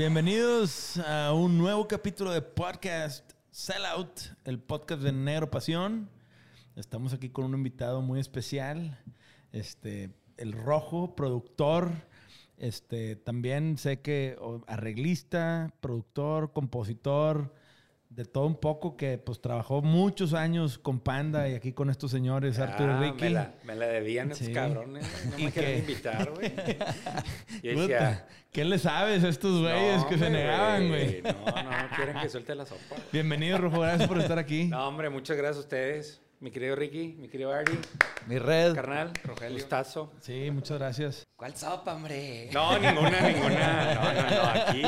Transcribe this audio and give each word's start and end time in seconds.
Bienvenidos 0.00 0.96
a 0.96 1.34
un 1.34 1.58
nuevo 1.58 1.86
capítulo 1.86 2.32
de 2.32 2.40
podcast 2.40 3.32
Sellout, 3.50 4.20
el 4.44 4.58
podcast 4.58 5.02
de 5.02 5.12
Negro 5.12 5.50
Pasión. 5.50 6.08
Estamos 6.74 7.12
aquí 7.12 7.28
con 7.28 7.44
un 7.44 7.52
invitado 7.52 8.00
muy 8.00 8.18
especial, 8.18 8.98
este, 9.52 10.10
el 10.38 10.52
Rojo, 10.52 11.14
productor, 11.14 11.92
este, 12.60 13.16
también 13.16 13.76
sé 13.78 14.00
que 14.00 14.36
arreglista, 14.68 15.72
productor, 15.80 16.52
compositor, 16.52 17.52
de 18.10 18.24
todo 18.24 18.44
un 18.46 18.56
poco 18.56 18.96
que 18.96 19.18
pues 19.18 19.40
trabajó 19.40 19.82
muchos 19.82 20.34
años 20.34 20.78
con 20.78 20.98
Panda 20.98 21.48
y 21.48 21.54
aquí 21.54 21.72
con 21.72 21.90
estos 21.90 22.10
señores, 22.10 22.58
Arturo 22.58 22.90
y 22.90 22.94
Ah, 22.94 23.00
Ricky. 23.00 23.22
Me 23.24 23.30
la, 23.30 23.54
me 23.64 23.74
la 23.76 23.86
debían 23.86 24.34
Sí. 24.34 24.44
estos 24.44 24.54
cabrones. 24.54 25.06
No 25.30 25.38
¿Y 25.38 25.44
me 25.44 25.52
querían 25.52 25.78
invitar, 25.78 26.30
güey. 26.34 26.52
Decía, 27.62 28.26
¿Qué 28.50 28.64
le 28.64 28.78
sabes 28.78 29.22
a 29.22 29.28
estos 29.28 29.60
güeyes 29.60 30.02
no, 30.02 30.08
que 30.08 30.18
se 30.18 30.28
negaban, 30.28 30.88
güey? 30.88 31.22
No, 31.22 31.30
no, 31.62 31.70
quieren 31.94 32.16
que 32.20 32.28
suelte 32.28 32.54
la 32.56 32.66
sopa. 32.66 32.82
güey. 32.90 33.02
Bienvenido, 33.12 33.58
Rojo, 33.58 33.80
gracias 33.80 34.08
por 34.08 34.18
estar 34.18 34.38
aquí. 34.40 34.64
No, 34.64 34.88
hombre, 34.88 35.08
muchas 35.08 35.36
gracias 35.36 35.58
a 35.58 35.60
ustedes. 35.60 36.20
Mi 36.40 36.50
querido 36.50 36.74
Ricky, 36.74 37.16
mi 37.18 37.28
querido 37.28 37.52
Artie, 37.52 37.78
Mi 38.26 38.38
red. 38.38 38.74
carnal, 38.74 39.12
Rogelio. 39.24 39.58
Gustazo. 39.58 40.10
Sí, 40.20 40.50
muchas 40.50 40.78
gracias. 40.78 41.26
¿Cuál 41.36 41.54
sopa, 41.54 41.94
hombre? 41.94 42.48
No, 42.52 42.78
ninguna, 42.78 43.20
ninguna. 43.28 43.94
No, 43.94 44.12
no, 44.14 44.30
no. 44.30 44.42
Aquí 44.48 44.82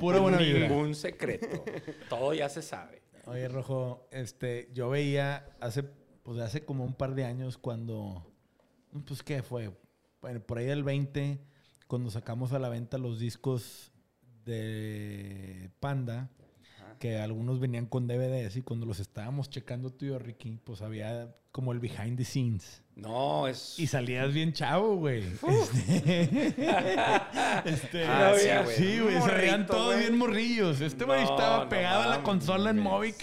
Pura 0.00 0.18
buena 0.18 0.38
vibra. 0.38 0.66
ningún 0.68 0.94
secreto. 0.96 1.64
Todo 2.08 2.34
ya 2.34 2.48
se 2.48 2.62
sabe. 2.62 3.00
Oye, 3.26 3.46
Rojo, 3.46 4.08
este, 4.10 4.68
yo 4.72 4.90
veía 4.90 5.46
hace, 5.60 5.84
pues 5.84 6.40
hace 6.40 6.64
como 6.64 6.84
un 6.84 6.94
par 6.94 7.14
de 7.14 7.24
años 7.26 7.56
cuando, 7.56 8.26
pues, 9.06 9.22
¿qué 9.22 9.44
fue? 9.44 9.70
Bueno, 10.20 10.40
por 10.40 10.58
ahí 10.58 10.66
del 10.66 10.82
20, 10.82 11.38
cuando 11.86 12.10
sacamos 12.10 12.52
a 12.52 12.58
la 12.58 12.68
venta 12.68 12.98
los 12.98 13.20
discos 13.20 13.92
de 14.44 15.70
Panda, 15.78 16.28
que 17.00 17.16
algunos 17.18 17.58
venían 17.60 17.86
con 17.86 18.06
DVDs 18.06 18.56
y 18.56 18.62
cuando 18.62 18.84
los 18.84 19.00
estábamos 19.00 19.48
checando 19.48 19.90
tú 19.90 20.04
y 20.04 20.08
yo, 20.08 20.18
Ricky, 20.18 20.60
pues 20.62 20.82
había 20.82 21.34
como 21.50 21.72
el 21.72 21.80
behind 21.80 22.18
the 22.18 22.26
scenes. 22.26 22.82
No, 22.94 23.48
es. 23.48 23.78
Y 23.78 23.86
salías 23.86 24.34
bien 24.34 24.52
chavo, 24.52 24.96
güey. 24.96 25.24
Este, 25.24 26.42
este, 27.64 28.04
Ah, 28.04 28.34
sí, 28.36 28.74
sí, 28.76 29.00
güey. 29.00 29.14
veían 29.14 29.60
morrito, 29.60 29.72
todos 29.72 29.98
bien 29.98 30.18
morrillos. 30.18 30.82
Este 30.82 31.06
güey 31.06 31.24
No, 31.24 31.30
estaba 31.30 31.64
no 31.64 31.68
pegado 31.70 32.02
a 32.02 32.06
la 32.06 32.22
consola 32.22 32.68
en 32.68 32.78
Movic. 32.78 33.16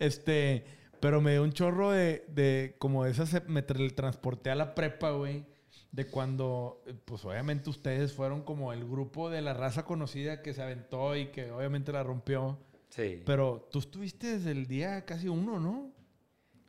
Este, 0.00 0.64
pero 0.98 1.20
me 1.20 1.30
dio 1.32 1.44
un 1.44 1.52
chorro 1.52 1.92
de, 1.92 2.24
de 2.28 2.74
como 2.78 3.04
de 3.04 3.12
esas, 3.12 3.46
me 3.46 3.62
transporté 3.62 4.50
a 4.50 4.56
la 4.56 4.74
prepa, 4.74 5.12
güey. 5.12 5.46
De 5.92 6.08
cuando, 6.08 6.82
pues 7.04 7.24
obviamente 7.24 7.70
ustedes 7.70 8.12
fueron 8.12 8.42
como 8.42 8.72
el 8.72 8.84
grupo 8.84 9.30
de 9.30 9.40
la 9.40 9.54
raza 9.54 9.84
conocida 9.84 10.42
que 10.42 10.52
se 10.52 10.62
aventó 10.62 11.14
y 11.14 11.26
que 11.26 11.52
obviamente 11.52 11.92
la 11.92 12.02
rompió. 12.02 12.58
Sí. 12.94 13.22
Pero 13.26 13.68
tú 13.72 13.80
estuviste 13.80 14.38
desde 14.38 14.52
el 14.52 14.66
día 14.68 15.04
casi 15.04 15.26
uno, 15.28 15.58
¿no? 15.58 15.92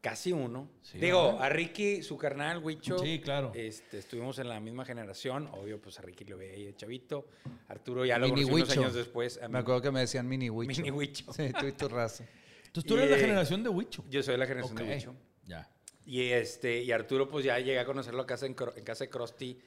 Casi 0.01 0.31
uno. 0.31 0.69
Sí, 0.81 0.97
Digo, 0.97 1.33
¿verdad? 1.33 1.43
a 1.43 1.49
Ricky, 1.49 2.01
su 2.01 2.17
carnal, 2.17 2.63
Huicho. 2.63 2.97
Sí, 2.97 3.19
claro. 3.19 3.51
Este, 3.53 3.99
estuvimos 3.99 4.39
en 4.39 4.49
la 4.49 4.59
misma 4.59 4.85
generación. 4.85 5.47
Obvio, 5.53 5.79
pues 5.79 5.99
a 5.99 6.01
Ricky 6.01 6.25
lo 6.25 6.37
veía 6.37 6.53
ahí 6.53 6.65
de 6.65 6.75
chavito. 6.75 7.27
Arturo 7.67 8.05
ya 8.05 8.17
lo 8.17 8.29
conocí 8.29 8.43
unos 8.51 8.69
años 8.71 8.93
después. 8.95 9.39
a 9.39 9.47
Me 9.49 9.59
acuerdo 9.59 9.81
que 9.83 9.91
me 9.91 9.99
decían 9.99 10.27
mini 10.27 10.49
Huicho. 10.49 10.81
Mini 10.81 10.89
Huicho. 10.89 11.31
Sí, 11.31 11.51
tú 11.59 11.67
y 11.67 11.71
tu 11.73 11.87
raza. 11.87 12.23
Entonces 12.65 12.87
tú 12.87 12.97
eres 12.97 13.09
la 13.11 13.17
Y- 13.17 13.21
generación 13.21 13.63
de 13.63 13.69
Huicho. 13.69 14.03
Yo 14.09 14.23
soy 14.23 14.37
la 14.37 14.47
generación 14.47 14.75
de 14.77 14.83
Huicho. 14.83 15.15
Ya. 15.45 15.69
Y, 16.07 16.21
este, 16.23 16.81
y 16.81 16.91
Arturo, 16.91 17.29
pues 17.29 17.45
ya 17.45 17.59
llegué 17.59 17.79
a 17.79 17.85
conocerlo 17.85 18.23
a 18.23 18.25
casa 18.25 18.47
en, 18.47 18.53
casa 18.55 19.03
de 19.03 19.09
Krusty 19.11 19.59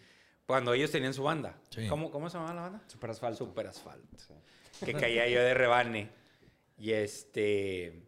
cuando 0.45 0.75
ellos 0.75 0.91
tenían 0.91 1.15
su 1.15 1.23
banda. 1.23 1.57
Sí. 1.71 1.87
¿Cómo, 1.89 2.11
¿Cómo 2.11 2.29
se 2.31 2.37
llamaba 2.37 2.55
la 2.55 2.63
banda? 2.63 2.83
Super 2.89 3.11
asfalto. 3.11 3.45
Super 3.45 3.69
Asfalto. 3.69 4.17
Que 4.85 4.93
caía 4.95 5.29
yo 5.29 5.41
de 5.41 5.55
rebane. 5.55 6.18
Y 6.79 6.93
este. 6.93 8.05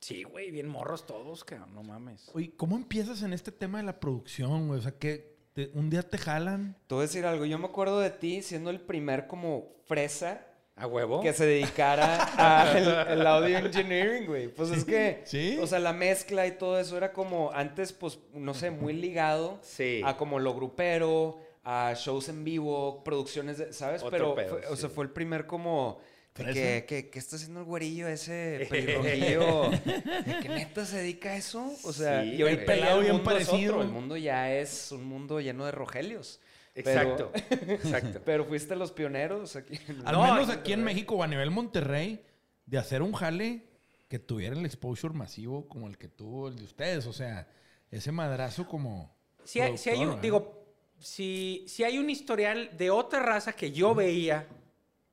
Sí, 0.00 0.22
güey, 0.22 0.50
bien 0.50 0.66
morros 0.66 1.06
todos, 1.06 1.44
cabrón, 1.44 1.74
no 1.74 1.82
mames. 1.82 2.30
Oye, 2.32 2.52
¿cómo 2.56 2.76
empiezas 2.76 3.22
en 3.22 3.32
este 3.34 3.52
tema 3.52 3.78
de 3.78 3.84
la 3.84 4.00
producción, 4.00 4.68
güey? 4.68 4.78
O 4.80 4.82
sea, 4.82 4.92
que 4.92 5.36
te- 5.52 5.70
un 5.74 5.90
día 5.90 6.02
te 6.02 6.16
jalan. 6.16 6.74
Te 6.86 6.94
voy 6.94 7.02
a 7.02 7.06
decir 7.06 7.26
algo. 7.26 7.44
Yo 7.44 7.58
me 7.58 7.66
acuerdo 7.66 8.00
de 8.00 8.08
ti 8.10 8.40
siendo 8.42 8.70
el 8.70 8.80
primer 8.80 9.26
como 9.26 9.74
fresa 9.84 10.46
¿A 10.76 10.86
huevo? 10.86 11.20
que 11.20 11.34
se 11.34 11.44
dedicara 11.44 12.24
al 12.24 13.26
audio 13.26 13.58
engineering, 13.58 14.26
güey. 14.26 14.48
Pues 14.48 14.70
es 14.70 14.84
que, 14.86 15.20
¿Sí? 15.26 15.58
o 15.60 15.66
sea, 15.66 15.78
la 15.80 15.92
mezcla 15.92 16.46
y 16.46 16.52
todo 16.56 16.80
eso 16.80 16.96
era 16.96 17.12
como 17.12 17.52
antes, 17.52 17.92
pues, 17.92 18.18
no 18.32 18.54
sé, 18.54 18.70
muy 18.70 18.94
ligado 18.94 19.58
Sí. 19.60 20.00
a 20.02 20.16
como 20.16 20.38
lo 20.38 20.54
grupero, 20.54 21.38
a 21.62 21.92
shows 21.94 22.30
en 22.30 22.42
vivo, 22.42 23.04
producciones, 23.04 23.58
de- 23.58 23.74
¿sabes? 23.74 24.02
Otro 24.02 24.10
Pero, 24.10 24.34
pedo, 24.34 24.48
fue- 24.48 24.66
o 24.68 24.76
sea, 24.76 24.88
fue 24.88 25.04
el 25.04 25.10
primer 25.10 25.46
como... 25.46 25.98
que, 26.34 27.10
que 27.10 27.18
está 27.18 27.36
haciendo 27.36 27.60
el 27.60 27.66
güerillo 27.66 28.08
ese 28.08 28.66
pelirrojillo? 28.70 29.70
¿De 29.70 30.38
qué 30.42 30.48
neta 30.48 30.84
se 30.86 30.98
dedica 30.98 31.30
a 31.30 31.36
eso? 31.36 31.72
O 31.84 31.92
sea, 31.92 32.22
Sí, 32.22 32.30
y 32.34 32.38
ya 32.38 32.64
Pelado 32.66 32.98
el 33.00 33.04
bien 33.04 33.22
parecido. 33.22 33.82
El 33.82 33.88
mundo 33.88 34.16
ya 34.16 34.52
es 34.54 34.92
un 34.92 35.04
mundo 35.04 35.40
lleno 35.40 35.64
de 35.66 35.72
rogelios. 35.72 36.40
Exacto. 36.74 37.32
Pero- 37.48 37.72
Exacto. 37.72 38.20
Pero 38.24 38.44
fuiste 38.44 38.76
los 38.76 38.92
pioneros 38.92 39.56
aquí. 39.56 39.78
en- 39.88 40.06
Al 40.06 40.14
No, 40.14 40.22
menos 40.22 40.48
en 40.48 40.58
aquí 40.58 40.72
en. 40.72 40.84
México 40.84 41.16
o 41.16 41.22
a 41.22 41.26
nivel 41.26 41.50
Monterrey, 41.50 42.24
de 42.66 42.78
hacer 42.78 43.02
un 43.02 43.12
jale 43.12 43.64
que 44.08 44.18
tuviera 44.18 44.56
el 44.56 44.64
exposure 44.64 45.12
masivo 45.14 45.68
como 45.68 45.88
el 45.88 45.98
que 45.98 46.08
tuvo 46.08 46.48
el 46.48 46.56
de 46.56 46.64
ustedes. 46.64 47.06
O 47.06 47.12
sea, 47.12 47.48
ese 47.90 48.12
madrazo 48.12 48.66
como. 48.66 49.14
Si 49.44 49.60
hay, 49.60 49.76
si 49.76 49.90
hay 49.90 49.98
un, 49.98 50.10
productor, 50.20 50.30
¿verdad? 50.32 50.44
digo, 50.44 50.64
si, 51.00 51.64
si 51.66 51.82
hay 51.84 51.98
un 51.98 52.08
historial 52.10 52.70
de 52.76 52.90
otra 52.90 53.20
raza 53.20 53.52
que 53.52 53.72
yo 53.72 53.94
veía, 53.94 54.46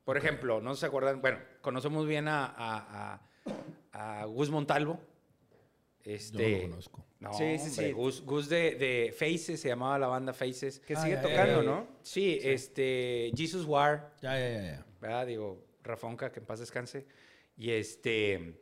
por 0.07 0.15
ejemplo, 0.15 0.61
no 0.61 0.73
se 0.73 0.85
acuerdan, 0.85 1.19
bueno, 1.21 1.37
conocemos 1.59 2.07
bien 2.07 2.29
a, 2.29 2.45
a, 2.45 3.19
a, 3.91 4.21
a 4.21 4.25
Gus 4.25 4.49
Montalvo. 4.49 5.01
Yo 6.05 6.13
Este, 6.13 6.49
no 6.51 6.55
lo 6.59 6.69
conozco. 6.69 7.05
No, 7.19 7.33
Sí, 7.33 7.57
sí, 7.59 7.67
hombre, 7.67 7.87
sí. 7.87 7.91
Gus, 7.91 8.21
Gus 8.23 8.47
de, 8.47 8.75
de 8.75 9.11
Faces, 9.11 9.59
se 9.59 9.67
llamaba 9.67 9.99
la 9.99 10.07
banda 10.07 10.31
Faces. 10.33 10.79
Que 10.79 10.93
Ah, 10.95 11.01
sigue 11.03 11.15
ya, 11.15 11.21
ya, 11.23 11.27
tocando, 11.27 11.61
Eh, 11.61 11.65
¿no? 11.65 11.87
Sí, 12.03 12.39
este, 12.41 13.33
Jesus 13.35 13.65
War, 13.65 14.13
Ya, 14.21 14.39
ya, 14.39 14.49
ya, 14.49 14.61
ya. 14.61 14.85
¿verdad? 15.01 15.27
Digo, 15.27 15.61
Rafonca, 15.83 16.31
que 16.31 16.39
en 16.39 16.45
paz 16.45 16.59
descanse. 16.59 17.05
Y 17.57 17.71
este, 17.71 18.61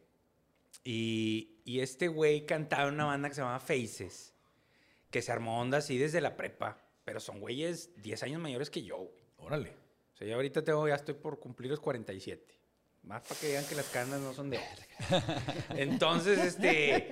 y, 0.84 1.60
y 1.64 1.80
este 1.82 2.08
güey 2.08 2.48
cantaba 2.48 2.88
en 2.88 2.96
una 2.96 3.06
banda 3.06 3.30
que 3.30 3.36
se 3.36 3.42
llamaba 3.42 3.60
Faces, 3.60 4.34
que 5.12 5.22
se 5.22 5.32
armó 5.32 5.60
onda 5.62 5.78
así 5.78 6.00
desde 6.00 6.22
la 6.22 6.36
prepa, 6.36 6.80
pero 7.04 7.20
son 7.20 7.40
güeyes 7.40 7.92
10 8.02 8.24
años 8.24 8.42
mayores 8.42 8.72
que 8.72 8.82
yo, 8.82 8.98
güey. 8.98 9.24
Órale. 9.38 9.85
O 10.16 10.18
sea, 10.18 10.28
yo 10.28 10.36
ahorita 10.36 10.64
tengo, 10.64 10.88
ya 10.88 10.96
estoy 10.96 11.14
por 11.16 11.40
cumplir 11.40 11.70
los 11.72 11.82
47. 11.82 12.56
Más 13.04 13.22
para 13.22 13.40
que 13.40 13.50
vean 13.50 13.66
que 13.68 13.76
las 13.76 13.86
canas 13.90 14.20
no 14.22 14.34
son 14.34 14.50
de. 14.50 14.60
Entonces, 15.76 16.40
este, 16.40 17.12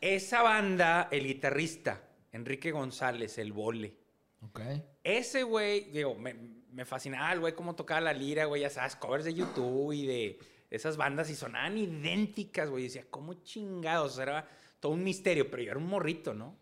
esa 0.00 0.42
banda, 0.42 1.08
el 1.10 1.26
guitarrista, 1.26 2.02
Enrique 2.32 2.70
González, 2.72 3.38
el 3.38 3.52
Vole, 3.52 3.96
Ok. 4.42 4.60
ese 5.02 5.42
güey, 5.44 5.90
digo, 5.90 6.14
me, 6.14 6.34
me 6.72 6.84
fascinaba 6.84 7.32
el 7.32 7.40
güey 7.40 7.54
cómo 7.54 7.74
tocaba 7.74 8.00
la 8.00 8.12
lira, 8.12 8.44
güey, 8.46 8.62
ya 8.62 8.70
sabes, 8.70 8.96
covers 8.96 9.24
de 9.24 9.32
YouTube 9.34 9.92
y 9.92 10.04
de 10.06 10.38
esas 10.70 10.96
bandas 10.96 11.30
y 11.30 11.34
sonaban 11.36 11.78
idénticas, 11.78 12.68
güey. 12.68 12.84
Decía, 12.84 13.04
¿cómo 13.08 13.34
chingados? 13.44 14.18
Era 14.18 14.46
todo 14.80 14.92
un 14.92 15.04
misterio, 15.04 15.50
pero 15.50 15.62
yo 15.62 15.70
era 15.70 15.78
un 15.78 15.86
morrito, 15.86 16.34
¿no? 16.34 16.58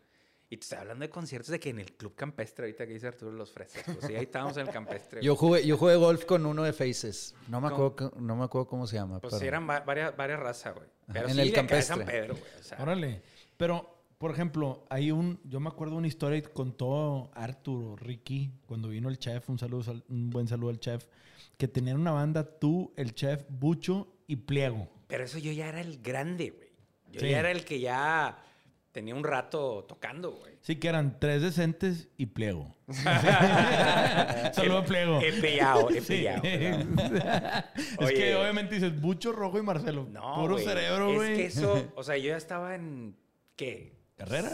Y 0.53 0.59
te 0.59 0.65
estoy 0.65 0.79
hablando 0.81 1.03
de 1.03 1.09
conciertos 1.09 1.51
de 1.51 1.59
que 1.59 1.71
en 1.71 1.79
el 1.79 1.93
Club 1.95 2.15
Campestre, 2.15 2.67
ahorita 2.67 2.87
que 2.87 2.93
dice 2.93 3.07
Arturo 3.07 3.33
Los 3.33 3.51
Fresas, 3.53 3.83
pues 3.87 4.01
sí, 4.07 4.15
ahí 4.15 4.25
estábamos 4.25 4.55
en 4.59 4.67
el 4.67 4.73
Campestre. 4.73 5.23
Yo 5.23 5.35
jugué, 5.35 5.67
yo 5.67 5.79
jugué 5.79 5.97
golf 5.97 6.27
con 6.27 6.45
uno 6.45 6.63
de 6.63 6.75
Faces. 6.75 7.35
No 7.49 7.59
me 7.63 7.71
¿Cómo? 7.71 7.87
acuerdo, 7.87 8.13
no 8.21 8.37
me 8.37 8.45
acuerdo 8.45 8.67
cómo 8.69 8.87
se 8.87 8.97
llama. 8.97 9.19
Pues 9.19 9.31
pero- 9.33 9.41
sí, 9.41 9.47
eran 9.47 9.67
va- 9.67 9.81
varias, 9.81 10.15
varias 10.15 10.39
razas, 10.41 10.75
güey. 10.75 10.87
Pero 11.11 11.29
en 11.29 11.35
sí, 11.37 11.41
el 11.41 11.59
acá 11.59 11.75
de 11.75 11.81
San 11.83 11.99
Campestre. 12.01 12.21
Pedro, 12.21 12.35
güey. 12.37 12.61
O 12.61 12.63
sea, 12.63 12.83
Órale. 12.83 13.23
Pero, 13.57 14.05
por 14.19 14.31
ejemplo, 14.31 14.85
hay 14.91 15.11
un. 15.11 15.41
Yo 15.45 15.59
me 15.59 15.69
acuerdo 15.69 15.97
una 15.97 16.07
historia 16.07 16.43
con 16.43 16.77
todo 16.77 17.31
Arturo, 17.33 17.97
Ricky, 17.97 18.53
cuando 18.67 18.89
vino 18.91 19.09
el 19.09 19.19
chef. 19.19 19.49
Un 19.49 19.59
saludo, 19.59 19.83
sal- 19.85 20.05
un 20.11 20.29
buen 20.29 20.49
saludo 20.49 20.69
al 20.69 20.81
chef. 20.81 21.07
Que 21.57 21.67
tenían 21.67 21.99
una 21.99 22.11
banda, 22.11 22.45
tú, 22.59 22.93
el 22.97 23.15
chef, 23.15 23.43
Bucho 23.49 24.07
y 24.27 24.37
Pliego. 24.37 24.87
Pero 25.07 25.25
eso 25.25 25.39
yo 25.39 25.51
ya 25.51 25.71
era 25.71 25.81
el 25.81 26.03
grande, 26.03 26.51
güey. 26.51 26.69
Yo 27.11 27.21
Sí. 27.21 27.31
ya 27.31 27.39
era 27.41 27.51
el 27.51 27.65
que 27.65 27.81
ya 27.81 28.37
tenía 28.93 29.15
un 29.15 29.25
rato 29.25 29.85
tocando, 29.89 30.33
güey. 30.33 30.57
Sí, 30.61 30.77
que 30.77 30.89
eran 30.89 31.19
tres 31.19 31.43
decentes 31.43 32.09
y 32.17 32.27
Pliego. 32.27 32.77
Saludo 34.53 34.79
a 34.79 34.85
Pliego. 34.85 35.21
He 35.21 35.33
pillado, 35.33 35.91
he 35.91 36.01
Sí. 36.01 36.15
pillado. 36.19 36.43
es 38.01 38.13
que 38.13 38.35
obviamente 38.37 38.75
dices 38.75 39.01
Bucho, 39.01 39.33
Rojo 39.33 39.59
y 39.59 39.63
Marcelo. 39.63 40.07
No, 40.11 40.35
Puro 40.37 40.59
cerebro, 40.59 41.15
güey. 41.15 41.33
Es 41.33 41.39
que 41.39 41.45
eso, 41.47 41.93
o 41.97 42.03
sea, 42.03 42.17
yo 42.17 42.29
ya 42.29 42.37
estaba 42.37 42.75
en, 42.75 43.17
¿qué? 43.57 43.99
¿Carrera? 44.17 44.51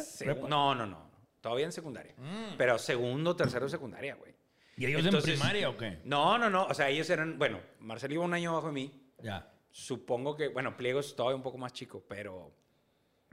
No, 0.48 0.74
no, 0.74 0.86
no. 0.86 1.08
Todavía 1.40 1.66
en 1.66 1.72
secundaria. 1.72 2.14
Mm. 2.16 2.56
Pero 2.56 2.78
segundo, 2.78 3.36
tercero 3.36 3.66
de 3.66 3.70
secundaria, 3.70 4.14
güey. 4.14 4.34
¿Y 4.76 4.86
ellos 4.86 5.04
Entonces- 5.04 5.34
en 5.34 5.38
primaria 5.40 5.68
o 5.70 5.76
qué? 5.76 5.98
No, 6.04 6.38
no, 6.38 6.48
no. 6.48 6.66
O 6.66 6.74
sea, 6.74 6.88
ellos 6.88 7.08
eran, 7.10 7.38
bueno, 7.38 7.60
Marcelo 7.80 8.14
iba 8.14 8.24
un 8.24 8.34
año 8.34 8.50
abajo 8.50 8.68
de 8.68 8.72
mí. 8.72 8.92
Ya. 9.22 9.50
Supongo 9.70 10.36
que, 10.36 10.48
bueno, 10.48 10.76
Pliego 10.76 11.00
es 11.00 11.14
todavía 11.14 11.36
un 11.36 11.42
poco 11.42 11.58
más 11.58 11.72
chico, 11.72 12.04
pero 12.08 12.52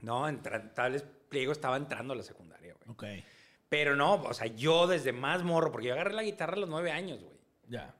no, 0.06 0.40
tal 0.72 0.92
vez 0.92 1.04
Pliego 1.28 1.50
estaba 1.50 1.76
entrando 1.76 2.12
a 2.12 2.16
la 2.16 2.22
secundaria, 2.22 2.74
güey. 2.74 2.90
Ok. 2.90 3.24
Pero 3.68 3.96
no, 3.96 4.14
o 4.14 4.32
sea, 4.32 4.46
yo 4.46 4.86
desde 4.86 5.12
más 5.12 5.42
morro, 5.42 5.72
porque 5.72 5.88
yo 5.88 5.94
agarré 5.94 6.14
la 6.14 6.22
guitarra 6.22 6.52
a 6.54 6.60
los 6.60 6.68
nueve 6.68 6.92
años, 6.92 7.20
güey. 7.20 7.36
Ya. 7.68 7.92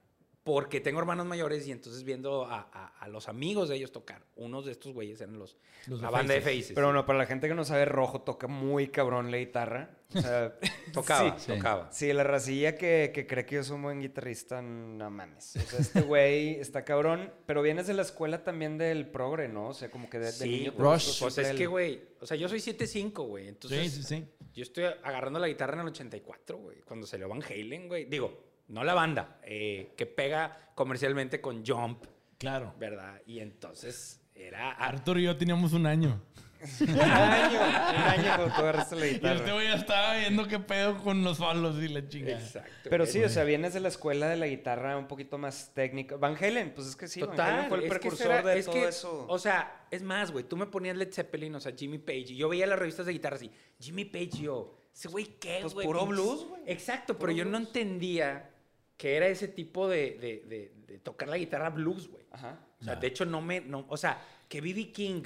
Porque 0.47 0.81
tengo 0.81 1.01
hermanos 1.01 1.27
mayores 1.27 1.67
y 1.67 1.73
entonces 1.73 2.05
viendo 2.05 2.45
a, 2.47 2.71
a- 2.73 2.87
a 3.01 3.09
los 3.09 3.29
amigos 3.29 3.69
de 3.69 3.75
ellos 3.77 3.91
tocar, 3.93 4.25
unos 4.37 4.65
de 4.65 4.73
estos 4.73 4.95
güeyes 4.95 5.21
eran 5.21 5.39
los, 5.39 5.59
Los 5.89 5.99
de 6.01 6.05
la 6.07 6.11
banda 6.11 6.33
de 6.35 6.41
Faces. 6.41 6.73
Pero 6.73 6.87
bueno, 6.87 7.05
para 7.05 7.19
la 7.19 7.27
gente 7.27 7.49
que 7.49 7.55
no 7.55 7.65
sabe, 7.65 7.85
Rojo 7.85 8.23
toca 8.23 8.47
muy 8.47 8.87
cabrón 8.89 9.31
la 9.33 9.39
guitarra. 9.39 9.91
O 10.15 10.21
sea, 10.21 10.57
tocaba, 10.95 11.37
Sí. 11.39 11.49
tocaba. 11.53 11.91
Sí, 11.93 12.13
la 12.13 12.23
racilla 12.23 12.77
que, 12.77 13.11
que 13.13 13.27
cree 13.27 13.45
que 13.45 13.57
yo 13.57 13.65
soy 13.65 13.75
un 13.75 13.83
buen 13.83 14.01
guitarrista, 14.01 14.63
no 14.63 15.11
mames. 15.11 15.57
O 15.57 15.61
sea, 15.69 15.81
este 15.81 16.01
güey 16.03 16.61
está 16.61 16.85
cabrón, 16.85 17.33
pero 17.45 17.61
vienes 17.61 17.89
de 17.89 17.95
la 17.95 18.03
escuela 18.03 18.45
también 18.45 18.79
del 18.79 19.09
progre, 19.09 19.49
¿no? 19.49 19.71
O 19.71 19.75
sea, 19.75 19.91
como 19.91 20.09
que 20.09 20.21
de, 20.21 20.27
de 20.27 20.33
Sí, 20.33 20.49
niño 20.49 20.71
te 20.73 20.79
pues, 20.79 21.19
pues 21.21 21.39
es 21.39 21.57
que, 21.57 21.67
güey, 21.67 22.01
o 22.21 22.27
sea, 22.27 22.37
yo 22.37 22.49
soy 22.49 22.61
7'5", 22.61 23.27
güey. 23.27 23.49
Entonces, 23.49 23.93
sí, 23.93 24.03
sí, 24.03 24.09
sí. 24.17 24.29
yo 24.55 24.63
estoy 24.63 24.85
agarrando 24.85 25.41
la 25.41 25.49
guitarra 25.49 25.75
en 25.75 25.81
el 25.81 25.89
84, 25.89 26.57
güey. 26.57 26.83
Cuando 26.83 27.05
salió 27.05 27.29
Van 27.29 27.43
Halen, 27.43 27.89
güey. 27.89 28.05
Digo, 28.05 28.45
no 28.69 28.85
la 28.85 28.95
banda, 28.95 29.39
eh, 29.45 29.93
que 29.97 30.07
pega 30.07 30.71
comercialmente 30.75 31.41
con 31.41 31.65
Jump, 31.65 32.05
Claro. 32.39 32.75
¿verdad? 32.79 33.21
Y 33.27 33.41
entonces 33.41 34.21
era... 34.35 34.73
Arturo 34.73 35.19
y 35.19 35.25
yo 35.25 35.37
teníamos 35.37 35.73
un 35.73 35.87
año. 35.87 36.21
Un 36.81 36.89
año, 36.99 37.59
un 37.61 38.03
año 38.03 38.25
cuando 38.37 38.47
tú 38.55 38.61
agarraste 38.63 38.97
la 38.97 39.07
Y 39.07 39.11
este 39.11 39.29
guitarra. 39.29 39.53
güey 39.53 39.69
ya 39.69 39.75
estaba 39.75 40.17
viendo 40.17 40.49
qué 40.49 40.59
pedo 40.59 40.97
con 41.03 41.23
los 41.23 41.37
solos 41.37 41.77
y 41.83 41.89
la 41.89 42.09
chingada. 42.09 42.39
Exacto. 42.41 42.71
Pero 42.91 43.05
sí, 43.07 43.23
o 43.23 43.29
sea, 43.29 43.45
vienes 43.45 43.75
de 43.75 43.81
la 43.81 43.89
escuela 43.89 44.27
de 44.27 44.37
la 44.37 44.47
guitarra 44.47 44.97
un 44.97 45.07
poquito 45.07 45.37
más 45.37 45.73
técnica. 45.75 46.17
Van 46.17 46.35
Halen, 46.35 46.73
pues 46.75 46.89
es 46.89 46.97
que 46.97 47.09
sí, 47.09 47.21
Van 47.21 47.31
Total, 47.31 47.55
Halen 47.55 47.69
fue 47.69 47.79
el 47.85 47.89
precursor 47.89 48.19
será- 48.27 48.43
de 48.43 48.59
es 48.59 48.65
todo 48.67 48.75
que, 48.75 48.89
eso. 48.89 49.27
O 49.29 49.39
sea, 49.39 49.87
es 49.91 50.03
más, 50.03 50.31
güey, 50.33 50.45
tú 50.45 50.57
me 50.57 50.67
ponías 50.67 50.97
Led 50.97 51.13
Zeppelin, 51.13 51.55
o 51.55 51.61
sea, 51.61 51.73
Jimmy 51.77 51.99
Page, 51.99 52.33
y 52.33 52.37
yo 52.37 52.49
veía 52.49 52.67
las 52.67 52.79
revistas 52.79 53.05
de 53.05 53.13
guitarra 53.13 53.37
así, 53.37 53.51
Jimmy 53.79 54.07
Page, 54.07 54.31
y 54.39 54.43
yo, 54.45 54.75
ese 54.95 55.09
güey, 55.09 55.27
¿qué, 55.39 55.59
Pues 55.61 55.75
güey? 55.75 55.87
puro 55.87 56.01
Pinches- 56.01 56.09
blues, 56.09 56.45
güey. 56.49 56.63
Exacto, 56.67 57.15
Puro 57.19 57.27
pero 57.27 57.33
yo 57.33 57.45
no 57.45 57.59
entendía 57.59 58.51
que 58.97 59.17
era 59.17 59.27
ese 59.29 59.49
tipo 59.49 59.89
de, 59.89 60.13
de- 60.19 60.43
de- 60.47 60.73
de 60.87 60.99
tocar 60.99 61.29
la 61.29 61.37
guitarra 61.39 61.71
blues, 61.71 62.09
güey. 62.09 62.25
Ajá. 62.31 62.59
O 62.81 62.85
sea, 62.85 62.95
Ya. 62.95 63.01
de 63.01 63.07
hecho, 63.07 63.25
no 63.27 63.41
me, 63.43 63.61
no, 63.61 63.85
o 63.89 63.97
sea, 63.97 64.23
que 64.49 64.61
B.B. 64.61 64.91
King, 64.93 65.23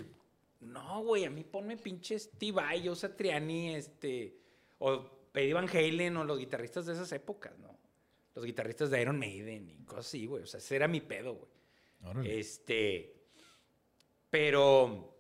no, 0.61 1.03
güey, 1.05 1.25
a 1.25 1.31
mí 1.31 1.45
ponme 1.45 1.77
pinche 1.77 2.19
Steve 2.19 2.53
Vai, 2.53 2.87
Joe 2.87 2.97
Satriani, 2.97 3.75
este, 3.75 4.37
o 4.79 5.29
Eddie 5.35 5.55
Van 5.55 5.69
Halen, 5.69 6.17
o 6.17 6.25
los 6.25 6.39
guitarristas 6.39 6.87
de 6.87 6.95
esas 6.95 7.11
épocas, 7.13 7.57
¿no? 7.59 7.79
Los 8.35 8.45
guitarristas 8.45 8.91
de 8.91 9.01
Iron 9.03 9.19
Maiden 9.19 9.69
y 9.69 9.85
cosas 9.85 10.07
así, 10.07 10.27
güey. 10.27 10.43
O 10.43 10.47
sea, 10.47 10.59
ese 10.59 10.77
era 10.77 10.89
mi 10.89 11.01
pedo, 11.01 11.35
güey. 11.35 11.51
Órale. 12.05 12.39
Este. 12.41 13.15
Pero, 14.31 15.17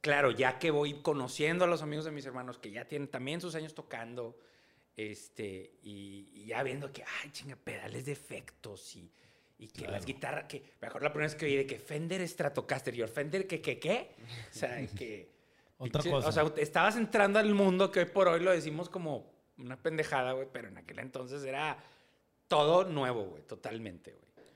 claro, 0.00 0.30
ya 0.30 0.58
que 0.58 0.70
voy 0.70 0.94
conociendo 1.02 1.64
a 1.64 1.68
los 1.68 1.82
amigos 1.82 2.04
de 2.04 2.10
mis 2.12 2.26
hermanos 2.26 2.58
que 2.58 2.70
ya 2.70 2.86
tienen 2.86 3.08
también 3.08 3.40
sus 3.40 3.54
años 3.54 3.74
tocando, 3.74 4.38
este, 4.96 5.78
y, 5.82 6.28
y 6.34 6.46
ya 6.46 6.62
viendo 6.62 6.92
que, 6.92 7.02
ay, 7.22 7.30
chinga, 7.30 7.56
pedales 7.56 8.04
de 8.06 8.12
efectos 8.12 8.94
y, 8.96 9.10
y 9.58 9.68
que 9.68 9.86
las 9.88 10.04
guitarras, 10.04 10.44
que 10.44 10.62
mejor 10.80 11.02
la 11.02 11.10
primera 11.12 11.26
vez 11.28 11.34
que 11.36 11.46
oí 11.46 11.56
de 11.56 11.66
que 11.66 11.78
Fender 11.78 12.26
Stratocaster, 12.28 12.94
y 12.94 13.06
Fender, 13.06 13.46
que, 13.46 13.60
que, 13.60 13.78
qué? 13.78 14.14
O 14.50 14.54
sea, 14.54 14.86
que. 14.86 15.30
Otra 15.78 16.02
cosa. 16.02 16.28
O 16.28 16.32
sea, 16.32 16.52
estabas 16.62 16.96
entrando 16.96 17.38
al 17.40 17.54
mundo 17.54 17.90
que 17.90 18.00
hoy 18.00 18.06
por 18.06 18.28
hoy 18.28 18.40
lo 18.40 18.52
decimos 18.52 18.88
como 18.88 19.32
una 19.58 19.76
pendejada, 19.80 20.32
güey, 20.32 20.46
pero 20.52 20.68
en 20.68 20.78
aquel 20.78 21.00
entonces 21.00 21.42
era 21.44 21.76
todo 22.46 22.84
nuevo, 22.84 23.24
güey, 23.24 23.42
totalmente, 23.42 24.12
güey. 24.12 24.46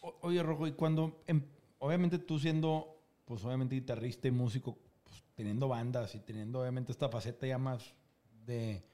O- 0.00 0.18
Oye, 0.28 0.42
Rojo, 0.42 0.66
y 0.68 0.72
cuando, 0.72 1.22
em- 1.26 1.42
obviamente 1.78 2.18
tú 2.18 2.38
siendo, 2.38 3.00
pues 3.24 3.44
obviamente 3.44 3.74
guitarrista 3.74 4.28
y 4.28 4.30
músico, 4.30 4.78
pues, 5.02 5.22
teniendo 5.34 5.66
bandas 5.68 6.14
y 6.14 6.20
teniendo 6.20 6.60
obviamente 6.60 6.92
esta 6.92 7.08
faceta 7.08 7.46
ya 7.46 7.58
más 7.58 7.92
de, 8.46 8.84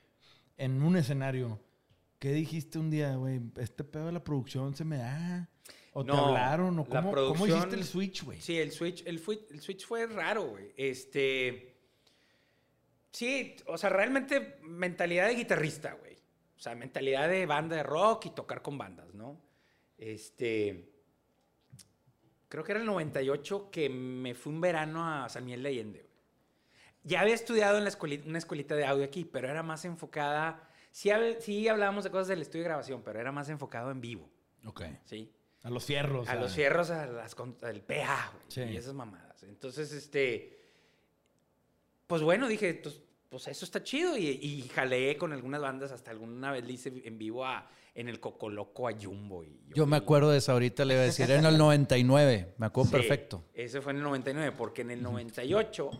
en 0.60 0.82
un 0.82 0.94
escenario, 0.96 1.58
¿qué 2.18 2.32
dijiste 2.32 2.78
un 2.78 2.90
día, 2.90 3.16
güey? 3.16 3.40
Este 3.56 3.82
pedo 3.82 4.06
de 4.06 4.12
la 4.12 4.22
producción 4.22 4.76
se 4.76 4.84
me 4.84 4.98
da. 4.98 5.48
¿O 5.94 6.04
te 6.04 6.12
hablaron? 6.12 6.78
¿O 6.78 6.84
cómo, 6.84 7.12
cómo 7.12 7.46
hiciste 7.46 7.76
el 7.76 7.84
switch, 7.84 8.22
güey? 8.22 8.40
Sí, 8.40 8.58
el 8.58 8.70
switch, 8.70 9.02
el, 9.06 9.20
el 9.50 9.60
switch 9.60 9.86
fue 9.86 10.06
raro, 10.06 10.50
güey. 10.50 10.72
Este. 10.76 11.78
Sí, 13.10 13.56
o 13.66 13.78
sea, 13.78 13.88
realmente 13.88 14.58
mentalidad 14.62 15.28
de 15.28 15.34
guitarrista, 15.34 15.94
güey. 15.94 16.14
O 16.56 16.60
sea, 16.60 16.74
mentalidad 16.74 17.28
de 17.28 17.46
banda 17.46 17.76
de 17.76 17.82
rock 17.82 18.26
y 18.26 18.30
tocar 18.30 18.60
con 18.60 18.76
bandas, 18.76 19.14
¿no? 19.14 19.40
Este. 19.96 20.92
Creo 22.48 22.62
que 22.62 22.72
era 22.72 22.80
el 22.80 22.86
98 22.86 23.70
que 23.70 23.88
me 23.88 24.34
fui 24.34 24.52
un 24.52 24.60
verano 24.60 25.08
a 25.08 25.28
San 25.30 25.46
Miguel 25.46 25.62
de 25.62 25.68
Allende, 25.70 25.98
güey. 26.00 26.09
Ya 27.04 27.20
había 27.22 27.34
estudiado 27.34 27.78
en 27.78 27.84
la 27.84 27.88
escuelita, 27.90 28.28
una 28.28 28.38
escuelita 28.38 28.74
de 28.76 28.84
audio 28.84 29.04
aquí, 29.04 29.24
pero 29.24 29.48
era 29.48 29.62
más 29.62 29.84
enfocada. 29.84 30.68
Sí, 30.92 31.10
sí 31.40 31.68
hablábamos 31.68 32.04
de 32.04 32.10
cosas 32.10 32.28
del 32.28 32.42
estudio 32.42 32.62
de 32.64 32.68
grabación, 32.68 33.02
pero 33.02 33.20
era 33.20 33.32
más 33.32 33.48
enfocado 33.48 33.90
en 33.90 34.00
vivo, 34.00 34.28
Ok. 34.66 34.82
¿sí? 35.04 35.32
A 35.62 35.70
los 35.70 35.84
fierros. 35.84 36.28
a 36.28 36.34
los 36.36 36.54
fierros, 36.54 36.90
a 36.90 37.06
las, 37.06 37.36
al 37.62 37.80
PA, 37.82 38.32
Sí. 38.48 38.62
y 38.62 38.76
esas 38.76 38.94
mamadas. 38.94 39.42
Entonces, 39.44 39.92
este, 39.92 40.58
pues 42.06 42.22
bueno, 42.22 42.48
dije, 42.48 42.74
pues, 42.82 43.00
pues 43.28 43.46
eso 43.48 43.64
está 43.64 43.82
chido. 43.82 44.16
Y, 44.16 44.26
y 44.28 44.62
jalé 44.74 45.16
con 45.16 45.32
algunas 45.32 45.60
bandas, 45.60 45.92
hasta 45.92 46.10
alguna 46.10 46.50
vez 46.52 46.64
le 46.64 46.72
hice 46.72 47.02
en 47.04 47.18
vivo 47.18 47.44
a, 47.46 47.70
en 47.94 48.08
el 48.08 48.20
Cocoloco 48.20 48.88
a 48.88 48.92
Jumbo. 48.98 49.44
Y 49.44 49.60
Yo 49.74 49.86
me 49.86 49.96
acuerdo 49.96 50.30
de 50.30 50.38
esa 50.38 50.52
ahorita, 50.52 50.84
le 50.84 50.94
iba 50.94 51.02
a 51.02 51.06
decir, 51.06 51.30
en 51.30 51.44
el 51.44 51.56
99, 51.58 52.54
me 52.58 52.66
acuerdo 52.66 52.90
Sí, 52.90 52.96
perfecto. 52.96 53.44
Ese 53.54 53.80
fue 53.80 53.92
en 53.92 53.98
el 53.98 54.02
99, 54.04 54.52
porque 54.56 54.82
en 54.82 54.90
el 54.92 55.02
98, 55.02 55.90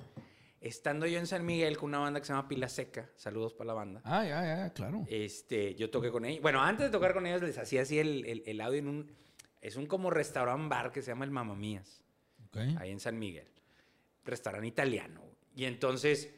estando 0.61 1.07
yo 1.07 1.19
en 1.19 1.27
San 1.27 1.45
Miguel 1.47 1.77
con 1.79 1.89
una 1.91 1.99
banda 2.01 2.21
que 2.21 2.27
se 2.27 2.33
llama 2.33 2.49
Pila 2.49 2.69
Seca, 2.69 3.11
saludos 3.17 3.55
para 3.55 3.69
la 3.69 3.75
banda. 3.75 4.01
Ah, 4.05 4.25
ya, 4.25 4.43
ya, 4.43 4.73
claro. 4.73 5.05
Este, 5.09 5.75
yo 5.75 5.91
toqué 5.91 6.11
con 6.11 6.25
ellos. 6.25 6.43
Bueno, 6.43 6.63
antes 6.63 6.87
de 6.87 6.91
tocar 6.91 7.15
con 7.15 7.27
ellos 7.27 7.43
les 7.43 7.57
hacía 7.59 7.83
así 7.83 7.99
el, 7.99 8.25
el- 8.27 8.43
el 8.47 8.61
audio 8.61 8.79
en 8.79 8.89
un... 8.89 9.13
Es 9.61 9.77
un 9.77 9.87
como 9.87 10.11
restaurant 10.11 10.69
bar 10.71 10.91
que 10.91 11.03
se 11.03 11.11
llama 11.11 11.25
el 11.27 11.31
Mamamías. 11.31 12.03
Ahí 12.79 12.91
en 12.91 13.01
San 13.01 13.19
Miguel. 13.19 13.47
Restaurante 14.25 14.67
italiano. 14.67 15.23
Y 15.55 15.65
entonces 15.65 16.31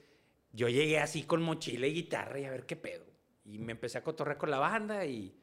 yo 0.53 0.69
llegué 0.69 0.99
así 0.99 1.23
con 1.23 1.41
mochila 1.43 1.87
y 1.87 1.95
guitarra 1.95 2.41
y 2.41 2.45
a 2.45 2.51
ver 2.51 2.67
qué 2.67 2.77
pedo. 2.77 3.05
Y 3.45 3.59
me 3.59 3.73
empecé 3.73 3.99
a 3.99 4.03
cotorrear 4.05 4.39
con 4.39 4.51
la 4.51 4.59
banda 4.59 5.05
y... 5.07 5.37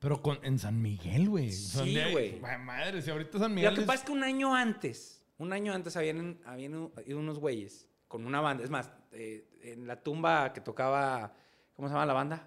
Pero 0.00 0.20
con, 0.20 0.38
en 0.44 0.58
San 0.58 0.82
Miguel, 0.82 1.28
güey. 1.28 1.52
Sí, 1.52 1.96
güey. 2.10 2.40
Ma- 2.40 2.58
Madre, 2.58 3.00
si 3.02 3.10
ahorita 3.10 3.38
San 3.38 3.54
Miguel 3.54 3.70
Lo 3.70 3.74
que 3.76 3.80
es- 3.82 3.86
pasa 3.86 4.00
es 4.00 4.04
que 4.06 4.12
un 4.12 4.24
año 4.24 4.54
antes, 4.54 5.24
un 5.38 5.52
año 5.52 5.72
antes 5.72 5.96
habían, 5.96 6.40
habían 6.44 6.90
ido 7.06 7.18
unos 7.20 7.38
güeyes 7.38 7.88
con 8.12 8.26
una 8.26 8.42
banda. 8.42 8.62
Es 8.62 8.68
más, 8.68 8.90
eh, 9.12 9.46
en 9.62 9.86
la 9.86 9.96
tumba 9.96 10.52
que 10.52 10.60
tocaba... 10.60 11.32
¿Cómo 11.74 11.88
se 11.88 11.94
llama 11.94 12.04
la 12.04 12.12
banda? 12.12 12.46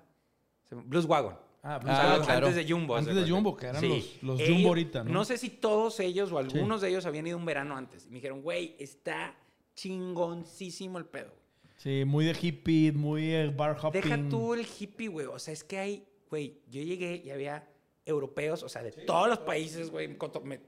Blues 0.70 1.06
Wagon. 1.08 1.36
Ah, 1.64 1.80
pues, 1.82 1.92
Ah, 1.92 2.02
claro. 2.02 2.24
claro. 2.24 2.48
Antes 2.48 2.64
de 2.68 2.72
Jumbo. 2.72 2.96
Antes 2.96 3.16
de. 3.16 3.28
Jumbo, 3.28 3.58
que 3.58 3.66
eran 3.66 3.90
los- 3.90 4.22
los 4.24 4.40
Ellos- 4.40 4.54
Jumbo 4.54 4.68
ahorita, 4.70 5.04
¿no? 5.04 5.26
sé 5.26 5.40
si 5.40 5.50
todos 5.50 6.00
ellos 6.00 6.32
o 6.32 6.38
algunos 6.38 6.82
de 6.82 6.90
ellos 6.90 7.08
habían 7.08 7.26
ido 7.26 7.38
un 7.38 7.46
verano 7.46 7.76
antes. 7.76 8.06
Y 8.06 8.10
me 8.10 8.16
dijeron, 8.16 8.44
güey, 8.44 8.76
está 8.78 9.36
chingoncísimo 9.74 11.00
el 11.00 11.06
pedo. 11.06 11.34
Sí, 11.78 12.04
muy 12.06 12.26
de 12.26 12.38
hippie, 12.40 12.92
muy 12.92 13.34
eh, 13.34 13.50
bar 13.50 13.76
hopping. 13.82 14.02
Deja 14.02 14.30
tú 14.30 14.54
el 14.54 14.66
hippie, 14.66 15.08
güey. 15.08 15.26
O 15.26 15.40
sea, 15.40 15.54
es 15.54 15.64
que 15.64 15.80
hay, 15.80 16.08
güey, 16.30 16.62
yo 16.70 16.82
llegué 16.84 17.22
y 17.26 17.32
había 17.32 17.68
europeos, 18.06 18.62
o 18.64 18.70
sea, 18.70 18.84
de 18.84 18.92
todos 18.92 19.28
los 19.28 19.40
países, 19.40 19.90
güey, 19.90 20.16
coto- 20.18 20.42
me- 20.44 20.62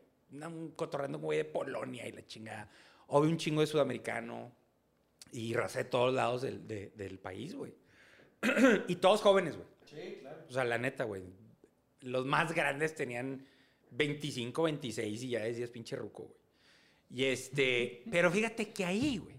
cotorreando 0.76 1.20
güey 1.20 1.38
de 1.38 1.46
Polonia 1.46 2.08
y 2.08 2.12
la 2.12 2.26
chingada. 2.26 2.70
Obvio, 3.08 3.30
un 3.30 3.38
chingo 3.38 3.62
de 3.62 3.68
sudamericano 3.68 4.52
y 5.32 5.54
de 5.54 5.84
todos 5.86 6.14
lados 6.14 6.42
del, 6.42 6.68
de- 6.68 6.92
del 6.96 7.20
país, 7.20 7.56
güey. 7.56 7.74
y 8.88 8.96
todos 8.98 9.22
jóvenes, 9.22 9.56
güey. 9.56 9.68
Sí, 9.86 10.18
claro. 10.22 10.44
O 10.50 10.52
sea, 10.52 10.64
la 10.64 10.78
neta, 10.78 11.04
güey. 11.06 11.24
Los 12.02 12.26
más 12.26 12.54
grandes 12.54 12.94
tenían 12.96 13.46
25, 13.92 14.64
26 14.64 15.24
y 15.24 15.30
ya 15.30 15.40
decías 15.44 15.70
pinche 15.70 15.96
ruco, 15.96 16.24
güey. 16.24 16.38
Y 17.10 17.24
este, 17.26 18.04
pero 18.12 18.32
fíjate 18.32 18.72
que 18.72 18.86
ahí, 18.86 19.18
güey, 19.18 19.36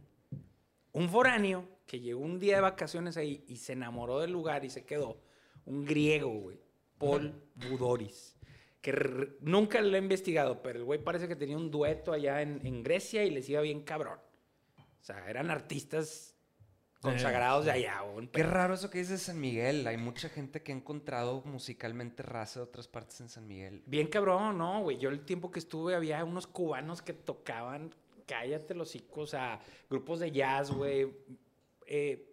un 0.93 1.09
foráneo 1.09 1.69
que 1.87 2.01
llegó 2.01 2.21
un 2.21 2.39
día 2.39 2.57
de 2.57 2.63
vacaciones 2.63 3.17
ahí 3.17 3.45
y 3.49 3.57
se 3.57 3.73
enamoró 3.75 4.21
del 4.21 4.33
lugar 4.33 4.65
y 4.65 4.71
se 4.71 4.85
quedó, 4.85 5.21
un 5.65 5.85
griego, 5.85 6.29
güey, 6.31 6.59
Paul 6.99 7.33
Budoris, 7.55 8.37
que 8.81 8.93
nunca 9.41 9.81
lo 9.81 9.97
he 9.97 10.01
investigado, 10.01 10.63
pero 10.63 10.79
el 10.79 10.85
güey 10.85 11.03
parece 11.03 11.29
que 11.29 11.37
tenía 11.37 11.57
un 11.57 11.71
dueto 11.71 12.13
allá 12.13 12.43
en, 12.43 12.65
en 12.67 12.83
Grecia 12.83 13.25
y 13.25 13.31
les 13.31 13.49
iba 13.49 13.61
bien 13.61 13.83
cabrón. 13.83 14.19
O 15.01 15.05
sea, 15.05 15.29
eran 15.29 15.51
artistas 15.51 16.37
consagrados 17.01 17.65
de 17.65 17.71
allá. 17.71 18.03
un 18.03 18.29
Qué 18.29 18.43
raro 18.43 18.75
eso 18.75 18.91
que 18.91 18.99
dices 18.99 19.21
de 19.21 19.27
San 19.27 19.41
Miguel. 19.41 19.87
Hay 19.87 19.97
mucha 19.97 20.29
gente 20.29 20.63
que 20.63 20.73
ha 20.73 20.75
encontrado 20.75 21.43
musicalmente 21.45 22.23
raza 22.23 22.61
de 22.61 22.65
otras 22.65 22.89
partes 22.89 23.21
en 23.21 23.29
San 23.29 23.47
Miguel. 23.47 23.83
Bien 23.87 24.09
cabrón, 24.09 24.59
¿no, 24.59 24.83
güey? 24.83 24.99
Yo 24.99 25.11
el 25.11 25.25
tiempo 25.25 25.51
que 25.51 25.61
estuve 25.61 25.95
había 25.95 26.25
unos 26.25 26.47
cubanos 26.47 27.03
que 27.03 27.13
tocaban, 27.13 27.95
cállate 28.27 28.75
los 28.75 28.89
hocico, 28.89 29.23
o 29.23 29.27
sea, 29.27 29.61
grupos 29.89 30.21
de 30.21 30.31
jazz, 30.33 30.71
güey. 30.71 31.09
Eh, 31.87 32.25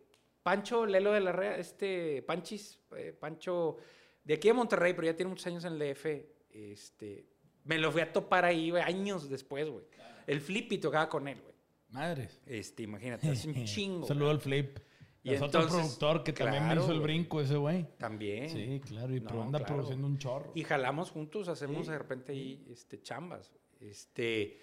Pancho 0.43 0.85
Lelo 0.85 1.11
de 1.11 1.21
la 1.21 1.31
Rea, 1.31 1.57
este, 1.57 2.21
Panchis, 2.21 2.79
eh, 2.95 3.15
Pancho, 3.19 3.77
de 4.23 4.35
aquí 4.35 4.47
de 4.47 4.53
Monterrey, 4.53 4.93
pero 4.93 5.07
ya 5.07 5.15
tiene 5.15 5.29
muchos 5.29 5.47
años 5.47 5.65
en 5.65 5.73
el 5.73 5.79
DF, 5.79 6.05
este, 6.51 7.25
me 7.63 7.79
lo 7.79 7.91
fui 7.91 8.01
a 8.01 8.13
topar 8.13 8.45
ahí, 8.45 8.69
güey, 8.69 8.83
años 8.83 9.27
después, 9.27 9.67
güey. 9.67 9.85
El 10.27 10.41
Flippy 10.41 10.77
tocaba 10.77 11.09
con 11.09 11.27
él, 11.27 11.41
güey. 11.41 11.54
Madres. 11.95 12.41
Este, 12.45 12.83
imagínate, 12.83 13.29
hace 13.29 13.47
un 13.49 13.63
chingo. 13.65 14.05
Saludo 14.05 14.29
al 14.29 14.41
Flip. 14.41 14.77
Y 15.23 15.33
es 15.33 15.41
otro 15.41 15.65
productor 15.67 16.23
que 16.23 16.33
también 16.33 16.67
me 16.67 16.75
hizo 16.75 16.91
el 16.91 16.99
brinco 16.99 17.41
ese 17.41 17.55
güey. 17.55 17.87
También. 17.97 18.47
Sí, 18.49 18.79
claro. 18.85 19.15
Y 19.15 19.21
No, 19.21 19.41
anda 19.41 19.57
claro. 19.57 19.73
produciendo 19.75 20.05
un 20.05 20.19
chorro. 20.19 20.51
Y 20.53 20.63
jalamos 20.63 21.09
juntos, 21.09 21.47
hacemos 21.47 21.87
de 21.87 21.97
repente 21.97 22.31
ahí 22.33 22.63
este, 22.69 23.01
chambas. 23.01 23.51
Este, 23.79 24.59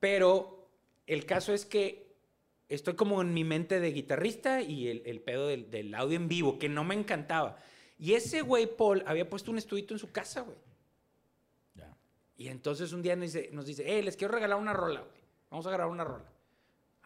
pero 0.00 0.68
el 1.06 1.26
caso 1.26 1.52
es 1.54 1.64
que 1.64 2.16
estoy 2.68 2.94
como 2.94 3.20
en 3.20 3.32
mi 3.34 3.44
mente 3.44 3.78
de 3.78 3.92
guitarrista 3.92 4.62
y 4.62 4.88
el, 4.88 5.02
el 5.06 5.20
pedo 5.20 5.46
del, 5.46 5.70
del 5.70 5.94
audio 5.94 6.16
en 6.16 6.26
vivo, 6.26 6.58
que 6.58 6.68
no 6.68 6.82
me 6.82 6.96
encantaba. 6.96 7.56
Y 7.96 8.14
ese 8.14 8.40
güey, 8.40 8.66
Paul, 8.66 9.04
había 9.06 9.28
puesto 9.30 9.52
un 9.52 9.58
estudito 9.58 9.94
en 9.94 10.00
su 10.00 10.10
casa, 10.10 10.40
güey. 10.40 10.56
Ya. 11.74 11.96
Y 12.36 12.48
entonces 12.48 12.92
un 12.92 13.02
día 13.02 13.14
nos 13.14 13.32
dice, 13.32 13.50
nos 13.52 13.66
dice, 13.66 13.98
eh, 13.98 14.02
les 14.02 14.16
quiero 14.16 14.34
regalar 14.34 14.58
una 14.58 14.72
rola, 14.72 15.00
güey. 15.02 15.20
Vamos 15.50 15.66
a 15.66 15.70
grabar 15.70 15.92
una 15.92 16.04
rola. 16.04 16.29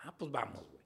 Ah, 0.04 0.14
pues 0.16 0.30
vamos, 0.30 0.62
güey. 0.68 0.82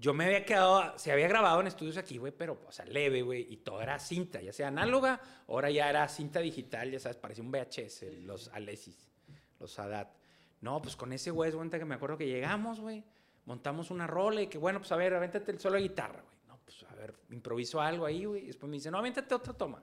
Yo 0.00 0.14
me 0.14 0.26
había 0.26 0.44
quedado, 0.44 0.96
se 0.96 1.10
había 1.10 1.26
grabado 1.26 1.60
en 1.60 1.66
estudios 1.66 1.96
aquí, 1.96 2.18
güey, 2.18 2.32
pero, 2.36 2.60
o 2.66 2.70
sea, 2.70 2.84
leve, 2.84 3.22
güey, 3.22 3.52
y 3.52 3.56
todo 3.58 3.82
era 3.82 3.98
cinta, 3.98 4.40
ya 4.40 4.52
sea 4.52 4.68
análoga, 4.68 5.20
ahora 5.48 5.70
ya 5.70 5.90
era 5.90 6.06
cinta 6.08 6.38
digital, 6.38 6.92
ya 6.92 7.00
sabes, 7.00 7.16
parecía 7.16 7.42
un 7.42 7.50
VHS, 7.50 8.04
los 8.20 8.48
Alesis, 8.48 9.10
los 9.58 9.72
Sadat. 9.72 10.08
No, 10.60 10.80
pues 10.80 10.94
con 10.94 11.12
ese 11.12 11.32
güey, 11.32 11.50
es 11.50 11.56
cuenta 11.56 11.80
que 11.80 11.84
me 11.84 11.96
acuerdo 11.96 12.16
que 12.16 12.28
llegamos, 12.28 12.78
güey, 12.78 13.02
montamos 13.44 13.90
una 13.90 14.06
rola 14.06 14.42
y 14.42 14.46
que, 14.46 14.58
bueno, 14.58 14.78
pues 14.78 14.92
a 14.92 14.96
ver, 14.96 15.14
avéntate 15.14 15.50
el 15.50 15.58
solo 15.58 15.76
de 15.76 15.82
guitarra, 15.82 16.22
güey. 16.22 16.36
No, 16.46 16.60
pues 16.64 16.84
a 16.88 16.94
ver, 16.94 17.14
improviso 17.30 17.80
algo 17.80 18.06
ahí, 18.06 18.24
güey, 18.24 18.46
después 18.46 18.70
me 18.70 18.76
dice, 18.76 18.92
no, 18.92 18.98
avéntate 18.98 19.34
otra 19.34 19.52
toma. 19.52 19.82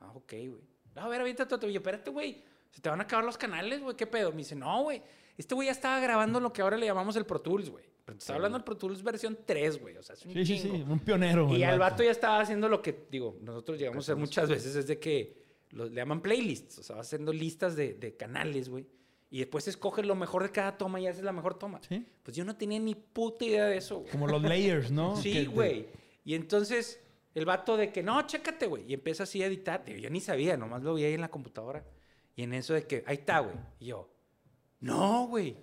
Ah, 0.00 0.10
ok, 0.14 0.32
güey. 0.32 0.68
No, 0.94 1.02
a 1.02 1.08
ver, 1.08 1.20
aviéntate 1.20 1.54
otro. 1.54 1.68
Y 1.68 1.72
yo, 1.72 1.78
espérate, 1.78 2.10
güey. 2.10 2.42
Se 2.70 2.80
te 2.80 2.88
van 2.88 3.00
a 3.00 3.04
acabar 3.04 3.24
los 3.24 3.38
canales, 3.38 3.80
güey. 3.80 3.96
¿Qué 3.96 4.06
pedo? 4.06 4.30
Me 4.30 4.38
dice, 4.38 4.54
no, 4.54 4.82
güey. 4.82 5.02
Este 5.38 5.54
güey 5.54 5.66
ya 5.66 5.72
estaba 5.72 5.98
grabando 6.00 6.38
lo 6.40 6.52
que 6.52 6.60
ahora 6.60 6.76
le 6.76 6.84
llamamos 6.84 7.16
el 7.16 7.24
Pro 7.24 7.40
Tools, 7.40 7.70
güey. 7.70 7.84
Pero 8.04 8.18
te 8.18 8.22
estaba 8.22 8.36
hablando 8.36 8.58
del 8.58 8.64
Pro 8.64 8.76
Tools 8.76 9.02
versión 9.02 9.38
3, 9.46 9.80
güey. 9.80 9.96
O 9.96 10.02
sea, 10.02 10.14
es 10.14 10.26
un 10.26 10.32
Sí, 10.34 10.44
sí, 10.44 10.58
chingo. 10.62 10.76
sí. 10.76 10.84
Un 10.88 10.98
pionero. 10.98 11.48
Y 11.50 11.62
el 11.62 11.70
al 11.70 11.78
vato 11.78 12.02
ya 12.02 12.10
estaba 12.10 12.40
haciendo 12.40 12.68
lo 12.68 12.82
que, 12.82 13.06
digo, 13.10 13.38
nosotros 13.40 13.78
llegamos 13.78 13.98
a 14.08 14.12
hacer 14.12 14.16
muchas 14.16 14.48
veces, 14.50 14.74
es 14.76 14.86
de 14.86 14.98
que 14.98 15.42
lo- 15.70 15.86
le 15.86 15.94
llaman 15.94 16.20
playlists. 16.20 16.78
O 16.78 16.82
sea, 16.82 16.96
vas 16.96 17.06
haciendo 17.06 17.32
listas 17.32 17.76
de, 17.76 17.94
de 17.94 18.16
canales, 18.16 18.68
güey. 18.68 18.86
Y 19.30 19.38
después 19.40 19.68
escoges 19.68 20.06
lo 20.06 20.14
mejor 20.14 20.42
de 20.42 20.50
cada 20.50 20.76
toma 20.78 20.98
y 21.00 21.06
haces 21.06 21.22
la 21.22 21.32
mejor 21.32 21.58
toma. 21.58 21.80
Sí. 21.86 22.04
Pues 22.22 22.34
yo 22.36 22.44
no 22.46 22.56
tenía 22.56 22.78
ni 22.80 22.94
puta 22.94 23.44
idea 23.44 23.66
de 23.66 23.76
eso, 23.76 23.98
güey. 23.98 24.10
Como 24.10 24.26
los 24.26 24.42
layers, 24.42 24.90
¿no? 24.90 25.14
Sí, 25.22 25.32
te- 25.34 25.46
güey. 25.46 25.86
Y 26.24 26.34
entonces 26.34 27.00
el 27.34 27.44
vato 27.44 27.76
de 27.76 27.92
que, 27.92 28.02
no, 28.02 28.20
chécate, 28.26 28.66
güey. 28.66 28.84
Y 28.90 28.94
empieza 28.94 29.24
así 29.24 29.42
a 29.42 29.46
editar. 29.46 29.84
Yo 29.84 30.08
ni 30.08 30.20
sabía, 30.22 30.56
nomás 30.56 30.82
lo 30.82 30.94
vi 30.94 31.04
ahí 31.04 31.12
en 31.14 31.20
la 31.20 31.30
computadora. 31.30 31.84
Y 32.34 32.42
en 32.42 32.54
eso 32.54 32.72
de 32.72 32.86
que, 32.86 33.04
ahí 33.06 33.16
está, 33.16 33.40
güey. 33.40 33.54
Y 33.80 33.86
yo, 33.86 34.10
no, 34.80 35.26
güey. 35.28 35.56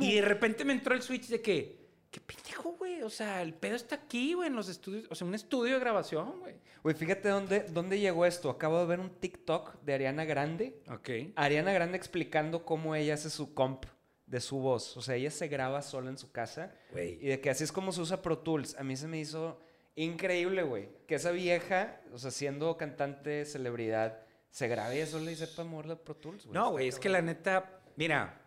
Y 0.00 0.14
de 0.16 0.22
repente 0.22 0.64
me 0.64 0.72
entró 0.72 0.94
el 0.94 1.02
switch 1.02 1.28
de 1.28 1.40
que, 1.40 1.88
qué 2.10 2.20
pendejo, 2.20 2.72
güey. 2.72 3.02
O 3.02 3.10
sea, 3.10 3.42
el 3.42 3.54
pedo 3.54 3.74
está 3.76 3.96
aquí, 3.96 4.34
güey, 4.34 4.48
en 4.48 4.56
los 4.56 4.68
estudios. 4.68 5.06
O 5.10 5.14
sea, 5.14 5.26
un 5.26 5.34
estudio 5.34 5.74
de 5.74 5.80
grabación, 5.80 6.40
güey. 6.40 6.54
Güey, 6.82 6.94
fíjate 6.94 7.28
dónde, 7.28 7.60
dónde 7.60 7.98
llegó 7.98 8.26
esto. 8.26 8.50
Acabo 8.50 8.78
de 8.78 8.86
ver 8.86 9.00
un 9.00 9.10
TikTok 9.10 9.80
de 9.82 9.94
Ariana 9.94 10.24
Grande. 10.24 10.82
Ok. 10.88 11.32
Ariana 11.34 11.72
Grande 11.72 11.96
explicando 11.96 12.64
cómo 12.64 12.94
ella 12.94 13.14
hace 13.14 13.30
su 13.30 13.54
comp 13.54 13.86
de 14.26 14.40
su 14.40 14.58
voz. 14.58 14.96
O 14.96 15.02
sea, 15.02 15.16
ella 15.16 15.30
se 15.30 15.48
graba 15.48 15.82
sola 15.82 16.10
en 16.10 16.18
su 16.18 16.30
casa. 16.30 16.74
Güey. 16.92 17.18
Y 17.20 17.28
de 17.28 17.40
que 17.40 17.50
así 17.50 17.64
es 17.64 17.72
como 17.72 17.92
se 17.92 18.00
usa 18.00 18.22
Pro 18.22 18.38
Tools. 18.38 18.76
A 18.78 18.84
mí 18.84 18.96
se 18.96 19.08
me 19.08 19.18
hizo 19.18 19.60
increíble, 19.96 20.62
güey. 20.62 20.88
Que 21.06 21.16
esa 21.16 21.30
vieja, 21.30 22.00
o 22.12 22.18
sea, 22.18 22.30
siendo 22.30 22.76
cantante, 22.76 23.44
celebridad, 23.44 24.22
se 24.50 24.68
grabe 24.68 25.04
sola 25.06 25.30
y 25.30 25.36
sepa 25.36 25.64
mover 25.64 25.86
la 25.86 25.96
Pro 25.96 26.14
Tools, 26.16 26.44
güey. 26.44 26.54
No, 26.54 26.70
güey, 26.72 26.88
es 26.88 26.98
que 26.98 27.08
la 27.08 27.22
neta, 27.22 27.80
mira, 27.96 28.40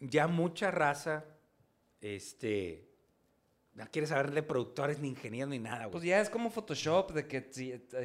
ya 0.00 0.26
mucha 0.28 0.70
raza, 0.70 1.24
este, 2.00 2.88
no 3.74 3.86
quiere 3.90 4.06
saber 4.06 4.30
de 4.32 4.42
productores, 4.42 4.98
ni 4.98 5.08
ingenieros, 5.08 5.50
ni 5.50 5.58
nada, 5.58 5.80
güey. 5.86 5.90
Pues 5.92 6.04
ya 6.04 6.20
es 6.20 6.30
como 6.30 6.50
Photoshop, 6.50 7.12
de 7.12 7.26
que 7.26 7.50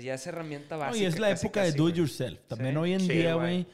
ya 0.02 0.14
es 0.16 0.28
herramienta 0.28 0.76
No, 0.76 0.82
básica. 0.82 1.04
y 1.04 1.06
es 1.08 1.20
la 1.20 1.30
casi, 1.30 1.46
época 1.48 1.64
de 1.64 1.72
do 1.74 1.90
it 1.90 1.96
yourself. 1.96 2.40
También 2.48 2.74
Sí. 2.74 2.78
hoy 2.78 2.94
en 2.94 3.00
Sí, 3.02 3.10
día, 3.10 3.36
güey. 3.36 3.68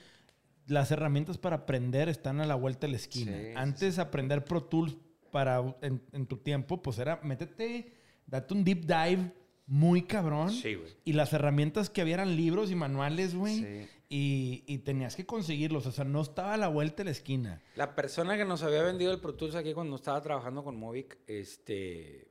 las 0.68 0.92
herramientas 0.92 1.38
para 1.38 1.58
aprender 1.58 2.10
están 2.10 2.40
a 2.42 2.46
la 2.46 2.56
vuelta 2.56 2.86
de 2.88 2.92
la 2.92 2.98
esquina. 2.98 3.32
Sí, 3.38 3.46
sí, 3.48 3.54
Antes 3.56 4.00
aprender 4.00 4.44
Pro 4.44 4.64
Tools 4.64 4.96
para 5.32 5.62
en, 5.82 6.02
en 6.12 6.26
tu 6.28 6.38
tiempo, 6.38 6.82
pues 6.82 7.00
era 7.00 7.20
métete, 7.24 7.94
date 8.28 8.54
un 8.54 8.64
deep 8.64 8.82
dive 8.86 9.32
muy 9.70 10.02
cabrón. 10.02 10.50
Sí, 10.52 10.76
güey. 10.76 10.92
Y 11.06 11.14
las 11.14 11.32
herramientas 11.32 11.90
que 11.90 12.02
había 12.02 12.16
eran 12.16 12.36
libros 12.36 12.72
y 12.72 12.76
manuales, 12.76 13.36
güey. 13.36 13.56
Sí. 13.60 13.88
Y, 14.12 14.64
y 14.66 14.80
tenías 14.80 15.16
que 15.16 15.26
conseguirlos. 15.28 15.86
O 15.86 15.92
sea, 15.92 16.04
no 16.04 16.22
estaba 16.22 16.56
a 16.56 16.58
la 16.58 16.68
vuelta 16.68 16.98
de 16.98 17.06
la 17.06 17.12
esquina. 17.12 17.62
La 17.76 17.96
persona 17.96 18.36
que 18.36 18.44
nos 18.46 18.64
había 18.64 18.82
vendido 18.82 19.12
el 19.12 19.20
Pro 19.20 19.36
Tools 19.36 19.54
aquí 19.56 19.74
cuando 19.74 19.96
estaba 19.96 20.20
trabajando 20.22 20.64
con 20.64 20.76
Movic, 20.76 21.20
este. 21.28 22.28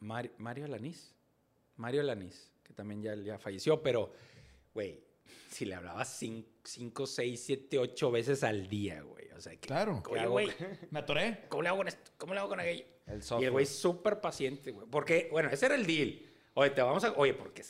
Mar- 0.00 0.32
Mario 0.38 0.66
Lanís. 0.66 1.14
Mario 1.76 2.02
Lanís, 2.02 2.50
que 2.62 2.72
también 2.72 3.02
ya, 3.02 3.14
ya 3.16 3.38
falleció, 3.38 3.82
pero, 3.82 4.12
güey, 4.74 5.00
si 5.48 5.64
le 5.64 5.74
hablabas 5.76 6.08
5, 6.64 7.06
6, 7.06 7.42
7, 7.44 7.78
8 7.78 8.10
veces 8.10 8.44
al 8.44 8.68
día, 8.68 9.02
güey. 9.02 9.30
O 9.36 9.40
sea, 9.40 9.52
que. 9.52 9.60
Claro. 9.68 10.02
Oye, 10.10 10.26
güey, 10.26 10.48
Me 10.90 10.98
atoré. 10.98 11.44
¿cómo 11.48 11.62
le 11.62 11.68
hago 11.68 11.78
con 11.78 11.88
esto? 11.88 12.10
¿Cómo 12.18 12.34
le 12.34 12.40
hago 12.40 12.48
con 12.48 12.60
aquello? 12.60 12.84
El 13.06 13.20
Y 13.40 13.44
el 13.44 13.50
güey 13.50 13.66
súper 13.66 14.20
paciente, 14.20 14.70
güey. 14.70 14.86
Porque, 14.90 15.28
bueno, 15.30 15.50
ese 15.50 15.66
era 15.66 15.74
el 15.74 15.86
deal. 15.86 16.22
Oye, 16.54 16.70
te 16.70 16.80
vamos 16.82 17.04
a. 17.04 17.12
Oye, 17.12 17.34
porque 17.34 17.62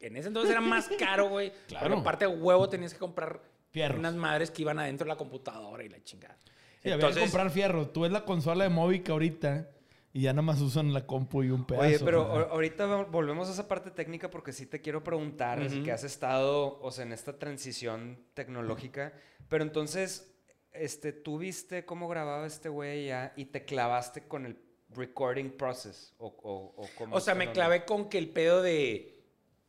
en 0.00 0.16
ese 0.16 0.28
entonces 0.28 0.50
era 0.50 0.60
más 0.60 0.88
caro, 0.98 1.28
güey. 1.28 1.52
Claro. 1.68 1.86
Pero 1.86 1.98
aparte 2.00 2.26
de 2.26 2.34
huevo 2.34 2.68
tenías 2.68 2.92
que 2.92 2.98
comprar 2.98 3.40
Fierros. 3.70 3.98
unas 3.98 4.14
madres 4.14 4.50
que 4.50 4.62
iban 4.62 4.78
adentro 4.78 5.04
de 5.04 5.10
la 5.10 5.16
computadora 5.16 5.84
y 5.84 5.88
la 5.88 6.02
chingada. 6.02 6.36
Sí, 6.82 6.90
había 6.90 7.12
que 7.12 7.20
comprar 7.20 7.50
fierro. 7.50 7.88
Tú 7.88 8.00
ves 8.00 8.10
la 8.10 8.24
consola 8.24 8.64
de 8.64 8.70
Movic 8.70 9.08
ahorita 9.10 9.68
y 10.12 10.22
ya 10.22 10.32
nada 10.32 10.42
más 10.42 10.60
usan 10.60 10.92
la 10.92 11.06
compu 11.06 11.42
y 11.44 11.50
un 11.50 11.66
pedazo. 11.66 11.86
Oye, 11.86 11.98
pero 12.00 12.24
¿no? 12.24 12.30
ahorita 12.46 12.86
volvemos 13.04 13.48
a 13.48 13.52
esa 13.52 13.68
parte 13.68 13.90
técnica 13.90 14.30
porque 14.30 14.52
sí 14.52 14.66
te 14.66 14.80
quiero 14.80 15.04
preguntar, 15.04 15.60
es 15.60 15.74
Ujú. 15.74 15.84
que 15.84 15.92
has 15.92 16.02
estado, 16.04 16.80
o 16.80 16.90
sea, 16.90 17.04
en 17.04 17.12
esta 17.12 17.38
transición 17.38 18.18
tecnológica, 18.34 19.12
pero 19.48 19.62
entonces, 19.62 20.34
este, 20.72 21.12
tú 21.12 21.38
viste 21.38 21.84
cómo 21.84 22.08
grababa 22.08 22.46
este 22.46 22.68
güey 22.70 23.06
ya 23.06 23.34
y 23.36 23.44
te 23.44 23.64
clavaste 23.64 24.26
con 24.26 24.46
el 24.46 24.56
recording 24.94 25.50
process, 25.50 26.12
o, 26.18 26.26
o, 26.42 26.74
o 26.82 26.88
cómo 26.96 27.16
O 27.16 27.20
sea, 27.20 27.34
me 27.34 27.52
clavé 27.52 27.84
con 27.84 28.08
que 28.08 28.18
el 28.18 28.28
pedo 28.28 28.62
de. 28.62 29.16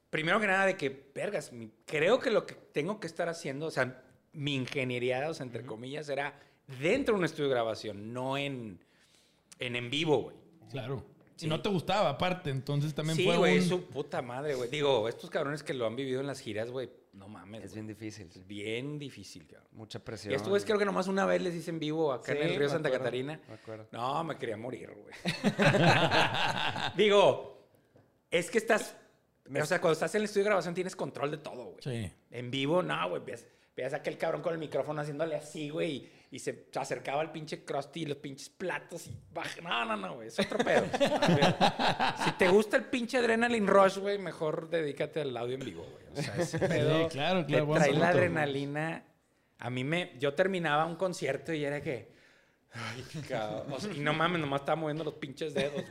Primero 0.09 0.39
que 0.41 0.47
nada, 0.47 0.65
de 0.65 0.75
que, 0.75 1.09
vergas, 1.15 1.53
mi- 1.53 1.71
creo 1.85 2.19
que 2.19 2.31
lo 2.31 2.45
que 2.45 2.53
tengo 2.55 2.99
que 2.99 3.07
estar 3.07 3.29
haciendo, 3.29 3.67
o 3.67 3.71
sea, 3.71 4.03
mi 4.33 4.55
ingeniería, 4.55 5.29
o 5.29 5.33
sea, 5.33 5.45
entre 5.45 5.65
comillas, 5.65 6.09
era 6.09 6.37
dentro 6.81 7.13
de 7.15 7.19
un 7.19 7.25
estudio 7.25 7.45
de 7.49 7.55
grabación, 7.55 8.11
no 8.13 8.37
en 8.37 8.79
en, 9.59 9.75
en 9.75 9.89
vivo, 9.89 10.17
güey. 10.23 10.35
Claro. 10.71 11.05
Sí. 11.35 11.45
Y 11.45 11.49
no 11.49 11.61
te 11.61 11.69
gustaba, 11.69 12.09
aparte. 12.09 12.49
Entonces 12.49 12.93
también 12.93 13.15
Sí, 13.15 13.23
fue 13.25 13.37
güey, 13.37 13.59
un... 13.59 13.63
su 13.63 13.85
puta 13.85 14.21
madre, 14.21 14.55
güey. 14.55 14.69
Digo, 14.69 15.07
estos 15.07 15.29
cabrones 15.29 15.63
que 15.63 15.73
lo 15.73 15.85
han 15.87 15.95
vivido 15.95 16.19
en 16.19 16.27
las 16.27 16.39
giras, 16.39 16.69
güey, 16.71 16.89
no 17.13 17.27
mames. 17.27 17.63
Es 17.63 17.71
güey. 17.71 17.83
bien 17.83 17.87
difícil, 17.87 18.27
Es 18.27 18.47
bien 18.47 18.97
difícil, 18.99 19.45
cabrón. 19.47 19.67
mucha 19.73 19.99
presión. 19.99 20.31
Y 20.31 20.35
estos 20.35 20.49
güeyes 20.49 20.65
creo 20.65 20.77
que 20.79 20.85
nomás 20.85 21.07
una 21.07 21.25
vez 21.25 21.41
les 21.41 21.53
hice 21.55 21.69
en 21.71 21.79
vivo 21.79 22.11
acá 22.13 22.31
Sí, 22.31 22.37
en 22.37 22.43
el 22.43 22.49
río 22.51 22.61
me 22.67 22.69
Santa 22.69 22.87
acuerdo, 22.89 23.03
Catarina. 23.05 23.39
me 23.47 23.53
acuerdo. 23.53 23.87
No, 23.91 24.23
me 24.23 24.37
quería 24.37 24.57
morir, 24.57 24.91
güey. 24.95 25.15
Digo, 26.95 27.67
es 28.29 28.49
que 28.49 28.57
estás. 28.57 28.95
O 29.49 29.65
sea, 29.65 29.81
cuando 29.81 29.93
estás 29.93 30.13
en 30.15 30.19
el 30.19 30.25
estudio 30.25 30.43
de 30.45 30.49
grabación 30.49 30.73
tienes 30.73 30.95
control 30.95 31.31
de 31.31 31.37
todo, 31.37 31.65
güey. 31.65 31.81
Sí. 31.81 32.11
En 32.31 32.49
vivo, 32.51 32.81
no, 32.81 33.09
güey. 33.09 33.21
A 33.91 33.95
aquel 33.95 34.17
cabrón 34.17 34.41
con 34.41 34.53
el 34.53 34.59
micrófono 34.59 35.01
haciéndole 35.01 35.35
así, 35.35 35.69
güey. 35.69 36.07
Y, 36.31 36.39
se, 36.39 36.69
acercaba 36.75 37.19
al 37.19 37.31
pinche 37.33 37.65
Krusty 37.65 38.03
y 38.03 38.05
los 38.05 38.17
pinches 38.17 38.47
platos 38.49 39.07
y 39.07 39.11
baja. 39.33 39.59
No, 39.61 39.83
no, 39.83 39.97
no, 39.97 40.15
güey. 40.15 40.29
Es 40.29 40.39
otro 40.39 40.59
pedo. 40.59 40.85
si 42.23 42.31
te 42.31 42.47
gusta 42.47 42.77
el 42.77 42.85
pinche 42.85 43.17
Adrenaline 43.17 43.67
Rush, 43.67 43.97
güey, 43.97 44.17
mejor 44.17 44.69
dedícate 44.69 45.21
al 45.21 45.35
audio 45.35 45.55
en 45.55 45.65
vivo, 45.65 45.85
güey. 45.91 46.03
O 46.17 46.21
sea, 46.21 46.35
ese 46.37 46.57
pedo. 46.67 47.09
claro, 47.09 47.41
te 47.41 47.47
claro, 47.47 47.65
buen 47.65 47.81
trae 47.81 47.93
la 47.93 48.09
adrenalina. 48.09 49.03
A 49.59 49.69
mí 49.69 49.83
me. 49.83 50.13
Yo 50.19 50.33
terminaba 50.33 50.85
un 50.85 50.95
concierto 50.95 51.51
y 51.53 51.65
era 51.65 51.81
que. 51.81 52.09
Ay, 52.73 53.05
cabrón. 53.27 53.73
O 53.73 53.79
sea, 53.81 53.91
y 53.91 53.99
no 53.99 54.13
mames, 54.13 54.39
nomás 54.39 54.61
estaba 54.61 54.77
moviendo 54.77 55.03
los 55.03 55.15
pinches 55.15 55.53
dedos. 55.53 55.83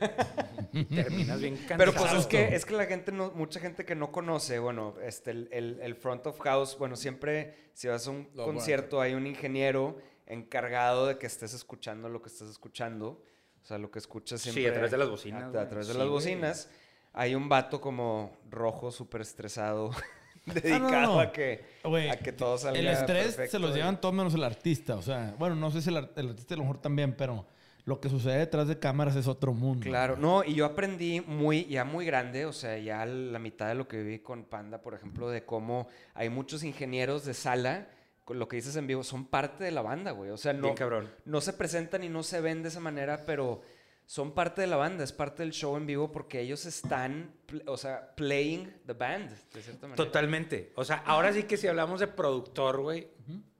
güey. 0.71 0.85
Terminas 0.85 1.39
bien 1.39 1.55
cansado. 1.57 1.77
Pero 1.77 1.93
pues 1.93 2.13
es 2.13 2.25
que, 2.25 2.55
es 2.55 2.65
que 2.65 2.73
la 2.73 2.87
gente, 2.87 3.11
no, 3.11 3.29
mucha 3.35 3.59
gente 3.59 3.85
que 3.85 3.93
no 3.93 4.11
conoce, 4.11 4.57
bueno, 4.57 4.95
este, 5.03 5.29
el, 5.29 5.49
el- 5.51 5.79
el 5.83 5.95
front 5.95 6.25
of 6.25 6.39
house, 6.39 6.75
bueno, 6.79 6.95
siempre 6.95 7.69
si 7.73 7.87
vas 7.87 8.07
a 8.07 8.09
un 8.09 8.29
Lo 8.33 8.45
concierto 8.45 8.99
hay 8.99 9.13
un 9.13 9.27
ingeniero 9.27 9.97
encargado 10.33 11.07
de 11.07 11.17
que 11.17 11.27
estés 11.27 11.53
escuchando 11.53 12.09
lo 12.09 12.21
que 12.21 12.29
estás 12.29 12.49
escuchando. 12.49 13.23
O 13.61 13.65
sea, 13.65 13.77
lo 13.77 13.91
que 13.91 13.99
escuchas 13.99 14.41
Sí, 14.41 14.51
siempre. 14.51 14.69
a 14.71 14.73
través 14.73 14.91
de 14.91 14.97
las 14.97 15.09
bocinas, 15.09 15.43
A, 15.55 15.61
a 15.61 15.69
través 15.69 15.87
de 15.87 15.93
Sí, 15.93 15.99
las 15.99 16.07
güey. 16.07 16.09
bocinas. 16.09 16.69
Hay 17.13 17.35
un 17.35 17.47
vato 17.49 17.79
como 17.81 18.37
rojo, 18.49 18.91
súper 18.91 19.21
estresado, 19.21 19.91
Ah, 20.47 20.53
dedicado 20.55 20.79
no, 20.89 21.01
no. 21.15 21.19
A, 21.19 21.31
que, 21.31 21.63
Güey, 21.83 22.09
a 22.09 22.17
que 22.17 22.31
todo 22.31 22.57
salga 22.57 22.79
El 22.79 22.87
estrés 22.87 23.25
perfecto 23.35 23.51
se 23.51 23.59
los 23.59 23.75
llevan 23.75 24.01
todos 24.01 24.15
menos 24.15 24.33
el 24.33 24.43
artista. 24.43 24.95
O 24.95 25.01
sea, 25.03 25.35
bueno, 25.37 25.55
no 25.55 25.69
sé 25.69 25.81
si 25.83 25.89
el, 25.89 25.97
ar- 25.97 26.11
el 26.15 26.29
artista 26.29 26.55
a 26.55 26.57
lo 26.57 26.63
mejor 26.63 26.79
también, 26.79 27.15
pero 27.15 27.45
lo 27.85 27.99
que 27.99 28.09
sucede 28.09 28.39
detrás 28.39 28.67
de 28.67 28.79
cámaras 28.79 29.15
es 29.15 29.27
otro 29.27 29.53
mundo. 29.53 29.83
Claro, 29.85 30.15
no, 30.17 30.43
y 30.43 30.55
yo 30.55 30.65
aprendí 30.65 31.21
muy, 31.21 31.65
ya 31.65 31.83
muy 31.83 32.05
grande, 32.07 32.45
o 32.47 32.53
sea, 32.53 32.77
ya 32.79 33.05
la 33.05 33.37
mitad 33.37 33.67
de 33.67 33.75
lo 33.75 33.87
que 33.87 33.97
viví 33.97 34.19
con 34.19 34.45
Panda, 34.45 34.81
por 34.81 34.93
ejemplo, 34.95 35.29
de 35.29 35.45
cómo 35.45 35.87
hay 36.15 36.29
muchos 36.29 36.63
ingenieros 36.63 37.23
de 37.25 37.33
sala, 37.35 37.87
lo 38.29 38.47
que 38.47 38.55
dices 38.57 38.75
en 38.75 38.87
vivo, 38.87 39.03
son 39.03 39.25
parte 39.25 39.63
de 39.63 39.71
la 39.71 39.81
banda, 39.81 40.11
güey. 40.11 40.29
O 40.31 40.37
sea, 40.37 40.53
no, 40.53 40.63
Bien 40.63 40.75
cabrón. 40.75 41.09
no 41.25 41.41
se 41.41 41.53
presentan 41.53 42.03
y 42.03 42.09
no 42.09 42.23
se 42.23 42.39
ven 42.41 42.61
de 42.63 42.69
esa 42.69 42.79
manera, 42.79 43.23
pero 43.25 43.61
son 44.05 44.33
parte 44.33 44.61
de 44.61 44.67
la 44.67 44.75
banda, 44.77 45.03
es 45.03 45.11
parte 45.13 45.43
del 45.43 45.51
show 45.53 45.75
en 45.77 45.85
vivo 45.85 46.11
porque 46.11 46.41
ellos 46.41 46.65
están, 46.65 47.33
o 47.65 47.77
sea, 47.77 48.13
playing 48.15 48.81
the 48.85 48.93
band, 48.93 49.29
de 49.53 49.61
cierta 49.61 49.87
manera. 49.87 49.95
Totalmente. 49.95 50.71
O 50.75 50.83
sea, 50.85 50.97
ahora 51.05 51.31
sí 51.33 51.43
que 51.43 51.57
si 51.57 51.67
hablamos 51.67 51.99
de 51.99 52.07
productor, 52.07 52.81
güey, 52.81 53.07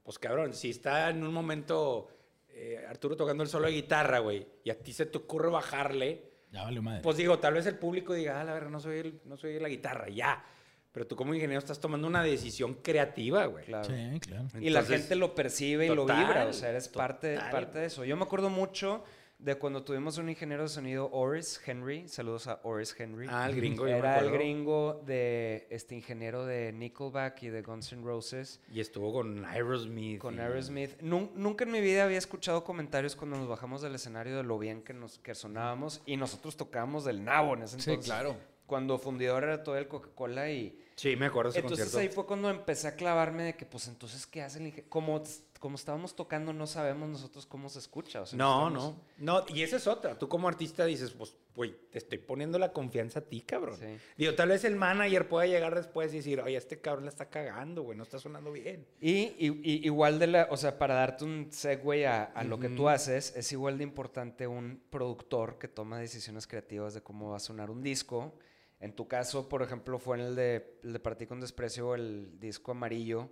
pues 0.02 0.18
cabrón, 0.18 0.52
si 0.54 0.70
está 0.70 1.08
en 1.10 1.22
un 1.24 1.32
momento 1.32 2.08
eh, 2.48 2.84
Arturo 2.88 3.16
tocando 3.16 3.42
el 3.42 3.48
solo 3.48 3.66
de 3.66 3.72
guitarra, 3.72 4.18
güey, 4.18 4.46
y 4.64 4.70
a 4.70 4.78
ti 4.78 4.92
se 4.92 5.06
te 5.06 5.16
ocurre 5.18 5.48
bajarle, 5.48 6.30
Ya 6.50 6.64
vale 6.64 6.80
madre. 6.82 7.00
pues 7.02 7.16
digo, 7.16 7.38
tal 7.38 7.54
vez 7.54 7.64
el 7.66 7.78
público 7.78 8.12
diga, 8.12 8.40
ah, 8.40 8.44
la 8.44 8.52
verdad, 8.52 8.68
no 8.70 8.80
soy, 8.80 8.98
el, 8.98 9.20
no 9.24 9.36
soy 9.38 9.58
la 9.58 9.68
guitarra, 9.68 10.08
ya. 10.10 10.44
Pero 10.92 11.06
tú 11.06 11.16
como 11.16 11.32
ingeniero 11.34 11.58
estás 11.58 11.80
tomando 11.80 12.06
una 12.06 12.22
decisión 12.22 12.74
creativa, 12.74 13.46
güey. 13.46 13.64
Claro. 13.64 13.84
sí, 13.88 14.20
claro. 14.20 14.46
Y 14.60 14.68
la 14.70 14.82
gente 14.84 15.16
lo 15.16 15.34
percibe 15.34 15.86
y 15.86 15.88
lo 15.94 16.04
vibra, 16.04 16.46
o 16.46 16.52
sea, 16.52 16.68
eres 16.68 16.88
parte, 16.88 17.34
total. 17.36 17.50
parte 17.50 17.78
de 17.78 17.86
eso. 17.86 18.04
Yo 18.04 18.14
me 18.16 18.24
acuerdo 18.24 18.50
mucho 18.50 19.02
de 19.38 19.56
cuando 19.56 19.82
tuvimos 19.82 20.18
un 20.18 20.28
ingeniero 20.28 20.62
de 20.64 20.68
sonido, 20.68 21.10
Oris 21.10 21.60
Henry, 21.66 22.06
saludos 22.08 22.46
a 22.46 22.60
Oris 22.62 22.94
Henry. 22.96 23.26
Ah, 23.28 23.46
el 23.48 23.56
gringo. 23.56 23.86
yo 23.88 23.92
me 23.94 23.98
Era 23.98 24.18
el 24.20 24.30
gringo 24.30 25.02
de 25.04 25.66
este 25.70 25.96
ingeniero 25.96 26.44
de 26.46 26.72
Nickelback 26.72 27.42
y 27.42 27.48
de 27.48 27.62
Guns 27.62 27.90
N' 27.92 28.04
Roses. 28.04 28.60
Y 28.70 28.78
estuvo 28.80 29.12
con 29.12 29.44
Aerosmith. 29.46 30.20
Con 30.20 30.36
y- 30.36 30.40
Aerosmith. 30.40 31.00
Nun- 31.00 31.30
nunca 31.34 31.64
en 31.64 31.72
mi 31.72 31.80
vida 31.80 32.04
había 32.04 32.18
escuchado 32.18 32.62
comentarios 32.62 33.16
cuando 33.16 33.36
nos 33.38 33.48
bajamos 33.48 33.80
del 33.82 33.94
escenario 33.96 34.36
de 34.36 34.42
lo 34.44 34.58
bien 34.58 34.82
que 34.82 34.92
nos 34.92 35.18
que 35.18 35.34
sonábamos 35.34 36.02
y 36.06 36.16
nosotros 36.18 36.56
tocábamos 36.56 37.04
del 37.04 37.24
nabo 37.24 37.54
en 37.54 37.62
ese 37.62 37.80
Sí, 37.80 37.90
entonces. 37.90 38.12
claro. 38.12 38.36
Cuando 38.66 38.96
fundidor 38.96 39.42
era 39.42 39.64
todo 39.64 39.76
el 39.76 39.88
Coca-Cola 39.88 40.50
y 40.52 40.78
Sí, 40.96 41.16
me 41.16 41.26
acuerdo 41.26 41.50
ese 41.50 41.60
entonces 41.60 41.86
concierto. 41.86 42.08
ahí 42.10 42.14
fue 42.14 42.26
cuando 42.26 42.50
empecé 42.50 42.88
a 42.88 42.96
clavarme 42.96 43.42
de 43.44 43.56
que 43.56 43.64
pues 43.66 43.88
entonces 43.88 44.26
qué 44.26 44.42
hace 44.42 44.58
el 44.58 44.66
ingeniero 44.66 44.90
como 44.90 45.22
como 45.58 45.76
estábamos 45.76 46.16
tocando 46.16 46.52
no 46.52 46.66
sabemos 46.66 47.08
nosotros 47.08 47.46
cómo 47.46 47.68
se 47.68 47.78
escucha. 47.78 48.22
o 48.22 48.26
sea, 48.26 48.36
No, 48.36 48.66
estamos- 48.66 48.96
no. 49.18 49.40
No, 49.44 49.44
y 49.54 49.62
esa 49.62 49.76
es 49.76 49.86
otra. 49.86 50.18
Tú 50.18 50.28
como 50.28 50.48
artista 50.48 50.84
dices, 50.84 51.12
pues, 51.12 51.36
güey, 51.54 51.76
te 51.92 51.98
estoy 51.98 52.18
poniendo 52.18 52.58
la 52.58 52.72
confianza 52.72 53.20
a 53.20 53.22
ti, 53.22 53.42
cabrón. 53.42 53.76
Sí. 53.78 53.96
Digo, 54.18 54.34
tal 54.34 54.48
vez 54.48 54.64
el 54.64 54.74
manager 54.74 55.28
pueda 55.28 55.46
llegar 55.46 55.76
después 55.76 56.12
y 56.12 56.16
decir, 56.16 56.40
oye, 56.40 56.56
este 56.56 56.80
cabrón 56.80 57.04
la 57.04 57.10
está 57.10 57.30
cagando, 57.30 57.82
güey, 57.82 57.96
no 57.96 58.02
está 58.02 58.18
sonando 58.18 58.50
bien. 58.50 58.84
Y, 59.00 59.36
y- 59.38 59.60
y 59.62 59.86
igual 59.86 60.18
de 60.18 60.26
la, 60.26 60.48
o 60.50 60.56
sea, 60.56 60.80
para 60.80 60.94
darte 60.94 61.22
un 61.24 61.46
segue 61.52 62.08
a, 62.08 62.24
a 62.24 62.42
lo 62.42 62.58
que 62.58 62.68
tú 62.68 62.88
haces, 62.88 63.32
es 63.36 63.52
igual 63.52 63.78
de 63.78 63.84
importante 63.84 64.48
un 64.48 64.82
productor 64.90 65.60
que 65.60 65.68
toma 65.68 65.96
decisiones 66.00 66.48
creativas 66.48 66.92
de 66.94 67.02
cómo 67.02 67.30
va 67.30 67.36
a 67.36 67.40
sonar 67.40 67.70
un 67.70 67.82
disco. 67.84 68.34
En 68.82 68.92
tu 68.94 69.08
caso, 69.08 69.48
por 69.48 69.62
ejemplo, 69.62 69.98
fue 69.98 70.18
en 70.18 70.24
el 70.26 70.34
de, 70.34 70.78
el 70.82 70.92
de 70.92 70.98
Partí 71.00 71.26
con 71.26 71.40
Desprecio, 71.40 71.94
el 71.94 72.38
disco 72.38 72.72
amarillo. 72.72 73.30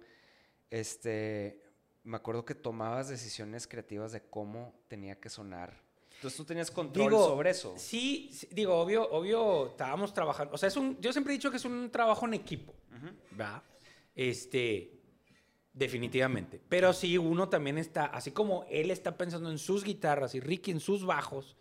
Este, 0.70 1.60
me 2.04 2.16
acuerdo 2.16 2.44
que 2.44 2.54
tomabas 2.54 3.08
decisiones 3.08 3.66
creativas 3.66 4.12
de 4.12 4.22
cómo 4.22 4.72
tenía 4.88 5.18
que 5.20 5.28
sonar. 5.28 5.76
Entonces 6.14 6.36
tú 6.36 6.44
tenías 6.44 6.70
control 6.70 7.10
sobre 7.12 7.50
eso. 7.50 7.74
Sí, 7.76 8.30
sí, 8.32 8.46
digo, 8.52 8.74
obvio, 8.78 9.10
obvio, 9.10 9.68
estábamos 9.68 10.12
trabajando. 10.14 10.54
O 10.54 10.58
sea, 10.58 10.68
es 10.68 10.76
un, 10.76 10.98
yo 11.00 11.12
siempre 11.12 11.32
he 11.32 11.36
dicho 11.36 11.50
que 11.50 11.56
es 11.56 11.64
un 11.64 11.90
trabajo 11.90 12.26
en 12.26 12.34
equipo, 12.34 12.74
¿va? 13.40 13.62
Este, 14.14 15.00
definitivamente. 15.72 16.60
Pero 16.68 16.92
sí, 16.92 17.16
uno 17.18 17.48
también 17.48 17.78
está, 17.78 18.04
así 18.06 18.32
como 18.32 18.66
él 18.70 18.90
está 18.90 19.16
pensando 19.16 19.50
en 19.50 19.58
sus 19.58 19.82
guitarras 19.82 20.34
y 20.34 20.40
Ricky 20.40 20.70
en 20.72 20.80
sus 20.80 21.04
bajos 21.06 21.56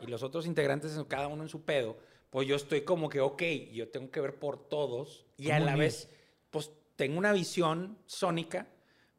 y 0.00 0.06
los 0.06 0.22
otros 0.22 0.46
integrantes, 0.46 0.96
en- 0.96 1.04
cada 1.04 1.26
uno 1.26 1.42
en 1.42 1.48
su 1.48 1.62
pedo, 1.64 1.96
pues 2.30 2.46
yo 2.48 2.56
estoy 2.56 2.82
como 2.82 3.08
que, 3.08 3.20
ok, 3.20 3.42
yo 3.72 3.88
tengo 3.90 4.10
que 4.10 4.20
ver 4.20 4.38
por 4.38 4.68
todos 4.68 5.26
y 5.36 5.50
a 5.50 5.54
¿Cómo 5.58 5.66
la 5.66 5.76
vez, 5.76 6.08
pues 6.50 6.70
tengo 6.96 7.18
una 7.18 7.32
visión 7.32 7.98
sónica, 8.06 8.68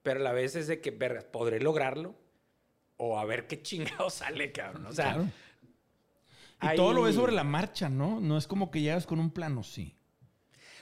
pero 0.04 0.20
a 0.20 0.24
la 0.24 0.32
vez 0.34 0.56
es 0.56 0.68
de 0.68 0.82
que, 0.82 0.92
verga, 0.92 1.22
¿podré 1.32 1.60
lograrlo? 1.60 2.16
O 2.98 3.20
a 3.20 3.26
ver 3.26 3.48
qué 3.48 3.62
chingado 3.64 4.10
sale, 4.10 4.52
cabrón. 4.52 4.86
O 4.88 4.92
sea, 4.94 5.14
Claro. 5.14 5.30
Y 6.62 6.66
hay- 6.68 6.78
todo 6.78 6.94
lo 6.94 7.04
ves 7.04 7.16
sobre 7.16 7.34
la 7.34 7.44
marcha, 7.44 7.88
¿no? 7.88 8.20
No 8.20 8.38
es 8.38 8.48
como 8.48 8.72
que 8.72 8.82
llegas 8.82 9.06
con 9.06 9.20
un 9.20 9.30
plano, 9.32 9.62
sí. 9.64 9.96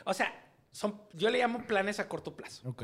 O 0.05 0.13
sea, 0.13 0.53
son, 0.71 1.01
yo 1.13 1.29
le 1.29 1.39
llamo 1.39 1.65
planes 1.67 1.99
a 1.99 2.07
corto 2.07 2.35
plazo. 2.35 2.69
Ok. 2.69 2.83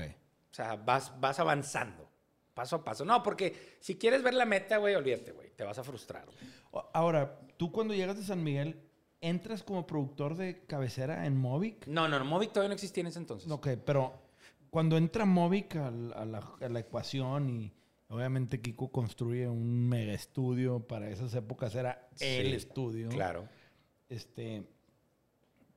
O 0.51 0.54
sea, 0.54 0.75
vas, 0.75 1.17
vas 1.21 1.39
avanzando, 1.39 2.10
paso 2.54 2.75
a 2.77 2.84
paso. 2.84 3.06
No, 3.06 3.23
porque 3.23 3.77
si 3.80 3.97
quieres 3.97 4.23
ver 4.23 4.34
la 4.34 4.43
meta, 4.45 4.75
güey, 4.77 4.95
olvídate, 4.95 5.32
güey. 5.32 5.51
Te 5.56 5.63
vas 5.63 5.77
a 5.77 5.84
frustrar. 5.86 6.25
Ahora, 6.93 7.39
tú 7.56 7.71
cuando 7.71 7.93
llegas 7.93 8.17
de 8.17 8.23
San 8.23 8.43
Miguel, 8.43 8.82
¿entras 9.21 9.63
como 9.63 9.86
productor 9.88 10.36
de 10.36 10.62
cabecera 10.65 11.25
en 11.25 11.38
Movic? 11.38 11.88
No, 11.88 12.07
no, 12.07 12.19
no. 12.19 12.25
Movic 12.25 12.49
todavía 12.51 12.69
no 12.69 12.73
existía 12.73 13.01
en 13.01 13.07
ese 13.07 13.19
entonces. 13.19 13.49
Ok, 13.51 13.69
pero 13.86 14.13
cuando 14.69 14.97
entra 14.97 15.25
Movic 15.25 15.75
al- 15.75 16.13
a, 16.13 16.25
la, 16.25 16.39
a 16.60 16.69
la 16.69 16.79
ecuación 16.79 17.49
y 17.49 17.73
obviamente 18.10 18.60
Kiko 18.62 18.91
construye 18.91 19.47
un 19.47 19.88
mega 19.88 20.13
estudio, 20.13 20.79
para 20.88 21.10
esas 21.10 21.34
épocas 21.36 21.73
era 21.75 22.10
el 22.19 22.47
Sí, 22.47 22.53
estudio. 22.55 23.10
Claro. 23.10 23.47
Este, 24.10 24.63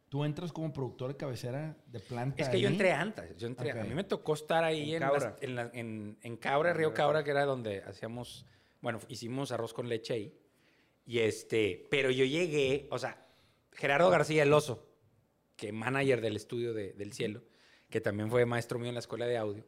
tú 0.08 0.24
entras 0.24 0.52
como 0.52 0.72
productor 0.72 1.08
de 1.12 1.16
cabecera 1.16 1.76
de 1.86 2.00
planta. 2.00 2.42
Es 2.42 2.48
que 2.48 2.60
yo 2.60 2.68
ahí? 2.68 2.74
entré 2.74 2.92
antes. 2.92 3.36
Yo 3.36 3.46
entré, 3.46 3.72
Ok. 3.72 3.78
A 3.80 3.84
mí 3.84 3.94
me 3.94 4.04
tocó 4.04 4.34
estar 4.34 4.64
ahí 4.64 4.90
En 4.94 5.02
en, 5.02 5.08
Cabra. 5.08 5.30
las- 5.30 5.42
en, 5.42 5.54
la- 5.54 5.70
en- 5.72 6.18
en 6.22 6.36
Cabra, 6.36 6.72
Río 6.72 6.94
Cabra, 6.94 7.22
que 7.24 7.30
era 7.30 7.44
donde 7.44 7.82
hacíamos, 7.82 8.46
bueno, 8.80 9.00
hicimos 9.08 9.52
arroz 9.52 9.72
con 9.74 9.88
leche 9.88 10.14
ahí. 10.14 10.34
Y 11.06 11.18
este, 11.18 11.86
pero 11.90 12.10
yo 12.10 12.24
llegué, 12.24 12.88
o 12.90 12.98
sea, 12.98 13.23
Gerardo 13.74 14.10
García 14.10 14.42
El 14.42 14.52
Oso, 14.52 14.86
que 15.56 15.72
manager 15.72 16.20
del 16.20 16.36
estudio 16.36 16.72
de- 16.74 16.92
del 16.94 17.12
cielo, 17.12 17.42
que 17.90 18.00
también 18.00 18.30
fue 18.30 18.44
maestro 18.46 18.78
mío 18.78 18.88
en 18.88 18.94
la 18.94 19.00
escuela 19.00 19.26
de 19.26 19.36
audio. 19.36 19.64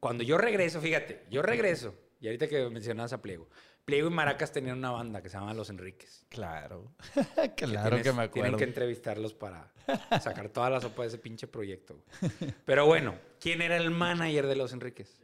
Cuando 0.00 0.24
yo 0.24 0.38
regreso, 0.38 0.80
fíjate, 0.80 1.24
yo 1.30 1.42
regreso, 1.42 1.94
y 2.20 2.26
ahorita 2.26 2.48
que 2.48 2.68
mencionabas 2.70 3.12
a 3.12 3.20
Pliego, 3.22 3.48
Pliego 3.84 4.08
y 4.08 4.12
Maracas 4.12 4.52
tenían 4.52 4.78
una 4.78 4.90
banda 4.90 5.22
que 5.22 5.28
se 5.28 5.36
llama 5.38 5.52
Los 5.54 5.68
Enríquez. 5.70 6.24
Claro. 6.28 6.92
Que 7.56 7.66
claro 7.66 7.96
tienes- 7.96 8.02
que 8.04 8.12
me 8.12 8.28
Tienen 8.28 8.28
acuerdo. 8.28 8.56
que 8.58 8.64
entrevistarlos 8.64 9.34
para 9.34 9.72
sacar 10.20 10.48
toda 10.50 10.70
la 10.70 10.80
sopa 10.80 11.02
de 11.02 11.08
ese 11.08 11.18
pinche 11.18 11.46
proyecto. 11.48 11.94
güey. 12.20 12.52
Pero 12.64 12.86
bueno, 12.86 13.14
¿quién 13.40 13.62
era 13.62 13.76
el 13.76 13.90
manager 13.90 14.46
de 14.46 14.56
los 14.56 14.72
Enríquez? 14.72 15.20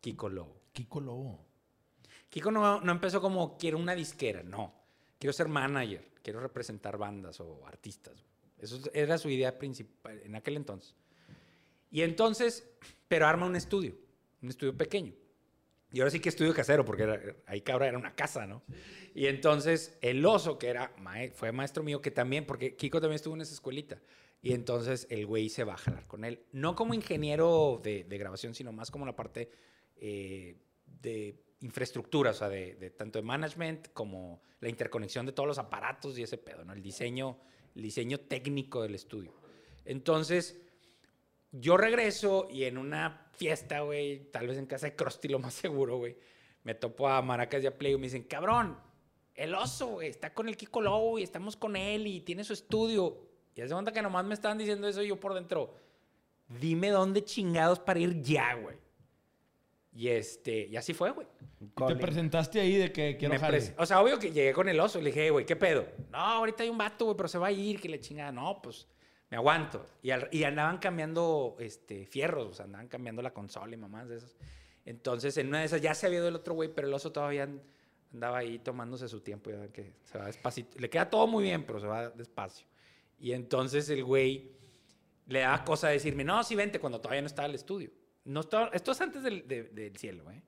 Kiko 0.00 0.28
Lobo. 0.28 0.60
Kiko 0.72 1.00
Lobo. 1.00 1.46
Kiko 2.28 2.50
no, 2.50 2.80
no 2.80 2.92
empezó 2.92 3.20
como 3.20 3.56
quiero 3.58 3.78
una 3.78 3.94
disquera, 3.94 4.42
no. 4.42 4.74
Quiero 5.22 5.32
ser 5.32 5.46
manager, 5.46 6.02
quiero 6.20 6.40
representar 6.40 6.98
bandas 6.98 7.38
o 7.38 7.64
artistas. 7.64 8.26
Eso 8.58 8.80
era 8.92 9.16
su 9.18 9.30
idea 9.30 9.56
principal 9.56 10.20
en 10.20 10.34
aquel 10.34 10.56
entonces. 10.56 10.96
Y 11.92 12.02
entonces, 12.02 12.68
pero 13.06 13.28
arma 13.28 13.46
un 13.46 13.54
estudio, 13.54 13.94
un 14.42 14.48
estudio 14.48 14.76
pequeño. 14.76 15.12
Y 15.92 16.00
ahora 16.00 16.10
sí 16.10 16.18
que 16.18 16.28
estudio 16.28 16.52
casero, 16.52 16.84
porque 16.84 17.04
era, 17.04 17.36
ahí 17.46 17.60
cabra 17.60 17.86
era 17.86 17.98
una 17.98 18.16
casa, 18.16 18.48
¿no? 18.48 18.64
Y 19.14 19.26
entonces 19.26 19.96
el 20.00 20.26
oso, 20.26 20.58
que 20.58 20.66
era 20.66 20.92
fue 21.36 21.52
maestro 21.52 21.84
mío, 21.84 22.02
que 22.02 22.10
también, 22.10 22.44
porque 22.44 22.74
Kiko 22.74 23.00
también 23.00 23.14
estuvo 23.14 23.36
en 23.36 23.42
esa 23.42 23.54
escuelita. 23.54 24.02
Y 24.42 24.54
entonces 24.54 25.06
el 25.08 25.24
güey 25.24 25.48
se 25.50 25.62
va 25.62 25.74
a 25.74 25.78
jalar 25.78 26.08
con 26.08 26.24
él. 26.24 26.46
No 26.50 26.74
como 26.74 26.94
ingeniero 26.94 27.80
de, 27.80 28.02
de 28.02 28.18
grabación, 28.18 28.56
sino 28.56 28.72
más 28.72 28.90
como 28.90 29.06
la 29.06 29.14
parte 29.14 29.52
eh, 29.94 30.56
de 30.84 31.51
infraestructura, 31.62 32.30
o 32.30 32.34
sea, 32.34 32.48
de, 32.48 32.90
tanto 32.96 33.18
de 33.18 33.24
management 33.24 33.92
como 33.92 34.42
la 34.60 34.68
interconexión 34.68 35.26
de 35.26 35.32
todos 35.32 35.46
los 35.46 35.58
aparatos 35.58 36.18
y 36.18 36.22
ese 36.22 36.38
pedo, 36.38 36.64
¿no? 36.64 36.72
El 36.72 36.82
diseño, 36.82 37.38
el 37.74 37.82
diseño 37.82 38.18
técnico 38.18 38.82
del 38.82 38.94
estudio. 38.94 39.32
Entonces, 39.84 40.60
yo 41.52 41.76
regreso 41.76 42.48
y 42.50 42.64
en 42.64 42.78
una 42.78 43.30
fiesta, 43.32 43.80
güey, 43.80 44.30
tal 44.30 44.48
vez 44.48 44.58
en 44.58 44.66
casa 44.66 44.86
de 44.86 44.96
Krusty, 44.96 45.28
lo 45.28 45.38
más 45.38 45.54
seguro, 45.54 45.98
güey, 45.98 46.16
me 46.64 46.74
topo 46.74 47.08
a 47.08 47.22
Maracas 47.22 47.62
y 47.62 47.66
a 47.66 47.76
Play 47.76 47.92
y 47.92 47.96
me 47.96 48.06
dicen, 48.06 48.24
cabrón, 48.24 48.78
el 49.34 49.54
oso, 49.54 49.86
güey, 49.86 50.08
está 50.08 50.34
con 50.34 50.48
el 50.48 50.56
Kiko 50.56 50.80
Lobo 50.80 51.18
y 51.18 51.22
estamos 51.22 51.56
con 51.56 51.76
él 51.76 52.06
y 52.06 52.20
tiene 52.20 52.44
su 52.44 52.52
estudio. 52.52 53.18
Y 53.54 53.60
hace 53.60 53.72
cuenta 53.72 53.92
que 53.92 54.02
nomás 54.02 54.24
me 54.24 54.34
estaban 54.34 54.58
diciendo 54.58 54.88
eso 54.88 55.02
yo 55.02 55.18
por 55.18 55.34
dentro, 55.34 55.74
dime 56.60 56.90
dónde 56.90 57.24
chingados 57.24 57.78
para 57.78 58.00
ir 58.00 58.20
ya, 58.22 58.54
güey. 58.54 58.76
Y 59.94 60.08
este, 60.08 60.66
y 60.68 60.76
así 60.76 60.94
fue, 60.94 61.10
güey. 61.10 61.26
Te 61.86 61.96
presentaste 61.96 62.60
ahí 62.60 62.76
de 62.76 62.90
que 62.92 63.16
quiero 63.18 63.34
jale. 63.38 63.58
O 63.78 63.84
sea, 63.86 64.00
obvio 64.00 64.18
que 64.18 64.30
llegué 64.32 64.52
con 64.54 64.68
el 64.68 64.80
oso 64.80 64.98
y 64.98 65.02
le 65.02 65.10
dije, 65.10 65.26
"Eh, 65.26 65.30
güey, 65.30 65.44
¿qué 65.44 65.54
pedo? 65.56 65.86
No, 66.10 66.18
ahorita 66.18 66.62
hay 66.62 66.70
un 66.70 66.78
vato, 66.78 67.04
güey, 67.04 67.16
pero 67.16 67.28
se 67.28 67.38
va 67.38 67.48
a 67.48 67.52
ir, 67.52 67.78
que 67.80 67.88
le 67.90 68.00
chingada. 68.00 68.32
No, 68.32 68.60
pues 68.62 68.88
me 69.30 69.36
aguanto. 69.36 69.84
Y, 70.02 70.10
al- 70.10 70.28
y 70.32 70.44
andaban 70.44 70.78
cambiando 70.78 71.56
este, 71.60 72.06
fierros, 72.06 72.46
o 72.48 72.54
sea, 72.54 72.64
andaban 72.64 72.88
cambiando 72.88 73.20
la 73.20 73.32
consola 73.34 73.74
y 73.74 73.76
mamás 73.76 74.08
de 74.08 74.16
esas. 74.16 74.34
Entonces, 74.86 75.36
en 75.36 75.48
una 75.48 75.60
de 75.60 75.66
esas 75.66 75.80
ya 75.82 75.94
se 75.94 76.06
había 76.06 76.18
ido 76.20 76.28
el 76.28 76.36
otro 76.36 76.54
güey, 76.54 76.70
pero 76.74 76.88
el 76.88 76.94
oso 76.94 77.12
todavía 77.12 77.42
an- 77.44 77.62
andaba 78.14 78.38
ahí 78.38 78.58
tomándose 78.60 79.08
su 79.08 79.20
tiempo. 79.20 79.50
Ya 79.50 79.68
que 79.68 79.92
se 80.04 80.18
va 80.18 80.24
despacito. 80.26 80.78
Le 80.78 80.88
queda 80.88 81.08
todo 81.10 81.26
muy 81.26 81.44
bien, 81.44 81.64
pero 81.64 81.78
se 81.80 81.86
va 81.86 82.08
despacio. 82.10 82.66
Y 83.20 83.32
entonces 83.32 83.88
el 83.90 84.02
güey 84.04 84.50
le 85.28 85.40
daba 85.40 85.64
cosa 85.64 85.88
decirme, 85.88 86.24
no, 86.24 86.42
sí, 86.42 86.54
vente, 86.56 86.80
cuando 86.80 86.98
todavía 87.00 87.20
no 87.20 87.26
estaba 87.28 87.46
el 87.46 87.54
estudio. 87.54 87.90
No 88.24 88.40
estaba, 88.40 88.68
esto 88.72 88.92
es 88.92 89.00
antes 89.00 89.22
del, 89.22 89.46
de- 89.48 89.64
del 89.64 89.96
cielo, 89.96 90.30
¿eh? 90.30 90.42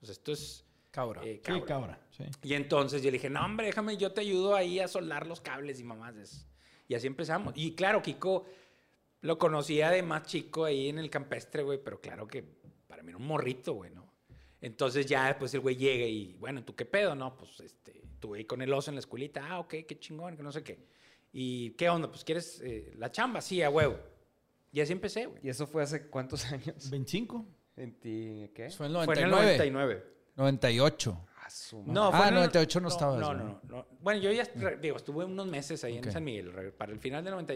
O 0.00 0.06
sea, 0.06 0.12
esto 0.12 0.32
es 0.32 0.64
Cabra. 0.90 1.22
eh, 1.24 1.40
Sí, 1.44 1.60
cabra. 1.66 1.98
Sí. 2.10 2.24
Y 2.42 2.54
entonces 2.54 3.00
yo 3.02 3.06
le 3.10 3.12
dije, 3.16 3.30
no, 3.30 3.44
hombre, 3.44 3.66
déjame, 3.66 3.96
yo 3.96 4.12
te 4.12 4.20
ayudo 4.20 4.54
ahí 4.54 4.78
a 4.80 4.88
soldar 4.88 5.26
los 5.26 5.40
cables 5.40 5.80
y 5.80 5.84
mamás. 5.84 6.16
eso". 6.16 6.44
Y 6.88 6.94
así 6.94 7.06
empezamos. 7.06 7.54
Y 7.56 7.74
claro, 7.74 8.02
Kiko 8.02 8.44
lo 9.22 9.38
conocía 9.38 9.90
de 9.90 10.02
más 10.02 10.24
chico 10.24 10.64
ahí 10.64 10.88
en 10.88 10.98
el 10.98 11.08
campestre, 11.08 11.62
güey, 11.62 11.78
pero 11.82 12.00
claro 12.00 12.26
que 12.26 12.44
para 12.88 13.02
mí 13.02 13.10
era 13.10 13.16
un 13.18 13.26
morrito, 13.26 13.72
güey, 13.74 13.90
¿no? 13.92 14.12
Entonces 14.60 15.06
ya, 15.06 15.36
pues 15.38 15.54
el 15.54 15.60
güey 15.60 15.76
llega 15.76 16.04
y, 16.06 16.34
bueno, 16.34 16.62
¿tú 16.64 16.74
qué 16.76 16.84
pedo? 16.84 17.14
No, 17.14 17.36
pues, 17.36 17.58
este, 17.60 18.02
tuve 18.20 18.38
ahí 18.38 18.44
con 18.44 18.60
el 18.62 18.72
oso 18.72 18.90
en 18.90 18.96
la 18.96 19.00
escuelita. 19.00 19.46
Ah, 19.48 19.60
ok, 19.60 19.74
qué 19.88 19.98
chingón, 19.98 20.36
que 20.36 20.42
no 20.42 20.52
sé 20.52 20.62
qué. 20.62 20.84
¿Y 21.32 21.70
qué 21.70 21.88
onda? 21.88 22.08
Pues, 22.10 22.22
¿quieres 22.24 22.60
eh, 22.62 22.92
la 22.98 23.10
chamba? 23.10 23.40
Sí, 23.40 23.62
a 23.62 23.70
huevo. 23.70 23.98
Y 24.72 24.80
así 24.80 24.92
empecé, 24.92 25.26
güey. 25.26 25.40
¿Y 25.44 25.48
eso 25.50 25.66
fue 25.66 25.82
hace 25.82 26.08
cuántos 26.08 26.44
años? 26.52 26.90
25. 26.90 27.46
¿En 27.76 27.98
ti 28.00 28.50
qué? 28.54 28.70
Fue 28.70 28.86
en 28.86 28.92
Fue 29.04 29.14
en 29.14 29.24
el 29.24 29.30
99. 29.30 29.58
99. 29.58 30.04
98. 30.36 31.26
Ah. 31.36 31.48
No, 31.86 32.06
Ah, 32.08 32.10
fue 32.16 32.20
en 32.28 32.28
el- 32.28 32.34
98 32.40 32.80
no 32.80 32.88
estabas, 32.88 33.20
No, 33.20 33.34
¿no? 33.34 33.44
no, 33.44 33.60
no, 33.64 33.76
no. 33.76 33.86
Bueno, 34.00 34.20
yo 34.20 34.32
ya, 34.32 34.44
re- 34.56 34.78
digo, 34.78 34.96
estuve 34.96 35.24
unos 35.24 35.46
meses 35.46 35.84
ahí 35.84 35.98
Ok. 35.98 36.06
en 36.06 36.12
San 36.12 36.24
Miguel. 36.24 36.72
Para 36.72 36.92
el 36.92 36.98
final 36.98 37.22
del 37.24 37.32
90, 37.34 37.52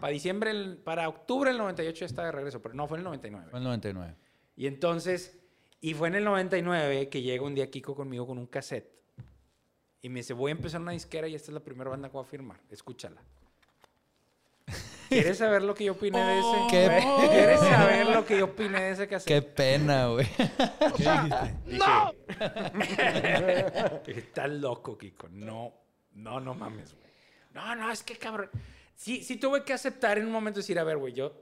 para 0.00 0.12
diciembre, 0.12 0.50
el- 0.52 0.78
para 0.78 1.08
octubre 1.08 1.50
del 1.50 1.58
98 1.58 2.00
ya 2.00 2.06
estaba 2.06 2.26
de 2.26 2.32
regreso, 2.32 2.62
pero 2.62 2.74
no, 2.74 2.86
fue 2.86 2.96
en 2.98 3.00
el 3.00 3.04
99. 3.04 3.46
Fue 3.50 3.58
en 3.58 3.62
el 3.62 3.68
99. 3.68 4.16
Y 4.56 4.66
entonces, 4.68 5.38
y 5.80 5.94
fue 5.94 6.08
en 6.08 6.14
el 6.16 6.24
99 6.24 7.08
que 7.08 7.22
llega 7.22 7.44
un 7.44 7.54
día 7.54 7.68
Kiko 7.70 7.94
conmigo 7.96 8.26
con 8.26 8.38
un 8.38 8.46
cassette. 8.46 8.92
Y 10.02 10.08
me 10.08 10.20
dice, 10.20 10.32
voy 10.34 10.50
a 10.50 10.52
empezar 10.52 10.80
una 10.80 10.92
disquera 10.92 11.26
y 11.26 11.34
esta 11.34 11.50
es 11.50 11.54
la 11.54 11.60
primera 11.64 11.90
banda 11.90 12.08
que 12.08 12.12
voy 12.12 12.22
a 12.22 12.26
firmar. 12.28 12.60
Escúchala. 12.70 13.20
¿Quieres 15.08 15.38
saber 15.38 15.62
lo 15.62 15.74
que 15.74 15.84
yo 15.84 15.92
opiné 15.92 16.18
de 16.18 16.38
ese? 16.38 16.46
Oh, 16.48 16.68
qué-? 16.70 17.28
¿Quieres 17.30 17.60
saber 17.60 18.06
lo 18.08 18.24
que 18.26 18.38
yo 18.38 18.44
opiné 18.46 18.80
de 18.82 18.90
ese 18.92 19.08
cassette? 19.08 19.28
Qué 19.28 19.42
pena, 19.42 20.06
güey. 20.08 20.26
¿Qué 20.96 21.04
dijiste? 21.24 21.54
Dije, 24.06 24.20
Estás 24.20 24.50
loco, 24.50 24.96
Kiko. 24.96 25.28
No, 25.30 25.72
no, 26.14 26.40
no 26.40 26.54
mames, 26.54 26.94
güey. 26.94 27.06
No, 27.54 27.74
no, 27.74 27.90
es 27.90 28.02
que 28.02 28.16
cabrón. 28.16 28.50
Sí, 28.94 29.22
sí 29.22 29.36
tuve 29.36 29.62
que 29.64 29.72
aceptar 29.72 30.18
en 30.18 30.26
un 30.26 30.32
momento 30.32 30.60
decir, 30.60 30.78
a 30.78 30.84
ver, 30.84 30.96
güey, 30.98 31.12
yo. 31.12 31.32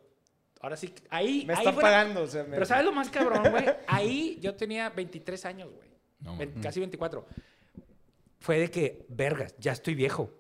Ahora 0.61 0.77
sí, 0.77 0.93
ahí. 1.11 1.45
Me 1.47 1.53
ahí 1.55 1.59
están 1.61 1.75
fue- 1.75 1.83
pagando, 1.83 2.23
o 2.23 2.27
sea, 2.27 2.43
me- 2.45 2.51
Pero 2.55 2.67
¿sabes 2.67 2.85
lo 2.85 2.93
más 2.93 3.11
cabrón, 3.11 3.51
güey? 3.51 3.65
Ahí 3.87 4.39
yo 4.41 4.55
tenía 4.55 4.89
23 4.91 5.45
años, 5.45 5.71
güey. 5.73 5.89
No, 6.21 6.39
Casi 6.63 6.81
24. 6.81 7.27
Fue 8.41 8.59
de 8.59 8.71
que, 8.71 9.05
vergas, 9.09 9.55
ya 9.59 9.73
estoy 9.73 9.95
viejo. 9.95 10.31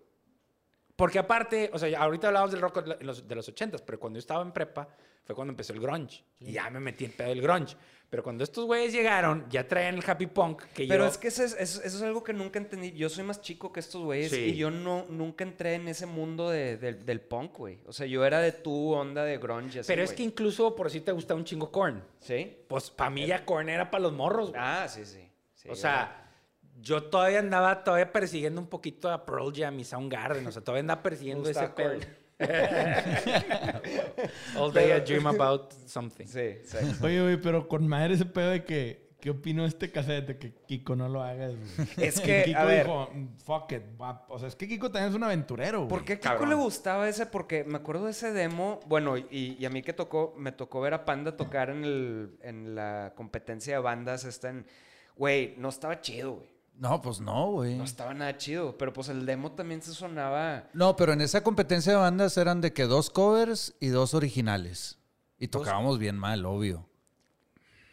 Porque 0.97 1.19
aparte, 1.19 1.71
o 1.73 1.79
sea, 1.79 1.99
ahorita 2.01 2.29
hablamos 2.29 2.53
del 2.53 2.61
rock 2.61 2.85
de 2.85 3.05
los, 3.05 3.27
de 3.27 3.35
los 3.35 3.49
80s, 3.53 3.83
pero 3.85 3.99
cuando 3.99 4.17
yo 4.17 4.21
estaba 4.21 4.43
en 4.43 4.53
prepa 4.53 4.89
fue 5.25 5.35
cuando 5.35 5.53
empezó 5.53 5.73
el 5.73 5.81
grunge. 5.81 6.23
Y 6.41 6.53
ya 6.53 6.71
me 6.71 6.79
metí 6.81 7.05
en 7.07 7.13
pedo 7.13 7.29
del 7.31 7.41
grunge. 7.43 7.77
Pero 8.11 8.23
cuando 8.23 8.45
estos 8.45 8.65
güeyes 8.67 8.93
llegaron, 8.93 9.45
ya 9.51 9.67
traían 9.67 9.97
el 9.97 10.05
happy 10.09 10.27
punk 10.27 10.63
que 10.73 10.87
Pero 10.87 11.03
yo... 11.05 11.11
es 11.11 11.19
que 11.19 11.29
eso 11.29 11.43
es, 11.43 11.55
eso, 11.59 11.83
es 11.83 12.01
algo 12.03 12.23
que 12.23 12.33
nunca 12.33 12.61
entendí. 12.61 12.93
Yo 12.93 13.09
soy 13.09 13.25
más 13.25 13.41
chico 13.41 13.73
que 13.73 13.81
estos 13.81 14.03
güeyes 14.05 14.31
Sí. 14.31 14.37
y 14.41 14.57
yo 14.57 14.71
no, 14.71 15.07
nunca 15.09 15.43
entré 15.43 15.75
en 15.75 15.89
ese 15.89 16.07
mundo 16.07 16.49
de- 16.51 16.77
del- 16.77 17.05
del 17.05 17.21
punk, 17.23 17.57
güey. 17.57 17.81
O 17.87 17.93
sea, 17.93 18.07
yo 18.07 18.25
era 18.25 18.39
de 18.39 18.53
tu 18.53 18.93
onda 18.93 19.25
de 19.25 19.39
grunge. 19.39 19.81
así, 19.81 19.89
Pero 19.89 20.03
es 20.05 20.11
güey. 20.11 20.17
que 20.19 20.23
incluso 20.23 20.77
por 20.77 20.91
si 20.93 21.01
te 21.01 21.11
gusta 21.11 21.35
un 21.35 21.45
chingo 21.45 21.73
Korn. 21.73 22.05
¿Sí? 22.21 22.57
Pues 22.69 22.91
para 22.91 23.11
mí 23.11 23.27
ya 23.27 23.45
Korn 23.45 23.69
era 23.69 23.91
para 23.91 24.03
los 24.03 24.13
morros. 24.13 24.51
güey. 24.51 24.61
Ah, 24.63 24.87
sí, 24.89 25.05
sí. 25.05 25.29
sí, 25.55 25.69
o 25.71 25.75
sea, 25.75 26.24
yo 26.81 27.05
todavía 27.05 27.39
andaba 27.39 27.85
todavía 27.85 28.13
persiguiendo 28.13 28.61
un 28.61 28.69
poquito 28.69 29.11
a 29.11 29.25
Pearl 29.25 29.53
Jam 29.55 29.79
y 29.81 29.85
Soundgarden. 29.85 30.47
O 30.47 30.53
sea, 30.53 30.63
todavía 30.63 30.81
andaba 30.81 31.03
persiguiendo 31.03 31.49
ese 31.49 31.69
pedo. 31.69 31.99
All 34.57 34.73
day 34.73 34.93
I 34.93 35.01
dream 35.01 35.27
about 35.27 35.73
something. 35.87 36.27
Sí, 36.27 36.59
sí. 36.65 36.77
Oye, 37.03 37.23
güey, 37.23 37.41
pero 37.41 37.69
con 37.69 37.87
madre 37.87 38.15
ese 38.15 38.27
pedo 38.27 38.51
de 38.51 38.65
que... 38.65 39.05
¿Qué 39.25 39.31
opino 39.31 39.65
este 39.65 39.91
cassette 39.91 40.27
de 40.27 40.39
que 40.39 40.53
Kiko 40.67 40.95
no 40.97 41.09
lo 41.09 41.23
hagas? 41.23 41.53
güey? 41.53 41.89
Es 41.97 42.21
que, 42.25 42.43
Kiko 42.45 42.59
a 42.59 42.65
ver. 42.67 42.85
dijo, 42.85 43.09
"Mm, 43.11 43.27
fuck 43.39 43.73
it, 43.73 43.83
va". 43.99 44.27
O 44.29 44.39
sea, 44.39 44.49
es 44.49 44.55
que 44.55 44.69
Kiko 44.69 44.91
también 44.91 45.09
es 45.09 45.17
un 45.17 45.25
aventurero, 45.25 45.79
güey. 45.79 45.89
¿Por 45.89 46.05
qué 46.05 46.13
a 46.13 46.17
Kiko 46.17 46.29
Cabrón. 46.29 46.51
le 46.51 46.55
gustaba 46.57 47.09
ese? 47.09 47.25
Porque 47.25 47.65
me 47.65 47.79
acuerdo 47.79 48.05
de 48.05 48.11
ese 48.11 48.35
demo. 48.35 48.81
Bueno, 48.87 49.17
y, 49.17 49.57
y 49.59 49.65
a 49.65 49.71
mí 49.71 49.81
que 49.81 49.95
tocó, 49.95 50.35
me 50.37 50.53
tocó 50.53 50.83
ver 50.83 50.93
a 50.93 51.07
Panda 51.07 51.39
tocar 51.39 51.71
en, 51.71 51.85
el, 51.85 52.37
en 52.43 52.75
la 52.75 53.15
competencia 53.17 53.77
de 53.77 53.81
bandas. 53.81 54.25
Esta 54.25 54.51
en. 54.51 54.67
Güey, 55.17 55.55
no 55.57 55.71
estaba 55.71 56.03
chido, 56.03 56.33
güey. 56.35 56.54
No, 56.77 57.01
pues 57.01 57.21
no, 57.21 57.53
güey. 57.53 57.77
No 57.77 57.85
estaba 57.85 58.15
nada 58.15 58.37
chido. 58.37 58.77
Pero 58.77 58.93
pues 58.93 59.09
el 59.09 59.27
demo 59.27 59.53
también 59.53 59.81
se 59.83 59.93
sonaba. 59.93 60.69
No, 60.73 60.97
pero 60.97 61.13
en 61.13 61.21
esa 61.21 61.43
competencia 61.43 61.93
de 61.93 61.99
bandas 61.99 62.37
eran 62.37 62.61
de 62.61 62.73
que 62.73 62.85
dos 62.85 63.11
covers 63.11 63.75
y 63.81 63.89
dos 63.89 64.15
originales. 64.15 64.99
Y 65.39 65.49
tocábamos 65.49 65.99
bien 65.99 66.19
mal, 66.19 66.45
obvio. 66.45 66.89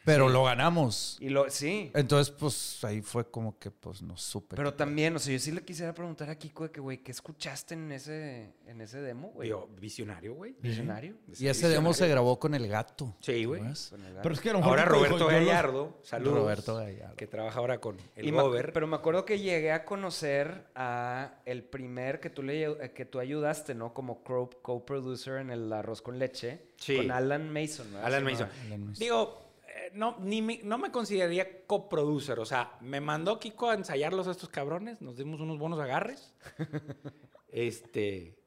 Pero 0.03 0.29
lo 0.29 0.43
ganamos. 0.45 1.17
Y 1.19 1.29
lo. 1.29 1.49
Sí. 1.49 1.91
Entonces, 1.93 2.33
pues 2.37 2.83
ahí 2.83 3.01
fue 3.01 3.29
como 3.29 3.59
que, 3.59 3.69
pues 3.69 4.01
no 4.01 4.17
supe. 4.17 4.55
Pero 4.55 4.73
también, 4.73 5.15
o 5.15 5.19
sea, 5.19 5.31
yo 5.33 5.39
sí 5.39 5.51
le 5.51 5.63
quisiera 5.63 5.93
preguntar 5.93 6.29
a 6.29 6.35
Kiko 6.37 6.63
de 6.63 6.71
que, 6.71 6.79
güey, 6.81 6.97
¿qué 7.03 7.11
escuchaste 7.11 7.75
en 7.75 7.91
ese, 7.91 8.53
en 8.65 8.81
ese 8.81 8.99
demo, 9.01 9.29
güey? 9.29 9.49
Digo, 9.49 9.69
visionario, 9.79 10.33
güey. 10.33 10.55
Visionario. 10.59 11.15
y 11.37 11.47
ese 11.47 11.69
demo 11.69 11.93
se 11.93 12.07
grabó 12.07 12.39
con 12.39 12.55
el 12.55 12.67
gato. 12.67 13.15
Sí, 13.19 13.45
güey. 13.45 13.61
¿ves? 13.61 13.89
Con 13.91 14.03
el 14.03 14.15
Pero 14.21 14.33
es 14.33 14.41
que 14.41 14.49
a 14.49 14.53
lo 14.53 14.59
mejor 14.59 14.79
Ahora 14.79 14.85
Roberto 14.91 15.17
"Yo 15.19 15.25
los- 15.25 15.33
Gallardo, 15.33 15.97
saludos. 16.03 16.33
Roberto 16.39 16.75
Gallardo. 16.77 17.15
Que 17.15 17.27
trabaja 17.27 17.59
ahora 17.59 17.79
con 17.79 17.97
el 18.15 18.25
Y 18.25 18.31
Gober. 18.31 18.73
pero 18.73 18.87
me 18.87 18.95
acuerdo 18.95 19.23
que 19.25 19.39
llegué 19.39 19.71
a 19.71 19.85
conocer 19.85 20.65
a 20.73 21.35
el 21.45 21.63
primer 21.63 22.19
que 22.19 22.29
tú, 22.31 22.41
le, 22.41 22.63
eh, 22.63 22.91
que 22.95 23.05
tú 23.05 23.19
ayudaste, 23.19 23.75
¿no? 23.75 23.93
Como 23.93 24.23
co- 24.23 24.49
co-producer 24.63 25.37
en 25.37 25.51
el 25.51 25.71
arroz 25.71 26.01
con 26.01 26.17
leche. 26.17 26.61
Sí. 26.77 26.97
Con 26.97 27.11
Alan 27.11 27.53
Mason, 27.53 27.85
¿verdad? 27.91 28.05
Alan 28.07 28.23
Mason. 28.23 28.49
Alan 28.65 28.79
Mason. 28.87 28.99
Digo, 28.99 29.50
no, 29.93 30.17
ni 30.19 30.41
mi- 30.41 30.61
no 30.63 30.77
me 30.77 30.91
consideraría 30.91 31.65
coproducer. 31.65 32.39
O 32.39 32.45
sea, 32.45 32.77
me 32.81 32.99
mandó 33.01 33.39
Kiko 33.39 33.69
a 33.69 33.75
ensayarlos 33.75 34.27
a 34.27 34.31
estos 34.31 34.49
cabrones. 34.49 35.01
Nos 35.01 35.17
dimos 35.17 35.39
unos 35.41 35.57
buenos 35.57 35.79
agarres. 35.79 36.33
este. 37.49 38.37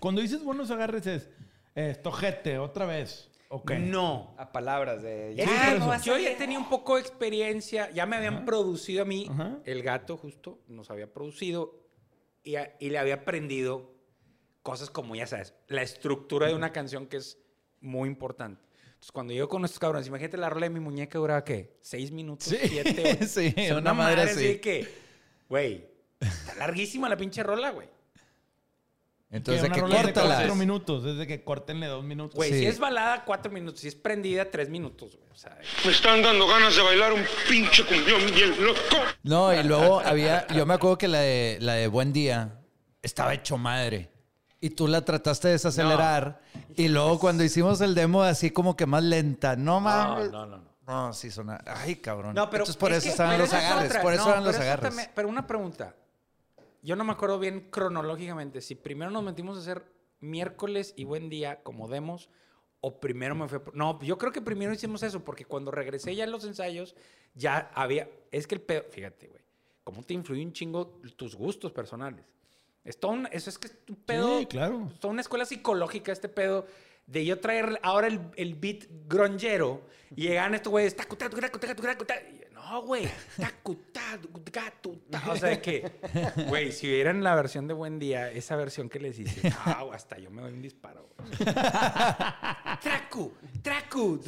Cuando 0.00 0.20
dices 0.20 0.42
buenos 0.42 0.70
agarres 0.70 1.06
es... 1.06 1.30
Esto, 1.74 2.10
jete, 2.10 2.58
otra 2.58 2.86
vez. 2.86 3.30
Ok. 3.50 3.72
No. 3.72 4.34
A 4.38 4.50
palabras 4.50 5.02
de... 5.02 5.34
Es 5.40 5.46
Ah, 5.48 5.74
no 5.78 6.02
yo 6.02 6.16
ya 6.18 6.36
tenía 6.36 6.58
un 6.58 6.68
poco 6.70 6.94
de 6.96 7.02
experiencia. 7.02 7.90
Ya 7.90 8.06
me 8.06 8.16
habían 8.16 8.44
producido 8.46 9.02
a 9.02 9.04
mí. 9.04 9.26
Ajá. 9.30 9.58
El 9.64 9.82
gato, 9.82 10.16
justo, 10.16 10.58
nos 10.68 10.90
había 10.90 11.12
producido. 11.12 11.78
Y, 12.42 12.56
a- 12.56 12.74
y 12.80 12.88
le 12.90 12.98
había 12.98 13.16
aprendido 13.16 13.92
cosas 14.62 14.88
como, 14.90 15.14
ya 15.14 15.26
sabes, 15.26 15.54
la 15.68 15.82
estructura 15.82 16.48
de 16.48 16.54
una 16.54 16.72
canción 16.72 17.06
que 17.06 17.18
es 17.18 17.38
muy 17.80 18.08
importante. 18.08 18.65
Entonces, 19.06 19.12
cuando 19.12 19.32
yo 19.34 19.48
con 19.48 19.64
estos 19.64 19.78
cabrones, 19.78 20.08
imagínate 20.08 20.36
la 20.36 20.50
rola 20.50 20.66
de 20.66 20.70
mi 20.70 20.80
muñeca 20.80 21.16
duraba, 21.18 21.44
¿qué? 21.44 21.76
¿Seis 21.80 22.10
minutos? 22.10 22.48
Sí, 22.48 22.56
¿Siete? 22.60 23.24
sí, 23.28 23.54
O 23.56 23.60
sea, 23.60 23.78
una 23.78 23.94
madre 23.94 24.22
así 24.22 24.48
así. 24.48 24.58
que, 24.58 24.88
güey, 25.48 25.86
está 26.18 26.56
larguísima 26.56 27.08
la 27.08 27.16
pinche 27.16 27.40
rola, 27.44 27.70
güey. 27.70 27.88
Entonces, 29.30 29.62
que 29.68 29.74
que 29.74 29.80
córtala. 29.80 30.34
cuatro 30.36 30.54
minutos. 30.56 31.04
Es 31.04 31.18
de 31.18 31.26
que 31.26 31.44
córtenle 31.44 31.86
dos 31.86 32.02
minutos. 32.04 32.34
Güey, 32.34 32.50
Sí. 32.52 32.58
si 32.60 32.66
es 32.66 32.78
balada, 32.80 33.24
cuatro 33.24 33.52
minutos. 33.52 33.80
Si 33.80 33.86
es 33.88 33.94
prendida, 33.94 34.50
tres 34.50 34.68
minutos, 34.70 35.16
güey. 35.16 35.30
O 35.30 35.36
sea, 35.36 35.56
Me 35.84 35.92
están 35.92 36.20
dando 36.22 36.46
ganas 36.48 36.74
de 36.74 36.82
bailar 36.82 37.12
un 37.12 37.24
pinche 37.48 37.84
cumbión 37.84 38.20
bien 38.34 38.64
loco. 38.64 38.80
No, 39.22 39.54
y 39.54 39.62
luego 39.62 40.00
había, 40.00 40.46
yo 40.48 40.66
me 40.66 40.74
acuerdo 40.74 40.98
que 40.98 41.06
la 41.08 41.20
de, 41.20 41.58
la 41.60 41.74
de 41.74 41.86
Buen 41.86 42.12
Día 42.12 42.58
estaba 43.02 43.34
hecho 43.34 43.56
madre. 43.56 44.10
Y 44.60 44.70
tú 44.70 44.88
la 44.88 45.04
trataste 45.04 45.46
de 45.48 45.52
desacelerar. 45.54 46.40
Y 46.76 46.88
luego 46.88 47.18
cuando 47.18 47.42
hicimos 47.44 47.80
el 47.80 47.94
demo 47.94 48.22
así 48.22 48.50
como 48.50 48.76
que 48.76 48.86
más 48.86 49.02
lenta. 49.02 49.56
No 49.56 49.64
no, 49.74 49.80
mames. 49.80 50.30
no, 50.30 50.46
no. 50.46 50.56
no. 50.58 50.76
No, 50.86 51.12
sí 51.12 51.30
suena. 51.32 51.60
Ay, 51.66 51.96
cabrón. 51.96 52.32
No, 52.34 52.48
pero 52.48 52.62
Entonces 52.62 52.76
por 52.76 52.92
es 52.92 52.98
eso 52.98 53.06
que- 53.06 53.10
estaban 53.10 53.38
los 53.38 53.52
agarres. 53.52 53.90
otra. 53.90 54.02
Por 54.02 54.12
eso 54.12 54.24
No, 54.26 54.30
eran 54.30 54.44
los 54.44 54.54
agarres. 54.56 54.88
también- 54.90 55.10
pero 55.16 55.28
una 55.28 55.44
pregunta. 55.46 55.96
Yo 56.82 56.94
no 56.94 57.02
me 57.02 57.10
acuerdo 57.12 57.40
bien 57.40 57.68
cronológicamente 57.70 58.60
si 58.60 58.76
primero 58.76 59.10
nos 59.10 59.24
metimos 59.24 59.56
a 59.56 59.60
hacer 59.62 59.84
miércoles 60.20 60.94
y 60.96 61.02
buen 61.04 61.28
día 61.28 61.60
como 61.64 61.88
demos 61.88 62.28
o 62.80 63.00
primero 63.00 63.34
me 63.34 63.48
fue... 63.48 63.60
No, 63.74 64.00
yo 64.02 64.16
creo 64.16 64.30
que 64.30 64.40
primero 64.40 64.72
hicimos 64.72 65.02
eso 65.02 65.24
porque 65.24 65.44
cuando 65.44 65.72
regresé 65.72 66.14
ya 66.14 66.22
a 66.22 66.28
los 66.28 66.44
ensayos 66.44 66.94
ya 67.34 67.70
había... 67.74 68.08
Es 68.30 68.46
que 68.46 68.54
el 68.54 68.60
pedo... 68.60 68.84
Fíjate, 68.90 69.26
güey. 69.26 69.42
¿Cómo 69.82 70.04
te 70.04 70.14
influye 70.14 70.44
un 70.44 70.52
chingo 70.52 71.00
tus 71.16 71.34
gustos 71.34 71.72
personales? 71.72 72.24
Es 72.86 72.98
todo 72.98 73.12
un- 73.12 73.28
Eso 73.32 73.50
es 73.50 73.58
que 73.58 73.66
es 73.66 73.76
un 73.88 73.96
pedo... 73.96 74.38
Sí, 74.38 74.46
claro. 74.46 74.88
Es 74.92 74.98
toda 75.00 75.12
una 75.12 75.20
escuela 75.20 75.44
psicológica 75.44 76.12
este 76.12 76.28
pedo 76.28 76.66
de 77.06 77.24
yo 77.24 77.38
traer 77.38 77.78
ahora 77.82 78.06
el, 78.08 78.20
el 78.36 78.54
beat 78.54 78.84
grongero 79.06 79.86
y 80.16 80.22
llegan 80.22 80.54
estos 80.54 80.70
güeyes, 80.70 80.96
no, 82.52 82.82
güey. 82.82 83.08
O 85.30 85.36
sea, 85.36 85.50
de 85.50 85.60
que, 85.60 85.92
güey, 86.48 86.72
si 86.72 86.88
vieran 86.88 87.22
la 87.22 87.34
versión 87.36 87.68
de 87.68 87.74
Buen 87.74 87.98
Día, 88.00 88.30
esa 88.32 88.56
versión 88.56 88.88
que 88.88 88.98
les 88.98 89.18
hice, 89.20 89.52
no, 89.66 89.92
hasta 89.92 90.18
yo 90.18 90.30
me 90.32 90.42
doy 90.42 90.52
un 90.52 90.62
disparo. 90.62 91.08
Tracu, 92.82 93.32
tracu, 93.62 94.18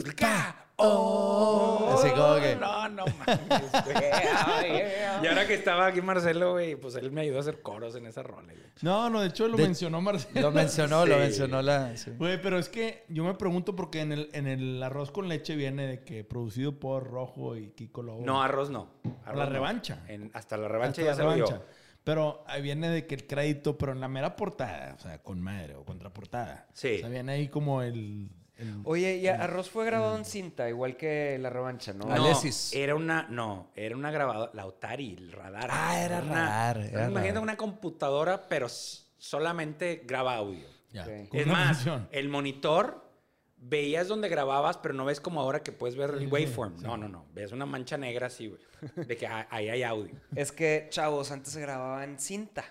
oh. 0.79 1.95
así 1.99 2.11
como 2.11 2.37
que... 2.37 2.57
No, 2.57 2.89
no 2.89 3.05
mames, 3.07 3.41
y 5.23 5.27
ahora 5.27 5.47
que 5.47 5.55
estaba 5.55 5.87
aquí 5.87 6.01
Marcelo, 6.01 6.53
güey, 6.53 6.77
pues 6.77 6.95
él 6.97 7.11
me 7.11 7.23
ayudó 7.23 7.39
a 7.39 7.41
hacer 7.41 7.61
coros 7.63 7.95
en 7.97 8.07
esa 8.07 8.23
rola, 8.23 8.53
güey. 8.53 8.65
No, 8.83 9.11
no, 9.11 9.21
de 9.21 9.29
hecho 9.29 9.49
lo 9.49 9.57
De- 9.57 9.65
mencionó 9.65 10.01
Marcelo. 10.01 10.41
Lo 10.41 10.53
mencionó, 10.53 11.05
lo 11.07 11.19
mencionó 11.19 11.63
la... 11.63 11.97
sí. 11.97 12.11
Güey, 12.17 12.41
pero 12.41 12.59
es 12.59 12.69
que 12.69 13.05
yo 13.09 13.25
me 13.25 13.35
pregunto 13.35 13.75
porque 13.75 14.01
en 14.01 14.13
el, 14.13 14.31
en 14.33 14.47
el 14.47 14.83
arroz 14.83 15.11
con 15.11 15.29
leche 15.29 15.57
viene 15.57 15.87
de 15.87 16.05
que 16.05 16.25
producido 16.25 16.79
por 16.79 17.11
Rojo 17.11 17.57
y 17.57 17.71
Kiko 17.71 18.03
Lobo. 18.03 18.25
No, 18.25 18.43
arroz 18.43 18.71
no. 18.71 18.89
Arroz 19.25 19.39
La 19.39 19.47
no. 19.47 19.51
revancha. 19.51 20.05
En- 20.09 20.31
hasta 20.35 20.57
la 20.57 20.69
revancha 20.69 21.03
Hasta 21.03 21.03
ya 21.03 21.11
la 21.11 21.17
se 21.17 21.23
lo 21.41 21.47
revancha. 21.49 21.67
Pero 22.05 22.43
ahí 22.47 22.63
viene 22.63 22.89
de 22.89 23.07
que 23.07 23.17
el 23.17 23.27
crédito, 23.27 23.77
pero 23.77 23.93
en 23.93 24.01
la 24.01 24.09
mera 24.09 24.35
portada, 24.35 24.95
o 24.97 24.99
sea, 24.99 25.19
con 25.23 25.41
madre 25.43 25.75
o 25.75 25.85
contraportada. 25.85 26.67
Sí. 26.73 26.97
O 26.97 27.01
sea, 27.01 27.09
viene 27.11 27.33
ahí 27.33 27.49
como 27.49 27.83
el. 27.83 28.31
El- 28.59 28.81
Oye, 28.85 29.17
y 29.17 29.27
Arroz 29.29 29.71
fue 29.71 29.85
grabado 29.87 30.17
en 30.17 30.25
cinta, 30.25 30.69
igual 30.69 30.97
que 30.97 31.39
La 31.41 31.49
Revancha, 31.51 31.93
¿no? 31.93 32.05
No, 32.07 32.13
Alesis. 32.15 32.73
era 32.75 32.95
una, 32.95 33.27
no, 33.31 33.71
era 33.77 33.97
una 33.97 34.11
grabadora, 34.11 34.51
la 34.55 34.67
Otari, 34.67 35.15
el 35.15 35.33
radar. 35.33 35.69
Ah, 35.73 36.01
era 36.03 36.19
una- 36.21 36.35
radar, 36.47 36.77
era 36.79 36.89
Imagínate 37.09 37.29
radar. 37.29 37.43
una 37.43 37.57
computadora, 37.57 38.49
pero 38.49 38.67
solamente 39.17 40.03
graba 40.07 40.35
audio. 40.37 40.67
Ya, 40.93 41.07
es 41.07 41.47
más, 41.47 41.85
el 42.13 42.29
monitor 42.29 43.05
veías 43.59 44.09
donde 44.09 44.29
grababas, 44.29 44.79
pero 44.79 44.95
no 44.95 45.05
ves 45.05 45.21
como 45.21 45.41
ahora 45.41 45.63
que 45.63 45.71
puedes 45.73 45.97
ver 45.97 46.11
el 46.11 46.21
sí, 46.21 46.27
waveform. 46.27 46.79
sí. 46.79 46.85
No, 46.85 46.97
no, 46.97 47.09
no. 47.09 47.27
Ves 47.35 47.53
una 47.53 47.67
mancha 47.67 47.99
negra 47.99 48.29
así, 48.29 48.47
güey. 48.49 48.61
De 49.07 49.17
que 49.17 49.27
ah, 49.27 49.47
ahí 49.51 49.69
hay 49.69 49.83
audio. 49.83 50.15
Es 50.35 50.53
que, 50.53 50.87
chavos, 50.91 51.31
antes 51.31 51.53
se 51.53 51.61
grababa 51.61 52.05
en 52.05 52.19
cinta. 52.19 52.65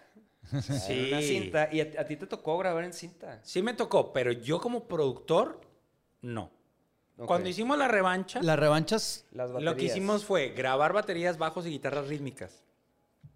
Sí. 0.61 1.09
Una 1.11 1.21
cinta. 1.21 1.69
Y 1.71 1.81
a, 1.81 2.01
a 2.01 2.05
ti 2.05 2.15
te 2.15 2.25
tocó 2.25 2.57
grabar 2.57 2.85
en 2.85 2.93
cinta. 2.93 3.39
Sí 3.43 3.61
me 3.61 3.73
tocó, 3.73 4.13
pero 4.13 4.31
yo 4.31 4.59
como 4.61 4.87
productor, 4.87 5.59
no. 6.21 6.51
Ok. 7.19 7.25
Cuando 7.25 7.49
hicimos 7.49 7.77
la 7.79 7.87
revancha, 7.87 8.41
Las 8.43 8.59
revanchas... 8.59 9.25
Las 9.31 9.49
lo 9.49 9.75
que 9.75 9.85
hicimos 9.85 10.23
fue 10.23 10.49
grabar 10.49 10.93
baterías, 10.93 11.37
bajos 11.39 11.65
y 11.65 11.69
guitarras 11.71 12.07
rítmicas. 12.07 12.63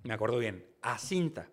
Me 0.03 0.13
acuerdo 0.13 0.37
bien. 0.37 0.65
A 0.83 0.99
cinta. 0.99 1.49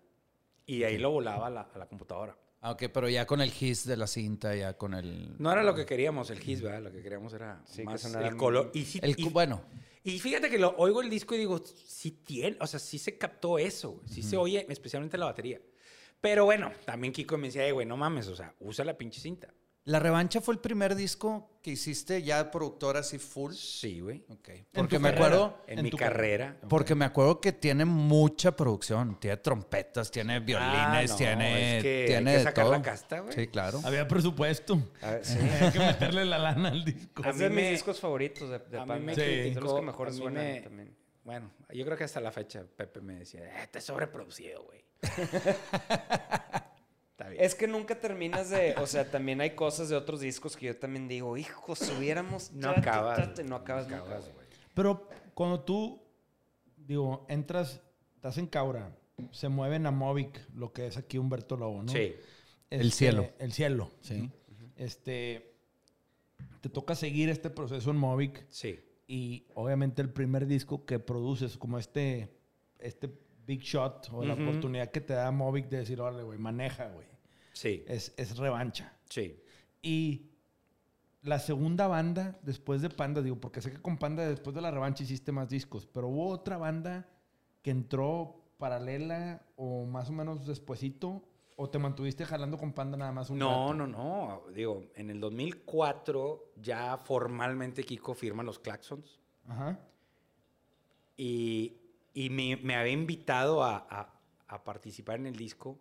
Y 0.66 0.82
ahí 0.84 0.98
lo 0.98 1.10
volaba 1.10 1.46
a 1.46 1.50
la, 1.50 1.60
a 1.62 1.78
la 1.78 1.86
computadora. 1.86 2.36
Ah, 2.60 2.72
ok, 2.72 2.84
pero 2.92 3.08
ya 3.08 3.24
con 3.26 3.40
el 3.40 3.50
his 3.58 3.86
de 3.86 3.96
la 3.96 4.06
cinta, 4.06 4.54
ya 4.54 4.76
con 4.76 4.92
el... 4.92 5.36
No 5.38 5.50
era 5.50 5.62
lo 5.62 5.74
que 5.74 5.86
queríamos, 5.86 6.28
el 6.30 6.46
his, 6.46 6.60
¿verdad? 6.60 6.82
Lo 6.82 6.92
que 6.92 7.00
queríamos 7.02 7.32
era 7.32 7.62
Sí, 7.64 7.78
que 7.78 7.84
más 7.84 8.00
sonara 8.02 8.28
el 8.28 8.36
color. 8.36 8.70
Y, 8.74 8.84
sí- 8.84 8.98
el 9.02 9.14
y- 9.16 9.28
bueno, 9.30 9.62
y 10.02 10.18
fíjate 10.18 10.50
que 10.50 10.58
lo 10.58 10.74
oigo 10.76 11.00
el 11.00 11.08
disco 11.08 11.34
y 11.34 11.38
digo, 11.38 11.62
sí 11.64 12.10
tiene, 12.10 12.56
o 12.60 12.66
sea, 12.66 12.80
sí 12.80 12.98
se 12.98 13.16
captó 13.16 13.58
eso, 13.58 13.92
güey. 13.92 14.08
Sí 14.08 14.22
se 14.22 14.36
oye, 14.36 14.66
especialmente 14.68 15.16
la 15.16 15.26
batería. 15.26 15.60
Pero 16.20 16.44
bueno, 16.44 16.72
también 16.84 17.12
Kiko 17.12 17.38
me 17.38 17.46
decía, 17.46 17.64
"Eh, 17.66 17.72
güey, 17.72 17.86
no 17.86 17.96
mames, 17.96 18.26
o 18.26 18.34
sea, 18.36 18.52
usa 18.58 18.84
la 18.84 18.98
pinche 18.98 19.20
cinta. 19.20 19.54
¿La 19.88 19.98
revancha 19.98 20.42
fue 20.42 20.52
el 20.52 20.60
primer 20.60 20.94
disco 20.94 21.50
que 21.62 21.70
hiciste 21.70 22.22
ya 22.22 22.50
productor 22.50 22.98
así 22.98 23.18
full? 23.18 23.54
Sí, 23.54 24.00
güey. 24.00 24.22
Ok. 24.28 24.50
Porque 24.70 24.98
me 24.98 25.08
carrera. 25.08 25.26
acuerdo... 25.26 25.62
En, 25.66 25.78
En 25.78 25.84
mi 25.84 25.90
carrera. 25.92 26.56
Porque 26.68 26.94
me 26.94 27.06
acuerdo 27.06 27.40
que 27.40 27.52
tiene 27.52 27.86
mucha 27.86 28.54
producción. 28.54 29.18
Tiene 29.18 29.38
trompetas, 29.38 30.10
tiene 30.10 30.40
violines, 30.40 30.76
Ah, 30.76 31.04
no, 31.08 31.16
tiene, 31.16 31.76
es 31.78 31.82
que 31.82 32.04
tiene 32.06 32.30
hay 32.30 32.36
que 32.36 32.38
de 32.40 32.44
sacar 32.44 32.64
todo. 32.66 32.72
la 32.74 32.82
casta, 32.82 33.20
güey. 33.20 33.32
Sí, 33.34 33.46
claro. 33.46 33.80
Había 33.82 34.06
presupuesto. 34.06 34.78
A 35.00 35.10
ver, 35.12 35.24
sí. 35.24 35.38
Había 35.38 35.72
que 35.72 35.78
meterle 35.78 36.24
la 36.26 36.36
lana 36.38 36.68
al 36.68 36.84
disco. 36.84 37.22
A 37.24 37.30
es 37.30 37.36
mí 37.36 37.44
mis 37.46 37.54
me- 37.54 37.70
discos 37.70 37.98
favoritos 37.98 38.50
de, 38.50 38.58
de 38.58 38.78
a 38.78 38.82
mí 38.82 38.88
Panda. 38.88 38.98
me 39.06 39.14
Sí. 39.14 39.54
Los 39.54 39.72
que 39.74 39.80
mejor 39.82 40.12
suenan 40.12 40.44
me- 40.44 40.60
también. 40.60 40.94
Bueno, 41.24 41.50
yo 41.72 41.84
creo 41.86 41.96
que 41.96 42.04
hasta 42.04 42.20
la 42.20 42.30
fecha 42.30 42.62
Pepe 42.76 43.00
me 43.00 43.14
decía, 43.20 43.40
eh, 43.42 43.62
está 43.62 43.80
sobreproducido, 43.80 44.64
güey. 44.64 44.84
está 47.18 47.30
bien. 47.30 47.42
Es 47.42 47.54
que 47.54 47.66
nunca 47.66 47.98
terminas 47.98 48.50
de... 48.50 48.74
O 48.78 48.86
sea, 48.86 49.10
también 49.10 49.40
hay 49.40 49.50
cosas 49.50 49.88
de 49.88 49.96
otros 49.96 50.20
discos 50.20 50.56
que 50.56 50.66
yo 50.66 50.76
también 50.76 51.08
digo, 51.08 51.36
hijo, 51.36 51.74
si 51.74 51.92
hubiéramos... 51.96 52.52
No 52.52 52.70
acabas, 52.70 53.18
ta, 53.18 53.28
ta", 53.28 53.34
güey. 53.34 53.48
No 53.48 53.56
acabas 53.56 53.88
No 53.88 53.96
acabas, 53.96 54.32
güey. 54.32 54.46
Pero 54.74 55.08
cuando 55.34 55.60
tú, 55.60 56.00
digo, 56.76 57.26
entras, 57.28 57.80
estás 58.14 58.38
en 58.38 58.46
Caura, 58.46 58.96
se 59.32 59.48
mueven 59.48 59.86
a 59.86 59.90
Movic, 59.90 60.40
lo 60.54 60.72
que 60.72 60.86
es 60.86 60.96
aquí 60.96 61.18
Humberto 61.18 61.56
Lobo, 61.56 61.82
¿no? 61.82 61.92
Sí. 61.92 62.14
El 62.70 62.92
cielo. 62.92 63.30
El 63.38 63.52
cielo, 63.52 63.90
sí. 64.00 64.30
Este, 64.76 65.56
te 66.60 66.68
toca 66.68 66.94
seguir 66.94 67.28
este 67.30 67.50
proceso 67.50 67.90
en 67.90 67.96
Movic 67.96 68.46
Sí. 68.50 68.78
y 69.08 69.46
obviamente 69.54 70.02
el 70.02 70.10
primer 70.10 70.46
disco 70.46 70.84
que 70.84 71.00
produces, 71.00 71.56
como 71.56 71.78
este, 71.78 72.28
este 72.78 73.08
big 73.48 73.62
shot 73.62 74.10
o 74.12 74.22
la 74.24 74.34
oportunidad 74.34 74.90
que 74.90 75.00
te 75.00 75.14
da 75.14 75.30
Movic 75.32 75.68
de 75.68 75.78
decir, 75.78 76.00
órale, 76.00 76.22
güey, 76.22 76.38
maneja, 76.38 76.88
güey. 76.90 77.06
Sí. 77.54 77.82
Es, 77.88 78.12
es 78.18 78.36
revancha. 78.36 78.92
Sí. 79.08 79.40
Y 79.82 80.30
la 81.22 81.38
segunda 81.38 81.86
banda, 81.88 82.38
después 82.42 82.82
de 82.82 82.90
Panda, 82.90 83.22
digo, 83.22 83.40
porque 83.40 83.60
sé 83.62 83.70
que 83.72 83.80
con 83.80 83.96
Panda 83.98 84.28
después 84.28 84.54
de 84.54 84.60
la 84.60 84.70
revancha 84.70 85.02
hiciste 85.02 85.32
más 85.32 85.48
discos, 85.48 85.86
pero 85.86 86.08
hubo 86.08 86.28
otra 86.28 86.58
banda 86.58 87.08
que 87.62 87.70
entró 87.70 88.44
paralela 88.58 89.42
o 89.56 89.86
más 89.86 90.10
o 90.10 90.12
menos 90.12 90.46
despuesito, 90.46 91.24
o 91.56 91.68
te 91.70 91.78
mantuviste 91.78 92.24
jalando 92.24 92.56
con 92.58 92.72
Panda 92.72 92.96
nada 92.96 93.10
más 93.12 93.30
un 93.30 93.38
No, 93.38 93.72
rato? 93.72 93.74
no, 93.74 93.86
no. 93.86 94.42
Digo, 94.54 94.84
en 94.94 95.10
el 95.10 95.18
2004 95.20 96.52
ya 96.60 96.96
formalmente 96.98 97.82
Kiko 97.82 98.14
firma 98.14 98.42
los 98.44 98.58
Claxons 98.60 99.18
Ajá. 99.48 99.78
y, 101.16 101.76
y 102.24 102.30
me, 102.30 102.56
me 102.56 102.74
había 102.74 102.92
invitado 102.92 103.62
a, 103.62 103.76
a- 103.90 104.14
a 104.48 104.64
participar 104.64 105.18
en 105.20 105.26
el 105.26 105.36
disco. 105.36 105.78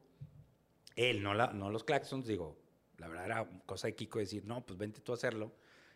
Él, 0.96 1.24
no, 1.24 1.34
la, 1.34 1.48
no 1.54 1.70
los 1.70 1.84
Claxons, 1.84 2.28
digo, 2.28 2.58
la 2.98 3.08
verdad 3.08 3.26
era 3.26 3.50
cosa 3.66 3.88
de 3.88 3.96
Kiko 3.96 4.20
decir, 4.20 4.46
no, 4.46 4.66
pues 4.66 4.78
vente 4.78 5.00
tú 5.02 5.14
a 5.14 5.16
hacerlo. 5.16 5.52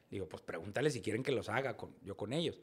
Digo, 0.09 0.27
pues 0.29 0.41
pregúntale 0.41 0.89
si 0.89 1.01
quieren 1.01 1.23
que 1.23 1.31
los 1.31 1.49
haga 1.49 1.75
con, 1.77 1.95
yo 2.03 2.15
con 2.17 2.33
ellos. 2.33 2.59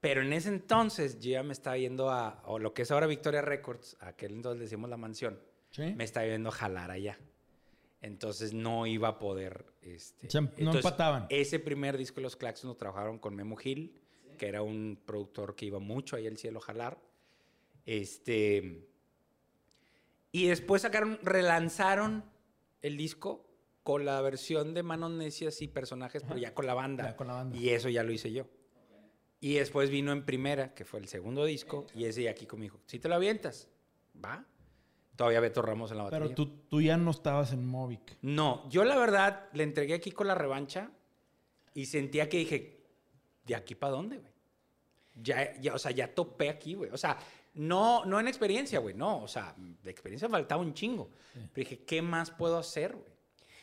Pero 0.00 0.22
en 0.22 0.32
ese 0.32 0.48
entonces 0.50 1.18
yo 1.20 1.30
ya 1.32 1.42
me 1.42 1.52
estaba 1.52 1.76
yendo 1.78 2.10
a, 2.10 2.42
o 2.46 2.58
lo 2.58 2.74
que 2.74 2.82
es 2.82 2.90
ahora 2.90 3.06
Victoria 3.06 3.42
Records, 3.42 3.96
aquel 4.00 4.32
entonces 4.32 4.58
le 4.58 4.64
decimos 4.64 4.88
la 4.90 4.96
mansión, 4.96 5.38
Sí. 5.70 5.94
me 5.96 6.04
estaba 6.04 6.26
yendo 6.26 6.50
a 6.50 6.52
jalar 6.52 6.90
allá. 6.90 7.18
Entonces 8.00 8.52
no 8.52 8.86
iba 8.86 9.08
a 9.08 9.18
poder. 9.18 9.64
Este, 9.82 10.28
no 10.40 10.50
entonces, 10.56 10.84
empataban. 10.84 11.26
Ese 11.30 11.58
primer 11.58 11.96
disco 11.96 12.16
de 12.16 12.22
los 12.22 12.36
Claxons 12.36 12.68
lo 12.74 12.76
trabajaron 12.76 13.18
con 13.18 13.34
Memo 13.34 13.56
Gil, 13.56 13.98
que 14.36 14.48
era 14.48 14.62
un 14.62 15.00
productor 15.04 15.54
que 15.54 15.66
iba 15.66 15.78
mucho 15.78 16.16
ahí 16.16 16.26
al 16.26 16.36
cielo 16.36 16.58
a 16.58 16.62
jalar. 16.62 16.98
Este. 17.86 18.88
Y 20.32 20.46
después 20.46 20.82
sacaron, 20.82 21.18
relanzaron 21.22 22.24
el 22.82 22.96
disco 22.96 23.48
con 23.82 24.04
la 24.04 24.20
versión 24.20 24.74
de 24.74 24.82
Manos 24.82 25.12
Necias 25.12 25.62
y 25.62 25.68
personajes, 25.68 26.22
pero 26.26 26.38
ya 26.38 26.54
con 26.54 26.66
la 26.66 26.74
banda. 26.74 27.04
Ya 27.04 27.16
con 27.16 27.28
la 27.28 27.34
banda. 27.34 27.56
Y 27.56 27.68
eso 27.68 27.88
ya 27.88 28.02
lo 28.02 28.12
hice 28.12 28.32
yo. 28.32 28.46
Y 29.40 29.54
después 29.54 29.90
vino 29.90 30.10
en 30.10 30.24
primera, 30.24 30.74
que 30.74 30.86
fue 30.86 31.00
el 31.00 31.06
segundo 31.06 31.44
disco, 31.44 31.86
y 31.94 32.06
ese 32.06 32.22
ya 32.22 32.30
aquí 32.30 32.46
conmigo. 32.46 32.80
Si 32.86 32.98
te 32.98 33.10
lo 33.10 33.14
avientas, 33.14 33.68
va. 34.24 34.46
Todavía 35.16 35.40
Beto 35.40 35.60
Ramos 35.60 35.90
en 35.90 35.98
la 35.98 36.04
batería. 36.04 36.24
Pero 36.24 36.34
tú, 36.34 36.46
tú 36.68 36.80
ya 36.80 36.96
no 36.96 37.10
estabas 37.10 37.52
en 37.52 37.64
Movic. 37.64 38.16
No, 38.22 38.68
yo 38.70 38.84
la 38.84 38.96
verdad 38.96 39.48
le 39.52 39.62
entregué 39.62 39.94
aquí 39.94 40.10
con 40.10 40.26
la 40.26 40.34
revancha 40.34 40.90
y 41.74 41.86
sentía 41.86 42.28
que 42.28 42.38
dije, 42.38 42.83
¿de 43.44 43.54
aquí 43.54 43.74
para 43.74 43.92
dónde, 43.92 44.18
güey? 44.18 44.32
Ya, 45.22 45.54
ya, 45.60 45.74
o 45.74 45.78
sea, 45.78 45.92
ya 45.92 46.12
topé 46.12 46.48
aquí, 46.48 46.74
güey. 46.74 46.90
O 46.90 46.96
sea, 46.96 47.16
no, 47.54 48.04
no 48.04 48.18
en 48.18 48.26
experiencia, 48.26 48.80
güey, 48.80 48.94
no. 48.94 49.22
O 49.22 49.28
sea, 49.28 49.54
de 49.56 49.90
experiencia 49.90 50.28
faltaba 50.28 50.60
un 50.60 50.74
chingo. 50.74 51.10
Pero 51.32 51.50
dije, 51.54 51.84
¿qué 51.84 52.02
más 52.02 52.30
puedo 52.32 52.58
hacer, 52.58 52.92
güey? 52.96 53.14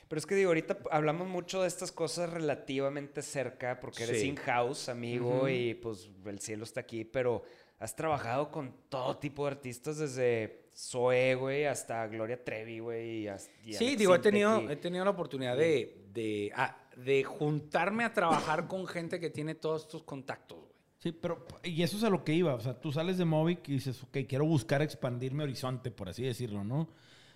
Pero 0.08 0.20
es 0.20 0.26
que 0.26 0.36
digo, 0.36 0.50
ahorita 0.50 0.78
hablamos 0.91 1.28
mucho 1.28 1.62
de 1.62 1.67
estas 1.67 1.91
cosas 1.91 2.30
relativamente 2.30 3.22
cerca, 3.22 3.80
porque 3.80 4.04
eres 4.04 4.20
Sí. 4.22 4.28
in-house, 4.28 4.89
amigo, 4.89 5.48
y 5.50 5.74
pues 5.76 6.10
el 6.26 6.39
cielo 6.39 6.63
está 6.65 6.82
aquí, 6.82 7.06
pero 7.06 7.44
has 7.80 7.96
trabajado 7.96 8.52
con 8.52 8.74
todo 8.89 9.17
tipo 9.17 9.46
de 9.46 9.52
artistas, 9.52 9.98
desde 9.98 10.65
Zoe, 10.76 11.36
güey, 11.36 11.65
hasta 11.65 12.06
Gloria 12.08 12.41
Trevi, 12.44 12.80
güey. 12.80 13.22
y 13.24 13.28
hasta- 13.30 13.52
y 13.63 13.74
Sí, 13.74 13.86
Alex 13.88 14.00
digo, 14.00 14.15
he 14.15 14.20
tenido, 14.20 14.70
he 14.70 14.76
tenido 14.76 15.04
la 15.06 15.12
oportunidad 15.12 15.56
de, 15.58 16.06
de, 16.13 16.52
ah, 16.56 16.78
de 16.98 17.24
juntarme 17.24 18.04
a 18.04 18.14
trabajar 18.14 18.68
con 18.68 18.86
gente 18.88 19.20
que 19.20 19.30
tiene 19.30 19.56
todos 19.56 19.84
estos 19.84 20.04
contactos, 20.04 20.60
güey. 20.60 20.72
Sí, 21.00 21.12
pero 21.12 21.48
y 21.64 21.82
eso 21.82 21.98
es 21.98 22.04
a 22.04 22.10
lo 22.10 22.24
que 22.24 22.34
iba. 22.34 22.54
O 22.54 22.60
sea, 22.62 22.80
tú 22.80 22.92
sales 22.92 23.18
de 23.18 23.26
Movic 23.26 23.68
y 23.70 23.74
dices, 23.74 24.04
ok, 24.04 24.20
quiero 24.30 24.46
buscar 24.46 24.82
expandir 24.84 25.34
mi 25.34 25.44
horizonte, 25.44 25.90
por 25.90 26.10
así 26.10 26.22
decirlo, 26.24 26.64
¿no? 26.64 26.90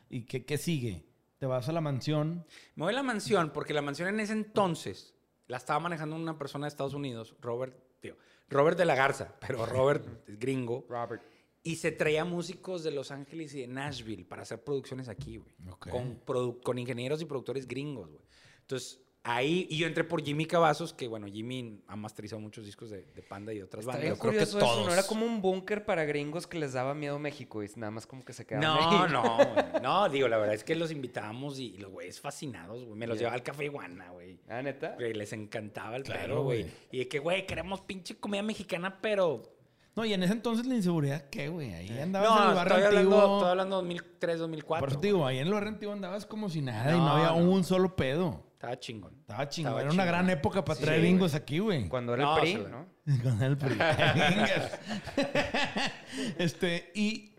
¿Y 0.10 0.22
qué, 0.26 0.46
qué 0.46 0.58
sigue? 0.60 1.04
Te 1.40 1.48
vas 1.48 1.68
a 1.68 1.72
la 1.72 1.82
mansión. 1.82 2.46
Me 2.76 2.84
voy 2.84 2.94
a 2.94 2.98
la 2.98 3.02
mansión 3.04 3.50
porque 3.52 3.74
la 3.74 3.82
mansión 3.82 4.08
en 4.10 4.20
ese 4.20 4.34
entonces 4.34 5.16
la 5.48 5.58
estaba 5.58 5.80
manejando 5.80 6.16
una 6.16 6.38
persona 6.38 6.66
de 6.66 6.70
Estados 6.70 6.94
Unidos, 6.94 7.36
Robert, 7.42 7.76
tío, 8.02 8.16
Robert 8.50 8.78
de 8.78 8.86
la 8.86 8.94
Garza, 8.96 9.36
pero 9.40 9.66
Robert 9.66 10.06
es 10.30 10.38
gringo. 10.38 10.86
Robert. 10.88 11.24
Y 11.64 11.78
se 11.78 11.92
traía 11.92 12.24
músicos 12.24 12.84
de 12.84 12.92
Los 12.92 13.10
Ángeles 13.10 13.56
y 13.56 13.62
de 13.62 13.68
Nashville 13.68 14.26
para 14.26 14.44
hacer 14.44 14.64
producciones 14.64 15.10
aquí, 15.10 15.38
güey. 15.38 15.56
Ok. 15.72 15.90
Con, 15.90 16.24
produ- 16.24 16.62
con 16.62 16.78
ingenieros 16.78 17.20
y 17.24 17.26
productores 17.26 17.68
gringos, 17.68 18.12
güey. 18.12 18.24
Entonces, 18.62 19.02
Ahí, 19.28 19.66
y 19.72 19.78
yo 19.78 19.88
entré 19.88 20.04
por 20.04 20.24
Jimmy 20.24 20.46
Cavazos, 20.46 20.94
que 20.94 21.08
bueno, 21.08 21.26
Jimmy 21.26 21.82
ha 21.88 21.96
masterizado 21.96 22.40
muchos 22.40 22.64
discos 22.64 22.92
de, 22.92 23.08
de 23.16 23.22
Panda 23.24 23.52
y 23.54 23.58
de 23.58 23.64
otras 23.64 23.80
Está 23.82 23.94
bandas. 23.94 24.02
bien 24.04 24.14
Yo 24.14 24.20
creo 24.20 24.32
que 24.34 24.38
curioso 24.38 24.58
eso, 24.60 24.68
¿no? 24.68 24.74
todos. 24.84 24.94
Era 24.94 25.04
como 25.08 25.26
un 25.26 25.42
búnker 25.42 25.84
para 25.84 26.06
gringos 26.06 26.46
que 26.46 26.60
les 26.60 26.74
daba 26.74 26.94
miedo 26.94 27.18
México 27.18 27.64
y 27.64 27.68
nada 27.76 27.90
más 27.90 28.06
como 28.06 28.24
que 28.24 28.34
se 28.34 28.46
quedaban 28.46 28.68
No, 28.70 29.04
ahí. 29.04 29.12
no, 29.12 29.36
güey. 29.38 29.66
no, 29.82 30.10
digo, 30.10 30.28
la 30.28 30.38
verdad 30.38 30.54
es 30.54 30.64
que 30.64 30.76
los 30.76 30.92
invitábamos 30.92 31.58
y 31.58 31.76
los 31.80 31.92
güeyes 31.92 32.22
fascinados, 32.22 32.84
güey. 32.86 32.96
Me 32.96 33.08
los 33.08 33.18
Ya. 33.18 33.22
llevaba 33.22 33.36
al 33.38 33.42
café 33.44 33.66
iguana, 33.66 34.12
güey. 34.12 34.40
Ah, 34.48 34.62
¿neta? 34.62 34.94
Güey, 34.94 35.14
les 35.16 35.34
encantaba 35.34 35.96
el 35.96 36.04
Claro, 36.04 36.22
pedo, 36.28 36.44
güey. 36.44 36.68
Y 36.92 37.00
de 37.00 37.08
que, 37.08 37.18
güey, 37.18 37.48
queremos 37.48 37.82
pinche 37.82 38.16
comida 38.18 38.44
mexicana, 38.44 39.00
pero... 39.02 39.42
No, 39.96 40.06
y 40.06 40.14
en 40.14 40.22
ese 40.22 40.34
entonces 40.34 40.68
la 40.68 40.76
inseguridad, 40.76 41.30
¿qué, 41.32 41.48
güey? 41.50 41.74
Ahí 41.74 41.98
andabas 42.00 42.30
No, 42.30 42.44
en 42.44 42.50
el 42.50 42.56
barrio 42.56 42.76
estoy 42.78 42.96
antiguo. 42.98 43.16
hablando, 43.16 43.36
estoy 43.38 43.50
hablando 43.50 43.76
2003, 43.78 44.40
2004. 44.40 44.80
Por 44.86 44.90
eso 44.92 45.00
digo, 45.02 45.26
ahí 45.26 45.40
en 45.40 45.48
el 45.48 45.54
barrio 45.54 45.70
antiguo 45.70 45.94
andabas 45.94 46.26
como 46.28 46.48
si 46.50 46.62
nada 46.62 46.92
y 46.94 46.98
no 47.00 47.06
No, 47.06 47.12
había 47.12 47.42
no. 47.42 47.50
un 47.50 47.64
solo 47.64 47.96
pedo. 47.96 48.44
Estaba 48.66 48.80
chingón. 48.80 49.14
Estaba 49.22 49.50
chingón. 49.50 49.72
Estaba 49.74 49.82
Era 49.84 49.92
una 49.94 50.06
gran 50.06 50.30
época 50.30 50.66
para 50.66 50.78
Sí, 50.80 50.86
traer 50.86 51.02
gringos 51.02 51.36
aquí, 51.36 51.60
güey. 51.60 51.88
Cuando 51.88 52.14
era 52.14 52.24
No, 52.24 52.36
el 52.38 52.42
PRI, 52.42 52.52
se 52.54 52.64
la- 52.64 52.70
¿no? 52.70 52.86
Con 53.24 53.44
el 53.44 53.58
PRI. 53.58 53.78
este, 56.38 56.92
y 56.96 57.36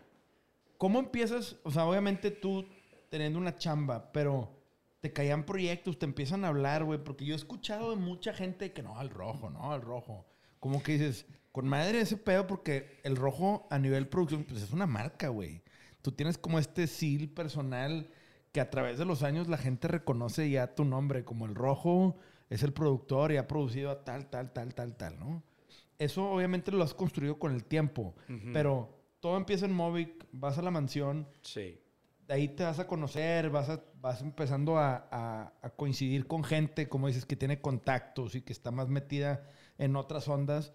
¿cómo 0.77 0.99
empiezas? 0.99 1.57
O 1.63 1.71
sea, 1.71 1.85
obviamente 1.85 2.31
tú 2.31 2.67
teniendo 3.09 3.39
una 3.39 3.57
chamba, 3.57 4.11
pero 4.11 4.53
te 5.01 5.13
caían 5.13 5.45
proyectos, 5.45 5.99
te 5.99 6.05
empiezan 6.05 6.43
a 6.45 6.49
hablar, 6.49 6.83
güey, 6.83 7.03
porque 7.03 7.25
yo 7.25 7.33
he 7.33 7.37
escuchado 7.37 7.91
de 7.91 7.97
mucha 7.97 8.33
gente 8.33 8.73
que 8.73 8.83
no, 8.83 8.97
al 8.97 9.09
rojo, 9.09 9.49
no, 9.49 9.71
al 9.71 9.81
rojo. 9.81 10.25
Como 10.59 10.81
que 10.81 10.93
dices, 10.93 11.25
con 11.51 11.67
madre 11.67 12.01
ese 12.01 12.17
pedo, 12.17 12.47
porque 12.47 12.99
el 13.03 13.15
rojo 13.15 13.67
a 13.69 13.77
nivel 13.79 14.07
producción, 14.07 14.43
pues 14.43 14.61
es 14.61 14.71
una 14.71 14.87
marca, 14.87 15.29
güey. 15.29 15.61
Tú 16.01 16.11
tienes 16.11 16.37
como 16.37 16.59
este 16.59 16.87
seal 16.87 17.29
personal 17.29 18.09
que 18.51 18.61
a 18.61 18.69
través 18.69 18.97
de 18.97 19.05
los 19.05 19.23
años 19.23 19.47
la 19.47 19.57
gente 19.57 19.87
reconoce 19.87 20.49
ya 20.49 20.73
tu 20.75 20.85
nombre, 20.85 21.23
como 21.25 21.45
el 21.45 21.55
rojo 21.55 22.17
es 22.49 22.63
el 22.63 22.73
productor 22.73 23.31
y 23.31 23.37
ha 23.37 23.47
producido 23.47 23.91
a 23.91 24.03
tal, 24.03 24.29
tal, 24.29 24.51
tal, 24.53 24.73
tal, 24.73 24.95
tal, 24.95 25.19
¿no? 25.19 25.43
Eso 25.99 26.29
obviamente 26.29 26.71
lo 26.71 26.83
has 26.83 26.93
construido 26.93 27.39
con 27.39 27.53
el 27.53 27.63
tiempo, 27.65 28.15
pero 28.53 28.97
todo 29.19 29.35
empieza 29.37 29.65
en 29.65 29.73
Movic, 29.73 30.25
vas 30.31 30.57
a 30.57 30.61
la 30.61 30.71
mansión, 30.71 31.27
Sí. 31.41 31.79
de 32.27 32.33
ahí 32.33 32.47
te 32.49 32.63
vas 32.63 32.77
a 32.79 32.87
conocer, 32.87 33.49
vas, 33.49 33.69
a- 33.69 33.83
vas 33.99 34.21
empezando 34.21 34.77
a, 34.77 35.07
a- 35.11 35.53
a 35.61 35.69
coincidir 35.71 36.27
con 36.27 36.43
gente, 36.43 36.87
como 36.87 37.07
dices, 37.07 37.25
que 37.25 37.35
tiene 37.35 37.59
contactos 37.61 38.35
y 38.35 38.41
que 38.43 38.53
está 38.53 38.69
más 38.71 38.87
metida 38.89 39.43
en 39.79 39.95
otras 39.95 40.27
ondas 40.27 40.73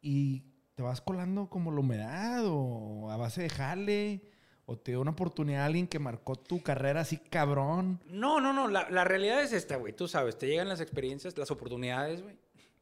y 0.00 0.44
te 0.74 0.82
vas 0.82 1.00
colando 1.00 1.48
como 1.48 1.70
la 1.70 1.80
humedad 1.80 2.42
o 2.46 3.10
a 3.10 3.16
base 3.16 3.42
de 3.42 3.48
jale 3.50 4.22
o 4.66 4.76
te 4.78 4.92
dio 4.92 5.00
una 5.00 5.10
oportunidad 5.10 5.62
a 5.62 5.66
alguien 5.66 5.86
que 5.86 5.98
marcó 5.98 6.36
tu 6.36 6.62
carrera 6.62 7.00
así 7.02 7.18
cabrón. 7.18 8.00
No, 8.06 8.40
no, 8.40 8.52
no. 8.52 8.68
La, 8.68 8.88
la 8.90 9.04
realidad 9.04 9.42
es 9.42 9.52
esta, 9.52 9.76
güey. 9.76 9.92
Tú 9.92 10.08
sabes, 10.08 10.38
te 10.38 10.46
llegan 10.46 10.68
las 10.68 10.80
experiencias, 10.80 11.36
las 11.36 11.50
oportunidades, 11.50 12.22
güey. 12.22 12.36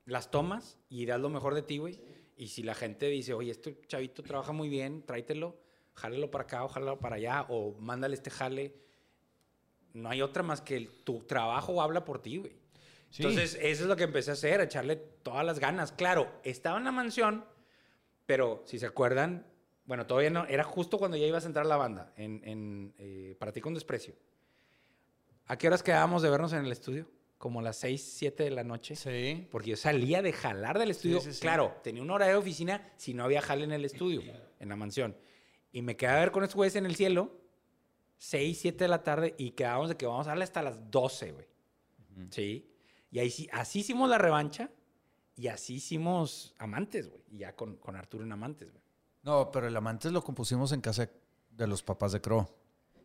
Las 0.05 0.31
tomas 0.31 0.79
y 0.88 1.07
das 1.07 1.21
lo 1.21 1.29
mejor 1.29 1.55
de 1.55 1.62
ti, 1.62 1.79
güey. 1.79 2.01
Y 2.37 2.49
si 2.49 2.62
la 2.62 2.75
gente 2.75 3.07
dice, 3.07 3.35
oye, 3.35 3.51
este 3.51 3.81
chavito 3.87 4.23
trabaja 4.23 4.53
muy 4.53 4.68
bien, 4.68 5.03
tráetelo, 5.05 5.57
jálelo 5.95 6.31
para 6.31 6.45
acá 6.45 6.64
o 6.64 6.68
jálelo 6.68 6.99
para 6.99 7.16
allá, 7.16 7.47
o 7.49 7.75
mándale 7.79 8.14
este 8.14 8.31
jale. 8.31 8.75
No 9.92 10.09
hay 10.09 10.23
otra 10.23 10.42
más 10.42 10.61
que 10.61 10.77
el- 10.77 10.88
tu 11.05 11.21
trabajo 11.25 11.83
habla 11.83 12.05
por 12.05 12.21
ti, 12.21 12.38
güey. 12.38 12.57
Sí. 13.11 13.23
Entonces, 13.23 13.59
eso 13.61 13.83
es 13.83 13.88
lo 13.88 13.97
que 13.97 14.05
empecé 14.05 14.31
a 14.31 14.35
hacer, 14.35 14.61
a 14.61 14.64
echarle 14.64 14.97
todas 14.97 15.45
las 15.45 15.59
ganas. 15.59 15.92
Claro, 15.92 16.33
estaba 16.45 16.79
en 16.79 16.85
la 16.85 16.92
mansión, 16.92 17.45
pero 18.25 18.62
si 18.64 18.79
se 18.79 18.87
acuerdan, 18.87 19.47
bueno, 19.92 20.07
todavía 20.07 20.31
no, 20.31 20.46
era 20.46 20.64
justo 20.64 20.96
cuando 20.96 21.18
ya 21.18 21.26
ibas 21.26 21.44
a 21.44 21.48
entrar 21.48 21.66
a 21.66 21.68
la 21.68 21.76
banda, 21.76 22.14
en, 22.16 22.40
en, 22.44 22.94
eh, 22.96 23.37
Para 23.38 23.52
ti 23.52 23.61
con 23.61 23.74
desprecio. 23.74 24.14
¿A 25.44 25.59
qué 25.59 25.66
horas 25.66 25.83
quedábamos 25.83 26.22
de 26.22 26.31
vernos 26.31 26.55
en 26.55 26.64
el 26.64 26.72
estudio? 26.72 27.11
Como 27.37 27.61
a 27.61 27.62
las 27.62 27.76
6, 27.76 28.02
7 28.16 28.44
de 28.44 28.50
la 28.52 28.64
noche. 28.64 28.96
Sí. 28.96 29.46
Porque 29.50 29.68
yo 29.68 29.76
salía 29.76 30.22
de 30.22 30.33
jalar 30.33 30.78
del 30.78 30.92
estudio. 30.92 31.20
sí, 31.20 31.35
sí. 31.35 31.42
Claro, 31.42 31.76
tenía 31.83 32.00
una 32.00 32.14
hora 32.14 32.26
de 32.26 32.37
oficina 32.37 32.90
si 32.96 33.12
no 33.12 33.22
había 33.22 33.42
jale 33.42 33.64
en 33.64 33.72
el 33.72 33.85
estudio, 33.85 34.22
en 34.59 34.68
la 34.70 34.76
mansión. 34.76 35.14
Y 35.72 35.83
me 35.83 35.94
quedaba 35.94 36.16
a 36.16 36.20
ver 36.20 36.31
con 36.33 36.42
estos 36.42 36.57
güeyes 36.57 36.76
en 36.76 36.87
el 36.87 36.96
cielo, 36.96 37.31
6, 38.16 38.59
7 38.62 38.85
de 38.85 38.88
la 38.88 39.02
tarde, 39.02 39.35
y 39.37 39.50
quedábamos 39.50 39.90
de 39.90 39.98
que 39.98 40.07
vamos 40.07 40.26
a 40.26 40.31
darle 40.31 40.44
hasta 40.44 40.62
las 40.62 40.90
12, 40.90 41.33
güey. 41.33 41.46
Sí. 42.31 42.66
Y 43.11 43.18
ahí 43.18 43.28
sí, 43.28 43.46
así 43.52 43.81
hicimos 43.81 44.09
la 44.09 44.16
revancha 44.16 44.70
y 45.37 45.48
así 45.48 45.74
hicimos 45.74 46.55
Amantes, 46.57 47.11
güey. 47.11 47.22
Y 47.31 47.38
ya 47.40 47.55
con, 47.55 47.76
con 47.76 47.94
Arturo 47.94 48.24
en 48.24 48.33
Amantes, 48.33 48.70
güey. 48.70 48.82
No, 49.23 49.51
pero 49.53 49.67
el 49.69 49.77
Amantes 49.77 50.13
lo 50.13 50.23
compusimos 50.23 50.73
en 50.73 50.81
casa 50.81 51.09
de 51.51 51.67
los 51.67 51.83
papás 51.83 52.13
de 52.13 52.21
Crow. 52.21 52.47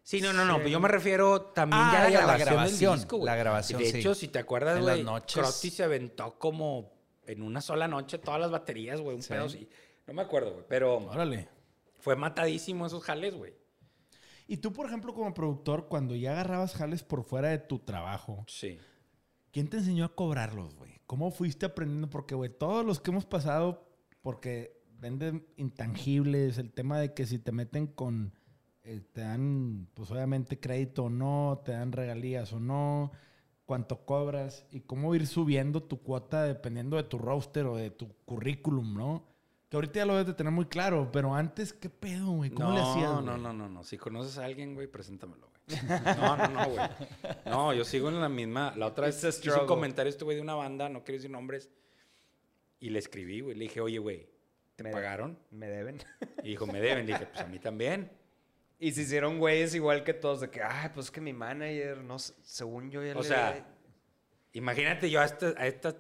Sí, 0.04 0.22
no, 0.22 0.32
no, 0.34 0.46
no. 0.46 0.66
Yo 0.68 0.80
me 0.80 0.88
refiero 0.88 1.42
también 1.42 1.82
Ah, 1.84 1.92
ya 2.10 2.24
a 2.24 2.28
la 2.28 2.38
grabación, 2.38 2.92
del 2.94 3.00
disco, 3.00 3.20
la 3.26 3.36
grabación, 3.36 3.82
De 3.82 3.92
sí. 3.92 4.00
hecho, 4.00 4.16
si 4.16 4.30
te 4.30 4.40
acuerdas, 4.40 4.80
güey, 4.82 5.04
noches. 5.04 5.34
Crotty 5.42 5.70
se 5.70 5.84
aventó 5.84 6.40
como 6.40 6.94
en 7.26 7.42
una 7.42 7.60
sola 7.60 7.88
noche 7.90 8.18
todas 8.18 8.40
las 8.40 8.50
baterías, 8.50 9.02
güey. 9.02 9.18
Un 9.18 9.22
Sí. 9.24 9.30
pedo 9.30 9.46
así. 9.46 9.70
No 10.08 10.14
me 10.14 10.22
acuerdo, 10.22 10.54
güey. 10.54 10.66
Pero 10.70 10.98
Órale. 11.00 11.50
fue 12.00 12.16
matadísimo 12.16 12.86
esos 12.86 13.04
jales, 13.04 13.36
güey. 13.36 13.54
Y 14.48 14.58
tú, 14.58 14.72
por 14.72 14.86
ejemplo, 14.86 15.14
como 15.14 15.34
productor, 15.34 15.90
cuando 15.90 16.16
ya 16.16 16.32
agarrabas 16.32 16.74
jales 16.74 17.04
por 17.04 17.26
fuera 17.26 17.50
de 17.50 17.58
tu 17.58 17.80
trabajo, 17.80 18.46
Sí. 18.48 18.80
¿quién 19.52 19.70
te 19.70 19.76
enseñó 19.78 20.06
a 20.06 20.16
cobrarlos, 20.16 20.74
güey? 20.76 21.02
¿Cómo 21.06 21.32
fuiste 21.32 21.66
aprendiendo? 21.66 22.10
Porque, 22.10 22.34
güey, 22.34 22.50
todos 22.50 22.86
los 22.86 23.02
que 23.02 23.12
hemos 23.12 23.26
pasado, 23.26 23.90
porque 24.22 24.77
venden 25.00 25.46
intangibles, 25.58 26.58
el 26.58 26.72
tema 26.72 27.00
de 27.00 27.14
que 27.14 27.26
si 27.26 27.40
te 27.40 27.52
meten 27.52 27.88
con, 27.88 28.34
eh, 28.84 29.02
te 29.14 29.22
dan, 29.22 29.88
pues 29.94 30.12
obviamente 30.12 30.60
crédito 30.60 31.06
o 31.06 31.10
no, 31.10 31.62
te 31.64 31.72
dan 31.72 31.92
regalías 31.92 32.54
o 32.54 32.60
no, 32.60 33.12
cuánto 33.66 34.06
cobras 34.06 34.66
y 34.72 34.82
cómo 34.82 35.14
ir 35.14 35.28
subiendo 35.28 35.84
tu 35.84 36.02
cuota 36.02 36.44
dependiendo 36.44 36.98
de 36.98 37.04
tu 37.04 37.18
roster 37.18 37.66
o 37.66 37.76
de 37.76 37.92
tu 37.92 38.14
currículum, 38.26 38.94
¿no? 38.96 39.24
Que 39.70 39.76
ahorita 39.76 39.96
ya 40.00 40.06
lo 40.06 40.14
debes 40.14 40.28
de 40.28 40.34
tener 40.34 40.54
muy 40.54 40.66
claro, 40.66 41.10
pero 41.12 41.36
antes, 41.36 41.74
¿qué 41.74 41.90
pedo, 41.90 42.32
güey? 42.32 42.50
¿Cómo 42.52 42.70
no, 42.70 42.76
le 42.76 42.82
hacías? 42.82 43.10
No, 43.10 43.32
güey? 43.32 43.42
no, 43.42 43.54
no, 43.54 43.68
no. 43.68 43.84
Si 43.84 43.98
conoces 43.98 44.38
a 44.38 44.46
alguien, 44.46 44.74
güey, 44.74 44.88
preséntamelo, 44.88 45.50
güey. 45.50 45.58
No, 46.18 46.38
no, 46.38 46.48
no, 46.48 46.70
güey. 46.70 46.88
No, 47.46 47.74
yo 47.74 47.84
sigo 47.84 48.08
en 48.08 48.22
la 48.22 48.30
misma. 48.30 48.74
La 48.78 48.88
otra 48.88 49.08
vez 49.08 49.22
hice 49.22 49.52
un 49.52 49.68
comentario 49.68 50.10
este 50.10 50.24
güey 50.24 50.38
de 50.38 50.42
una 50.42 50.56
banda, 50.56 50.88
no 50.88 51.04
quiero 51.04 51.18
decir 51.18 51.30
nombres. 51.30 51.70
Y 52.80 52.92
le 52.92 53.00
escribí, 53.00 53.42
güey. 53.42 53.58
Le 53.58 53.66
dije, 53.66 53.82
oye, 53.82 53.98
güey, 53.98 54.30
¿te 54.30 54.37
Me- 54.84 54.92
pagaron? 54.92 55.38
Me 55.52 55.68
deben. 55.68 55.98
Y 56.44 56.50
dijo, 56.50 56.66
me 56.68 56.80
deben. 56.80 57.06
Le 57.06 57.14
dije, 57.14 57.26
pues 57.26 57.40
a 57.44 57.48
mí 57.48 57.60
también. 57.60 58.12
Y 58.80 58.92
se 58.92 59.02
hicieron 59.02 59.40
güeyes 59.40 59.74
igual 59.74 60.04
que 60.04 60.14
todos, 60.14 60.42
de 60.42 60.50
que, 60.52 60.62
ay, 60.62 60.90
pues 60.94 61.10
que 61.10 61.20
mi 61.20 61.34
manager, 61.34 61.98
no 62.04 62.20
según 62.20 62.92
yo 62.92 63.04
ya 63.04 63.14
O 63.18 63.22
le... 63.22 63.28
sea, 63.28 63.66
imagínate 64.54 65.10
yo 65.10 65.20
a 65.20 65.26
estas, 65.26 65.56
a 65.58 65.68
estas, 65.68 65.96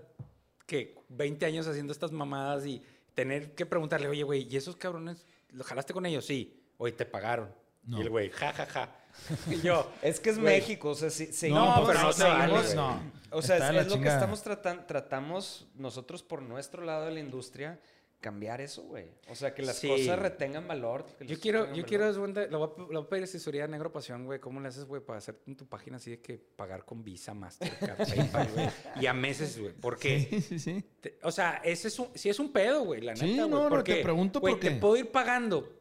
que 0.66 0.96
20 1.10 1.46
años 1.46 1.68
haciendo 1.68 1.92
estas 1.94 2.12
mamadas 2.12 2.66
y 2.66 2.84
tener 3.16 3.56
que 3.56 3.66
preguntarle, 3.66 4.08
oye, 4.08 4.24
güey, 4.24 4.48
¿y 4.52 4.58
esos 4.58 4.76
cabrones, 4.76 5.26
¿los 5.50 5.66
jalaste 5.66 5.94
con 5.94 6.06
ellos? 6.06 6.26
Sí. 6.26 6.64
Oye, 6.78 6.94
te 6.94 7.06
pagaron. 7.06 7.52
No. 7.84 7.98
Y 7.98 8.02
el 8.02 8.10
güey, 8.10 8.30
ja, 8.30 8.54
ja, 8.54 8.66
ja. 8.68 8.96
Y 9.50 9.62
yo, 9.62 9.92
Es 10.04 10.20
que 10.20 10.30
es 10.30 10.38
Güey. 10.38 10.60
México, 10.60 10.90
o 10.90 10.96
sea, 10.96 11.10
si, 11.10 11.26
No, 11.28 11.32
seguimos, 11.34 11.88
pero 11.88 12.02
no 12.04 12.14
se 12.14 12.24
vale, 12.24 12.54
seguimos- 12.64 12.76
no. 12.76 13.12
O 13.32 13.42
sea, 13.42 13.56
Está 13.58 13.72
es, 13.80 13.88
es 13.88 13.92
lo 13.96 14.02
que 14.02 14.08
estamos 14.08 14.44
tratando, 14.44 14.86
tratamos 14.86 15.68
nosotros 15.74 16.22
por 16.22 16.42
nuestro 16.44 16.84
lado 16.84 17.06
de 17.06 17.12
la 17.12 17.20
industria, 17.20 17.80
cambiar 18.20 18.62
eso, 18.62 18.82
güey. 18.84 19.12
O 19.30 19.36
sea, 19.36 19.54
que 19.54 19.62
las 19.62 19.78
Sí. 19.78 19.88
cosas 19.88 20.18
retengan 20.20 20.68
valor. 20.68 21.06
que 21.20 21.26
Yo 21.28 21.40
quiero, 21.40 21.66
yo 21.66 21.72
valor. 21.72 21.86
quiero, 21.86 22.12
de 22.14 22.20
cuenta, 22.20 22.42
le 22.48 22.56
voy, 22.58 22.70
a, 22.76 22.80
le 22.80 22.86
voy 22.98 23.04
a 23.06 23.10
pedir 23.10 23.24
asesoría 23.26 23.66
a 23.66 23.68
Negro 23.68 23.92
Pasión, 23.92 24.26
güey. 24.26 24.40
¿Cómo 24.40 24.60
le 24.60 24.68
haces, 24.70 24.86
güey, 24.86 25.02
para 25.02 25.20
hacer 25.20 25.40
en 25.46 25.56
tu 25.56 25.68
página 25.68 25.98
así 25.98 26.12
de 26.12 26.22
que 26.22 26.38
pagar 26.38 26.84
con 26.84 27.04
Visa, 27.04 27.34
Mastercard, 27.34 27.98
PayPal, 28.44 28.48
güey? 28.54 28.68
Y 29.00 29.06
a 29.06 29.14
meses, 29.14 29.60
güey. 29.60 29.74
Porque, 29.74 30.28
Sí, 30.30 30.42
sí, 30.42 30.60
sí. 30.60 30.84
te- 31.00 31.20
o 31.24 31.32
sea, 31.32 31.62
ese 31.64 31.88
es 31.90 32.00
un, 32.00 32.10
sí 32.16 32.30
es 32.30 32.40
un 32.40 32.52
pedo, 32.52 32.84
güey, 32.86 33.02
la 33.02 33.16
Sí, 33.16 33.26
neta, 33.26 33.44
güey. 33.44 33.50
no, 33.52 33.58
no, 33.58 33.64
te 33.66 33.70
porque, 33.70 33.96
pregunto 34.04 34.40
güey, 34.40 34.54
porque- 34.56 34.72
te 34.72 34.76
puedo 34.78 34.98
ir 34.98 35.12
pagando. 35.12 35.80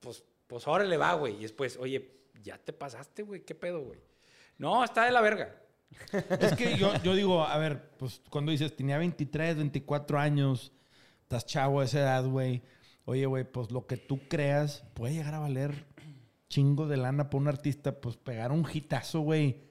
Pues, 0.00 0.22
pues 0.46 0.66
ahora 0.66 0.84
le 0.84 0.96
va, 0.98 1.14
güey. 1.14 1.36
Y 1.38 1.42
después, 1.42 1.76
oye, 1.78 2.12
ya 2.42 2.58
te 2.58 2.72
pasaste, 2.74 3.22
güey. 3.22 3.42
¿Qué 3.42 3.54
pedo, 3.54 3.80
güey? 3.80 4.00
No, 4.58 4.84
está 4.84 5.06
de 5.06 5.12
la 5.12 5.22
verga. 5.22 5.60
Es 6.40 6.54
que 6.56 6.76
yo, 6.76 6.92
yo 7.02 7.14
digo, 7.14 7.42
a 7.44 7.56
ver, 7.56 7.90
pues 7.96 8.20
cuando 8.28 8.52
dices, 8.52 8.74
tenía 8.76 8.98
23, 8.98 9.56
24 9.56 10.18
años, 10.18 10.72
estás 11.36 11.46
chavo 11.46 11.80
a 11.80 11.84
esa 11.84 12.00
edad, 12.00 12.24
güey. 12.26 12.62
Oye, 13.06 13.26
güey, 13.26 13.44
pues 13.44 13.70
lo 13.70 13.86
que 13.86 13.96
tú 13.96 14.20
creas 14.28 14.84
puede 14.94 15.14
llegar 15.14 15.34
a 15.34 15.40
valer 15.40 15.86
chingo 16.48 16.86
de 16.86 16.96
lana 16.96 17.28
para 17.28 17.40
un 17.40 17.48
artista, 17.48 18.00
pues 18.00 18.16
pegar 18.16 18.52
un 18.52 18.64
hitazo, 18.72 19.20
güey. 19.20 19.64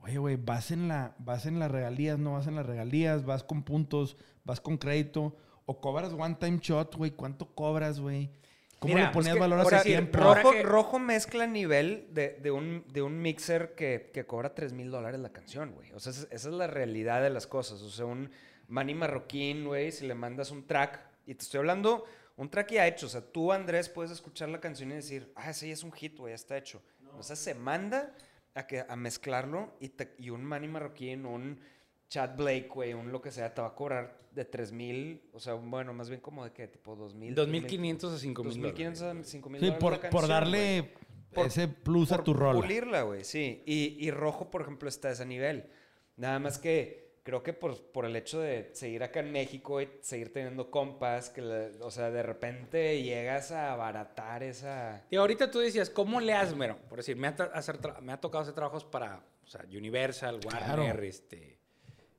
Oye, 0.00 0.18
güey, 0.18 0.36
vas 0.36 0.70
en 0.70 0.88
la, 0.88 1.14
vas 1.18 1.46
en 1.46 1.58
las 1.58 1.70
regalías, 1.70 2.18
no 2.18 2.32
vas 2.32 2.46
en 2.46 2.56
las 2.56 2.66
regalías, 2.66 3.24
vas 3.24 3.44
con 3.44 3.62
puntos, 3.62 4.16
vas 4.44 4.60
con 4.60 4.78
crédito, 4.78 5.36
o 5.66 5.80
cobras 5.80 6.12
one 6.12 6.36
time 6.40 6.58
shot, 6.60 6.96
güey. 6.96 7.10
¿Cuánto 7.10 7.54
cobras, 7.54 8.00
güey? 8.00 8.30
¿Cómo 8.78 8.94
Mira, 8.94 9.06
le 9.08 9.12
ponías 9.12 9.28
es 9.28 9.34
que, 9.34 9.40
valor 9.40 9.60
a 9.60 9.76
ese 9.76 9.88
tiempo? 9.88 10.18
Rojo, 10.18 10.52
que- 10.52 10.62
Rojo 10.62 10.98
mezcla 10.98 11.46
nivel 11.46 12.08
de, 12.12 12.38
de 12.42 12.50
un, 12.50 12.84
de 12.92 13.02
un 13.02 13.20
mixer 13.20 13.74
que, 13.74 14.10
que 14.12 14.26
cobra 14.26 14.54
3 14.54 14.72
mil 14.72 14.90
dólares 14.90 15.20
la 15.20 15.32
canción, 15.32 15.72
güey. 15.72 15.92
O 15.92 16.00
sea, 16.00 16.12
esa 16.12 16.26
es 16.30 16.44
la 16.46 16.66
realidad 16.66 17.22
de 17.22 17.30
las 17.30 17.46
cosas. 17.46 17.80
O 17.82 17.90
sea, 17.90 18.04
un 18.04 18.30
Manny 18.68 18.94
Marroquín, 18.94 19.64
güey, 19.66 19.92
si 19.92 20.06
le 20.06 20.14
mandas 20.14 20.50
un 20.50 20.66
track, 20.66 21.00
y 21.26 21.34
te 21.34 21.42
estoy 21.44 21.58
hablando, 21.58 22.04
un 22.36 22.48
track 22.50 22.72
ya 22.72 22.86
hecho. 22.86 23.06
O 23.06 23.08
sea, 23.08 23.20
tú, 23.20 23.52
Andrés, 23.52 23.88
puedes 23.88 24.10
escuchar 24.10 24.48
la 24.48 24.60
canción 24.60 24.90
y 24.90 24.94
decir, 24.94 25.32
ah, 25.36 25.50
ese 25.50 25.68
ya 25.68 25.74
es 25.74 25.82
un 25.84 25.92
hit, 25.92 26.18
güey, 26.18 26.32
ya 26.32 26.36
está 26.36 26.56
hecho. 26.56 26.82
O 27.18 27.22
sea, 27.22 27.36
se 27.36 27.54
manda 27.54 28.14
a, 28.54 28.66
que, 28.66 28.84
a 28.88 28.96
mezclarlo 28.96 29.74
y, 29.80 29.88
te- 29.90 30.14
y 30.18 30.30
un 30.30 30.44
Manny 30.44 30.68
Marroquín, 30.68 31.26
un 31.26 31.60
Chad 32.08 32.36
Blake, 32.36 32.68
güey, 32.72 32.92
un 32.94 33.12
lo 33.12 33.20
que 33.22 33.30
sea, 33.30 33.54
te 33.54 33.60
va 33.62 33.68
a 33.68 33.74
cobrar 33.74 34.18
de 34.32 34.44
3 34.44 34.72
mil, 34.72 35.22
o 35.32 35.38
sea, 35.40 35.54
bueno, 35.54 35.92
más 35.92 36.08
bien 36.08 36.20
como 36.20 36.44
de 36.44 36.52
qué, 36.52 36.66
tipo 36.66 36.96
2 36.96 37.14
mil. 37.14 37.34
2.500 37.36 38.14
a 38.14 38.18
5.000 38.18 38.34
2.500 38.34 38.94
dólares. 38.98 39.02
a 39.02 39.22
5 39.24 39.48
mil 39.50 39.60
Sí, 39.60 39.70
por, 39.78 40.00
por 40.10 40.26
darle 40.28 40.92
Por- 41.32 41.46
ese 41.46 41.68
plus 41.68 42.10
a 42.12 42.22
tu 42.22 42.34
rol. 42.34 42.56
Pulirla, 42.56 43.02
güey, 43.02 43.24
sí. 43.24 43.62
Y, 43.64 43.96
y 44.04 44.10
Rojo, 44.10 44.50
por 44.50 44.62
ejemplo, 44.62 44.88
está 44.88 45.08
a 45.08 45.12
ese 45.12 45.24
nivel. 45.24 45.68
Nada 46.16 46.38
más 46.40 46.58
que 46.58 47.03
creo 47.24 47.42
que 47.42 47.52
por, 47.52 47.80
por 47.90 48.04
el 48.04 48.14
hecho 48.14 48.38
de 48.40 48.70
seguir 48.74 49.02
acá 49.02 49.18
en 49.20 49.32
México 49.32 49.80
y 49.80 49.88
seguir 50.02 50.32
teniendo 50.32 50.70
compas, 50.70 51.30
que, 51.30 51.40
la- 51.40 51.70
o 51.80 51.90
sea, 51.90 52.10
de 52.10 52.22
repente 52.22 53.02
llegas 53.02 53.50
a 53.50 53.72
abaratar 53.72 54.42
esa... 54.44 55.04
Y 55.10 55.16
ahorita 55.16 55.50
tú 55.50 55.58
decías, 55.58 55.90
¿cómo 55.90 56.20
le 56.20 56.32
haces, 56.34 56.54
mero? 56.54 56.78
Por 56.88 56.98
decir, 56.98 57.16
me 57.16 57.26
ha, 57.26 57.30
hacer 57.30 57.80
tra- 57.80 58.00
me 58.00 58.12
ha 58.12 58.20
tocado 58.20 58.42
hacer 58.42 58.54
trabajos 58.54 58.84
para 58.84 59.24
o 59.42 59.46
sea, 59.48 59.62
Universal, 59.68 60.38
Warner, 60.44 60.62
Claro. 60.76 61.02
este... 61.02 61.58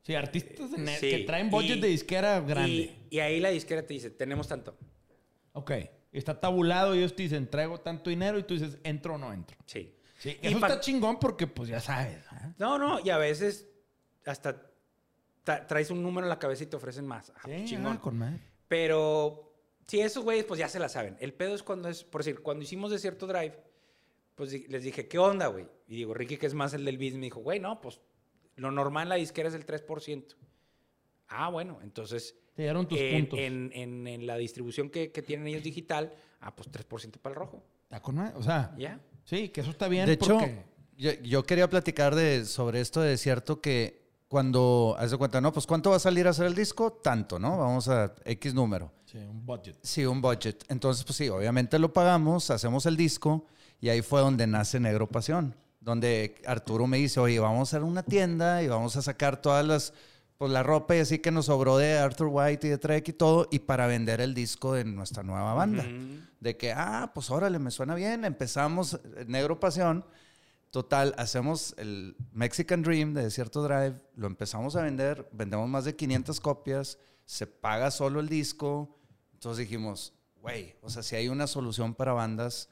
Sí, 0.01 0.13
artistas 0.13 0.69
Sí, 0.99 1.09
que 1.09 1.23
traen 1.25 1.49
budget 1.49 1.77
y- 1.77 1.81
de 1.81 1.87
disquera 1.87 2.39
grande. 2.41 2.71
Y, 2.71 3.07
y 3.11 3.19
ahí 3.21 3.39
la 3.39 3.49
disquera 3.49 3.81
te 3.81 3.93
dice, 3.95 4.09
tenemos 4.11 4.47
tanto. 4.47 4.77
Ok. 5.53 5.71
Está 6.11 6.39
tabulado 6.39 6.93
y 6.95 6.99
ellos 6.99 7.15
te 7.15 7.23
dicen, 7.23 7.49
traigo 7.49 7.79
tanto 7.79 8.09
dinero 8.09 8.37
y 8.39 8.43
tú 8.43 8.53
dices, 8.53 8.77
¿entro 8.83 9.15
o 9.15 9.17
no 9.17 9.33
entro? 9.33 9.57
Sí. 9.65 9.95
Sí, 10.19 10.37
Y 10.41 10.47
eso 10.47 10.57
está 10.57 10.79
chingón 10.79 11.19
porque 11.19 11.45
pues 11.47 11.69
ya 11.69 11.79
sabes. 11.79 12.23
¿ah? 12.31 12.53
No, 12.57 12.77
no, 12.79 12.99
y 13.03 13.09
a 13.09 13.17
veces 13.17 13.67
hasta 14.25 14.61
tra- 15.45 15.65
traes 15.67 15.91
un 15.91 16.01
número 16.03 16.25
en 16.25 16.29
la 16.29 16.39
cabeza 16.39 16.63
y 16.63 16.67
te 16.67 16.75
ofrecen 16.75 17.05
más. 17.05 17.31
Ah, 17.35 17.41
pues, 17.43 17.61
Sí, 17.61 17.75
chingón. 17.75 17.97
ah, 17.97 18.01
con 18.01 18.17
madre. 18.17 18.39
Pero 18.67 19.53
sí, 19.87 19.99
esos 20.01 20.23
güeyes 20.23 20.45
pues 20.45 20.59
ya 20.59 20.67
se 20.67 20.79
la 20.79 20.89
saben. 20.89 21.15
El 21.19 21.33
pedo 21.33 21.55
es 21.55 21.63
cuando 21.63 21.87
es, 21.89 22.03
por 22.03 22.23
decir, 22.23 22.41
cuando 22.41 22.63
hicimos 22.63 22.91
Desierto 22.91 23.27
Drive, 23.27 23.55
pues 24.35 24.51
di- 24.51 24.67
les 24.67 24.83
dije, 24.83 25.07
¿qué 25.07 25.17
onda, 25.17 25.47
güey? 25.47 25.67
Y 25.87 25.95
digo, 25.97 26.13
Ricky, 26.13 26.37
que 26.37 26.47
es 26.47 26.53
más 26.53 26.73
el 26.73 26.83
del 26.83 26.97
biz, 26.97 27.13
me 27.15 27.21
dijo, 27.25 27.39
güey, 27.41 27.59
no, 27.59 27.79
pues 27.79 28.01
lo 28.55 28.71
normal 28.71 29.03
en 29.03 29.09
la 29.09 29.15
disquera 29.15 29.49
es 29.49 29.55
el 29.55 29.65
3%. 29.65 30.35
Ah, 31.27 31.49
bueno, 31.49 31.79
entonces 31.81 32.35
Te 32.55 32.63
dieron 32.63 32.87
tus 32.87 32.99
en, 32.99 33.21
puntos. 33.27 33.39
en- 33.39 33.71
en- 33.73 34.07
en 34.07 34.27
la 34.27 34.37
distribución 34.37 34.89
que, 34.89 35.11
que 35.11 35.21
tienen 35.21 35.47
ellos 35.47 35.63
digital, 35.63 36.13
ah, 36.41 36.55
pues 36.55 36.69
3% 36.71 37.19
para 37.19 37.33
el 37.33 37.39
rojo. 37.39 37.63
Está 37.83 38.01
con 38.01 38.15
madre. 38.15 38.33
O 38.37 38.43
sea, 38.43 38.73
Ya. 38.77 38.99
sí, 39.23 39.49
que 39.49 39.61
eso 39.61 39.71
está 39.71 39.87
bien 39.87 40.05
De 40.05 40.13
hecho, 40.13 40.37
porque... 40.37 40.63
yo, 40.97 41.11
yo 41.23 41.43
quería 41.43 41.69
platicar 41.69 42.15
de, 42.15 42.45
sobre 42.45 42.81
esto 42.81 43.01
de 43.01 43.17
cierto 43.17 43.61
que 43.61 44.04
cuando, 44.35 44.97
haz 44.99 45.11
de 45.11 45.17
cuenta, 45.17 45.39
no, 45.39 45.53
pues 45.53 45.65
¿cuánto 45.65 45.91
va 45.91 45.95
a 45.95 45.99
salir 45.99 46.27
a 46.27 46.31
hacer 46.31 46.45
el 46.45 46.55
disco? 46.55 46.91
Tanto, 46.91 47.39
¿no? 47.39 47.57
Vamos 47.57 47.87
a 47.87 48.13
X 48.25 48.53
número. 48.53 48.91
Sí, 49.05 49.17
un 49.17 49.45
budget. 49.45 49.77
Sí, 49.81 50.05
un 50.05 50.21
budget. 50.21 50.61
Entonces, 50.67 51.05
pues 51.05 51.15
sí, 51.15 51.29
obviamente 51.29 51.79
lo 51.79 51.93
pagamos, 51.93 52.51
hacemos 52.51 52.85
el 52.85 52.97
disco 52.97 53.45
y 53.79 53.87
ahí 53.87 54.01
fue 54.01 54.19
donde 54.19 54.45
nace 54.45 54.77
Negro 54.77 55.07
Pasión, 55.07 55.55
donde 55.79 56.35
Arturo 56.45 56.85
me 56.85 56.97
dice, 56.97 57.21
oye, 57.21 57.39
vamos 57.39 57.59
a 57.59 57.77
hacer 57.77 57.87
una 57.87 58.03
tienda 58.03 58.61
y 58.61 58.67
vamos 58.67 58.97
a 58.97 59.01
sacar 59.01 59.41
todas 59.41 59.65
las, 59.65 59.93
pues 60.37 60.51
la 60.51 60.63
ropa 60.63 60.97
y 60.97 60.99
así 60.99 61.19
que 61.19 61.31
nos 61.31 61.45
sobró 61.45 61.77
de 61.77 61.97
Arthur 61.97 62.27
White 62.29 62.67
y 62.67 62.71
de 62.71 62.77
Trek 62.77 63.07
y 63.07 63.13
todo, 63.13 63.47
y 63.51 63.59
para 63.59 63.87
vender 63.87 64.19
el 64.19 64.33
disco 64.33 64.73
de 64.73 64.83
nuestra 64.83 65.23
nueva 65.23 65.53
banda. 65.53 65.83
Ujú. 65.83 66.19
De 66.41 66.57
que, 66.57 66.73
ah, 66.73 67.09
pues 67.15 67.31
órale, 67.31 67.57
me 67.57 67.71
suena 67.71 67.95
bien, 67.95 68.25
empezamos 68.25 68.95
eh, 68.95 69.23
Negro 69.29 69.61
Pasión. 69.61 70.03
Total, 70.71 71.15
hacemos 71.17 71.73
el 71.77 72.17
Mexican 72.33 72.81
Dream 72.81 73.13
de 73.13 73.23
Desierto 73.23 73.63
Drive, 73.63 73.95
lo 74.15 74.27
empezamos 74.27 74.75
a 74.75 74.81
vender, 74.83 75.27
vendemos 75.31 75.69
más 75.69 75.85
de 75.85 75.95
500 75.95 76.39
copias, 76.41 76.99
se 77.23 77.47
paga 77.47 77.91
solo 77.91 78.19
el 78.19 78.27
disco. 78.27 78.99
Entonces 79.33 79.65
dijimos, 79.67 80.13
güey, 80.41 80.75
o 80.81 80.89
sea, 80.89 81.01
si 81.01 81.15
hay 81.15 81.29
una 81.29 81.47
solución 81.47 81.95
para 81.95 82.11
bandas 82.11 82.69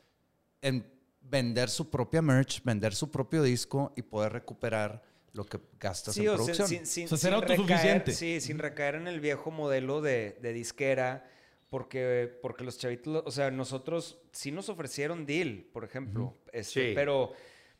en 0.62 0.86
vender 1.22 1.70
su 1.70 1.89
propia 1.89 2.22
merch, 2.22 2.62
vender 2.64 2.94
su 2.94 3.10
propio 3.10 3.41
disco 3.41 3.94
y 3.96 4.02
poder 4.02 4.34
recuperar 4.34 5.02
lo 5.32 5.46
que 5.46 5.60
gastas 5.80 6.14
Sí, 6.14 6.22
en 6.24 6.28
o 6.30 6.32
sea, 6.32 6.38
producción. 6.46 6.68
sin, 6.68 6.86
sin- 6.86 7.06
O 7.06 7.10
sea, 7.10 7.18
ser 7.18 7.34
autosuficiente. 7.34 8.12
recaer- 8.12 8.16
sí, 8.16 8.41
sin 8.41 8.60
recaer 8.60 8.96
en 8.96 9.08
el 9.08 9.20
viejo 9.22 9.50
modelo 9.50 10.02
de, 10.02 10.38
de 10.41 10.52
disquera, 10.54 11.26
porque, 11.70 12.38
porque 12.41 12.64
los 12.66 12.78
chavitos, 12.78 13.24
o 13.26 13.32
sea, 13.32 13.50
nosotros 13.50 14.20
sí 14.32 14.52
nos 14.52 14.70
ofrecieron 14.70 15.26
deal, 15.26 15.66
por 15.72 15.86
ejemplo, 15.86 16.38
este, 16.52 16.89
Sí. 16.89 16.96
pero 16.96 17.32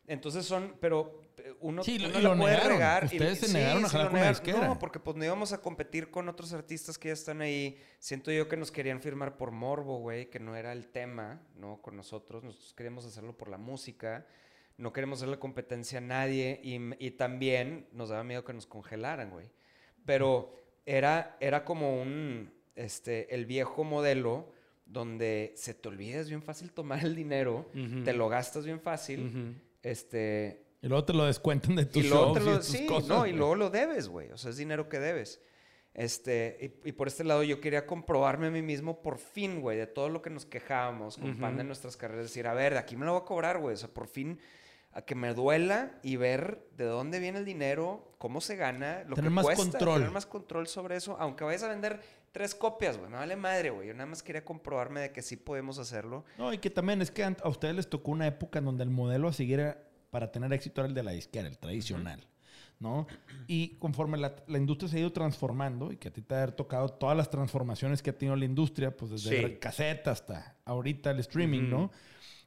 entonces 0.08 0.45
son, 0.45 0.76
pero 0.80 1.22
eh, 1.38 1.54
uno, 1.62 1.84
Sí, 1.84 1.97
uno 1.97 2.10
y 2.10 2.22
la 2.22 2.30
lo 2.30 2.38
puede 2.38 2.54
negaron. 2.56 2.74
regar. 2.74 3.06
Ustedes 3.06 3.39
se 3.39 3.47
sí, 3.47 3.54
negaron 3.54 3.86
a 3.86 3.89
jalar 3.89 4.06
lo 4.06 4.12
con 4.12 4.20
la 4.20 4.26
negaron. 4.26 4.43
disquera. 4.45 4.68
No, 4.68 4.80
porque 4.80 4.99
pues 4.99 5.16
no 5.18 5.26
íbamos 5.26 5.54
a 5.54 5.62
competir 5.62 6.10
con 6.12 6.28
otros 6.30 6.54
artistas 6.54 6.97
que 6.97 7.08
ya 7.10 7.14
están 7.14 7.41
ahí. 7.41 7.78
Siento 7.99 8.32
yo 8.32 8.47
que 8.49 8.58
nos 8.58 8.72
querían 8.72 9.01
firmar 9.01 9.38
por 9.38 9.51
morbo, 9.51 9.99
güey, 9.99 10.30
que 10.30 10.39
no 10.39 10.56
era 10.56 10.72
el 10.74 10.88
tema, 10.88 11.41
¿no? 11.56 11.82
Con 11.82 11.95
nosotros. 11.95 12.43
Nosotros 12.43 12.74
queríamos 12.74 13.06
hacerlo 13.06 13.38
por 13.38 13.49
la 13.49 13.58
música. 13.58 14.26
No 14.78 14.91
queremos 14.91 15.20
hacerle 15.20 15.39
competencia 15.39 15.99
a 15.99 16.01
nadie. 16.01 16.60
Y, 16.64 16.80
y 17.06 17.12
también 17.12 17.88
nos 17.93 18.10
daba 18.10 18.24
miedo 18.24 18.43
que 18.43 18.54
nos 18.54 18.66
congelaran, 18.68 19.30
güey. 19.32 19.49
Pero 20.06 20.54
era, 20.86 21.38
era 21.39 21.64
como 21.64 22.01
un, 22.01 22.51
este, 22.76 23.34
el 23.34 23.45
viejo 23.45 23.84
modelo 23.84 24.51
donde 24.86 25.54
se 25.56 25.74
te 25.74 25.88
olvida, 25.88 26.20
es 26.20 26.28
bien 26.30 26.43
fácil 26.43 26.72
tomar 26.72 27.04
el 27.06 27.16
dinero, 27.16 27.68
te 28.04 28.14
lo 28.14 28.28
gastas 28.30 28.66
bien 28.66 28.80
fácil, 28.82 29.28
Ujú. 29.28 29.56
Este, 29.84 30.65
Y 30.81 30.88
luego 30.88 31.05
te 31.05 31.13
lo 31.13 31.25
descuentan 31.25 31.75
de 31.75 31.86
tus 31.86 32.03
y 32.03 32.07
shows 32.07 32.38
y 32.38 32.43
lo, 32.43 32.51
de 32.53 32.57
tus 32.57 32.65
sí, 32.65 32.86
cosas. 32.88 33.07
no, 33.07 33.27
y 33.27 33.34
luego 33.34 33.55
lo 33.55 33.69
debes, 33.69 34.07
güey. 34.07 34.31
O 34.31 34.38
sea, 34.38 34.49
es 34.49 34.57
dinero 34.57 34.89
que 34.89 34.99
debes. 34.99 35.41
Este, 35.93 36.81
y, 36.84 36.89
y 36.89 36.91
por 36.93 37.07
este 37.07 37.23
lado 37.23 37.43
yo 37.43 37.61
quería 37.61 37.86
comprobarme 37.86 38.47
a 38.47 38.49
mí 38.49 38.63
mismo 38.63 39.03
por 39.03 39.19
fin, 39.19 39.61
güey, 39.61 39.77
de 39.77 39.86
todo 39.86 40.09
lo 40.09 40.23
que 40.23 40.31
nos 40.31 40.45
quejábamos 40.47 41.17
con 41.19 41.38
pan 41.38 41.55
de 41.57 41.63
nuestras 41.63 41.95
carreras. 41.97 42.25
Decir, 42.25 42.47
a 42.47 42.55
ver, 42.55 42.73
de 42.73 42.79
aquí 42.79 42.95
me 42.95 43.05
lo 43.05 43.11
voy 43.13 43.21
a 43.21 43.25
cobrar, 43.25 43.59
güey. 43.59 43.75
O 43.75 43.77
sea, 43.77 43.89
por 43.89 44.07
fin 44.07 44.39
a 44.91 45.01
que 45.03 45.15
me 45.15 45.34
duela 45.34 45.99
y 46.03 46.15
ver 46.17 46.67
de 46.77 46.86
dónde 46.86 47.19
viene 47.19 47.39
el 47.39 47.45
dinero, 47.45 48.13
cómo 48.17 48.41
se 48.41 48.55
gana, 48.55 49.03
lo 49.07 49.15
Tener 49.15 49.29
que 49.29 49.36
más 49.36 49.45
cuesta, 49.45 49.63
control. 49.63 49.95
tener 49.99 50.11
más 50.11 50.25
control 50.25 50.67
sobre 50.67 50.95
eso. 50.95 51.15
Aunque 51.19 51.43
vayas 51.43 51.63
a 51.63 51.67
vender 51.67 51.99
tres 52.34 52.53
copias, 52.53 52.97
güey, 52.97 53.09
me 53.09 53.15
vale 53.17 53.38
madre, 53.38 53.69
güey. 53.69 53.88
Yo 53.88 53.93
nada 53.93 54.07
más 54.07 54.21
quería 54.21 54.43
comprobarme 54.43 54.99
de 54.99 55.11
que 55.13 55.21
sí 55.21 55.38
podemos 55.38 55.77
hacerlo. 55.79 56.25
No, 56.38 56.51
y 56.51 56.57
que 56.57 56.69
también 56.69 57.01
es 57.01 57.11
que 57.11 57.23
a 57.23 57.36
ustedes 57.47 57.75
les 57.75 57.89
tocó 57.89 58.11
una 58.11 58.27
época 58.27 58.59
en 58.59 58.65
donde 58.65 58.84
el 58.84 58.89
modelo 58.89 59.29
a 59.29 59.34
seguir 59.34 59.61
era- 59.61 59.81
para 60.09 60.31
tener 60.31 60.51
éxito 60.51 60.81
era 60.81 60.89
el 60.89 60.93
de 60.93 61.03
la 61.03 61.11
disquera, 61.11 61.47
el 61.47 61.57
tradicional, 61.57 62.27
¿no? 62.79 63.07
Y 63.47 63.75
conforme 63.77 64.17
la, 64.17 64.36
la 64.47 64.57
industria 64.57 64.89
se 64.89 64.97
ha 64.97 64.99
ido 64.99 65.11
transformando, 65.13 65.91
y 65.91 65.97
que 65.97 66.09
a 66.09 66.11
ti 66.13 66.21
te 66.21 66.36
ha 66.36 66.47
tocado 66.55 66.89
todas 66.89 67.15
las 67.15 67.29
transformaciones 67.29 68.01
que 68.01 68.09
ha 68.09 68.17
tenido 68.17 68.36
la 68.36 68.45
industria, 68.45 68.95
pues 68.97 69.11
desde 69.11 69.29
Sí. 69.29 69.36
el 69.43 69.59
cassette 69.59 70.07
hasta 70.07 70.57
ahorita 70.65 71.11
el 71.11 71.19
streaming. 71.19 71.69
¿no? 71.69 71.91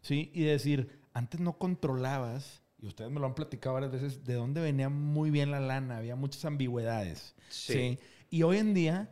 Sí, 0.02 0.30
y 0.34 0.42
decir, 0.44 1.00
antes 1.14 1.40
no 1.40 1.58
controlabas, 1.58 2.62
y 2.78 2.86
ustedes 2.86 3.10
me 3.10 3.18
lo 3.20 3.26
han 3.26 3.34
platicado 3.34 3.74
varias 3.74 3.92
veces, 3.92 4.24
de 4.24 4.34
dónde 4.34 4.60
venía 4.60 4.88
muy 4.88 5.30
bien 5.30 5.50
la 5.50 5.60
lana, 5.60 5.96
había 5.98 6.14
muchas 6.16 6.44
ambigüedades. 6.44 7.34
Sí. 7.48 7.72
¿sí? 7.72 7.98
Y 8.30 8.42
hoy 8.42 8.58
en 8.58 8.74
día 8.74 9.08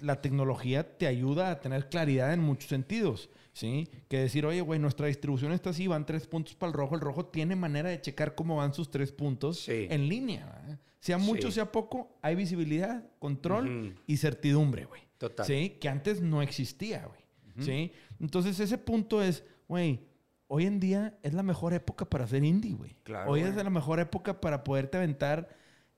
la 0.00 0.20
tecnología 0.22 0.96
te 0.98 1.06
ayuda 1.06 1.50
a 1.50 1.60
tener 1.60 1.88
claridad 1.88 2.32
en 2.32 2.40
muchos 2.40 2.68
sentidos, 2.70 3.28
¿sí? 3.52 3.88
Que 4.08 4.18
decir, 4.18 4.46
oye, 4.46 4.60
güey, 4.60 4.78
nuestra 4.80 5.06
distribución 5.08 5.52
está 5.52 5.70
así, 5.70 5.86
van 5.86 6.06
tres 6.06 6.26
puntos 6.26 6.54
para 6.54 6.68
el 6.70 6.74
rojo. 6.74 6.94
El 6.94 7.00
rojo 7.00 7.26
tiene 7.26 7.54
manera 7.56 7.90
de 7.90 8.00
checar 8.00 8.34
cómo 8.34 8.56
van 8.56 8.72
sus 8.74 8.90
tres 8.90 9.12
puntos 9.12 9.60
Sí. 9.60 9.86
en 9.90 10.08
línea. 10.08 10.46
¿verdad? 10.46 10.78
Sea 11.00 11.18
mucho, 11.18 11.48
Sí. 11.48 11.54
sea 11.54 11.70
poco, 11.72 12.16
hay 12.22 12.34
visibilidad, 12.34 13.04
control 13.18 13.68
Ujú. 13.88 14.00
y 14.06 14.16
certidumbre, 14.16 14.84
güey. 14.86 15.02
Total. 15.18 15.46
¿Sí? 15.46 15.76
Que 15.80 15.88
antes 15.88 16.20
no 16.22 16.40
existía, 16.42 17.06
güey. 17.06 17.20
¿Sí? 17.58 17.92
Entonces 18.20 18.58
ese 18.58 18.78
punto 18.78 19.22
es, 19.22 19.44
güey, 19.68 20.00
hoy 20.46 20.64
en 20.66 20.80
día 20.80 21.18
es 21.22 21.34
la 21.34 21.42
mejor 21.42 21.74
época 21.74 22.04
para 22.08 22.24
hacer 22.24 22.42
indie, 22.42 22.74
güey. 22.74 22.96
Claro, 23.02 23.30
hoy 23.30 23.40
güey. 23.40 23.50
es 23.52 23.56
la 23.62 23.68
mejor 23.70 24.00
época 24.00 24.40
para 24.40 24.64
poderte 24.64 24.96
aventar 24.96 25.48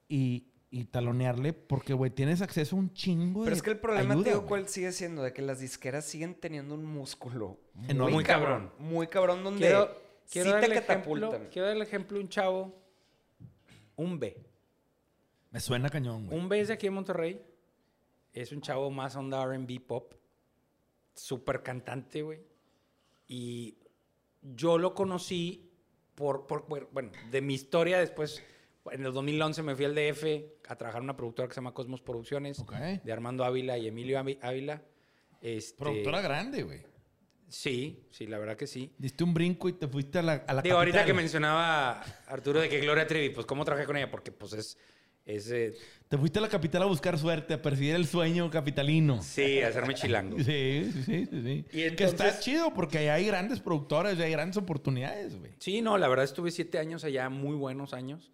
y, 0.08 0.48
y 0.74 0.84
talonearle 0.86 1.52
porque, 1.52 1.92
güey, 1.92 2.10
tienes 2.10 2.40
acceso 2.42 2.74
a 2.74 2.78
un 2.78 2.92
chingo 2.94 3.40
Pero 3.44 3.50
de 3.50 3.56
es 3.58 3.62
que 3.62 3.70
el 3.70 3.78
problema, 3.78 4.14
ayuda, 4.14 4.30
tío. 4.30 4.46
¿cuál 4.46 4.66
sigue 4.68 4.90
siendo? 4.90 5.22
De 5.22 5.32
que 5.32 5.42
las 5.42 5.60
disqueras 5.60 6.04
siguen 6.06 6.34
teniendo 6.34 6.74
un 6.74 6.84
músculo 6.84 7.58
Enorme. 7.88 8.14
Muy 8.14 8.24
cabrón. 8.24 8.72
Muy 8.78 9.06
cabrón 9.06 9.44
donde 9.44 9.60
Quiero, 9.66 9.86
sí 10.24 10.32
quiero 10.32 10.50
te 10.54 10.60
darle 10.62 10.74
catapultan. 10.76 11.28
ejemplo, 11.28 11.50
quiero 11.52 11.68
darle 11.68 11.84
ejemplo 11.84 12.16
a 12.16 12.20
un 12.22 12.28
chavo, 12.28 12.74
un 13.96 14.18
B. 14.18 14.36
Me 15.50 15.60
suena 15.60 15.90
cañón, 15.90 16.26
güey. 16.26 16.38
Un 16.38 16.48
B 16.48 16.60
es 16.60 16.68
de 16.68 16.74
aquí 16.74 16.86
en 16.86 16.94
Monterrey. 16.94 17.40
Es 18.32 18.50
un 18.50 18.62
chavo 18.62 18.90
más 18.90 19.14
onda 19.14 19.42
R&B 19.42 19.78
pop. 19.80 20.14
Súper 21.14 21.62
cantante, 21.62 22.22
güey. 22.22 22.40
Y 23.28 23.76
yo 24.40 24.78
lo 24.78 24.94
conocí 24.94 25.70
por, 26.14 26.46
por- 26.46 26.64
por- 26.64 26.90
bueno, 26.92 27.12
de 27.30 27.42
mi 27.42 27.52
historia 27.52 27.98
después. 27.98 28.42
En 28.90 29.04
el 29.06 29.12
2011 29.12 29.62
me 29.62 29.76
fui 29.76 29.84
al 29.84 29.94
DF 29.94 30.24
a 30.68 30.76
trabajar 30.76 31.00
en 31.00 31.04
una 31.04 31.16
productora 31.16 31.46
que 31.48 31.54
se 31.54 31.58
llama 31.60 31.72
Cosmos 31.72 32.00
Producciones. 32.00 32.58
Ok. 32.58 32.72
De 33.04 33.12
Armando 33.12 33.44
Ávila 33.44 33.78
y 33.78 33.86
Emilio 33.86 34.18
Ávila. 34.18 34.82
Este, 35.40 35.78
Productora 35.78 36.20
grande, 36.20 36.62
güey. 36.62 36.80
Sí, 37.48 38.06
sí, 38.10 38.26
la 38.26 38.38
verdad 38.38 38.56
que 38.56 38.66
sí. 38.66 38.92
Diste 38.98 39.22
un 39.24 39.34
brinco 39.34 39.68
y 39.68 39.74
te 39.74 39.86
fuiste 39.86 40.18
a 40.18 40.22
la, 40.22 40.32
a 40.46 40.54
la 40.54 40.62
Digo, 40.62 40.76
ahorita 40.78 40.98
capital. 40.98 41.06
que 41.16 41.22
mencionaba 41.22 42.00
Arturo 42.26 42.60
de 42.60 42.68
que 42.68 42.80
Gloria 42.80 43.06
Trevi, 43.06 43.28
pues 43.30 43.46
cómo 43.46 43.64
trabajé 43.64 43.86
con 43.86 43.96
ella, 43.96 44.10
porque 44.10 44.32
pues 44.32 44.52
es, 44.54 44.78
Es, 45.26 45.50
eh, 45.52 45.74
Te 46.08 46.16
fuiste 46.18 46.38
a 46.38 46.42
la 46.42 46.48
capital 46.48 46.82
a 46.82 46.86
buscar 46.86 47.16
suerte, 47.18 47.54
a 47.54 47.60
perseguir 47.62 47.94
el 47.94 48.06
sueño 48.06 48.50
capitalino. 48.50 49.22
sí, 49.22 49.60
hacerme 49.60 49.94
chilango. 49.94 50.36
Sí, 50.42 50.90
sí, 51.04 51.26
sí, 51.26 51.28
sí. 51.30 51.64
Y 51.70 51.90
Que 51.94 52.04
está 52.04 52.24
entonces- 52.26 52.40
chido 52.40 52.72
porque 52.74 52.98
ahí 52.98 53.08
hay 53.08 53.26
grandes 53.26 53.60
productores 53.60 54.18
hay 54.18 54.30
grandes 54.32 54.56
oportunidades, 54.56 55.38
güey. 55.38 55.52
Sí, 55.60 55.82
no, 55.82 55.98
la 55.98 56.08
verdad 56.08 56.24
estuve 56.24 56.50
siete 56.50 56.78
años 56.78 57.04
allá, 57.04 57.28
muy 57.28 57.54
buenos 57.54 57.92
años. 57.92 58.32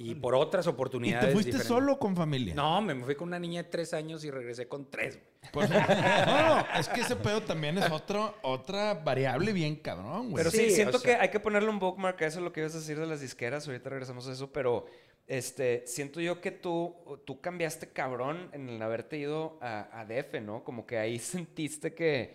Y 0.00 0.14
por 0.14 0.34
otras 0.36 0.64
¿Y 0.64 0.68
oportunidades. 0.68 1.26
te 1.26 1.32
fuiste 1.32 1.50
diferentes. 1.52 1.66
solo 1.68 1.94
o 1.94 1.98
con 1.98 2.14
familia? 2.14 2.54
No, 2.54 2.80
me 2.80 2.94
fui 3.04 3.16
con 3.16 3.28
una 3.28 3.38
niña 3.38 3.64
de 3.64 3.68
tres 3.68 3.92
años 3.92 4.24
y 4.24 4.30
regresé 4.30 4.68
con 4.68 4.88
tres, 4.88 5.16
güey. 5.16 5.28
Pues, 5.52 5.68
no, 5.70 5.76
no, 5.80 6.66
es 6.78 6.88
que 6.88 7.00
ese 7.00 7.16
pedo 7.16 7.40
también 7.42 7.76
es 7.78 7.90
otro, 7.90 8.34
otra 8.42 8.94
variable 8.94 9.52
bien 9.52 9.76
cabrón, 9.76 10.30
güey. 10.30 10.36
Pero 10.36 10.50
sí, 10.50 10.68
Sí, 10.68 10.70
siento 10.70 10.98
o 10.98 11.00
sea- 11.00 11.16
que 11.16 11.22
hay 11.22 11.30
que 11.30 11.40
ponerle 11.40 11.68
un 11.70 11.78
bookmark 11.80 12.22
a 12.22 12.26
eso, 12.26 12.40
lo 12.40 12.52
que 12.52 12.60
ibas 12.60 12.74
a 12.74 12.78
decir 12.78 12.98
de 12.98 13.06
las 13.06 13.20
disqueras. 13.20 13.66
Ahorita 13.66 13.90
regresamos 13.90 14.28
a 14.28 14.32
eso, 14.32 14.52
pero 14.52 14.86
este, 15.26 15.82
siento 15.86 16.20
yo 16.20 16.40
que 16.40 16.50
tú, 16.52 16.94
tú 17.26 17.40
cambiaste 17.40 17.88
cabrón 17.90 18.50
en 18.52 18.68
el 18.68 18.80
haberte 18.80 19.18
ido 19.18 19.58
a, 19.60 20.00
a 20.00 20.04
DF, 20.06 20.40
¿no? 20.42 20.62
Como 20.64 20.86
que 20.86 20.96
ahí 20.98 21.18
sentiste 21.18 21.92
que, 21.94 22.34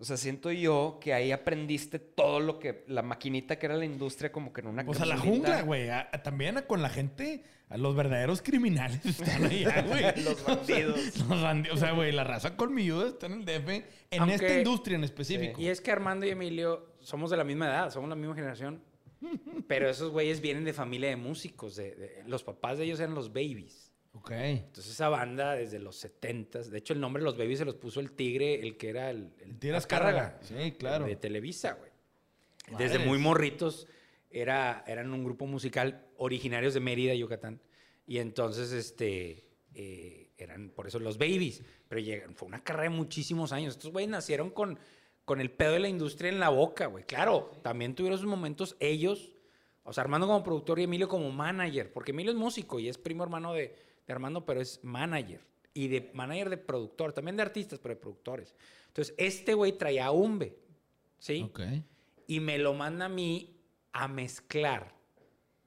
o 0.00 0.04
sea, 0.04 0.16
siento 0.16 0.50
yo 0.50 0.98
que 1.00 1.12
ahí 1.12 1.30
aprendiste 1.30 1.98
todo 1.98 2.40
lo 2.40 2.58
que, 2.58 2.84
la 2.88 3.02
maquinita 3.02 3.58
que 3.58 3.66
era 3.66 3.76
la 3.76 3.84
industria, 3.84 4.32
como 4.32 4.52
que 4.52 4.62
en 4.62 4.68
una 4.68 4.84
Pues 4.84 5.00
a 5.00 5.06
la 5.06 5.18
jungla, 5.18 5.62
güey. 5.62 5.88
También 6.24 6.56
a- 6.56 6.62
con 6.66 6.80
la 6.80 6.88
gente, 6.88 7.42
a 7.68 7.76
los 7.76 7.94
verdaderos 7.94 8.40
criminales 8.40 9.04
están 9.04 9.44
allá, 9.44 9.82
güey. 9.86 10.24
Los 10.24 10.42
bandidos. 10.44 11.18
Los 11.28 11.42
bandi- 11.42 11.70
O 11.70 11.76
sea, 11.76 11.92
güey, 11.92 12.12
la 12.12 12.24
raza 12.24 12.56
colmilluda 12.56 13.08
está 13.08 13.26
en 13.26 13.32
el 13.34 13.44
DF, 13.44 13.68
en 14.10 14.20
Aunque- 14.22 14.34
esta 14.36 14.58
industria 14.58 14.96
en 14.96 15.04
específico. 15.04 15.60
Y 15.60 15.68
es 15.68 15.80
que 15.82 15.90
Armando 15.92 16.24
y 16.26 16.30
Emilio 16.30 16.94
somos 17.00 17.30
de 17.30 17.36
la 17.36 17.44
misma 17.44 17.66
edad, 17.66 17.90
somos 17.90 18.08
la 18.08 18.16
misma 18.16 18.34
generación. 18.34 18.82
Pero 19.68 19.90
esos 19.90 20.10
güeyes 20.10 20.40
vienen 20.40 20.64
de 20.64 20.72
familia 20.72 21.10
de 21.10 21.16
músicos. 21.16 21.76
De, 21.76 21.94
de- 21.94 22.22
los 22.26 22.42
papás 22.42 22.78
de 22.78 22.84
ellos 22.84 22.98
eran 23.00 23.14
los 23.14 23.28
Babies. 23.34 23.89
Ok. 24.12 24.30
Entonces 24.32 24.92
esa 24.92 25.08
banda 25.08 25.54
desde 25.54 25.78
los 25.78 25.96
70 25.96 26.62
De 26.62 26.78
hecho, 26.78 26.92
el 26.92 27.00
nombre 27.00 27.20
de 27.20 27.24
los 27.24 27.38
Babies 27.38 27.60
se 27.60 27.64
los 27.64 27.76
puso 27.76 28.00
el 28.00 28.12
tigre, 28.12 28.60
el 28.60 28.76
que 28.76 28.90
era 28.90 29.10
el... 29.10 29.32
El 29.38 29.58
Tigre 29.58 29.76
Azcárraga. 29.76 30.38
Sí, 30.42 30.72
claro. 30.72 31.06
De 31.06 31.16
Televisa, 31.16 31.74
güey. 31.74 31.90
Madres. 32.72 32.92
Desde 32.92 33.06
muy 33.06 33.18
morritos 33.18 33.86
era, 34.30 34.84
eran 34.86 35.12
un 35.12 35.24
grupo 35.24 35.46
musical 35.46 36.06
originarios 36.16 36.74
de 36.74 36.80
Mérida, 36.80 37.14
Yucatán. 37.14 37.60
Y 38.06 38.18
entonces, 38.18 38.72
este, 38.72 39.46
eh, 39.74 40.30
eran 40.36 40.70
por 40.70 40.86
eso 40.86 40.98
los 40.98 41.18
babies. 41.18 41.62
Pero 41.88 42.00
llegan, 42.00 42.34
fue 42.34 42.48
una 42.48 42.62
carrera 42.62 42.90
de 42.90 42.96
muchísimos 42.96 43.52
años. 43.52 43.74
Estos 43.74 43.92
güeyes 43.92 44.10
nacieron 44.10 44.50
con, 44.50 44.78
con 45.24 45.40
el 45.40 45.50
pedo 45.50 45.72
de 45.72 45.80
la 45.80 45.88
industria 45.88 46.30
en 46.30 46.40
la 46.40 46.48
boca, 46.48 46.86
güey. 46.86 47.04
Claro, 47.04 47.52
también 47.62 47.94
tuvieron 47.94 48.18
sus 48.18 48.28
momentos 48.28 48.76
ellos, 48.80 49.36
o 49.84 49.92
sea, 49.92 50.02
Armando 50.02 50.26
como 50.26 50.42
productor 50.42 50.78
y 50.80 50.84
Emilio 50.84 51.08
como 51.08 51.30
manager, 51.30 51.92
porque 51.92 52.10
Emilio 52.10 52.32
es 52.32 52.38
músico 52.38 52.80
y 52.80 52.88
es 52.88 52.98
primo 52.98 53.22
hermano 53.24 53.52
de 53.52 53.89
Armando, 54.12 54.44
pero 54.44 54.60
es 54.60 54.80
manager. 54.82 55.40
Y 55.72 55.88
de 55.88 56.10
manager 56.14 56.50
de 56.50 56.56
productor, 56.56 57.12
también 57.12 57.36
de 57.36 57.42
artistas, 57.42 57.78
pero 57.78 57.94
de 57.94 58.00
productores. 58.00 58.54
Entonces, 58.88 59.14
este 59.18 59.54
güey 59.54 59.72
traía 59.72 60.06
a 60.06 60.10
Umbe, 60.10 60.56
¿sí? 61.18 61.42
Ok. 61.48 61.60
y 62.26 62.40
me 62.40 62.58
lo 62.58 62.74
manda 62.74 63.06
a 63.06 63.08
mí 63.08 63.56
a 63.92 64.06
mezclar, 64.08 64.94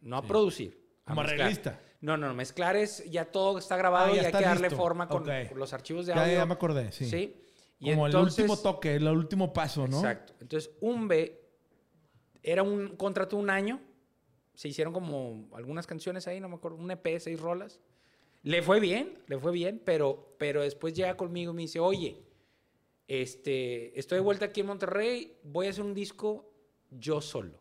no 0.01 0.17
a 0.17 0.21
producir. 0.23 0.81
a 1.05 1.09
Como 1.11 1.21
mezclar. 1.23 1.41
arreglista. 1.41 1.79
No, 2.01 2.17
no, 2.17 2.33
mezclar 2.33 2.75
es 2.75 3.09
ya 3.09 3.25
todo 3.25 3.57
está 3.57 3.75
grabado 3.77 4.11
Ah, 4.11 4.15
ya 4.15 4.21
y 4.23 4.25
hay 4.25 4.31
que 4.31 4.41
darle 4.41 4.67
listo. 4.69 4.75
forma 4.77 5.07
con 5.07 5.25
los 5.55 5.73
archivos 5.73 6.05
de 6.05 6.13
Ya, 6.15 6.21
audio. 6.23 6.35
ya 6.35 6.45
me 6.45 6.53
acordé, 6.53 6.91
sí. 6.91 7.05
Sí. 7.09 7.35
Y 7.79 7.91
Como 7.91 8.05
entonces- 8.07 8.39
el 8.39 8.43
último 8.49 8.61
toque, 8.61 8.95
el 8.95 9.07
último 9.07 9.51
paso, 9.53 9.87
¿no? 9.87 9.97
Exacto. 9.97 10.33
Entonces, 10.39 10.71
Umbe 10.81 11.41
era 12.41 12.63
un 12.63 12.95
contrato 12.97 13.35
de 13.37 13.41
un 13.43 13.49
año. 13.49 13.81
Se 14.53 14.67
hicieron 14.67 14.93
como 14.93 15.47
algunas 15.53 15.87
canciones 15.87 16.27
ahí, 16.27 16.39
no 16.39 16.47
me 16.49 16.55
acuerdo, 16.55 16.77
un 16.77 16.91
EP, 16.91 17.19
seis 17.19 17.39
rolas. 17.39 17.79
Le 18.43 18.61
fue 18.61 18.79
bien, 18.79 19.17
le 19.27 19.37
fue 19.39 19.51
bien, 19.51 19.81
pero, 19.83 20.35
pero 20.37 20.61
después 20.61 20.93
llega 20.93 21.15
conmigo 21.17 21.51
y 21.51 21.55
me 21.55 21.61
dice, 21.63 21.79
oye, 21.79 22.21
este, 23.07 23.97
estoy 23.99 24.17
de 24.17 24.21
vuelta 24.23 24.45
aquí 24.45 24.61
en 24.61 24.67
Monterrey, 24.67 25.37
voy 25.43 25.67
a 25.67 25.69
hacer 25.69 25.83
un 25.83 25.93
disco 25.93 26.49
yo 26.91 27.21
solo. 27.21 27.59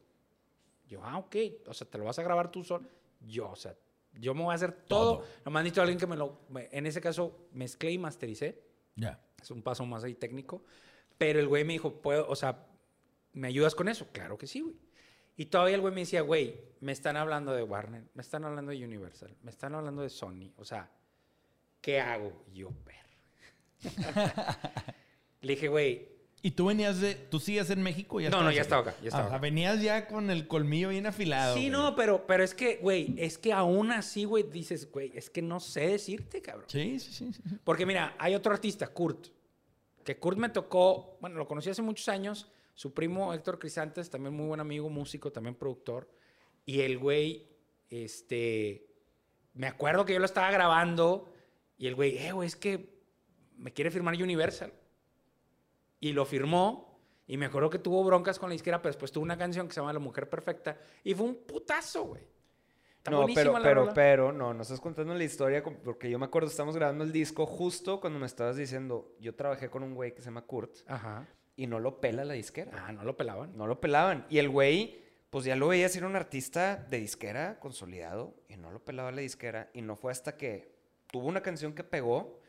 Yo, 0.89 1.03
ah, 1.05 1.19
ok, 1.19 1.37
o 1.67 1.75
sea, 1.75 1.89
¿te 1.89 1.99
lo 1.99 2.05
vas 2.05 2.19
a 2.19 2.23
grabar 2.23 2.51
tú 2.51 2.63
solo? 2.65 2.87
Yo, 3.21 3.51
o 3.51 3.57
sea, 3.57 3.77
yo 4.15 4.35
me 4.35 4.43
voy 4.43 4.53
a 4.53 4.55
hacer 4.57 4.73
todo. 4.73 5.19
Todo. 5.19 5.27
Nomás 5.45 5.63
necesito 5.65 5.81
a 5.81 5.85
alguien 5.85 5.99
que 5.99 6.07
me 6.07 6.17
lo, 6.17 6.41
me- 6.49 6.69
en 6.73 6.87
ese 6.87 7.01
caso, 7.01 7.47
mezclé 7.53 7.93
y 7.93 7.99
mastericé. 7.99 8.61
Ya. 8.97 9.21
Es 9.41 9.51
un 9.51 9.63
paso 9.63 9.87
más 9.87 10.05
ahí 10.05 10.15
técnico. 10.15 10.65
Pero 11.17 11.39
el 11.41 11.49
güey 11.49 11.65
me 11.65 11.73
dijo, 11.75 11.95
¿puedo, 12.03 12.29
o 12.29 12.37
sea, 12.37 12.67
¿me 13.33 13.49
ayudas 13.49 13.75
con 13.75 13.89
eso? 13.89 14.09
Claro 14.13 14.37
que 14.37 14.47
sí, 14.47 14.61
güey. 14.61 14.77
Y 15.37 15.47
todavía 15.47 15.75
el 15.77 15.81
güey 15.81 15.95
me 15.95 16.01
decía, 16.03 16.21
güey, 16.23 16.61
me 16.81 16.93
están 16.93 17.17
hablando 17.17 17.53
de 17.53 17.63
Warner, 17.63 18.05
me 18.15 18.23
están 18.23 18.45
hablando 18.45 18.71
de 18.73 18.85
Universal, 18.85 19.35
me 19.43 19.51
están 19.51 19.75
hablando 19.75 20.03
de 20.03 20.11
Sony. 20.11 20.53
O 20.57 20.65
sea, 20.65 20.91
¿qué 21.81 22.01
hago? 22.01 22.45
Yo, 22.53 22.71
ver. 22.85 23.93
Le 25.41 25.55
dije, 25.55 25.69
güey, 25.69 26.13
¿Y 26.45 26.51
tú 26.51 26.67
venías 26.67 26.99
de... 27.01 27.15
¿Tú 27.15 27.39
sigues 27.39 27.71
en 27.71 27.81
México? 27.85 28.21
Ya 28.21 28.29
No, 28.29 28.43
no, 28.43 28.51
ya 28.51 28.63
estaba 28.63 28.83
acá, 28.83 28.97
ya 29.01 29.09
estaba 29.09 29.25
Ah, 29.27 29.29
acá. 29.29 29.39
venías 29.39 29.81
ya 29.81 30.09
con 30.09 30.29
el 30.29 30.49
colmillo 30.49 30.89
bien 30.89 31.07
afilado. 31.07 31.55
sí, 31.55 31.61
güey. 31.61 31.71
no, 31.71 31.95
pero, 31.95 32.27
pero 32.27 32.43
es 32.43 32.53
que, 32.53 32.79
güey, 32.79 33.15
es 33.17 33.39
que 33.39 33.53
aún 33.53 33.93
así, 33.93 34.25
güey, 34.25 34.43
dices, 34.43 34.91
güey, 34.91 35.13
es 35.15 35.31
que 35.31 35.41
no 35.41 35.61
sé 35.61 35.87
decirte, 35.87 36.43
cabrón. 36.43 36.65
Sí, 36.69 36.99
sí, 36.99 37.13
sí. 37.13 37.33
sí. 37.33 37.41
Porque 37.63 37.87
mira, 37.87 38.17
hay 38.19 38.35
otro 38.35 38.53
artista, 38.53 38.89
Kurt, 38.89 39.29
que 40.03 40.19
Kurt 40.19 40.37
me 40.37 40.49
tocó, 40.49 41.17
bueno, 41.21 41.37
lo 41.39 41.47
conocí 41.47 41.71
hace 41.71 41.81
muchos 41.83 42.09
años, 42.09 42.49
su 42.83 42.93
primo 42.93 43.33
Héctor 43.33 43.61
Crisantes, 43.61 44.11
también 44.11 44.35
muy 44.35 44.49
buen 44.49 44.59
amigo, 44.59 44.91
músico, 44.91 45.31
también 45.31 45.55
productor, 45.55 46.11
y 46.67 46.81
el 46.81 46.99
güey, 46.99 47.49
este, 47.89 48.89
me 49.55 49.69
acuerdo 49.69 50.05
que 50.05 50.15
yo 50.15 50.19
lo 50.19 50.25
estaba 50.25 50.51
grabando 50.51 51.33
y 51.79 51.87
el 51.87 51.95
güey, 51.95 52.19
eh, 52.19 52.33
güey, 52.33 52.49
es 52.49 52.57
que 52.57 53.01
me 53.57 53.73
quiere 53.73 53.93
firmar 53.93 54.15
Universal. 54.15 54.73
Y 56.01 56.13
lo 56.13 56.25
firmó. 56.25 57.01
Y 57.29 57.37
me 57.37 57.47
acuerdo 57.47 57.71
que 57.71 57.79
tuvo 57.79 58.03
broncas 58.03 58.41
con 58.41 58.49
la 58.49 58.55
disquera, 58.55 58.83
pero 58.83 58.91
después 58.91 59.13
tuvo 59.13 59.23
una 59.23 59.39
canción 59.39 59.69
que 59.69 59.75
se 59.75 59.81
llama 59.81 59.93
La 59.93 60.01
Mujer 60.01 60.29
Perfecta. 60.29 60.77
Y 61.05 61.15
fue 61.15 61.27
un 61.27 61.37
putazo, 61.47 62.03
güey. 62.03 62.27
Está 62.99 63.13
no, 63.13 63.27
pero, 63.33 63.53
la 63.53 63.63
pero, 63.63 63.81
rola. 63.83 63.95
pero, 63.95 64.33
no, 64.33 64.53
no 64.53 64.63
estás 64.63 64.81
contando 64.81 65.15
la 65.15 65.23
historia 65.23 65.63
porque 65.63 66.11
yo 66.11 66.19
me 66.19 66.27
acuerdo, 66.27 66.49
estamos 66.49 66.75
grabando 66.75 67.05
el 67.05 67.13
disco 67.13 67.47
justo 67.47 68.01
cuando 68.01 68.19
me 68.19 68.27
estabas 68.27 68.57
diciendo, 68.57 69.15
yo 69.21 69.37
trabajé 69.37 69.71
con 69.71 69.85
un 69.85 69.95
güey 69.95 70.13
que 70.13 70.21
se 70.21 70.27
llama 70.27 70.43
Kurt 70.43 70.79
Ajá. 70.89 71.29
Y 71.63 71.67
no 71.69 71.79
lo 71.79 72.01
pela 72.01 72.25
la 72.25 72.35
disquera. 72.35 72.73
Ah, 72.87 72.93
no 72.93 73.05
lo 73.05 73.17
pelaban. 73.17 73.57
No 73.57 73.67
lo 73.67 73.81
pelaban. 73.81 74.27
Y 74.29 74.39
el 74.39 74.49
güey, 74.49 74.99
pues 75.31 75.45
ya 75.45 75.55
lo 75.57 75.69
veía 75.69 75.89
ser 75.89 76.05
un 76.05 76.17
artista 76.17 76.77
de 76.91 76.99
disquera 76.99 77.59
consolidado 77.61 78.35
y 78.49 78.57
no 78.57 78.71
lo 78.71 78.85
pelaba 78.85 79.13
la 79.13 79.21
disquera. 79.21 79.71
Y 79.73 79.83
no 79.83 79.95
fue 79.97 80.11
hasta 80.13 80.37
que 80.37 80.73
tuvo 81.07 81.27
una 81.29 81.41
canción 81.43 81.73
que 81.75 81.85
pegó 81.85 82.41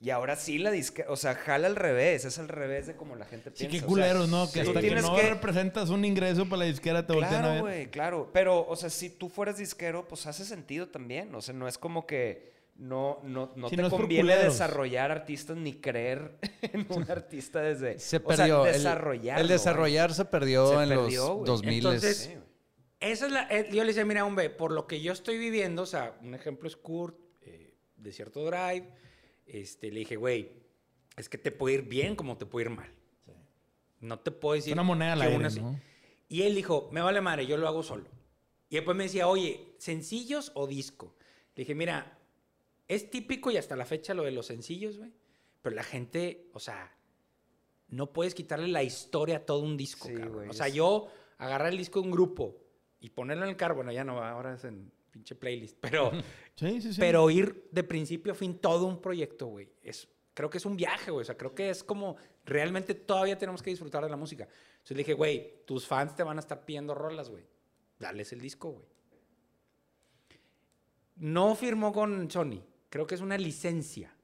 y 0.00 0.10
ahora 0.10 0.36
sí 0.36 0.58
la 0.58 0.70
disquera, 0.70 1.10
o 1.10 1.16
sea, 1.16 1.34
jala 1.34 1.66
al 1.66 1.74
revés, 1.76 2.24
es 2.24 2.38
al 2.38 2.48
revés 2.48 2.86
de 2.86 2.94
como 2.96 3.16
la 3.16 3.24
gente 3.26 3.50
Sí, 3.54 3.66
piensa. 3.66 3.70
qué 3.70 3.76
o 3.78 3.80
sea, 3.80 3.88
culeros, 3.88 4.28
¿no? 4.28 4.46
Que 4.46 4.62
sí. 4.62 4.68
hasta 4.68 4.80
que 4.80 4.94
no 4.94 5.16
que- 5.16 5.22
representas 5.30 5.90
un 5.90 6.04
ingreso 6.04 6.44
para 6.48 6.58
la 6.60 6.64
disquera 6.66 7.06
te 7.06 7.12
voltean 7.12 7.34
a 7.34 7.38
Claro, 7.38 7.52
ver. 7.54 7.62
güey, 7.62 7.86
claro. 7.90 8.30
Pero, 8.32 8.66
o 8.68 8.76
sea, 8.76 8.90
si 8.90 9.10
tú 9.10 9.28
fueras 9.28 9.58
disquero, 9.58 10.06
pues 10.08 10.26
hace 10.26 10.44
sentido 10.44 10.88
también. 10.88 11.34
O 11.34 11.40
sea, 11.42 11.52
no 11.54 11.66
es 11.68 11.78
como 11.78 12.06
que 12.06 12.52
no, 12.78 13.20
no, 13.24 13.52
no 13.56 13.68
Sí, 13.68 13.76
te 13.76 13.82
no 13.82 13.90
conviene 13.90 14.36
desarrollar 14.36 15.10
artistas 15.10 15.56
ni 15.56 15.74
creer 15.80 16.38
en 16.62 16.86
un 16.90 17.10
artista 17.10 17.60
desde... 17.60 17.98
Se 17.98 18.16
o 18.16 18.20
sea, 18.20 18.36
perdió. 18.36 18.66
el- 18.66 18.74
el, 19.40 19.48
desarrollar 19.48 20.14
se 20.14 20.24
perdió 20.24 20.68
Se 20.68 20.82
en 20.84 20.88
perdió, 20.88 21.28
los 21.28 21.34
güey. 21.34 21.46
2000. 21.46 21.74
Entonces-. 21.74 22.38
Esa 23.00 23.26
es 23.26 23.32
la. 23.32 23.42
eh, 23.50 23.68
Yo 23.70 23.82
le 23.82 23.88
decía, 23.88 24.04
mira, 24.04 24.24
hombre, 24.24 24.48
por 24.50 24.72
lo 24.72 24.86
que 24.86 25.00
yo 25.00 25.12
estoy 25.12 25.38
viviendo, 25.38 25.82
o 25.82 25.86
sea, 25.86 26.16
un 26.22 26.34
ejemplo 26.34 26.66
es 26.68 26.76
Kurt, 26.76 27.16
eh, 27.42 27.74
Desierto 27.96 28.44
Drive. 28.44 28.88
Este, 29.46 29.90
le 29.92 30.00
dije, 30.00 30.16
güey, 30.16 30.50
es 31.16 31.28
que 31.28 31.38
te 31.38 31.50
puede 31.52 31.76
ir 31.76 31.82
bien 31.82 32.16
como 32.16 32.36
te 32.38 32.46
puede 32.46 32.66
ir 32.66 32.70
mal. 32.76 32.90
No 34.00 34.18
te 34.20 34.30
puedo 34.30 34.54
decir. 34.54 34.72
Una 34.72 34.82
moneda 34.82 35.12
al 35.14 35.20
que 35.20 35.26
aire. 35.26 35.50
¿no? 35.60 35.80
Y 36.28 36.42
él 36.42 36.54
dijo, 36.54 36.88
me 36.92 37.00
vale 37.00 37.20
madre, 37.20 37.46
yo 37.46 37.56
lo 37.56 37.66
hago 37.66 37.82
solo. 37.82 38.04
Y 38.68 38.74
después 38.76 38.96
me 38.96 39.04
decía, 39.04 39.26
oye, 39.28 39.74
¿sencillos 39.78 40.52
o 40.54 40.66
disco? 40.66 41.16
Le 41.54 41.62
dije, 41.62 41.74
mira, 41.74 42.17
es 42.88 43.10
típico 43.10 43.50
y 43.50 43.56
hasta 43.56 43.76
la 43.76 43.84
fecha 43.84 44.14
lo 44.14 44.24
de 44.24 44.30
los 44.32 44.46
sencillos, 44.46 44.98
güey. 44.98 45.12
Pero 45.62 45.76
la 45.76 45.82
gente, 45.84 46.48
o 46.52 46.60
sea, 46.60 46.96
no 47.88 48.12
puedes 48.12 48.34
quitarle 48.34 48.68
la 48.68 48.82
historia 48.82 49.36
a 49.38 49.46
todo 49.46 49.60
un 49.60 49.76
disco, 49.76 50.08
Sí, 50.08 50.14
cabrón. 50.14 50.34
güey, 50.34 50.48
O 50.48 50.52
sea, 50.52 50.68
es- 50.68 50.74
yo 50.74 51.08
agarrar 51.38 51.70
el 51.72 51.78
disco 51.78 52.00
de 52.00 52.06
un 52.06 52.12
grupo 52.12 52.56
y 53.00 53.10
ponerlo 53.10 53.44
en 53.44 53.50
el 53.50 53.56
carro, 53.56 53.74
bueno, 53.76 53.92
ya 53.92 54.04
no, 54.04 54.22
ahora 54.22 54.54
es 54.54 54.64
en 54.64 54.90
pinche 55.10 55.34
playlist, 55.34 55.76
pero, 55.80 56.10
Sí, 56.56 56.80
sí, 56.80 56.92
sí. 56.92 57.00
pero 57.00 57.28
ir 57.30 57.68
de 57.70 57.84
principio 57.84 58.32
a 58.32 58.34
fin 58.34 58.58
todo 58.58 58.86
un 58.86 59.00
proyecto, 59.00 59.46
güey, 59.46 59.68
es, 59.82 60.08
creo 60.34 60.50
que 60.50 60.58
es 60.58 60.66
un 60.66 60.76
viaje, 60.76 61.10
güey. 61.10 61.22
O 61.22 61.24
sea, 61.24 61.36
creo 61.36 61.54
que 61.54 61.70
es 61.70 61.82
como 61.84 62.16
realmente 62.44 62.94
todavía 62.94 63.36
tenemos 63.38 63.62
que 63.62 63.70
disfrutar 63.70 64.02
de 64.04 64.10
la 64.10 64.16
música. 64.16 64.44
Entonces 64.44 64.96
le 64.96 64.98
dije, 65.02 65.14
güey, 65.14 65.64
tus 65.66 65.86
fans 65.86 66.14
te 66.14 66.22
van 66.22 66.36
a 66.36 66.40
estar 66.40 66.64
pidiendo 66.64 66.94
rolas, 66.94 67.28
güey. 67.30 67.44
Dales 67.98 68.32
el 68.32 68.40
disco, 68.40 68.70
güey. 68.70 68.86
No 71.16 71.54
firmó 71.56 71.92
con 71.92 72.30
Sony. 72.30 72.62
Creo 72.90 73.06
que 73.06 73.14
es 73.14 73.20
una 73.20 73.36
licencia. 73.38 74.14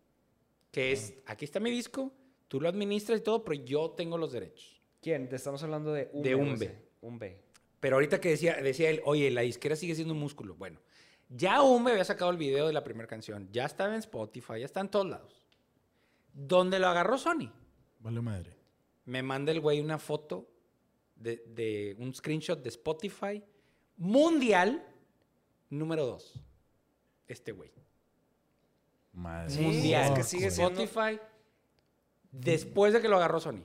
Que 0.70 0.92
es, 0.92 1.14
aquí 1.26 1.44
está 1.44 1.60
mi 1.60 1.70
disco, 1.70 2.12
tú 2.48 2.60
lo 2.60 2.68
administras 2.68 3.20
y 3.20 3.22
todo, 3.22 3.44
pero 3.44 3.62
yo 3.62 3.90
tengo 3.90 4.18
los 4.18 4.32
derechos. 4.32 4.80
¿Quién? 5.00 5.28
Te 5.28 5.36
estamos 5.36 5.62
hablando 5.62 5.92
de 5.92 6.08
Umbe. 6.12 6.68
De 6.68 6.84
Umbe. 7.00 7.40
Pero 7.78 7.96
ahorita 7.96 8.20
que 8.20 8.30
decía, 8.30 8.54
decía 8.56 8.90
él, 8.90 9.02
oye, 9.04 9.30
la 9.30 9.42
disquera 9.42 9.76
sigue 9.76 9.94
siendo 9.94 10.14
un 10.14 10.20
músculo. 10.20 10.54
Bueno, 10.56 10.80
Ya 11.28 11.62
Umbe 11.62 11.92
había 11.92 12.04
sacado 12.04 12.30
el 12.30 12.38
video 12.38 12.66
de 12.66 12.72
la 12.72 12.82
primera 12.82 13.06
canción. 13.06 13.48
Ya 13.52 13.66
estaba 13.66 13.92
en 13.92 14.00
Spotify, 14.00 14.60
ya 14.60 14.64
está 14.64 14.80
en 14.80 14.88
todos 14.88 15.06
lados. 15.06 15.46
¿Dónde 16.32 16.78
lo 16.78 16.88
agarró 16.88 17.18
Sony? 17.18 17.52
Vale 18.00 18.20
madre. 18.20 18.56
Me 19.04 19.22
manda 19.22 19.52
el 19.52 19.60
güey 19.60 19.80
una 19.80 19.98
foto 19.98 20.48
de, 21.14 21.44
de 21.46 21.94
un 21.98 22.14
screenshot 22.14 22.62
de 22.62 22.70
Spotify 22.70 23.44
mundial 23.96 24.84
número 25.70 26.06
2. 26.06 26.40
Este 27.28 27.52
güey. 27.52 27.70
Madre. 29.14 29.50
Sí, 29.50 29.60
mundial. 29.62 30.04
es 30.12 30.18
que 30.18 30.22
sigue 30.24 30.50
siendo- 30.50 30.82
Spotify 30.82 31.20
después 32.30 32.92
de 32.92 33.00
que 33.00 33.08
lo 33.08 33.16
agarró 33.16 33.40
Sony. 33.40 33.62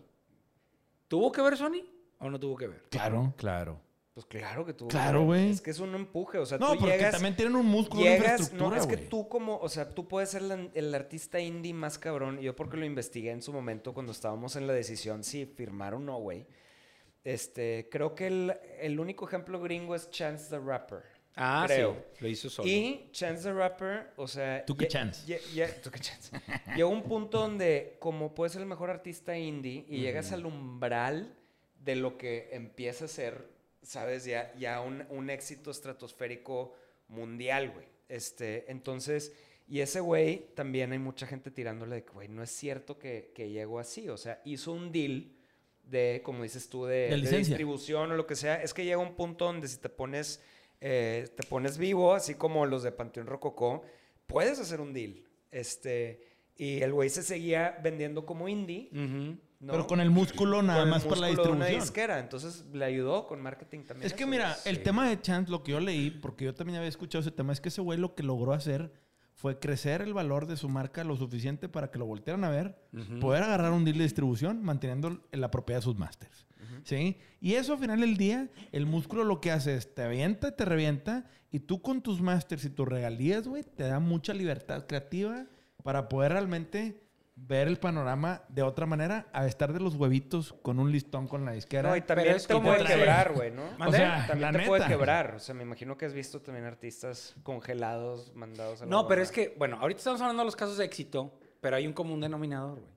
¿Tuvo 1.07 1.31
que 1.31 1.41
ver 1.41 1.57
Sony 1.57 1.83
o 2.19 2.29
no 2.29 2.39
tuvo 2.39 2.55
que 2.55 2.67
ver? 2.67 2.85
Claro. 2.89 3.33
Claro. 3.37 3.81
Pues 4.13 4.25
claro 4.25 4.65
que 4.65 4.73
tú. 4.73 4.87
Claro, 4.89 5.23
güey. 5.23 5.49
Es 5.49 5.61
que 5.61 5.71
es 5.71 5.79
un 5.79 5.95
empuje. 5.95 6.37
O 6.39 6.45
sea, 6.45 6.57
No, 6.57 6.73
tú 6.73 6.79
porque 6.79 6.97
llegas. 6.97 7.13
también 7.13 7.35
tienen 7.37 7.55
un 7.55 7.65
músculo, 7.65 8.01
una 8.01 8.11
Llegas, 8.11 8.25
no, 8.27 8.33
infraestructura, 8.65 8.77
es 8.79 8.87
que 8.87 8.97
tú 9.07 9.29
como, 9.29 9.57
o 9.59 9.69
sea, 9.69 9.89
tú 9.89 10.07
puedes 10.09 10.29
ser 10.29 10.41
la- 10.41 10.67
el 10.73 10.93
artista 10.93 11.39
indie 11.39 11.73
más 11.73 11.97
cabrón. 11.97 12.39
Yo 12.39 12.53
porque 12.55 12.75
lo 12.77 12.85
investigué 12.85 13.31
en 13.31 13.41
su 13.41 13.53
momento 13.53 13.93
cuando 13.93 14.11
estábamos 14.11 14.55
en 14.57 14.67
la 14.67 14.73
decisión 14.73 15.23
si 15.23 15.45
firmar 15.45 15.93
o 15.93 15.99
no, 15.99 16.17
güey. 16.19 16.45
Este, 17.23 17.87
creo 17.91 18.13
que 18.13 18.27
el, 18.27 18.53
el 18.81 18.99
único 18.99 19.25
ejemplo 19.27 19.59
gringo 19.61 19.95
es 19.95 20.09
Chance 20.09 20.49
the 20.49 20.59
Rapper. 20.59 21.03
Ah, 21.41 21.63
creo. 21.67 21.93
sí. 22.13 22.17
Lo 22.21 22.27
hizo 22.27 22.49
solo. 22.49 22.67
Y 22.67 23.09
Chance 23.11 23.43
the 23.43 23.53
Rapper, 23.53 24.11
o 24.17 24.27
sea... 24.27 24.65
Tú 24.65 24.75
qué 24.75 24.87
chance. 24.87 25.25
ya- 25.25 25.37
ya- 25.53 25.81
tú 25.81 25.89
qué 25.89 25.99
chance. 25.99 26.31
Llegó 26.75 26.89
un 26.89 27.03
punto 27.03 27.39
donde, 27.39 27.95
como 27.99 28.35
puedes 28.35 28.53
ser 28.53 28.61
el 28.61 28.67
mejor 28.67 28.89
artista 28.89 29.37
indie 29.37 29.85
y 29.87 29.99
llegas 30.01 30.31
al 30.31 30.45
umbral 30.45 31.33
de 31.83 31.95
lo 31.95 32.17
que 32.17 32.49
empieza 32.51 33.05
a 33.05 33.07
ser, 33.07 33.47
¿sabes? 33.81 34.25
Ya, 34.25 34.53
ya 34.57 34.81
un, 34.81 35.05
un 35.09 35.29
éxito 35.29 35.71
estratosférico 35.71 36.73
mundial, 37.07 37.71
güey. 37.71 37.85
Este, 38.09 38.69
entonces, 38.71 39.33
y 39.67 39.79
ese 39.81 39.99
güey 39.99 40.47
también 40.55 40.91
hay 40.91 40.99
mucha 40.99 41.25
gente 41.27 41.51
tirándole 41.51 41.95
de 41.97 42.03
que, 42.03 42.11
güey, 42.11 42.27
no 42.27 42.43
es 42.43 42.49
cierto 42.51 42.97
que, 42.99 43.31
que 43.35 43.49
llegó 43.49 43.79
así. 43.79 44.09
O 44.09 44.17
sea, 44.17 44.41
hizo 44.43 44.71
un 44.73 44.91
deal 44.91 45.31
de, 45.83 46.21
como 46.23 46.43
dices 46.43 46.69
tú, 46.69 46.85
de, 46.85 47.09
De 47.17 47.37
distribución 47.37 48.11
o 48.11 48.15
lo 48.15 48.25
que 48.27 48.35
sea. 48.35 48.61
Es 48.61 48.73
que 48.73 48.83
llega 48.83 48.97
un 48.97 49.15
punto 49.15 49.45
donde 49.45 49.67
si 49.67 49.77
te 49.77 49.89
pones, 49.89 50.41
eh, 50.81 51.27
te 51.35 51.43
pones 51.47 51.77
vivo, 51.77 52.13
así 52.13 52.35
como 52.35 52.65
los 52.65 52.83
de 52.83 52.91
Panteón 52.91 53.27
Rococó, 53.27 53.83
puedes 54.27 54.59
hacer 54.59 54.81
un 54.81 54.93
deal. 54.93 55.23
Este, 55.51 56.21
y 56.55 56.81
el 56.81 56.93
güey 56.93 57.09
se 57.09 57.23
seguía 57.23 57.79
vendiendo 57.83 58.25
como 58.25 58.47
indie. 58.47 58.89
¿no? 58.91 59.73
Pero 59.73 59.87
con 59.87 59.99
el 59.99 60.09
músculo 60.09 60.61
nada 60.61 60.79
Con 60.79 60.87
el 60.87 60.91
más 60.93 61.03
para 61.03 61.21
la 61.21 61.27
músculo 61.27 61.43
de 61.49 61.55
una 61.55 61.65
distribución. 61.65 61.85
disquera. 61.85 62.19
Entonces 62.19 62.65
le 62.71 62.85
ayudó 62.85 63.27
con 63.27 63.41
marketing 63.41 63.83
también. 63.83 64.07
Es 64.07 64.13
que 64.13 64.23
eso, 64.23 64.31
mira, 64.31 64.55
el 64.65 64.81
tema 64.83 65.09
de 65.09 65.19
Chance, 65.19 65.51
lo 65.51 65.63
que 65.63 65.71
yo 65.73 65.79
leí, 65.79 66.11
porque 66.11 66.45
yo 66.45 66.53
también 66.53 66.77
había 66.77 66.89
escuchado 66.89 67.21
ese 67.21 67.31
tema, 67.31 67.51
es 67.51 67.59
que 67.59 67.69
ese 67.69 67.81
güey 67.81 67.99
lo 67.99 68.15
que 68.15 68.23
logró 68.23 68.53
hacer 68.53 68.91
fue 69.33 69.57
crecer 69.57 70.01
el 70.01 70.13
valor 70.13 70.47
de 70.47 70.57
su 70.57 70.67
marca 70.67 71.03
lo 71.05 71.15
suficiente 71.15 71.69
para 71.69 71.91
que 71.91 71.97
lo 71.97 72.05
voltearan 72.05 72.43
a 72.43 72.49
ver, 72.49 72.77
poder 73.21 73.43
agarrar 73.43 73.71
un 73.71 73.85
deal 73.85 73.97
de 73.97 74.03
distribución, 74.03 74.61
manteniendo 74.61 75.21
la 75.31 75.49
propiedad 75.49 75.79
de 75.79 75.83
sus 75.83 75.97
masters. 75.97 76.45
¿Sí? 76.83 77.17
Y 77.41 77.53
eso 77.55 77.73
al 77.73 77.79
final 77.79 78.01
del 78.01 78.17
día, 78.17 78.47
el 78.71 78.85
músculo 78.85 79.23
lo 79.23 79.39
que 79.41 79.51
hace 79.51 79.75
es 79.75 79.93
te 79.93 80.03
avienta, 80.03 80.55
te 80.55 80.65
revienta, 80.65 81.25
y 81.51 81.59
tú 81.59 81.81
con 81.81 82.01
tus 82.01 82.21
masters 82.21 82.65
y 82.65 82.69
tus 82.69 82.87
regalías, 82.87 83.47
güey, 83.47 83.63
te 83.63 83.83
da 83.83 83.99
mucha 83.99 84.33
libertad 84.33 84.85
creativa 84.87 85.45
para 85.83 86.09
poder 86.09 86.33
realmente 86.33 87.01
ver 87.41 87.69
el 87.69 87.77
panorama 87.77 88.43
de 88.49 88.63
otra 88.63 88.85
manera 88.85 89.27
a 89.31 89.47
estar 89.47 89.71
de 89.71 89.79
los 89.79 89.95
huevitos 89.95 90.51
con 90.61 90.77
un 90.77 90.91
listón 90.91 91.25
con 91.25 91.45
la 91.45 91.53
disquera. 91.53 91.89
No, 91.89 91.95
y 91.95 92.01
también 92.01 92.35
es 92.35 92.45
te 92.45 92.53
como 92.53 92.67
puede 92.69 92.83
quebrar, 92.85 93.31
güey, 93.33 93.49
¿no? 93.51 93.63
O 93.87 93.91
sea, 93.93 94.27
también 94.27 94.51
la 94.51 94.59
te 94.59 94.67
puede 94.67 94.81
neta. 94.81 94.89
quebrar. 94.89 95.35
O 95.35 95.39
sea, 95.39 95.55
me 95.55 95.63
imagino 95.63 95.97
que 95.97 96.05
has 96.05 96.13
visto 96.13 96.41
también 96.41 96.65
artistas 96.65 97.35
congelados, 97.43 98.35
mandados 98.35 98.81
a 98.81 98.85
la 98.85 98.91
No, 98.91 99.07
pero 99.07 99.21
borda. 99.21 99.23
es 99.23 99.31
que, 99.31 99.55
bueno, 99.57 99.77
ahorita 99.79 99.99
estamos 99.99 100.19
hablando 100.19 100.41
de 100.41 100.45
los 100.47 100.57
casos 100.57 100.77
de 100.77 100.83
éxito, 100.83 101.39
pero 101.61 101.77
hay 101.77 101.87
un 101.87 101.93
común 101.93 102.19
denominador, 102.19 102.81
güey. 102.81 102.91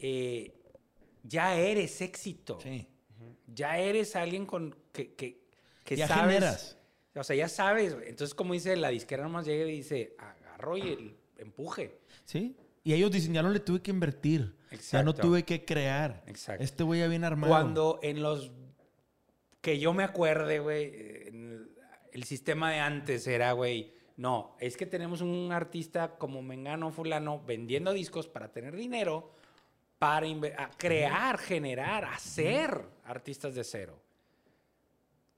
Eh, 0.00 0.54
ya 1.28 1.54
eres 1.56 2.00
éxito. 2.00 2.58
Sí. 2.60 2.88
Ya 3.46 3.78
eres 3.78 4.16
alguien 4.16 4.46
con 4.46 4.74
que, 4.92 5.14
que, 5.14 5.42
que 5.84 5.96
Ya 5.96 6.08
sabes. 6.08 6.22
generas. 6.34 6.78
O 7.14 7.24
sea, 7.24 7.36
ya 7.36 7.48
sabes. 7.48 7.96
Entonces, 8.06 8.34
como 8.34 8.54
dice, 8.54 8.76
la 8.76 8.88
disquera 8.90 9.22
nomás 9.24 9.46
llega 9.46 9.66
y 9.66 9.72
dice, 9.72 10.14
agarro 10.18 10.76
y 10.76 10.82
el 10.82 11.16
empuje. 11.38 12.00
Sí. 12.24 12.56
Y 12.84 12.92
ellos 12.94 13.10
dicen, 13.10 13.34
ya 13.34 13.42
no 13.42 13.50
le 13.50 13.60
tuve 13.60 13.80
que 13.82 13.90
invertir. 13.90 14.54
Ya 14.90 15.02
no 15.02 15.10
Exacto. 15.10 15.22
tuve 15.28 15.44
que 15.44 15.64
crear. 15.64 16.22
Exacto. 16.26 16.62
Este 16.62 16.82
güey 16.84 17.00
ya 17.00 17.08
viene 17.08 17.26
armado. 17.26 17.52
Cuando 17.52 17.98
en 18.02 18.22
los 18.22 18.50
que 19.60 19.78
yo 19.78 19.92
me 19.92 20.04
acuerde, 20.04 20.60
güey, 20.60 21.28
el 22.12 22.24
sistema 22.24 22.70
de 22.70 22.78
antes 22.78 23.26
era, 23.26 23.52
güey, 23.52 23.94
no, 24.16 24.56
es 24.60 24.76
que 24.76 24.86
tenemos 24.86 25.20
un 25.20 25.50
artista 25.52 26.16
como 26.18 26.42
Mengano 26.42 26.90
Fulano 26.90 27.42
vendiendo 27.44 27.92
discos 27.92 28.28
para 28.28 28.52
tener 28.52 28.76
dinero, 28.76 29.32
para 29.98 30.26
crear, 30.76 31.38
generar, 31.38 32.04
hacer 32.04 32.80
artistas 33.04 33.54
de 33.54 33.64
cero. 33.64 33.98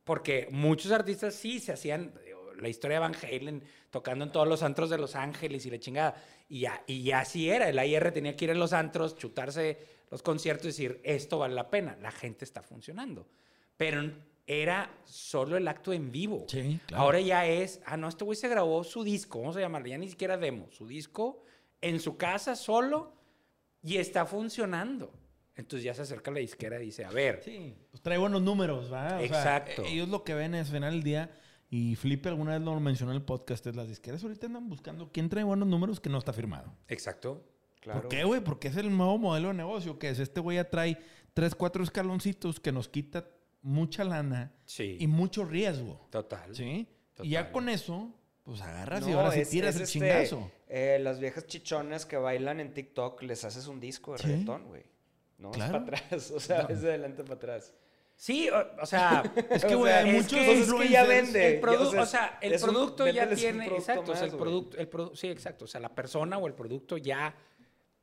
Porque 0.05 0.49
muchos 0.51 0.91
artistas 0.93 1.35
sí 1.35 1.61
se 1.61 1.73
hacían, 1.73 2.13
digo, 2.25 2.53
la 2.55 2.69
historia 2.69 2.97
de 2.97 3.01
Van 3.01 3.15
Halen 3.15 3.63
tocando 3.91 4.25
en 4.25 4.33
todos 4.33 4.49
los 4.49 4.63
antros 4.63 4.91
de 4.91 4.99
Los 4.99 5.15
Ángeles 5.15 5.65
y 5.67 5.71
la 5.71 5.79
chingada. 5.79 6.23
Y, 6.49 6.61
ya- 6.61 6.83
y 6.87 7.11
así 7.13 7.49
era, 7.49 7.69
el 7.69 7.79
AIR 7.79 8.13
tenía 8.13 8.37
que 8.37 8.47
ir 8.47 8.51
a 8.51 8.55
los 8.55 8.73
antros, 8.73 9.17
chutarse 9.17 9.79
los 10.11 10.23
conciertos 10.23 10.65
y 10.65 10.69
decir, 10.69 11.01
esto 11.05 11.39
vale 11.39 11.55
la 11.55 11.71
pena, 11.71 11.97
la 12.01 12.11
gente 12.11 12.45
está 12.45 12.63
funcionando. 12.63 13.27
Pero 13.77 14.13
era 14.47 14.91
solo 15.05 15.57
el 15.57 15.69
acto 15.69 15.93
en 15.93 16.11
vivo. 16.11 16.47
Sí, 16.49 16.81
claro. 16.87 17.05
Ahora 17.05 17.21
ya 17.21 17.47
es, 17.47 17.81
ah, 17.87 17.97
no, 17.97 18.09
este 18.09 18.25
güey 18.25 18.37
se 18.37 18.49
grabó 18.49 18.83
su 18.83 19.05
disco, 19.05 19.41
vamos 19.41 19.57
a 19.57 19.61
llamarlo, 19.61 19.87
ya 19.89 19.99
ni 19.99 20.09
siquiera 20.09 20.37
demo, 20.37 20.67
su 20.73 20.89
disco 20.89 21.45
en 21.81 22.01
su 22.01 22.17
casa 22.17 22.57
solo 22.57 23.13
y 23.83 23.97
está 23.97 24.27
funcionando. 24.27 25.13
Entonces 25.57 25.85
ya 25.85 25.93
se 25.95 26.03
acerca 26.03 26.31
la 26.31 26.39
disquera 26.41 26.81
y 26.83 26.87
dice, 26.87 27.05
a 27.05 27.11
ver, 27.11 27.43
Sí, 27.45 27.75
pues 27.91 28.03
trae 28.03 28.17
buenos 28.19 28.41
números, 28.43 28.91
¿va? 28.93 29.07
O 29.07 29.09
sea, 29.19 29.25
Exacto. 29.25 29.83
ellos 29.85 30.09
lo 30.09 30.25
que 30.25 30.35
ven 30.35 30.55
es, 30.55 30.69
al 30.69 30.75
final 30.75 30.93
del 30.95 31.03
día, 31.03 31.31
y 31.69 31.97
Felipe 31.97 32.29
alguna 32.29 32.53
vez 32.53 32.63
lo 32.63 32.79
mencionó 32.81 33.13
en 33.13 33.17
el 33.19 33.23
podcast, 33.25 33.67
es 33.67 33.77
las 33.77 33.89
disqueras 33.89 34.23
ahorita 34.23 34.47
andan 34.47 34.69
buscando 34.69 35.11
quién 35.13 35.29
trae 35.29 35.45
buenos 35.45 35.69
números 35.69 36.01
que 36.01 36.09
no 36.09 36.19
está 36.19 36.33
firmado. 36.33 36.75
exacto. 36.89 37.45
Claro. 37.81 38.03
¿Por 38.03 38.11
qué, 38.11 38.25
güey? 38.25 38.43
Porque 38.43 38.69
es 38.69 38.77
el 38.77 38.95
nuevo 38.95 39.17
modelo 39.17 39.49
de 39.49 39.55
negocio, 39.55 39.99
que 39.99 40.11
es 40.11 40.19
este 40.19 40.39
güey 40.41 40.57
ya 40.57 40.69
trae 40.69 40.99
tres, 41.33 41.55
cuatro 41.55 41.83
escaloncitos 41.83 42.61
que 42.61 42.73
nos 42.73 42.89
quita 42.91 43.27
mucha 43.63 44.05
lana 44.05 44.53
Sí. 44.67 44.99
y 45.01 45.07
mucho 45.07 45.47
riesgo. 45.47 46.07
Total. 46.11 46.55
¿Sí? 46.55 46.87
Total. 47.15 47.27
Y 47.27 47.31
ya 47.31 47.51
con 47.51 47.71
eso, 47.71 48.13
pues 48.51 48.63
agarras 48.63 49.07
y 49.09 49.13
ahora 49.13 49.31
sí 49.33 49.41
es- 49.41 49.51
tiras 49.51 49.71
es 49.71 49.77
el 49.77 49.83
este, 49.83 49.93
chingazo. 49.99 50.51
eh, 50.69 50.99
las 51.01 51.19
viejas 51.21 51.47
chichonas 51.47 52.05
que 52.07 52.17
bailan 52.17 52.61
en 52.61 52.75
TikTok, 52.75 53.23
les 53.23 53.45
haces 53.45 53.67
un 53.67 53.81
disco 53.81 54.13
de 54.13 54.19
Sí. 54.19 54.27
reggaetón, 54.29 54.67
güey. 54.67 54.83
No, 55.39 55.51
Claro. 55.53 55.79
es 55.79 55.85
para 55.85 55.99
atrás. 55.99 56.31
O 56.37 56.41
sea, 56.41 56.61
es 56.69 56.83
de 56.83 56.89
adelante 56.89 57.23
para 57.23 57.35
atrás. 57.37 57.73
Sí, 58.17 58.51
o, 58.51 58.83
o 58.83 58.87
sea, 58.87 59.23
Es 59.51 59.65
que, 59.65 59.75
güey, 59.75 59.93
hay 59.93 60.13
muchos 60.13 60.33
que- 60.33 60.61
es 60.61 60.73
que 60.73 60.89
ya 60.89 61.05
vende. 61.05 61.59
el 61.59 61.65
o 61.69 62.07
sea, 62.07 62.39
el 62.43 62.53
es 62.53 62.63
un- 62.63 62.71
producto 62.71 63.09
ya 63.09 63.29
tiene, 63.31 63.65
producto 63.67 63.75
exacto, 63.93 64.13
o 64.13 64.17
sea, 64.17 64.25
el 64.27 64.33
producto, 64.37 64.77
el 64.77 64.91
produ- 64.91 65.15
sí, 65.17 65.29
exacto, 65.29 65.65
o 65.65 65.69
sea, 65.69 65.81
la 65.81 65.95
persona 65.95 66.37
o 66.37 66.47
el 66.47 66.53
producto 66.55 66.99
ya, 66.99 67.35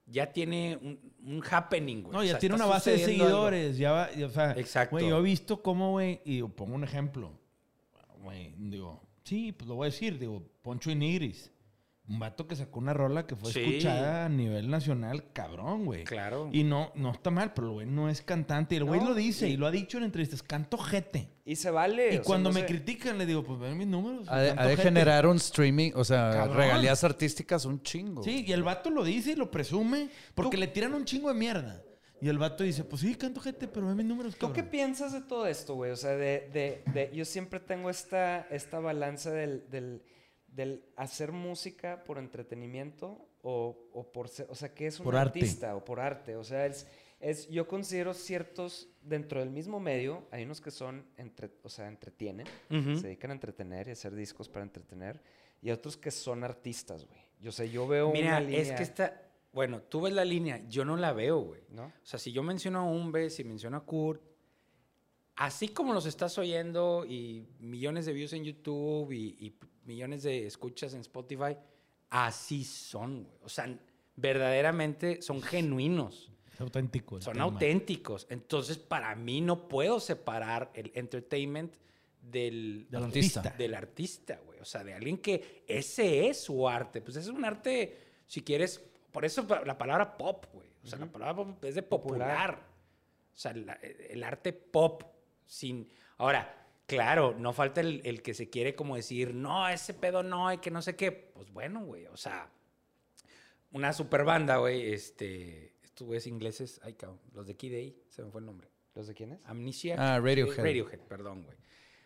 ya 0.08 0.32
tiene 0.34 0.80
un, 0.82 1.00
un 1.24 1.44
happening, 1.52 2.02
güey. 2.04 2.14
No, 2.14 2.20
O 2.20 2.24
ya 2.24 2.32
sea, 2.32 2.40
tiene 2.40 2.56
una 2.56 2.66
base 2.66 2.92
de 2.92 2.96
algo. 3.04 3.06
seguidores. 3.08 3.78
Ya 3.78 3.92
va, 3.92 4.10
o 4.26 4.30
sea, 4.30 4.52
Exacto. 4.54 4.96
Güey, 4.96 5.10
yo 5.10 5.20
he 5.20 5.22
visto 5.22 5.62
cómo, 5.62 5.92
güey, 5.92 6.22
y 6.26 6.42
pongo 6.44 6.74
un 6.74 6.84
ejemplo. 6.84 7.38
Güey, 8.24 8.56
digo, 8.58 9.02
sí, 9.28 9.52
pues 9.52 9.68
lo 9.68 9.76
voy 9.76 9.88
a 9.88 9.92
decir, 9.92 10.18
digo, 10.20 10.44
Poncho 10.62 10.90
y 10.92 10.96
Nigris. 10.96 11.52
Un 12.10 12.20
vato 12.20 12.48
que 12.48 12.56
sacó 12.56 12.80
una 12.80 12.94
rola 12.94 13.28
que 13.28 13.36
fue 13.36 13.52
Sí. 13.52 13.60
escuchada 13.60 14.26
a 14.28 14.30
nivel 14.30 14.70
nacional, 14.70 15.26
cabrón, 15.34 15.84
güey. 15.84 16.06
Claro. 16.06 16.50
Y 16.54 16.64
no, 16.64 16.94
no 16.96 17.12
está 17.12 17.32
mal, 17.32 17.52
pero 17.54 17.68
el 17.68 17.74
güey 17.74 17.86
no 17.86 18.10
es 18.10 18.22
cantante. 18.22 18.76
Y 18.76 18.78
el 18.78 18.86
güey 18.86 19.02
No, 19.02 19.10
lo 19.10 19.14
dice 19.14 19.50
y- 19.50 19.54
y 19.54 19.58
lo 19.58 19.68
ha 19.68 19.72
dicho 19.72 19.98
en 19.98 20.06
entrevistas, 20.06 20.42
canto 20.42 20.78
jete. 20.78 21.28
Y 21.44 21.58
se 21.58 21.70
vale. 21.70 22.08
Y 22.08 22.12
sea, 22.14 22.22
cuando 22.22 22.50
no 22.50 22.54
me 22.54 22.62
se- 22.62 22.66
critican, 22.68 23.18
le 23.18 23.26
digo, 23.26 23.44
pues 23.44 23.60
ven 23.60 23.78
mis 23.78 23.88
números. 23.88 24.26
Ha 24.30 24.40
de, 24.40 24.52
ha 24.52 24.78
generar 24.78 25.28
un 25.28 25.36
streaming, 25.36 25.92
o 25.96 26.06
sea, 26.06 26.32
Cabrón. 26.32 26.56
regalías 26.56 27.04
artísticas 27.04 27.66
un 27.66 27.82
chingo. 27.84 28.24
Sí, 28.24 28.46
y 28.48 28.54
el 28.54 28.64
vato 28.64 28.90
lo 28.90 29.04
dice 29.04 29.32
y 29.32 29.36
lo 29.36 29.52
presume 29.52 30.10
porque 30.34 30.56
le 30.56 30.68
tiran 30.68 30.94
un 30.94 31.04
chingo 31.04 31.28
de 31.28 31.34
mierda. 31.38 31.84
Y 32.22 32.30
el 32.30 32.38
vato 32.38 32.64
dice, 32.64 32.84
pues 32.84 33.02
sí, 33.02 33.16
canto 33.16 33.40
gente, 33.40 33.68
pero 33.68 33.86
ven 33.88 33.98
mis 33.98 34.06
números, 34.06 34.36
¿Tú 34.38 34.52
qué 34.54 34.64
piensas 34.64 35.14
de 35.14 35.22
todo 35.22 35.46
esto, 35.48 35.76
güey? 35.76 35.92
O 35.92 35.96
sea, 35.96 36.12
de, 36.16 36.50
de, 36.52 36.82
de- 36.94 37.12
yo 37.16 37.26
siempre 37.26 37.60
tengo 37.60 37.90
esta, 37.90 38.48
esta 38.50 38.80
balanza 38.80 39.32
del, 39.32 39.70
del, 39.70 40.02
del 40.48 40.84
hacer 40.96 41.32
música 41.32 42.04
por 42.04 42.18
entretenimiento 42.18 43.28
o, 43.44 43.78
o 43.94 44.12
por 44.12 44.30
ser, 44.30 44.48
o 44.50 44.56
sea, 44.56 44.74
que 44.74 44.88
es 44.88 45.00
un 45.00 45.04
Por 45.06 45.16
arte. 45.16 45.40
artista 45.40 45.76
o 45.76 45.86
por 45.86 46.00
arte. 46.00 46.36
O 46.36 46.44
sea, 46.44 46.66
es, 46.66 46.88
es, 47.20 47.48
yo 47.50 47.68
considero 47.68 48.14
ciertos, 48.16 48.90
dentro 49.04 49.40
del 49.40 49.52
mismo 49.52 49.80
medio, 49.80 50.28
hay 50.32 50.44
unos 50.44 50.60
que 50.60 50.72
son, 50.72 51.06
entre, 51.18 51.52
o 51.64 51.70
sea, 51.70 51.88
entretienen, 51.88 52.48
se 52.70 53.08
dedican 53.08 53.30
a 53.32 53.34
entretener 53.36 53.88
y 53.88 53.90
a 53.92 53.94
hacer 53.94 54.16
discos 54.16 54.50
para 54.50 54.64
entretener, 54.64 55.22
y 55.62 55.70
otros 55.72 55.96
que 55.98 56.12
son 56.12 56.44
artistas, 56.44 57.06
güey. 57.06 57.20
Yo 57.40 57.52
sé, 57.52 57.70
yo 57.70 57.88
veo 57.88 58.12
Mira, 58.12 58.30
una 58.30 58.40
línea, 58.40 58.60
es 58.62 58.72
que 58.72 58.82
está, 58.84 59.22
bueno, 59.58 59.82
tú 59.82 60.02
ves 60.02 60.14
la 60.14 60.24
línea, 60.24 60.64
yo 60.70 60.86
no 60.86 60.96
la 60.98 61.14
veo, 61.14 61.40
güey. 61.40 61.62
¿no? 61.72 61.86
O 61.86 61.92
sea, 62.04 62.20
si 62.20 62.32
yo 62.32 62.44
menciono 62.44 62.78
a 62.82 62.84
Umbe, 62.84 63.32
si 63.32 63.44
menciono 63.44 63.78
a 63.78 63.84
Kurt, 63.84 64.22
así 65.36 65.70
como 65.70 65.94
los 65.94 66.06
estás 66.06 66.38
oyendo 66.38 67.08
y 67.08 67.48
millones 67.58 68.06
de 68.06 68.14
views 68.14 68.34
en 68.34 68.44
YouTube 68.44 69.12
y, 69.12 69.36
y 69.40 69.56
millones 69.84 70.22
de 70.22 70.46
escuchas 70.46 70.94
en 70.94 71.02
Spotify, 71.02 71.58
así 72.12 72.64
son, 72.64 73.24
güey. 73.24 73.40
O 73.42 73.50
sea, 73.50 73.76
verdaderamente 74.16 75.24
son 75.24 75.42
genuinos. 75.42 76.32
Es 76.54 76.62
auténtico. 76.62 77.18
el 77.18 77.24
Son 77.24 77.34
tema. 77.34 77.46
auténticos. 77.46 78.28
Entonces, 78.30 78.78
para 78.78 79.16
mí 79.16 79.42
no 79.42 79.68
puedo 79.68 80.00
separar 80.00 80.70
el 80.76 80.92
entertainment 80.94 81.74
del, 82.22 82.86
Del 82.92 83.04
artista. 83.06 83.56
Del 83.58 83.74
artista, 83.74 84.40
güey. 84.46 84.60
O 84.60 84.66
sea, 84.66 84.84
de 84.84 84.94
alguien 84.94 85.18
que 85.18 85.64
ese 85.68 86.28
es 86.28 86.42
su 86.42 86.70
arte. 86.70 87.02
Pues 87.02 87.18
es 87.18 87.28
un 87.28 87.44
arte, 87.44 87.98
si 88.28 88.42
quieres, 88.44 88.84
por 89.18 89.26
eso 89.26 89.48
la 89.66 89.76
palabra 89.80 90.16
pop, 90.16 90.46
güey. 90.54 90.70
O 90.84 90.86
sea, 90.88 91.00
la 91.00 91.08
palabra 91.08 91.36
pop 91.36 91.66
es 91.66 91.74
de 91.74 91.82
popular. 91.82 92.62
O 93.34 93.36
sea, 93.36 93.52
la- 93.52 93.74
el 93.74 94.24
arte 94.24 94.54
pop. 94.54 95.02
Sin. 95.48 95.90
Ahora, 96.18 96.68
claro, 96.86 97.34
no 97.36 97.52
falta 97.52 97.82
el, 97.82 98.02
el 98.06 98.22
que 98.22 98.36
se 98.36 98.48
quiere 98.52 98.76
como 98.76 98.96
decir, 98.96 99.34
no, 99.34 99.68
ese 99.70 99.96
pedo 99.96 100.22
no, 100.22 100.54
y 100.54 100.60
que 100.60 100.70
no 100.70 100.84
sé 100.84 100.96
qué. 100.96 101.12
Pues 101.12 101.50
bueno, 101.52 101.84
güey. 101.84 102.06
O 102.06 102.16
sea, 102.18 102.52
una 103.72 103.92
super 103.92 104.24
banda, 104.24 104.58
güey. 104.58 104.94
Este. 104.94 105.74
Estos 105.84 106.06
güeyes 106.06 106.28
ingleses. 106.28 106.80
Ay, 106.84 106.94
cabrón. 106.94 107.20
Los 107.34 107.48
de 107.48 107.56
Kid 107.56 107.74
A, 107.74 108.12
se 108.12 108.22
me 108.22 108.30
fue 108.30 108.42
el 108.42 108.46
nombre. 108.46 108.70
¿Los 108.94 109.08
de 109.08 109.16
quiénes? 109.16 109.44
Amnesia. 109.48 109.96
Ah, 109.98 110.20
Radiohead. 110.20 110.64
Radiohead, 110.64 111.00
perdón, 111.08 111.42
güey. 111.42 111.58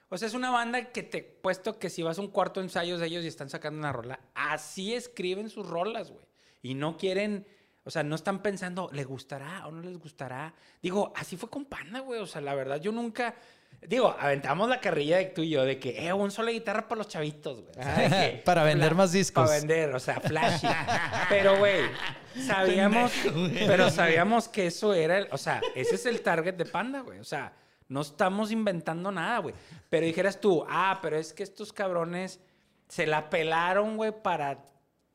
O 0.07 0.17
sea, 0.17 0.29
es 0.29 0.33
una 0.33 0.49
banda 0.49 0.93
que 0.93 1.03
te 1.03 1.23
puesto 1.23 1.77
que 1.77 1.89
si 1.89 2.03
vas 2.03 2.17
a 2.19 2.21
un 2.21 2.29
cuarto 2.29 2.61
de 2.61 2.67
ensayos 2.67 3.01
de 3.01 3.07
ellos 3.07 3.25
y 3.25 3.27
están 3.27 3.49
sacando 3.49 3.79
una 3.79 3.91
rola, 3.91 4.21
así 4.33 4.93
escriben 4.93 5.49
sus 5.49 5.67
rolas, 5.67 6.09
güey. 6.09 6.30
Y 6.61 6.73
no 6.75 6.97
quieren, 6.97 7.45
o 7.83 7.89
sea, 7.91 8.03
no 8.03 8.15
están 8.15 8.41
pensando, 8.41 8.89
¿le 8.93 9.03
gustará 9.03 9.65
o 9.67 9.71
no 9.71 9.81
les 9.81 9.97
gustará? 9.97 10.53
Digo, 10.81 11.11
así 11.15 11.37
fue 11.37 11.49
con 11.49 11.65
Panda, 11.65 11.99
güey. 12.01 12.19
O 12.21 12.27
sea, 12.27 12.41
la 12.41 12.53
verdad, 12.55 12.79
yo 12.79 12.91
nunca. 12.91 13.35
Digo, 13.87 14.15
aventamos 14.19 14.69
la 14.69 14.79
carrilla 14.79 15.17
de 15.17 15.25
tú 15.25 15.41
y 15.41 15.49
yo 15.49 15.63
de 15.65 15.79
que, 15.79 16.05
eh, 16.05 16.13
un 16.13 16.29
solo 16.29 16.51
guitarra 16.51 16.87
para 16.87 16.99
los 16.99 17.07
chavitos, 17.07 17.61
güey. 17.61 17.71
O 17.79 17.81
sea, 17.81 18.41
Para 18.45 18.63
vender 18.63 18.93
más 18.93 19.11
discos. 19.11 19.45
Para 19.45 19.57
vender, 19.57 19.95
o 19.95 19.99
sea, 19.99 20.19
flashy. 20.19 20.67
Pero, 21.29 21.57
güey, 21.57 21.85
sabíamos, 22.45 23.11
pero 23.65 23.89
sabíamos 23.89 24.47
que 24.47 24.67
eso 24.67 24.93
era, 24.93 25.17
el- 25.19 25.27
o 25.31 25.37
sea, 25.37 25.61
ese 25.75 25.95
es 25.95 26.05
el 26.05 26.21
target 26.21 26.55
de 26.55 26.65
Panda, 26.65 27.01
güey. 27.01 27.19
O 27.19 27.23
sea, 27.23 27.53
no 27.87 28.01
estamos 28.01 28.51
inventando 28.51 29.11
nada, 29.11 29.39
güey. 29.39 29.55
Pero 29.89 30.05
dijeras 30.05 30.39
tú, 30.39 30.63
ah, 30.69 30.99
pero 31.01 31.17
es 31.17 31.33
que 31.33 31.43
estos 31.43 31.73
cabrones 31.73 32.39
se 32.87 33.07
la 33.07 33.29
pelaron, 33.29 33.97
güey, 33.97 34.11
para, 34.21 34.63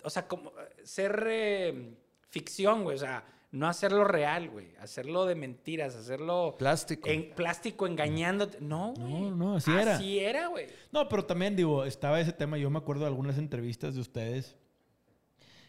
o 0.06 0.10
sea, 0.10 0.28
como 0.28 0.52
ser 0.84 1.26
eh, 1.28 1.96
ficción, 2.28 2.84
güey. 2.84 2.94
O 2.94 3.00
sea, 3.00 3.24
no 3.50 3.66
hacerlo 3.66 4.04
real, 4.04 4.50
güey. 4.50 4.68
Hacerlo 4.78 5.26
de 5.26 5.34
mentiras, 5.34 5.96
hacerlo... 5.96 6.54
Plástico. 6.56 7.08
En 7.08 7.30
plástico, 7.34 7.88
engañándote. 7.88 8.58
No, 8.60 8.94
güey. 8.96 9.12
No, 9.12 9.30
no, 9.32 9.56
así 9.56 9.72
era. 9.72 9.96
Así 9.96 10.20
era, 10.20 10.46
güey. 10.46 10.68
No, 10.92 11.08
pero 11.08 11.24
también 11.24 11.56
digo, 11.56 11.84
estaba 11.84 12.20
ese 12.20 12.32
tema. 12.32 12.56
Yo 12.56 12.70
me 12.70 12.78
acuerdo 12.78 13.02
de 13.02 13.08
algunas 13.08 13.36
entrevistas 13.36 13.96
de 13.96 14.00
ustedes. 14.00 14.54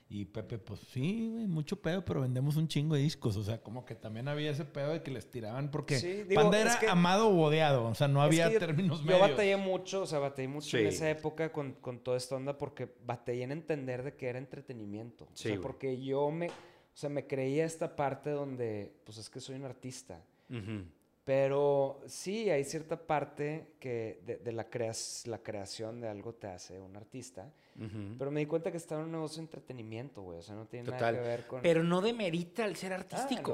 Y 0.09 0.23
Pepe, 0.23 0.57
pues 0.57 0.79
sí, 0.93 1.29
güey, 1.33 1.47
mucho 1.47 1.81
pedo, 1.81 2.05
pero 2.05 2.21
vendemos 2.21 2.55
un 2.55 2.69
chingo 2.69 2.95
de 2.95 3.01
discos. 3.01 3.35
O 3.35 3.43
sea, 3.43 3.61
como 3.61 3.83
que 3.83 3.93
también 3.93 4.29
había 4.29 4.51
ese 4.51 4.63
pedo 4.63 4.91
de 4.93 5.03
que 5.03 5.11
les 5.11 5.29
tiraban. 5.29 5.69
Porque 5.69 5.99
Sí, 5.99 6.23
digo, 6.23 6.41
Panda 6.41 6.59
es 6.61 6.65
era 6.67 6.79
que- 6.79 6.87
amado 6.87 7.27
o 7.27 7.41
odiado. 7.41 7.83
O 7.85 7.93
sea, 7.93 8.07
no 8.07 8.21
había 8.21 8.49
yo- 8.49 8.57
términos 8.57 8.99
Yo 9.01 9.05
medios. 9.07 9.29
batallé 9.31 9.57
mucho, 9.57 10.03
o 10.03 10.05
sea, 10.05 10.19
batallé 10.19 10.47
mucho 10.47 10.77
en 10.77 10.87
esa 10.87 11.09
época 11.09 11.51
con, 11.51 11.73
con 11.73 11.99
toda 11.99 12.15
esta 12.15 12.35
onda 12.37 12.57
porque 12.57 12.89
batallé 13.05 13.43
en 13.43 13.51
entender 13.51 14.01
de 14.03 14.15
que 14.15 14.27
era 14.27 14.39
entretenimiento. 14.39 15.25
O 15.25 15.29
Sí, 15.33 15.49
sea, 15.49 15.59
porque 15.61 16.01
yo 16.01 16.31
me, 16.31 16.47
o 16.47 16.51
sea, 16.93 17.09
me 17.09 17.27
creía 17.27 17.65
esta 17.65 17.93
parte 17.97 18.29
donde, 18.29 18.93
pues 19.03 19.17
es 19.17 19.29
que 19.29 19.41
soy 19.41 19.55
un 19.55 19.65
artista. 19.65 20.21
Pero 21.25 21.99
sí, 22.07 22.49
hay 22.49 22.63
cierta 22.63 22.95
parte 23.05 23.73
que 23.81 24.21
de, 24.25 24.37
de 24.37 24.51
la, 24.53 24.69
creas- 24.69 25.27
la 25.27 25.39
creación 25.39 25.99
de 25.99 26.07
algo 26.07 26.33
te 26.33 26.47
hace 26.47 26.79
un 26.79 26.95
artista. 26.95 27.51
Pero 28.17 28.31
me 28.31 28.39
di 28.39 28.45
cuenta 28.47 28.71
que 28.71 28.77
estaba 28.77 29.01
en 29.01 29.05
un 29.07 29.11
negocio 29.13 29.37
de 29.37 29.43
entretenimiento, 29.43 30.23
güey. 30.23 30.39
O 30.39 30.41
sea, 30.41 30.55
no 30.55 30.65
tiene 30.65 30.85
Total. 30.85 31.13
nada 31.13 31.23
que 31.23 31.29
ver 31.29 31.47
con... 31.47 31.61
Pero 31.61 31.83
no 31.83 32.01
demerita 32.01 32.65
el 32.65 32.75
ser 32.75 32.91
Ah, 32.93 32.95
artístico. 32.95 33.51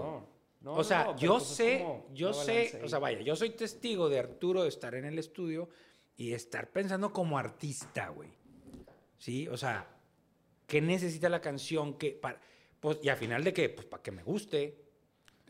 no. 0.62 0.72
No, 0.72 0.78
o 0.78 0.84
sea, 0.86 1.04
no, 1.04 1.18
yo 1.18 1.34
pues 1.34 1.44
es 1.52 1.56
sé, 1.58 1.80
como 1.80 2.06
yo 2.14 2.32
sé, 2.34 2.54
balanza 2.54 2.78
o 2.78 2.82
ahí. 2.84 2.90
sea, 2.90 3.00
vaya, 3.00 3.22
yo 3.22 3.36
soy 3.36 3.50
testigo 3.50 4.08
de 4.08 4.20
Arturo 4.20 4.64
de 4.64 4.70
estar 4.70 4.96
en 4.96 5.04
el 5.04 5.20
estudio 5.20 5.68
y 6.16 6.32
estar 6.32 6.70
pensando 6.72 7.12
como 7.12 7.38
artista, 7.38 8.08
güey. 8.08 8.30
¿Sí? 9.18 9.46
O 9.50 9.58
sea, 9.58 9.86
¿qué 10.66 10.80
necesita 10.80 11.28
la 11.28 11.42
canción 11.42 11.96
que 11.98 12.12
para 12.12 12.40
pues 12.80 13.00
y 13.04 13.10
al 13.10 13.18
final 13.18 13.44
de 13.44 13.52
qué? 13.52 13.68
Pues 13.68 13.86
para 13.88 14.02
que 14.02 14.12
me 14.12 14.24
guste. 14.24 14.80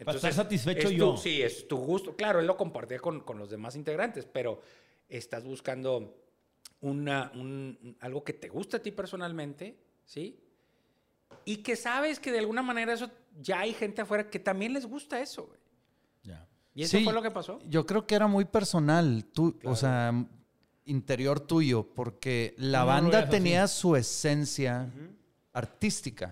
Para 0.03 0.15
estar 0.15 0.33
satisfecho 0.33 0.87
es 0.87 0.93
tu- 0.93 0.99
yo. 0.99 1.15
sí, 1.17 1.43
es 1.43 1.67
tu 1.67 1.77
gusto. 1.77 2.15
Claro, 2.15 2.39
él 2.39 2.47
lo 2.47 2.57
compartía 2.57 2.97
con, 2.99 3.19
con 3.21 3.37
los 3.37 3.51
demás 3.51 3.75
integrantes, 3.75 4.25
pero 4.25 4.61
estás 5.07 5.43
buscando 5.45 6.22
una, 6.83 7.31
un- 7.33 7.97
algo 8.01 8.23
que 8.23 8.33
te 8.33 8.49
gusta 8.49 8.77
a 8.77 8.79
ti 8.81 8.91
personalmente, 8.91 9.75
¿sí? 10.05 10.39
Y 11.45 11.57
que 11.57 11.75
sabes 11.75 12.19
que 12.19 12.31
de 12.31 12.39
alguna 12.39 12.61
manera 12.61 12.93
eso 12.93 13.09
ya 13.41 13.61
hay 13.61 13.73
gente 13.73 14.01
afuera 14.01 14.29
que 14.29 14.37
también 14.39 14.73
les 14.73 14.85
gusta 14.85 15.19
eso, 15.19 15.47
güey. 15.47 15.59
Ya. 16.23 16.47
¿Y 16.75 16.83
eso 16.83 16.97
Sí, 16.97 17.03
fue 17.03 17.13
lo 17.13 17.21
que 17.21 17.31
pasó? 17.31 17.59
Yo 17.67 17.85
creo 17.85 18.05
que 18.05 18.15
era 18.15 18.27
muy 18.27 18.45
personal, 18.45 19.25
tú, 19.33 19.57
o 19.63 19.75
sea, 19.75 20.13
interior 20.85 21.39
tuyo, 21.39 21.83
porque 21.93 22.53
la 22.57 22.81
No, 22.81 22.85
banda 22.87 23.29
tenía 23.29 23.67
su 23.67 23.95
esencia 23.95 24.91
artística. 25.53 26.31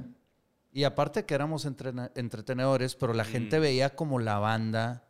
Y 0.73 0.83
aparte 0.83 1.25
que 1.25 1.33
éramos 1.33 1.65
entretenedores, 1.65 2.95
pero 2.95 3.13
la 3.13 3.25
gente 3.25 3.59
veía 3.59 3.95
como 3.95 4.19
la 4.19 4.39
banda 4.39 5.07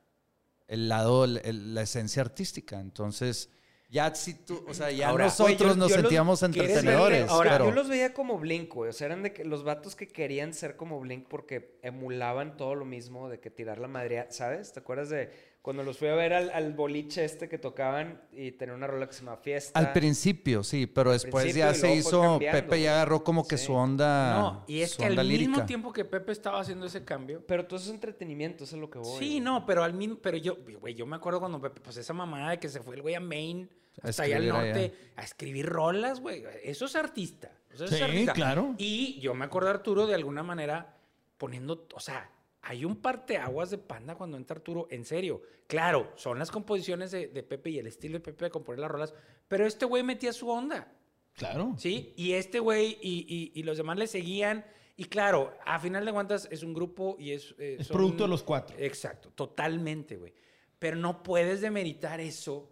el 0.67 0.87
lado, 0.89 1.25
el- 1.25 1.73
la 1.73 1.81
esencia 1.81 2.21
artística. 2.21 2.79
Entonces, 2.79 3.49
ya 3.91 4.15
si 4.15 4.33
tú, 4.33 4.63
o 4.67 4.73
sea, 4.73 4.89
ya 4.89 5.09
Ahora, 5.09 5.25
nosotros 5.25 5.59
yo- 5.73 5.75
nos 5.75 5.89
yo 5.89 5.97
sentíamos 5.97 6.41
entretenedores. 6.43 7.29
Ahora, 7.29 7.51
pero 7.51 7.65
Yo 7.65 7.71
los 7.71 7.89
veía 7.89 8.13
como 8.13 8.39
Blink, 8.39 8.73
güey. 8.73 8.89
O 8.89 8.93
sea, 8.93 9.07
eran 9.07 9.21
de 9.21 9.33
que 9.33 9.43
los 9.43 9.63
vatos 9.65 9.95
que 9.97 10.07
querían 10.07 10.53
ser 10.53 10.77
como 10.77 10.99
Blink 11.01 11.27
porque 11.27 11.77
emulaban 11.83 12.55
todo 12.57 12.73
lo 12.75 12.85
mismo 12.85 13.27
de 13.29 13.39
que 13.39 13.51
tirar 13.51 13.79
la 13.79 13.87
madre, 13.89 14.25
¿sabes? 14.29 14.71
¿Te 14.71 14.79
acuerdas 14.79 15.09
de 15.09 15.51
cuando 15.61 15.83
los 15.83 15.97
fui 15.99 16.07
a 16.07 16.15
ver 16.15 16.33
al, 16.33 16.49
al 16.51 16.73
boliche 16.73 17.23
este 17.23 17.47
que 17.47 17.57
tocaban 17.59 18.19
y 18.31 18.51
tenía 18.53 18.73
una 18.73 18.87
rola 18.87 19.05
que 19.07 19.13
se 19.13 19.23
llama 19.25 19.37
Fiesta? 19.37 19.77
al 19.77 19.91
principio, 19.91 20.63
sí, 20.63 20.87
pero 20.87 21.11
después 21.11 21.53
ya 21.53 21.73
se 21.75 21.93
hizo, 21.93 22.39
Pepe 22.39 22.81
ya 22.81 22.93
agarró 22.93 23.23
como 23.23 23.45
que 23.47 23.57
Sí. 23.57 23.65
su 23.67 23.73
onda, 23.73 24.39
no, 24.39 24.63
y 24.67 24.81
es 24.81 24.95
que 24.95 25.05
al 25.05 25.27
mismo 25.27 25.65
tiempo 25.65 25.91
que 25.93 26.03
Pepe 26.05 26.31
estaba 26.31 26.61
haciendo 26.61 26.85
ese 26.87 27.03
cambio. 27.03 27.45
Pero 27.45 27.65
todo 27.67 27.77
eso 27.77 27.89
es 27.89 27.93
entretenimiento, 27.95 28.63
eso 28.63 28.75
es 28.77 28.81
lo 28.81 28.89
que 28.89 28.99
voy. 28.99 29.19
Sí, 29.19 29.39
no, 29.39 29.65
pero 29.65 29.83
al 29.83 29.93
mismo, 29.93 30.15
pero 30.19 30.37
yo, 30.37 30.55
güey, 30.79 30.95
yo 30.95 31.05
me 31.05 31.17
acuerdo 31.17 31.39
cuando 31.39 31.59
Pepe, 31.61 31.81
pues 31.81 31.97
esa 31.97 32.13
mamada 32.13 32.51
de 32.51 32.59
que 32.59 32.69
se 32.69 32.79
fue 32.81 32.95
el 32.95 33.01
güey 33.03 33.13
a 33.15 33.19
Maine, 33.19 33.67
hasta 34.01 34.23
allá 34.23 34.37
al 34.37 34.47
norte, 34.47 34.71
allá. 34.79 34.93
a 35.17 35.23
escribir 35.23 35.65
rolas, 35.67 36.19
güey. 36.21 36.43
Eso 36.63 36.85
es 36.85 36.95
artista. 36.95 37.51
Eso 37.71 37.85
es 37.85 37.91
Sí, 37.91 38.01
artista. 38.01 38.33
claro. 38.33 38.75
Y 38.77 39.19
yo 39.19 39.33
me 39.33 39.45
acuerdo 39.45 39.69
de 39.69 39.75
Arturo 39.75 40.07
de 40.07 40.15
alguna 40.15 40.43
manera 40.43 40.97
poniendo, 41.37 41.87
o 41.93 41.99
sea, 41.99 42.29
hay 42.61 42.85
un 42.85 42.97
parteaguas 42.97 43.69
de 43.71 43.77
panda 43.77 44.15
cuando 44.15 44.37
entra 44.37 44.55
Arturo, 44.57 44.87
en 44.91 45.05
serio. 45.05 45.41
Claro, 45.67 46.11
son 46.15 46.37
las 46.37 46.51
composiciones 46.51 47.11
de, 47.11 47.27
de 47.27 47.43
Pepe 47.43 47.69
y 47.71 47.79
el 47.79 47.87
estilo 47.87 48.13
de 48.15 48.19
Pepe 48.19 48.45
de 48.45 48.51
componer 48.51 48.79
las 48.79 48.91
rolas, 48.91 49.13
pero 49.47 49.65
este 49.65 49.85
güey 49.85 50.03
metía 50.03 50.33
su 50.33 50.49
onda. 50.49 50.91
Claro. 51.33 51.73
¿Sí? 51.77 52.13
Y 52.17 52.33
este 52.33 52.59
güey 52.59 52.97
y, 53.01 53.25
y- 53.27 53.59
y 53.59 53.63
los 53.63 53.77
demás 53.77 53.97
le 53.97 54.05
seguían. 54.07 54.65
Y 54.97 55.05
claro, 55.05 55.57
a 55.65 55.79
final 55.79 56.05
de 56.05 56.11
cuentas 56.11 56.47
es 56.51 56.61
un 56.61 56.73
grupo 56.73 57.15
y 57.17 57.31
es... 57.31 57.55
eh, 57.57 57.77
Es 57.79 57.87
son- 57.87 57.95
producto 57.95 58.23
de 58.23 58.29
los 58.29 58.43
cuatro. 58.43 58.75
Exacto, 58.77 59.31
totalmente, 59.33 60.17
güey. 60.17 60.33
Pero 60.77 60.97
no 60.97 61.23
puedes 61.23 61.61
demeritar 61.61 62.19
eso 62.19 62.70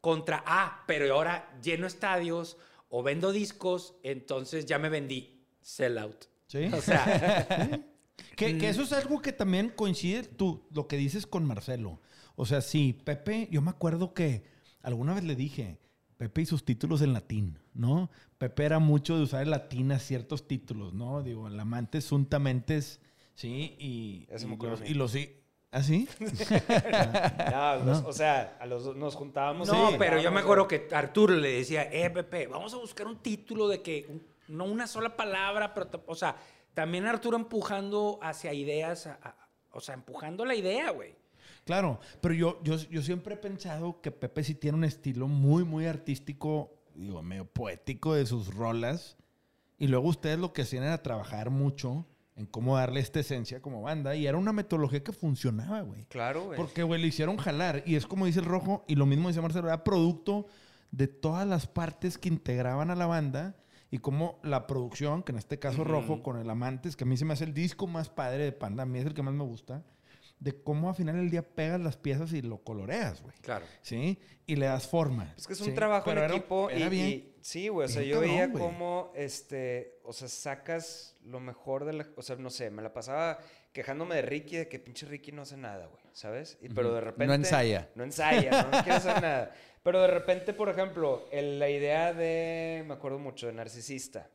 contra, 0.00 0.42
ah, 0.46 0.84
pero 0.86 1.12
ahora 1.14 1.58
lleno 1.62 1.86
estadios 1.86 2.56
o 2.88 3.02
vendo 3.02 3.32
discos, 3.32 3.96
entonces 4.02 4.66
ya 4.66 4.78
me 4.78 4.88
vendí. 4.88 5.44
Sell 5.60 5.98
out. 5.98 6.24
Sí. 6.46 6.70
O 6.72 6.80
sea, 6.80 7.84
Que, 8.36 8.56
que 8.58 8.68
eso 8.68 8.82
es 8.82 8.92
algo 8.92 9.20
que 9.20 9.32
también 9.32 9.72
coincide 9.74 10.22
tú, 10.22 10.62
lo 10.70 10.86
que 10.86 10.96
dices 10.96 11.26
con 11.26 11.44
Marcelo. 11.44 12.00
O 12.36 12.46
sea, 12.46 12.60
sí, 12.60 12.92
Pepe, 13.04 13.48
yo 13.50 13.62
me 13.62 13.70
acuerdo 13.70 14.14
que 14.14 14.44
alguna 14.82 15.14
vez 15.14 15.24
le 15.24 15.34
dije, 15.34 15.80
Pepe 16.16 16.42
y 16.42 16.46
sus 16.46 16.64
títulos 16.64 17.02
en 17.02 17.12
latín, 17.12 17.58
¿no? 17.74 18.10
Pepe 18.38 18.64
era 18.64 18.78
mucho 18.78 19.16
de 19.16 19.24
usar 19.24 19.42
en 19.42 19.50
latín 19.50 19.90
a 19.92 19.98
ciertos 19.98 20.46
títulos, 20.46 20.94
¿no? 20.94 21.22
Digo, 21.22 21.48
el 21.48 21.58
amante 21.58 22.00
suntamente, 22.00 22.80
sí, 23.34 23.76
y, 23.78 24.26
Eso 24.28 24.46
y 24.46 24.48
me 24.50 24.54
acuerdo 24.54 24.76
los, 24.76 24.88
y 24.88 24.94
los 24.94 25.10
sí. 25.12 25.34
¿Ah, 25.70 25.82
sí? 25.82 26.08
No, 27.50 27.76
los- 27.84 28.04
o 28.04 28.12
sea, 28.12 28.56
a 28.60 28.66
los 28.66 28.84
dos 28.84 28.96
nos 28.96 29.14
juntábamos. 29.14 29.68
no, 29.68 29.90
pero 29.98 30.18
yo 30.20 30.30
me 30.32 30.40
acuerdo 30.40 30.66
que 30.68 30.88
Arturo 30.92 31.34
le 31.34 31.52
decía, 31.52 31.82
eh, 31.92 32.08
Pepe, 32.10 32.46
vamos 32.46 32.72
a 32.74 32.78
buscar 32.78 33.06
un 33.06 33.18
título 33.18 33.68
de 33.68 33.82
que, 33.82 34.20
no 34.48 34.64
una 34.64 34.86
sola 34.86 35.16
palabra, 35.16 35.74
pero, 35.74 35.88
o 36.06 36.14
sea, 36.14 36.36
también 36.74 37.06
Arturo 37.06 37.36
empujando 37.36 38.18
hacia 38.22 38.52
ideas, 38.54 39.06
a- 39.06 39.18
a- 39.22 39.36
o 39.72 39.80
sea, 39.80 39.94
empujando 39.94 40.44
la 40.44 40.54
idea, 40.54 40.90
güey. 40.90 41.14
Claro, 41.64 42.00
pero 42.22 42.32
yo, 42.34 42.60
yo, 42.62 42.76
yo 42.76 43.02
siempre 43.02 43.34
he 43.34 43.36
pensado 43.36 44.00
que 44.00 44.10
Pepe 44.10 44.42
sí 44.42 44.54
tiene 44.54 44.78
un 44.78 44.84
estilo 44.84 45.28
muy, 45.28 45.64
muy 45.64 45.86
artístico, 45.86 46.72
digo, 46.94 47.22
medio 47.22 47.44
poético 47.44 48.14
de 48.14 48.24
sus 48.24 48.54
rolas. 48.54 49.18
Y 49.78 49.86
luego 49.88 50.08
ustedes 50.08 50.38
lo 50.38 50.52
que 50.54 50.62
hacían 50.62 50.84
era 50.84 51.02
trabajar 51.02 51.50
mucho 51.50 52.06
en 52.38 52.46
cómo 52.46 52.76
darle 52.76 53.00
esta 53.00 53.20
esencia 53.20 53.60
como 53.60 53.82
banda. 53.82 54.14
Y 54.14 54.26
era 54.26 54.38
una 54.38 54.52
metodología 54.52 55.02
que 55.02 55.12
funcionaba, 55.12 55.80
güey. 55.82 56.04
Claro, 56.06 56.44
güey. 56.46 56.56
Porque, 56.56 56.82
güey, 56.82 57.00
le 57.00 57.08
hicieron 57.08 57.36
jalar. 57.36 57.82
Y 57.84 57.96
es 57.96 58.06
como 58.06 58.26
dice 58.26 58.38
el 58.40 58.46
rojo, 58.46 58.84
y 58.88 58.94
lo 58.94 59.06
mismo 59.06 59.28
dice 59.28 59.40
Marcelo, 59.40 59.66
era 59.68 59.84
producto 59.84 60.46
de 60.90 61.06
todas 61.08 61.46
las 61.46 61.66
partes 61.66 62.16
que 62.16 62.28
integraban 62.28 62.90
a 62.90 62.94
la 62.96 63.06
banda 63.06 63.56
y 63.90 63.98
cómo 63.98 64.38
la 64.42 64.66
producción, 64.66 65.22
que 65.22 65.32
en 65.32 65.38
este 65.38 65.58
caso 65.58 65.82
Rojo, 65.84 66.22
con 66.22 66.38
el 66.38 66.48
Amantes, 66.48 66.94
que 66.96 67.04
a 67.04 67.06
mí 67.06 67.16
se 67.16 67.24
me 67.24 67.32
hace 67.34 67.44
el 67.44 67.54
disco 67.54 67.86
más 67.86 68.08
padre 68.08 68.44
de 68.44 68.52
Panda, 68.52 68.82
a 68.84 68.86
mí 68.86 68.98
es 68.98 69.06
el 69.06 69.14
que 69.14 69.22
más 69.22 69.34
me 69.34 69.44
gusta, 69.44 69.82
de 70.40 70.62
cómo 70.62 70.90
al 70.90 70.94
final 70.94 71.16
del 71.16 71.30
día 71.30 71.42
pegas 71.42 71.80
las 71.80 71.96
piezas 71.96 72.32
y 72.32 72.42
lo 72.42 72.58
coloreas, 72.62 73.22
güey. 73.22 73.34
Claro. 73.40 73.64
¿Sí? 73.82 74.18
Y 74.46 74.56
le 74.56 74.66
das 74.66 74.86
forma. 74.86 75.32
Es 75.36 75.46
que 75.46 75.54
es 75.54 75.60
un 75.62 75.74
trabajo 75.74 76.04
Pero 76.04 76.20
en 76.20 76.24
era- 76.26 76.36
equipo 76.36 76.70
y, 76.70 76.74
era 76.76 76.88
bien- 76.88 77.06
y- 77.08 77.37
sí, 77.48 77.68
güey, 77.68 77.86
o 77.86 77.88
sea, 77.88 78.02
yo 78.02 78.20
veía 78.20 78.46
güey. 78.46 78.62
cómo, 78.62 79.12
este, 79.14 79.98
o 80.04 80.12
sea, 80.12 80.28
sacas 80.28 81.16
lo 81.24 81.40
mejor 81.40 81.84
de 81.84 81.92
la, 81.94 82.06
o 82.16 82.22
sea, 82.22 82.36
no 82.36 82.50
sé, 82.50 82.70
me 82.70 82.82
la 82.82 82.92
pasaba 82.92 83.38
quejándome 83.72 84.16
de 84.16 84.22
Ricky, 84.22 84.56
de 84.56 84.68
que 84.68 84.78
pinche 84.78 85.06
Ricky 85.06 85.32
no 85.32 85.42
hace 85.42 85.56
nada, 85.56 85.86
güey, 85.86 86.02
¿sabes? 86.12 86.58
Y, 86.60 86.68
pero 86.68 86.92
de 86.92 87.00
repente... 87.00 87.26
No 87.26 87.34
ensaya. 87.34 87.88
No 87.94 88.04
ensaya, 88.04 88.50
no, 88.62 88.70
no 88.76 88.82
quiere 88.82 88.98
hacer 88.98 89.22
nada. 89.22 89.54
Pero 89.82 90.02
de 90.02 90.08
repente, 90.08 90.52
por 90.52 90.68
ejemplo, 90.68 91.26
el- 91.30 91.58
la 91.58 91.70
idea 91.70 92.12
de, 92.12 92.84
me 92.86 92.94
acuerdo 92.94 93.18
mucho, 93.18 93.46
de 93.46 93.52
Narcisista, 93.52 94.28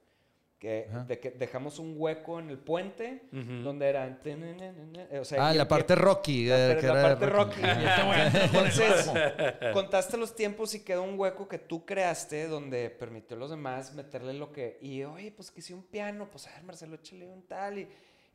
que, 0.64 0.88
de 1.08 1.20
que 1.20 1.32
dejamos 1.32 1.78
un 1.78 1.96
hueco 1.98 2.40
en 2.40 2.50
el 2.50 2.58
puente, 2.58 3.24
donde 3.32 3.86
era... 3.90 4.18
O 5.20 5.26
sea, 5.26 5.50
Ah, 5.50 5.54
la 5.54 5.68
parte 5.68 5.94
Rocky. 5.94 6.46
la, 6.46 6.56
eh, 6.56 6.70
per- 6.70 6.80
que 6.80 6.88
la 6.88 6.94
era 6.94 7.02
parte 7.10 7.26
Rocky. 7.26 7.62
Ajá. 7.62 8.28
Entonces, 8.46 9.12
contaste 9.74 10.16
los 10.16 10.34
tiempos 10.36 10.74
y 10.74 10.80
quedó 10.80 11.04
un 11.04 11.20
hueco 11.20 11.50
que 11.50 11.60
tú 11.60 11.86
creaste 11.86 12.48
donde 12.48 12.90
permitió 12.90 13.36
a 13.36 13.40
los 13.42 13.50
demás 13.50 13.94
meterle 13.94 14.34
lo 14.34 14.54
que. 14.54 14.78
Y 14.82 15.04
oye, 15.04 15.32
pues 15.34 15.52
que 15.52 15.60
hice 15.60 15.74
un 15.74 15.84
piano, 15.84 16.30
pues 16.32 16.48
a 16.48 16.52
ver, 16.54 16.64
Marcelo, 16.64 16.96
échale 16.96 17.28
un 17.28 17.44
tal. 17.46 17.80
Y, 17.80 17.88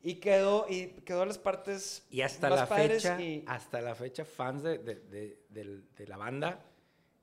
y 0.03 0.15
quedó, 0.15 0.67
y 0.69 0.85
quedó 1.03 1.25
las 1.25 1.39
partes. 1.39 2.05
Y 2.11 2.21
hasta 2.21 2.47
más 2.49 2.59
la 2.59 2.65
padres 2.67 3.01
fecha, 3.01 3.19
y- 3.19 3.43
hasta 3.47 3.81
la 3.81 3.95
fecha, 3.95 4.23
fans 4.23 4.61
de, 4.61 4.77
de- 4.77 5.39
de 5.49 6.07
la 6.07 6.17
banda 6.17 6.63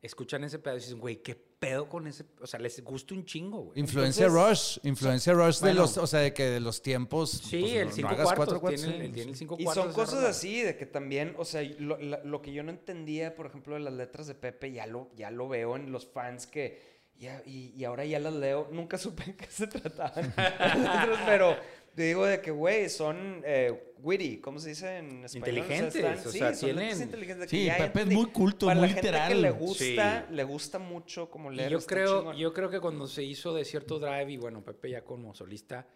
escuchan 0.07 0.43
ese 0.45 0.59
pedo 0.59 0.77
y 0.77 0.81
dicen, 0.81 0.99
güey, 0.99 1.17
¿qué 1.23 1.35
pedo 1.35 1.89
con 1.89 2.07
ese? 2.07 2.25
O 2.41 2.47
sea, 2.47 2.59
les 2.61 2.83
gusta 2.83 3.15
un 3.15 3.25
chingo, 3.25 3.59
güey. 3.65 3.81
Influencia 3.81 4.27
Entonces, 4.27 4.79
Rush. 4.83 4.87
Influencia 4.89 5.33
Rush 5.33 5.57
de 5.57 5.61
bueno. 5.61 5.81
los, 5.83 5.99
o 5.99 6.07
sea, 6.07 6.21
de 6.21 6.33
que 6.33 6.45
de 6.47 6.61
los 6.61 6.83
tiempos. 6.83 7.31
Sí, 7.31 7.59
pues, 7.61 7.73
el 7.73 7.87
no- 7.89 7.93
cinco 7.95 8.09
no 8.09 8.15
hagas 8.15 8.25
cuartos, 8.27 8.37
cuatro 8.47 8.61
cuartos, 8.61 8.83
tiene, 8.83 8.97
el- 8.97 9.07
sí, 9.07 9.13
tiene 9.13 9.31
el 9.33 9.37
cinco 9.37 9.57
Y 9.59 9.65
cuartos 9.65 9.85
son 9.85 9.93
cosas 9.95 10.15
rola. 10.17 10.29
así, 10.31 10.63
de 10.63 10.77
que 10.77 10.87
también, 10.87 11.35
o 11.39 11.45
sea, 11.45 11.63
lo, 11.79 11.99
la- 11.99 12.23
lo 12.25 12.41
que 12.43 12.53
yo 12.53 12.63
no 12.63 12.71
entendía, 12.71 13.35
por 13.35 13.47
ejemplo, 13.47 13.75
de 13.75 13.81
las 13.81 13.93
letras 13.95 14.27
de 14.27 14.35
Pepe, 14.35 14.73
ya 14.73 14.87
lo, 14.87 15.11
ya 15.17 15.31
lo 15.31 15.49
veo 15.49 15.77
en 15.77 15.93
los 15.93 16.07
fans 16.07 16.47
que, 16.47 16.97
ya, 17.19 17.43
y, 17.47 17.73
y 17.75 17.85
ahora 17.85 18.05
ya 18.05 18.19
las 18.19 18.35
leo, 18.35 18.69
nunca 18.73 18.99
supe 18.99 19.23
en 19.27 19.37
qué 19.37 19.47
se 19.51 19.67
trataban, 19.67 20.35
pero 21.27 21.57
digo 22.05 22.27
de 22.27 22.41
que, 22.41 22.51
güey, 22.51 22.89
son 22.91 23.43
eh, 23.45 23.93
witty, 24.03 24.39
¿cómo 24.39 24.59
se 24.59 24.71
dice 24.71 24.99
en 24.99 25.25
español? 25.25 25.49
Inteligentes, 25.59 26.27
o 26.27 26.31
sí, 26.31 26.39
sea, 26.39 26.55
son 26.55 26.69
letras 26.71 26.89
tienen- 26.89 27.03
inteligentes. 27.03 27.51
de 27.51 27.57
que 27.57 27.65
Sí, 27.65 27.71
Pepe 27.79 28.01
es 28.03 28.07
muy 28.09 28.27
culto, 28.27 28.67
Para 28.67 28.79
muy 28.81 28.89
la 28.89 28.95
gente 28.95 29.09
literal. 29.09 29.29
que 29.29 29.35
le 29.37 29.51
gusta, 29.51 30.27
Sí. 30.29 30.35
le 30.35 30.45
gusta 30.45 30.79
mucho 30.79 31.31
como 31.31 31.53
Y 31.53 31.57
leer. 31.57 31.71
yo 31.71 31.81
creo, 31.81 32.19
chingón. 32.19 32.37
yo 32.37 32.53
creo 32.53 32.71
que 32.71 32.81
cuando 32.81 33.07
se 33.07 33.23
hizo 33.23 33.55
Desierto 33.55 33.99
Drive 33.99 34.31
y 34.33 34.37
bueno, 34.37 34.63
Pepe 34.63 34.91
ya 34.91 35.03
como 35.05 35.35
solista, 35.35 35.87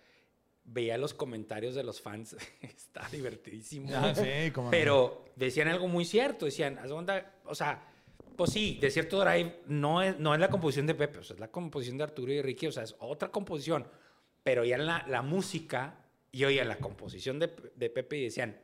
veía 0.64 0.96
los 0.98 1.14
comentarios 1.14 1.74
de 1.74 1.82
los 1.82 2.01
fans, 2.01 2.36
está 2.62 3.07
divertidísimo. 3.11 3.88
Ah, 3.94 4.14
sí, 4.14 4.51
como 4.53 4.70
Pero 4.70 5.24
decían 5.36 5.68
algo 5.68 5.88
muy 5.88 6.05
cierto, 6.05 6.46
decían, 6.46 6.76
de 6.76 7.24
o 7.44 7.55
sea, 7.55 7.86
pues 8.36 8.53
sí, 8.53 8.78
Desierto 8.80 9.20
Drive 9.20 9.61
no 9.66 10.01
es, 10.03 10.18
no 10.18 10.32
es 10.32 10.40
la 10.40 10.48
composición 10.48 10.86
de 10.86 10.94
Pepe, 10.94 11.18
o 11.18 11.22
sea, 11.24 11.34
es 11.34 11.40
la 11.40 11.48
composición 11.48 11.98
de 11.98 12.05
Arturo 12.05 12.32
y 12.32 12.40
Ricky, 12.40 12.68
o 12.68 12.72
sea, 12.72 12.84
es 12.84 12.94
otra 13.01 13.30
composición, 13.30 13.86
pero 14.43 14.64
en 14.64 14.86
la, 14.86 15.05
la 15.09 15.22
música, 15.22 15.95
y 16.32 16.45
oían 16.45 16.68
la 16.68 16.76
composición 16.76 17.38
de, 17.38 17.51
de 17.74 17.91
Pepe 17.91 18.18
y 18.18 18.24
decían, 18.24 18.57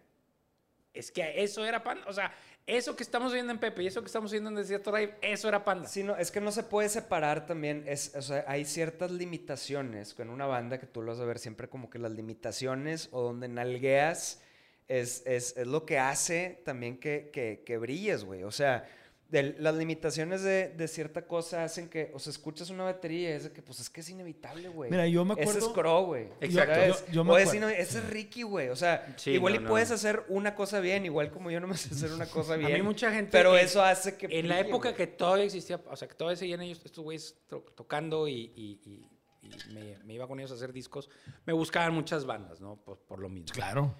es 0.92 1.10
que 1.10 1.42
eso 1.42 1.64
era 1.64 1.82
Panda, 1.82 2.06
o 2.08 2.12
sea, 2.12 2.32
eso 2.66 2.96
que 2.96 3.04
estamos 3.04 3.32
oyendo 3.32 3.52
en 3.52 3.58
Pepe 3.58 3.84
y 3.84 3.86
eso 3.86 4.00
que 4.00 4.06
estamos 4.06 4.32
oyendo 4.32 4.50
en 4.50 4.56
Desierto 4.56 4.90
Drive, 4.90 5.14
eso 5.22 5.48
era 5.48 5.64
Panda. 5.64 5.86
Sí, 5.86 6.02
no, 6.02 6.16
es 6.16 6.32
que 6.32 6.40
no 6.40 6.50
se 6.50 6.64
puede 6.64 6.88
separar 6.88 7.46
también. 7.46 7.84
Es, 7.86 8.12
o 8.16 8.22
sea, 8.22 8.44
hay 8.48 8.64
ciertas 8.64 9.12
limitaciones 9.12 10.14
con 10.14 10.30
una 10.30 10.46
banda 10.46 10.78
que 10.78 10.86
tú 10.86 11.00
lo 11.00 11.12
vas 11.12 11.20
a 11.20 11.24
ver 11.24 11.38
siempre 11.38 11.68
como 11.68 11.88
que 11.90 12.00
las 12.00 12.10
limitaciones 12.10 13.08
o 13.12 13.22
donde 13.22 13.46
nalgueas 13.46 14.42
es, 14.88 15.22
es, 15.26 15.56
es 15.56 15.66
lo 15.66 15.86
que 15.86 16.00
hace 16.00 16.60
también 16.64 16.98
que, 16.98 17.30
que, 17.32 17.62
que 17.64 17.78
brilles, 17.78 18.24
güey. 18.24 18.42
O 18.42 18.50
sea, 18.50 18.88
del- 19.28 19.56
las 19.58 19.74
limitaciones 19.74 20.42
de, 20.42 20.68
de 20.68 20.86
cierta 20.88 21.26
cosa 21.26 21.64
hacen 21.64 21.88
que, 21.88 22.10
o 22.14 22.18
sea, 22.18 22.30
escuchas 22.30 22.70
una 22.70 22.84
batería 22.84 23.30
y 23.30 23.32
es 23.32 23.44
de 23.44 23.52
que, 23.52 23.60
pues 23.60 23.80
es 23.80 23.90
que 23.90 24.00
es 24.00 24.08
inevitable, 24.10 24.68
güey. 24.68 24.90
Mira, 24.90 25.06
yo 25.08 25.24
me 25.24 25.34
Ese 25.34 25.42
acuerdo- 25.42 25.66
es 25.68 25.72
Crow, 25.72 26.06
güey. 26.06 26.28
Exacto. 26.40 26.86
Yo- 27.06 27.12
yo 27.12 27.24
me 27.24 27.32
o 27.32 27.38
es, 27.38 27.48
acuerdo. 27.48 27.68
ine- 27.70 27.80
ese 27.80 27.98
es 27.98 28.08
Ricky, 28.10 28.42
güey. 28.44 28.68
O 28.68 28.76
sea, 28.76 29.14
Sí, 29.16 29.32
igual 29.32 29.54
no, 29.54 29.60
y 29.60 29.62
no. 29.64 29.68
puedes 29.68 29.90
hacer 29.90 30.22
una 30.28 30.54
cosa 30.54 30.78
bien, 30.80 31.04
igual 31.06 31.30
como 31.32 31.50
yo 31.50 31.58
no 31.60 31.66
me 31.66 31.76
sé 31.76 31.92
hacer 31.94 32.12
una 32.12 32.26
cosa 32.26 32.56
bien. 32.56 32.70
A 32.72 32.76
mí 32.76 32.82
mucha 32.82 33.10
gente... 33.12 33.30
Pero 33.32 33.56
en- 33.58 33.64
eso 33.64 33.82
hace 33.82 34.16
que... 34.16 34.26
En 34.30 34.48
la 34.48 34.60
época 34.60 34.90
güey. 34.90 34.96
que 34.96 35.06
todavía 35.08 35.44
existía, 35.44 35.80
o 35.90 35.96
sea, 35.96 36.06
que 36.06 36.14
todavía 36.14 36.36
seguían 36.36 36.62
ellos, 36.62 36.80
estos 36.84 37.02
güeyes 37.02 37.36
to- 37.48 37.64
tocando 37.74 38.28
y, 38.28 38.52
y- 38.54 38.80
y- 38.84 39.06
y 39.42 39.72
me, 39.74 39.98
me 40.04 40.14
iba 40.14 40.26
con 40.26 40.38
ellos 40.40 40.50
a 40.52 40.54
hacer 40.54 40.72
discos, 40.72 41.08
me 41.44 41.52
buscaban 41.52 41.92
muchas 41.94 42.24
bandas, 42.26 42.60
¿no? 42.60 42.76
Por, 42.84 42.98
por 43.00 43.18
lo 43.20 43.28
mismo. 43.28 43.52
Claro. 43.52 43.94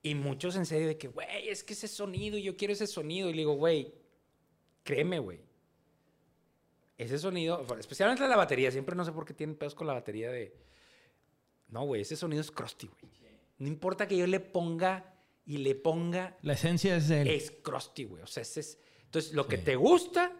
Y 0.00 0.14
muchos 0.14 0.56
en 0.56 0.64
serio 0.64 0.86
de 0.86 0.96
que, 0.96 1.08
güey, 1.08 1.48
es 1.48 1.64
que 1.64 1.72
ese 1.74 1.88
sonido, 1.88 2.38
yo 2.38 2.56
quiero 2.56 2.72
ese 2.72 2.86
sonido. 2.86 3.28
Y 3.28 3.32
le 3.32 3.38
digo, 3.38 3.54
güey, 3.54 3.92
créeme, 4.88 5.18
güey. 5.18 5.38
Ese 6.96 7.18
sonido, 7.18 7.66
especialmente 7.78 8.26
la 8.26 8.38
batería, 8.38 8.70
siempre 8.70 8.96
no 8.96 9.04
sé 9.04 9.12
por 9.12 9.26
qué 9.26 9.34
tienen 9.34 9.54
pedos 9.54 9.74
con 9.74 9.86
la 9.86 9.92
batería 9.92 10.30
de... 10.30 10.56
No, 11.68 11.84
güey, 11.84 12.00
ese 12.00 12.16
sonido 12.16 12.40
es 12.40 12.50
crusty, 12.50 12.86
güey. 12.86 13.12
No 13.58 13.68
importa 13.68 14.08
que 14.08 14.16
yo 14.16 14.26
le 14.26 14.40
ponga 14.40 15.14
y 15.44 15.58
le 15.58 15.74
ponga 15.74 16.38
La 16.40 16.54
esencia 16.54 16.96
es 16.96 17.08
de 17.08 17.20
él. 17.20 17.28
es 17.28 17.50
crusty, 17.50 18.04
güey. 18.04 18.22
O 18.22 18.26
sea, 18.26 18.40
ese 18.40 18.60
es... 18.60 18.78
Entonces, 19.04 19.34
lo 19.34 19.46
que 19.46 19.58
te 19.58 19.76
gusta 19.76 20.32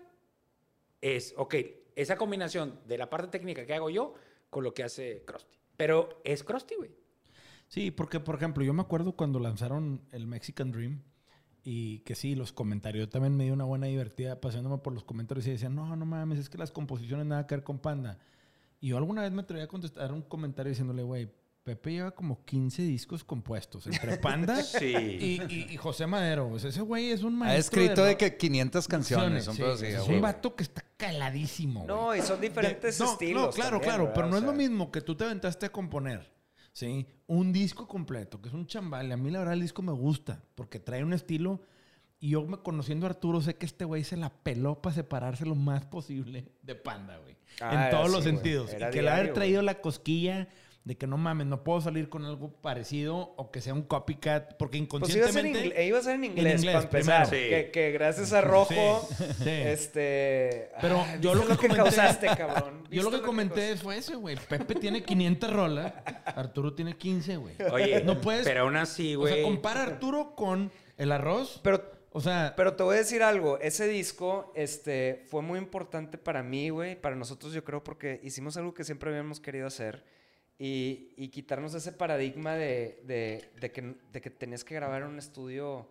es, 1.03 1.35
ok, 1.37 1.55
esa 1.95 2.17
combinación 2.17 2.81
de 2.87 2.97
la 2.97 3.11
parte 3.11 3.29
técnica 3.29 3.67
que 3.67 3.75
hago 3.75 3.91
yo 3.91 4.15
con 4.49 4.65
lo 4.65 4.73
que 4.73 4.83
hace 4.83 5.25
crusty. 5.27 5.59
Pero 5.77 6.23
es 6.25 6.43
crusty, 6.43 6.75
güey. 6.77 6.97
Sí, 7.69 7.91
porque, 7.91 8.19
por 8.19 8.37
ejemplo, 8.37 8.65
yo 8.65 8.73
me 8.73 8.81
acuerdo 8.81 9.13
cuando 9.13 9.41
lanzaron 9.41 10.09
el 10.11 10.27
Mexican 10.27 10.73
Dream 10.73 11.03
y 11.71 11.99
que 12.01 12.14
sí, 12.14 12.35
los 12.35 12.53
comentarios. 12.53 13.07
Yo 13.07 13.09
también 13.11 13.37
me 13.37 13.45
dio 13.45 13.53
una 13.53 13.64
buena 13.64 13.87
divertida 13.89 14.41
paseándome 14.41 14.79
por 14.79 14.95
los 14.95 15.05
comentarios 15.05 15.47
y 15.47 15.51
decían, 15.51 15.75
no, 15.75 15.95
no 15.97 16.07
mames, 16.07 16.39
es 16.39 16.49
que 16.49 16.57
las 16.57 16.71
composiciones 16.71 17.27
nada 17.27 17.47
que 17.47 17.57
ver 17.57 17.64
con 17.64 17.79
Panda. 17.79 18.19
Y 18.81 18.89
yo 18.89 18.97
alguna 18.97 19.21
vez 19.23 19.33
me 19.33 19.43
atreví 19.43 19.62
a 19.62 19.69
contestar 19.69 20.12
un 20.12 20.23
comentario 20.23 20.71
diciéndole, 20.71 21.03
güey, 21.03 21.29
Pepe 21.64 21.93
lleva 21.93 22.12
como 22.12 22.43
15 22.47 22.81
discos 22.83 23.23
compuestos 23.25 23.87
entre 23.87 24.16
Panda 24.16 24.57
y, 24.81 24.85
y- 24.87 25.66
y 25.71 25.77
José 25.77 26.07
Madero. 26.07 26.49
O 26.49 26.59
sea, 26.59 26.71
ese 26.71 26.81
güey 26.81 27.11
es 27.11 27.23
un 27.23 27.37
maestro. 27.37 27.57
Ha 27.57 27.59
escrito 27.85 28.03
de 28.05 28.12
rock. 28.12 28.19
que 28.21 28.37
500 28.39 28.89
canciones. 28.89 29.45
Sí, 29.45 29.51
pedo 29.59 29.73
así, 29.75 29.85
es 29.87 30.09
un 30.09 30.23
vato 30.23 30.57
que 30.57 30.62
está 30.62 30.83
caladísimo. 30.97 31.85
No, 31.87 32.05
güey. 32.07 32.21
y 32.21 32.23
son 32.23 32.41
diferentes 32.41 32.97
De- 32.99 33.05
no, 33.05 33.12
estilos. 33.12 33.43
No, 33.43 33.51
claro, 33.51 33.71
también, 33.73 33.89
claro, 33.91 34.03
¿verdad? 34.05 34.14
pero 34.14 34.27
no 34.29 34.35
O 34.37 34.39
es 34.39 34.45
lo 34.45 34.51
sea, 34.53 34.59
mismo 34.59 34.91
que 34.91 35.01
tú 35.03 35.14
te 35.16 35.25
aventaste 35.25 35.66
a 35.66 35.69
componer, 35.73 36.33
¿sí? 36.79 37.07
Un 37.26 37.53
disco 37.53 37.89
completo, 37.89 38.41
que 38.41 38.49
es 38.49 38.55
un 38.55 38.66
chambal. 38.66 39.11
A 39.11 39.16
mí 39.16 39.31
la 39.31 39.41
verdad 39.41 39.55
el 39.55 39.62
disco 39.62 39.83
me 39.83 39.93
gusta, 39.93 40.43
porque 40.55 40.79
trae 40.79 41.03
un 41.03 41.12
estilo... 41.12 41.61
Y 42.20 42.31
yo 42.31 42.45
me- 42.45 42.59
conociendo 42.59 43.07
a 43.07 43.11
Arturo, 43.11 43.41
sé 43.41 43.55
que 43.55 43.64
este 43.64 43.85
güey 43.85 44.03
se 44.03 44.16
la 44.16 44.31
peló 44.31 44.83
para 44.83 44.93
separarse 44.93 45.47
lo 45.47 45.55
más 45.55 45.85
posible 45.87 46.51
de 46.62 46.74
Panda, 46.74 47.16
güey. 47.18 47.37
Ah, 47.61 47.85
en 47.85 47.91
todos 47.93 48.09
sí, 48.09 48.12
los 48.12 48.24
sentidos. 48.24 48.72
Era 48.72 48.89
y 48.89 48.91
que 48.91 49.03
le 49.03 49.09
haber 49.09 49.20
diario, 49.26 49.35
traído 49.35 49.62
la 49.62 49.81
cosquilla 49.81 50.49
de 50.89 50.97
que 50.97 51.07
no 51.07 51.18
mames, 51.18 51.47
no 51.47 51.62
puedo 51.64 51.82
salir 51.82 52.09
con 52.09 52.24
algo 52.24 52.51
parecido 52.62 53.34
o 53.36 53.51
que 53.51 53.61
sea 53.61 53.74
un 53.74 53.82
copycat, 53.82 54.57
porque 54.57 54.82
Pues 54.89 55.14
iba 55.14 55.26
a 55.26 55.30
ser, 55.32 55.45
inconscientemente... 55.45 55.76
ingle- 55.76 55.86
iba 55.86 55.99
a 55.99 56.03
ser 56.03 56.14
en 56.14 56.24
inglés, 56.24 56.61
inglés, 56.61 56.74
para 56.76 56.84
empezar. 56.86 57.26
Sí. 57.26 57.36
Que, 57.36 57.70
que 57.70 57.91
gracias 57.93 58.32
a 58.32 58.41
Rojo, 58.41 59.07
Sí, 59.18 59.24
sí. 59.45 59.51
este... 59.51 60.70
Pero 60.80 61.03
ay, 61.07 61.18
yo 61.20 61.32
¿viste 61.34 61.49
lo 61.49 61.59
que 61.61 61.68
comenté- 61.68 61.76
causaste, 61.76 62.26
cabrón. 62.28 62.84
Yo 62.91 63.03
lo 63.03 63.11
¿Viste 63.11 63.20
que 63.20 63.26
comenté 63.26 63.76
fue 63.76 63.99
eso, 63.99 64.18
güey. 64.18 64.36
Pepe 64.49 64.74
tiene 64.76 65.03
500 65.03 65.53
rolas, 65.53 65.93
Arturo 66.24 66.72
tiene 66.72 66.97
15, 66.97 67.36
güey. 67.36 67.55
Oye, 67.70 68.03
No 68.03 68.18
puedes- 68.22 68.47
Pero 68.47 68.62
aún 68.62 68.76
así, 68.76 69.14
O 69.14 69.20
güey. 69.20 69.34
sea, 69.34 69.43
compara 69.43 69.80
a 69.80 69.82
Arturo 69.84 70.34
con 70.34 70.72
el 70.97 71.12
arroz. 71.12 71.61
Pero 71.62 71.84
O 72.12 72.22
sea, 72.22 72.55
Pero 72.57 72.72
te 72.76 72.82
voy 72.82 72.95
a 72.95 72.99
decir 73.01 73.22
algo, 73.22 73.59
ese 73.61 73.86
disco 73.86 74.51
este, 74.57 75.26
fue 75.28 75.43
muy 75.43 75.59
importante 75.59 76.16
para 76.16 76.43
mí, 76.43 76.70
güey, 76.70 76.99
para 76.99 77.14
nosotros 77.14 77.53
yo 77.53 77.62
creo 77.62 77.84
porque 77.84 78.20
hicimos 78.22 78.57
algo 78.57 78.72
que 78.72 78.84
siempre 78.84 79.11
habíamos 79.11 79.39
querido 79.39 79.66
hacer 79.66 80.03
y, 80.59 81.15
y 81.17 81.29
quitarnos 81.29 81.73
ese 81.75 81.93
paradigma 81.93 82.55
de, 82.55 83.03
de- 83.07 83.51
de 83.61 83.71
que, 83.73 83.95
de 84.13 84.21
que 84.21 84.31
tenías 84.31 84.65
que 84.65 84.75
grabar 84.75 85.03
en 85.03 85.09
un 85.09 85.19
estudio 85.19 85.87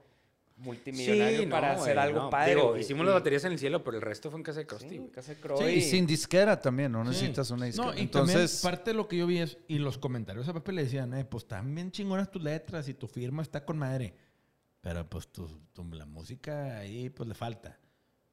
multimillonario 0.58 1.40
Sí, 1.40 1.46
no, 1.46 1.52
para 1.52 1.74
hacer 1.74 2.00
algo 2.00 2.20
no. 2.24 2.30
padre. 2.30 2.56
Digo, 2.56 2.76
hicimos 2.78 3.04
Y- 3.04 3.06
las 3.06 3.14
baterías 3.14 3.44
en 3.46 3.52
el 3.54 3.60
cielo, 3.60 3.84
pero 3.84 3.98
el 3.98 4.02
resto 4.02 4.30
fue 4.32 4.40
en 4.40 4.44
casa 4.44 4.60
de 4.60 4.64
Sí, 4.64 4.68
Krusty, 4.68 4.98
güey. 4.98 5.12
Casa 5.12 5.34
de 5.36 5.40
Crow 5.40 5.58
Sí, 5.60 5.66
y- 5.66 5.82
sin 5.82 6.08
disquera 6.08 6.60
también, 6.60 6.92
no 6.92 7.04
Sí. 7.04 7.10
necesitas 7.12 7.52
una 7.52 7.66
disquera. 7.68 7.92
no, 7.92 7.98
y 7.98 8.02
Entonces, 8.02 8.62
también 8.62 8.76
parte 8.76 8.90
de 8.92 8.94
lo 8.96 9.08
que 9.08 9.18
yo 9.18 9.28
vi 9.28 9.38
es, 9.40 9.58
y 9.68 9.78
los 9.78 9.98
comentarios 9.98 10.48
a 10.48 10.54
Pepe 10.54 10.72
le 10.74 10.84
decían, 10.84 11.14
eh, 11.14 11.26
pues 11.26 11.44
están 11.44 11.74
bien 11.76 11.92
chingonas 11.92 12.32
tus 12.32 12.42
letras 12.42 12.90
y 12.90 12.94
tu 12.96 13.08
firma 13.08 13.44
está 13.44 13.64
con 13.64 13.78
madre. 13.78 14.14
Pero 14.82 15.08
pues 15.10 15.28
tu, 15.28 15.48
tu- 15.74 15.84
la 15.94 16.06
música 16.06 16.80
ahí 16.80 17.10
pues 17.10 17.28
le 17.30 17.36
falta. 17.36 17.78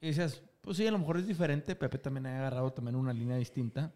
Y 0.00 0.08
decías, 0.08 0.42
pues 0.60 0.76
sí, 0.78 0.86
a 0.86 0.90
lo 0.90 0.98
mejor 0.98 1.18
es 1.18 1.26
diferente. 1.26 1.74
Pepe 1.76 1.98
también 1.98 2.26
ha 2.26 2.38
agarrado 2.38 2.72
también 2.72 2.96
una 2.96 3.12
línea 3.12 3.36
distinta. 3.36 3.92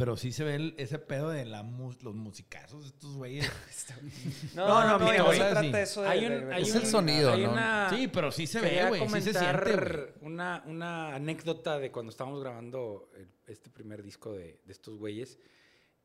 Pero 0.00 0.16
sí 0.16 0.32
se 0.32 0.42
ve 0.44 0.54
el- 0.56 0.74
ese 0.78 0.98
pedo 0.98 1.28
de 1.30 1.44
la 1.44 1.62
mus- 1.62 2.02
los 2.02 2.14
musicazos 2.16 2.82
de 2.82 2.88
estos 2.88 3.14
güeyes. 3.16 3.48
No, 4.54 4.66
No, 4.68 4.80
no, 4.80 4.86
no, 4.86 4.98
no, 4.98 5.04
mira, 5.10 5.18
no 5.22 5.30
se 5.32 5.38
trata 5.38 5.60
sí. 5.60 5.72
eso 5.76 6.02
de... 6.02 6.08
Hay 6.08 6.24
un, 6.26 6.48
de- 6.48 6.54
hay 6.54 6.62
Es 6.62 6.70
un- 6.74 6.76
el 6.80 6.86
sonido, 6.86 7.32
hay 7.32 7.44
¿no? 7.44 7.52
una- 7.52 7.90
Sí, 7.90 8.08
pero 8.08 8.32
sí 8.32 8.46
se 8.46 8.60
ve, 8.60 8.86
güey. 8.88 9.00
Sí 9.08 9.20
se 9.20 9.32
comentar 9.32 9.64
siente, 9.68 10.14
una, 10.22 10.64
una 10.66 11.14
anécdota 11.14 11.78
de 11.78 11.92
cuando 11.92 12.10
estábamos 12.10 12.40
grabando 12.40 13.10
el- 13.14 13.28
este 13.46 13.68
primer 13.70 14.02
disco 14.02 14.32
de, 14.32 14.60
de 14.64 14.72
estos 14.72 14.96
güeyes, 14.96 15.38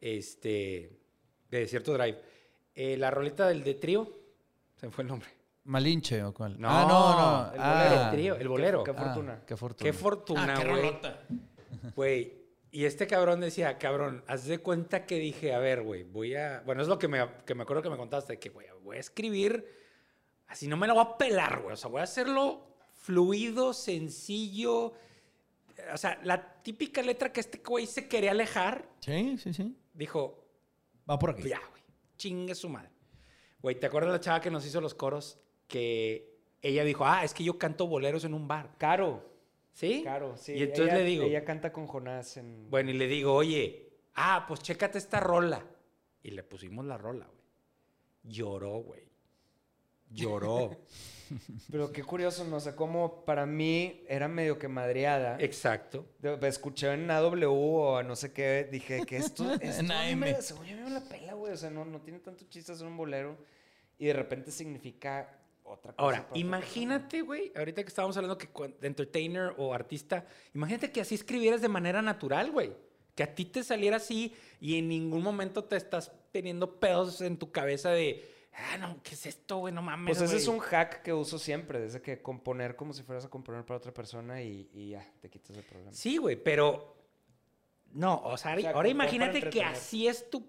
este, 0.01 0.99
de 1.49 1.59
Desierto 1.59 1.93
Drive. 1.93 2.19
Eh, 2.75 2.97
la 2.97 3.09
roleta 3.11 3.47
del 3.47 3.63
de 3.63 3.75
trío, 3.75 4.11
se 4.75 4.87
me 4.87 4.91
fue 4.91 5.03
el 5.03 5.07
nombre. 5.07 5.29
¿Malinche 5.63 6.21
o 6.23 6.33
cuál? 6.33 6.59
No, 6.59 6.67
ah, 6.69 6.85
no, 6.87 7.47
no. 7.47 7.53
el 7.53 7.59
Ah. 7.61 7.83
bolero, 7.87 8.03
el 8.05 8.11
trío, 8.11 8.35
el 8.35 8.47
bolero. 8.49 8.83
Qué 8.83 8.91
Ah, 8.91 8.93
fortuna. 9.03 9.41
qué 9.47 9.57
fortuna. 9.57 9.85
Qué 9.89 9.93
fortuna, 9.93 10.53
Ah, 10.55 10.59
qué 10.61 10.67
güey. 10.69 10.81
rolota. 10.81 11.19
Güey, 11.95 12.44
y 12.75 12.85
este 12.85 13.07
cabrón 13.07 13.39
decía, 13.39 13.77
cabrón, 13.77 14.23
haz 14.27 14.45
de 14.45 14.59
cuenta 14.59 15.05
que 15.05 15.17
dije, 15.17 15.53
a 15.53 15.59
ver, 15.59 15.81
güey, 15.81 16.03
voy 16.03 16.35
a... 16.35 16.61
Bueno, 16.65 16.81
es 16.81 16.87
lo 16.89 16.99
que 16.99 17.07
me, 17.07 17.25
que 17.45 17.55
me 17.55 17.63
acuerdo 17.63 17.81
que 17.81 17.89
me 17.89 17.95
contaste, 17.97 18.37
que, 18.37 18.49
güey, 18.49 18.67
voy 18.83 18.97
a 18.97 18.99
escribir, 18.99 19.65
así 20.47 20.67
no 20.67 20.75
me 20.75 20.85
la 20.87 20.93
voy 20.93 21.03
a 21.05 21.17
pelar, 21.17 21.61
güey. 21.61 21.73
O 21.73 21.77
sea, 21.77 21.89
voy 21.89 22.01
a 22.01 22.03
hacerlo 22.03 22.67
fluido, 22.93 23.73
sencillo. 23.73 24.93
O 25.93 25.97
sea, 25.97 26.19
la 26.23 26.61
típica 26.63 27.01
letra 27.01 27.31
que 27.31 27.39
este 27.39 27.59
güey 27.65 27.85
se 27.85 28.07
quería 28.07 28.31
alejar, 28.31 28.89
Sí, 28.99 29.37
sí, 29.37 29.53
sí. 29.53 29.75
dijo, 29.93 30.45
Va 31.09 31.17
por 31.19 31.29
aquí. 31.31 31.47
ya, 31.47 31.61
güey, 31.69 31.83
chingue 32.17 32.55
su 32.55 32.67
madre. 32.69 32.89
Güey, 33.61 33.79
¿te 33.79 33.87
acuerdas 33.87 34.11
la 34.11 34.19
chava 34.19 34.41
que 34.41 34.51
nos 34.51 34.65
hizo 34.65 34.81
los 34.81 34.93
coros? 34.93 35.39
Que 35.67 36.39
ella 36.61 36.83
dijo, 36.83 37.05
ah, 37.05 37.23
es 37.23 37.33
que 37.33 37.43
yo 37.43 37.57
canto 37.57 37.87
boleros 37.87 38.23
en 38.25 38.33
un 38.33 38.47
bar. 38.47 38.75
Caro. 38.77 39.34
¿Sí? 39.75 40.01
Caro, 40.05 40.37
sí. 40.37 40.53
Y 40.53 40.63
entonces 40.63 40.85
ella- 40.87 40.97
le 40.97 41.03
digo, 41.03 41.23
Ella 41.25 41.43
canta 41.43 41.71
con 41.73 41.85
Jonás 41.85 42.37
en... 42.37 42.69
Bueno, 42.71 42.91
y 42.91 42.93
le 42.93 43.07
digo, 43.07 43.33
oye, 43.35 43.89
ah, 44.15 44.45
pues 44.47 44.61
chécate 44.61 44.97
esta 44.97 45.19
rola. 45.19 45.63
Y 46.23 46.31
le 46.31 46.43
pusimos 46.43 46.85
la 46.85 46.97
rola, 46.97 47.25
güey. 47.27 47.43
Lloró, 48.23 48.77
güey. 48.79 49.03
Lloró. 50.09 50.71
Pero 51.71 51.91
qué 51.91 52.03
curioso, 52.03 52.45
no 52.45 52.59
sé 52.61 52.73
cómo 52.75 53.25
para 53.25 53.45
mí 53.45 54.03
era 54.07 54.27
medio 54.29 54.57
que 54.57 54.67
madreada. 54.69 55.37
Exacto. 55.41 56.05
Escuché 56.43 56.93
en 56.93 57.11
AW 57.11 57.51
o 57.51 58.01
no 58.03 58.15
sé 58.15 58.31
qué, 58.31 58.69
dije 58.71 59.01
que 59.05 59.17
esto, 59.17 59.43
esto 59.61 59.81
En 59.81 59.91
a 59.91 60.05
mí 60.05 60.15
me, 60.15 60.29
AM. 60.35 60.41
según 60.41 60.65
yo 60.67 60.77
me 60.77 60.89
la 60.89 61.01
pela, 61.01 61.33
güey. 61.33 61.51
O 61.51 61.57
sea, 61.57 61.69
no, 61.69 61.83
no 61.83 61.99
tiene 62.01 62.19
tanto 62.19 62.45
chiste 62.47 62.71
hacer 62.71 62.87
un 62.87 62.95
bolero. 62.95 63.35
Y 63.97 64.05
de 64.05 64.13
repente 64.13 64.51
significa 64.51 65.37
otra 65.65 65.91
cosa. 65.93 66.01
Ahora, 66.01 66.29
imagínate, 66.33 67.21
güey, 67.21 67.51
ahorita 67.55 67.83
que 67.83 67.89
estábamos 67.89 68.15
hablando 68.17 68.37
que 68.37 68.47
de 68.79 68.87
entertainer 68.87 69.53
o 69.57 69.73
artista, 69.73 70.25
imagínate 70.53 70.91
que 70.91 71.01
así 71.01 71.15
escribieras 71.15 71.61
de 71.61 71.69
manera 71.69 72.01
natural, 72.01 72.51
güey. 72.51 72.73
Que 73.15 73.23
a 73.23 73.33
ti 73.33 73.45
te 73.45 73.63
saliera 73.63 73.97
así 73.97 74.33
y 74.59 74.77
en 74.77 74.89
ningún 74.89 75.23
momento 75.23 75.63
te 75.63 75.77
estás 75.77 76.11
teniendo 76.31 76.79
pedos 76.79 77.21
en 77.21 77.37
tu 77.37 77.51
cabeza 77.51 77.91
de, 77.91 78.25
ah, 78.53 78.77
no, 78.77 79.01
¿qué 79.03 79.15
es 79.15 79.25
esto, 79.25 79.57
güey? 79.57 79.73
No 79.73 79.81
mames. 79.81 80.17
Pues 80.17 80.29
ese 80.29 80.37
es 80.37 80.45
güey". 80.47 80.57
un 80.59 80.63
hack 80.65 81.01
que 81.01 81.13
uso 81.13 81.39
siempre, 81.39 81.79
desde 81.79 82.01
que 82.01 82.21
componer 82.21 82.75
como 82.75 82.93
si 82.93 83.03
fueras 83.03 83.25
a 83.25 83.29
componer 83.29 83.65
para 83.65 83.77
otra 83.77 83.93
persona 83.93 84.41
y, 84.41 84.69
y 84.73 84.89
ya, 84.89 85.09
te 85.21 85.29
quitas 85.29 85.55
el 85.57 85.63
problema. 85.63 85.93
Sí, 85.93 86.17
güey, 86.17 86.35
pero. 86.35 86.93
No, 87.93 88.21
o 88.25 88.35
sea, 88.35 88.55
O 88.55 88.59
sea, 88.59 88.71
ahora 88.71 88.89
imagínate 88.89 89.49
que 89.49 89.63
así 89.63 90.07
es 90.07 90.29
tu, 90.29 90.45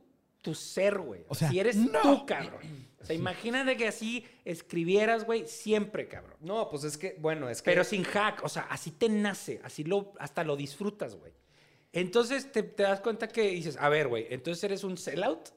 tu 0.46 0.54
ser, 0.54 1.00
güey. 1.00 1.24
O 1.26 1.34
sea, 1.34 1.50
si 1.50 1.58
eres 1.58 1.74
no. 1.74 2.00
tú, 2.00 2.24
cabrón. 2.24 2.60
O 3.00 3.04
sea, 3.04 3.16
imagínate 3.16 3.76
que 3.76 3.88
así 3.88 4.24
escribieras, 4.44 5.24
güey, 5.26 5.48
siempre, 5.48 6.06
cabrón. 6.06 6.36
No, 6.38 6.70
pues 6.70 6.84
es 6.84 6.96
que, 6.96 7.16
bueno, 7.18 7.50
es 7.50 7.62
que... 7.62 7.72
Pero 7.72 7.82
sin 7.82 8.04
hack, 8.04 8.44
o 8.44 8.48
sea, 8.48 8.62
así 8.70 8.92
te 8.92 9.08
nace, 9.08 9.60
así 9.64 9.82
lo, 9.82 10.12
hasta 10.20 10.44
lo 10.44 10.54
disfrutas, 10.54 11.16
güey. 11.16 11.32
Entonces 11.92 12.52
te, 12.52 12.62
te 12.62 12.84
das 12.84 13.00
cuenta 13.00 13.26
que 13.26 13.50
dices, 13.50 13.76
a 13.76 13.88
ver, 13.88 14.06
güey, 14.06 14.28
entonces 14.30 14.62
eres 14.62 14.84
un 14.84 14.96
sellout. 14.96 15.48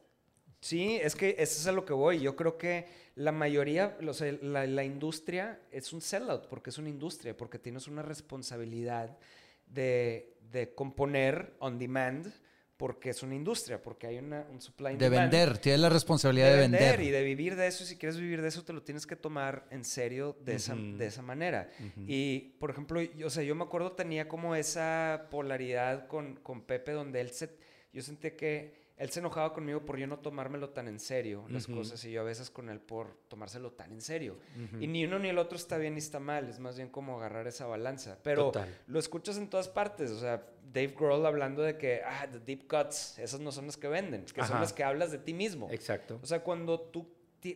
Sí, 0.59 0.97
es 0.99 1.15
que 1.15 1.35
eso 1.37 1.61
es 1.61 1.67
a 1.67 1.71
lo 1.71 1.85
que 1.85 1.93
voy. 1.93 2.19
Yo 2.19 2.35
creo 2.35 2.57
que 2.57 2.87
la 3.13 3.31
mayoría, 3.31 3.95
o 4.07 4.13
sea, 4.13 4.35
la, 4.41 4.65
la 4.65 4.83
industria 4.83 5.61
es 5.69 5.93
un 5.93 6.01
sellout, 6.01 6.47
porque 6.47 6.71
es 6.71 6.79
una 6.79 6.89
industria, 6.89 7.37
porque 7.37 7.59
tienes 7.59 7.87
una 7.87 8.01
responsabilidad 8.01 9.19
de, 9.67 10.35
de 10.49 10.73
componer 10.73 11.53
on 11.59 11.77
demand, 11.77 12.33
porque 12.79 13.09
es 13.09 13.23
una 13.23 13.35
industria, 13.35 13.83
porque 13.83 14.07
hay 14.07 14.19
una, 14.19 14.47
un 14.49 14.61
supply 14.61 14.95
De 14.95 15.09
demand. 15.09 15.29
vender, 15.29 15.57
tienes 15.57 15.81
la 15.81 15.89
responsabilidad 15.89 16.51
de, 16.51 16.59
vender. 16.59 17.01
y 17.01 17.09
de 17.09 17.23
vivir 17.25 17.57
de 17.57 17.67
eso. 17.67 17.83
Y 17.83 17.87
si 17.87 17.97
quieres 17.97 18.17
vivir 18.17 18.41
de 18.41 18.47
eso, 18.47 18.63
te 18.63 18.71
lo 18.71 18.81
tienes 18.83 19.05
que 19.05 19.17
tomar 19.17 19.67
en 19.69 19.83
serio 19.83 20.37
de, 20.45 20.55
esa, 20.55 20.75
de 20.75 21.05
esa 21.05 21.21
manera. 21.21 21.69
Y, 22.07 22.55
por 22.57 22.69
ejemplo, 22.69 23.01
yo, 23.01 23.27
o 23.27 23.29
sea, 23.29 23.43
yo 23.43 23.53
me 23.53 23.65
acuerdo 23.65 23.91
tenía 23.91 24.29
como 24.29 24.55
esa 24.55 25.27
polaridad 25.29 26.07
con, 26.07 26.37
con 26.37 26.61
Pepe, 26.61 26.93
donde 26.93 27.19
él 27.19 27.31
se... 27.31 27.49
Yo 27.91 28.01
sentí 28.01 28.31
que 28.31 28.78
él 28.99 29.09
se 29.09 29.21
enojaba 29.21 29.53
conmigo 29.53 29.85
por 29.85 29.97
yo 29.97 30.07
no 30.07 30.19
tomármelo 30.19 30.69
tan 30.71 30.89
en 30.89 30.99
serio, 30.99 31.45
las 31.49 31.67
cosas, 31.67 32.03
y 32.03 32.11
yo 32.11 32.19
a 32.21 32.25
veces 32.25 32.49
con 32.49 32.69
él 32.69 32.81
por 32.81 33.15
tomárselo 33.29 33.71
tan 33.71 33.93
en 33.93 34.01
serio. 34.01 34.37
Y 34.79 34.87
ni 34.87 35.05
uno 35.05 35.17
ni 35.19 35.29
el 35.29 35.37
otro 35.37 35.57
está 35.57 35.77
bien 35.77 35.93
ni 35.93 35.99
está 35.99 36.19
mal, 36.19 36.49
es 36.49 36.59
más 36.59 36.75
bien 36.75 36.89
como 36.89 37.17
agarrar 37.17 37.47
esa 37.47 37.65
balanza. 37.65 38.19
Pero 38.23 38.47
Total. 38.51 38.77
lo 38.87 38.99
escuchas 38.99 39.37
en 39.37 39.49
todas 39.49 39.69
partes, 39.69 40.11
o 40.11 40.19
sea, 40.19 40.45
Dave 40.73 40.93
Grohl 40.99 41.25
hablando 41.25 41.61
de 41.63 41.77
que, 41.77 42.01
ah, 42.05 42.27
the 42.29 42.39
deep 42.39 42.67
cuts, 42.67 43.17
esas 43.17 43.39
no 43.39 43.53
son 43.53 43.67
las 43.67 43.77
que 43.77 43.87
venden, 43.87 44.25
que 44.25 44.43
son 44.43 44.59
las 44.59 44.73
que 44.73 44.83
hablas 44.83 45.11
de 45.11 45.17
ti 45.17 45.33
mismo. 45.33 45.69
Exacto. 45.71 46.19
O 46.21 46.25
sea, 46.25 46.43
cuando 46.43 46.81
tú 46.81 47.07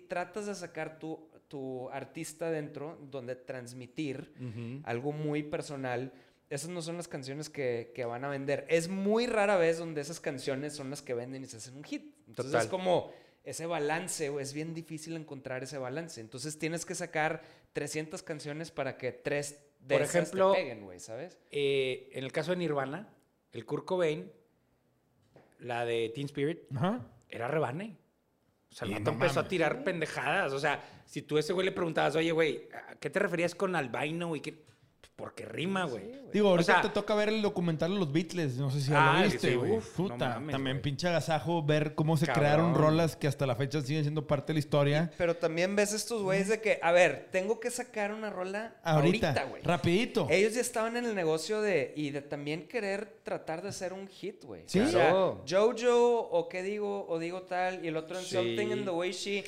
tratas 0.08 0.46
de 0.46 0.56
sacar 0.56 0.98
tu, 0.98 1.30
tu 1.50 1.90
artista 1.90 2.50
dentro, 2.50 2.98
donde 3.12 3.36
transmitir 3.36 4.34
algo 4.86 5.12
muy 5.12 5.44
personal, 5.44 6.14
esas 6.54 6.70
no 6.70 6.82
son 6.82 6.98
las 6.98 7.08
canciones 7.08 7.50
que, 7.50 7.92
que 7.96 8.06
van 8.06 8.24
a 8.26 8.30
vender. 8.30 8.66
Es 8.70 8.88
muy 8.88 9.26
rara 9.28 9.58
vez 9.58 9.80
donde 9.80 10.02
esas 10.02 10.20
canciones 10.20 10.76
son 10.76 10.90
las 10.90 11.02
que 11.02 11.14
venden 11.14 11.44
y 11.44 11.48
se 11.48 11.58
hacen 11.58 11.76
un 11.76 11.84
hit. 11.84 12.14
Entonces 12.28 12.52
Total. 12.52 12.66
es 12.66 12.68
como 12.70 13.12
ese 13.44 13.66
balance, 13.66 14.30
o 14.30 14.40
es 14.40 14.54
bien 14.54 14.74
difícil 14.74 15.16
encontrar 15.16 15.64
ese 15.64 15.78
balance. 15.78 16.22
Entonces 16.22 16.58
tienes 16.58 16.86
que 16.86 16.96
sacar 16.96 17.42
300 17.74 18.24
canciones 18.24 18.72
para 18.72 18.98
que 18.98 19.12
tres 19.12 19.60
de 19.80 19.96
Por 19.96 20.04
esas 20.04 20.16
ejemplo, 20.16 20.52
te 20.54 20.60
peguen, 20.60 20.84
güey, 20.84 21.00
¿sabes? 21.00 21.40
Eh, 21.52 22.10
en 22.14 22.24
el 22.24 22.32
caso 22.32 22.52
de 22.52 22.58
Nirvana, 22.58 23.10
el 23.52 23.66
Kurt 23.66 23.86
Cobain, 23.86 24.32
la 25.60 25.86
de 25.86 26.12
Teen 26.16 26.26
Spirit, 26.26 26.60
Ajá. 26.76 27.06
era 27.30 27.48
rebane. 27.48 27.98
O 28.72 28.76
sea, 28.76 28.88
el 28.88 28.94
vato 28.94 29.12
no 29.12 29.12
empezó 29.14 29.40
a 29.42 29.48
tirar 29.48 29.84
pendejadas. 29.84 30.54
O 30.54 30.60
sea, 30.60 30.84
si 31.06 31.22
tú 31.22 31.38
a 31.38 31.42
ese 31.42 31.54
güey 31.54 31.66
le 31.66 31.72
preguntabas, 31.72 32.16
oye, 32.16 32.32
güey, 32.32 32.70
¿a 32.74 32.96
qué 32.96 33.10
te 33.10 33.20
referías 33.20 33.54
con 33.54 33.76
albino? 33.76 34.36
Y 34.36 34.42
qué? 34.42 34.64
Porque 35.16 35.46
rima, 35.46 35.86
güey. 35.86 36.12
Digo, 36.34 36.50
ahorita 36.50 36.74
sea- 36.74 36.82
te 36.82 36.90
toca 36.90 37.14
ver 37.14 37.30
el 37.30 37.44
documental 37.44 37.94
de 37.94 38.00
los 38.00 38.12
Beatles. 38.12 38.56
No 38.58 38.72
sé 38.72 38.82
si 38.82 38.90
ya 38.90 39.12
Ah, 39.14 39.18
lo 39.20 39.24
viste, 39.30 39.52
sí, 39.52 39.56
güey. 39.56 39.74
no 39.74 39.80
Puta, 39.96 40.18
también 40.18 40.60
güey. 40.64 40.82
pinche 40.82 41.08
agasajo 41.08 41.62
ver 41.64 41.94
cómo 41.94 42.18
se 42.18 42.26
Cabrón. 42.26 42.42
crearon 42.44 42.74
rolas 42.76 43.16
que 43.16 43.28
hasta 43.28 43.46
la 43.46 43.56
fecha 43.56 43.80
siguen 43.82 44.02
siendo 44.04 44.26
parte 44.26 44.48
de 44.48 44.54
la 44.56 44.60
historia. 44.60 45.12
Pero 45.16 45.36
también 45.38 45.76
ves 45.76 45.94
estos 45.94 46.24
güeyes 46.24 46.48
de 46.48 46.60
que, 46.62 46.80
a 46.82 46.92
ver, 46.92 47.28
tengo 47.32 47.60
que 47.60 47.70
sacar 47.70 48.12
una 48.12 48.32
rola 48.32 48.76
Ahorita, 48.84 49.44
güey. 49.46 49.62
rapidito. 49.62 50.26
Ellos 50.32 50.56
ya 50.56 50.62
estaban 50.62 50.98
en 50.98 51.06
el 51.06 51.14
negocio 51.14 51.62
de 51.62 51.94
y 51.96 52.10
de 52.10 52.22
también 52.24 52.68
querer 52.68 53.20
tratar 53.22 53.62
de 53.62 53.70
hacer 53.70 53.94
un 53.94 54.08
hit, 54.08 54.44
güey. 54.44 54.64
Sí. 54.66 54.80
O 54.80 54.88
sea. 54.88 55.12
Jojo 55.48 56.22
o 56.32 56.50
qué 56.50 56.64
digo 56.64 57.06
o 57.08 57.20
digo 57.20 57.44
tal 57.44 57.86
y 57.86 57.88
el 57.90 57.98
otro 57.98 58.18
en 58.18 58.26
Sí. 58.26 58.36
Something 58.36 58.68
in 58.78 58.84
the 58.86 58.90
Way 58.92 59.12
She. 59.12 59.44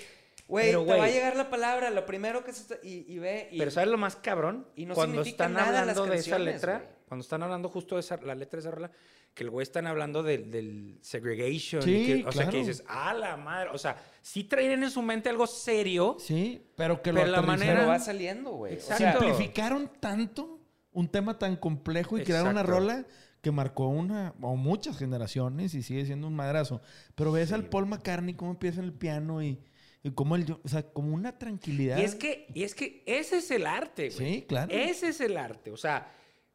Güey, 0.48 0.66
te 0.68 0.72
Pero, 0.78 0.86
va 0.86 1.06
a 1.06 1.10
llegar 1.10 1.36
la 1.36 1.50
palabra, 1.50 1.89
lo 1.89 2.06
primero 2.06 2.43
que 2.43 2.54
se 2.54 2.62
está- 2.62 2.78
y, 2.84 3.06
y 3.12 3.18
ve 3.18 3.50
y 3.52 3.58
Pero 3.58 3.72
¿sabes 3.72 3.89
lo 3.89 3.98
más 3.98 4.16
cabrón? 4.16 4.68
y 4.76 4.86
no 4.86 4.93
cuando 4.93 5.24
significa 5.24 5.46
están 5.46 5.54
nada 5.54 5.72
las 5.72 5.80
hablando 5.98 6.06
de 6.06 6.18
esa 6.18 6.38
letra, 6.39 6.91
cuando 7.08 7.24
están 7.24 7.41
hablando 7.43 7.70
justo 7.70 7.96
de 7.96 8.02
esa, 8.02 8.18
la 8.18 8.36
letra 8.36 8.58
de 8.58 8.62
esa 8.68 8.72
rola, 8.72 8.91
que 9.34 9.43
el 9.43 9.50
güey 9.50 9.64
están 9.64 9.88
hablando 9.88 10.22
del, 10.24 10.50
del 10.52 11.00
segregation. 11.02 11.82
Sí, 11.82 11.96
y 11.96 12.06
que- 12.24 12.30
o 12.30 12.32
sea, 12.32 12.48
que 12.48 12.58
dices, 12.58 12.84
ah, 12.88 13.14
la 13.14 13.36
madre. 13.38 13.70
O 13.74 13.78
sea, 13.78 13.98
sí 14.22 14.43
traían 14.46 14.84
en 14.84 14.91
su 14.91 15.02
mente 15.02 15.30
algo 15.30 15.48
serio. 15.48 16.16
Sí, 16.20 16.66
pero 16.76 17.02
que 17.02 17.12
Pero 17.12 17.26
lo 17.26 17.32
la 17.32 17.38
aterrizaron. 17.39 17.60
manera- 17.60 17.80
pero 17.80 17.88
va 17.89 18.00
saliendo, 18.00 18.52
güey. 18.52 18.74
O 18.74 18.76
Exacto. 18.76 18.98
sea, 19.04 19.12
simplificaron 19.20 19.91
tanto 20.00 20.60
un 20.93 21.10
tema 21.10 21.38
tan 21.39 21.56
complejo 21.58 22.18
y 22.18 22.24
crearon 22.24 22.52
una 22.52 22.62
Exacto. 22.62 22.80
rola 22.80 23.06
que 23.41 23.52
marcó 23.52 23.88
una 23.89 24.34
o 24.41 24.56
muchas 24.56 24.98
generaciones 24.98 25.74
y 25.74 25.84
sigue 25.84 26.06
siendo 26.06 26.28
un 26.28 26.36
madrazo. 26.36 26.82
Pero 27.16 27.32
ves 27.32 27.52
al 27.52 27.66
Paul 27.66 27.88
McCartney 27.88 28.36
cómo 28.36 28.52
empieza 28.52 28.80
en 28.80 28.86
el 28.86 28.93
piano 28.93 29.43
y, 29.43 29.60
y 30.08 30.12
cómo 30.12 30.36
él, 30.36 30.45
o 30.64 30.68
sea, 30.68 30.84
como 30.84 31.14
una 31.16 31.38
tranquilidad. 31.38 31.97
Y 31.97 32.01
es 32.03 32.16
que, 32.16 32.47
y 32.53 32.64
es 32.64 32.76
que 32.76 33.03
ese 33.06 33.38
es 33.38 33.49
el 33.51 33.66
arte, 33.66 34.10
güey. 34.10 34.34
Sí, 34.36 34.45
claro. 34.47 34.72
Ese 34.72 35.10
es 35.10 35.20
el 35.20 35.36
arte. 35.36 35.72
O 35.72 35.78
sea, 35.78 36.12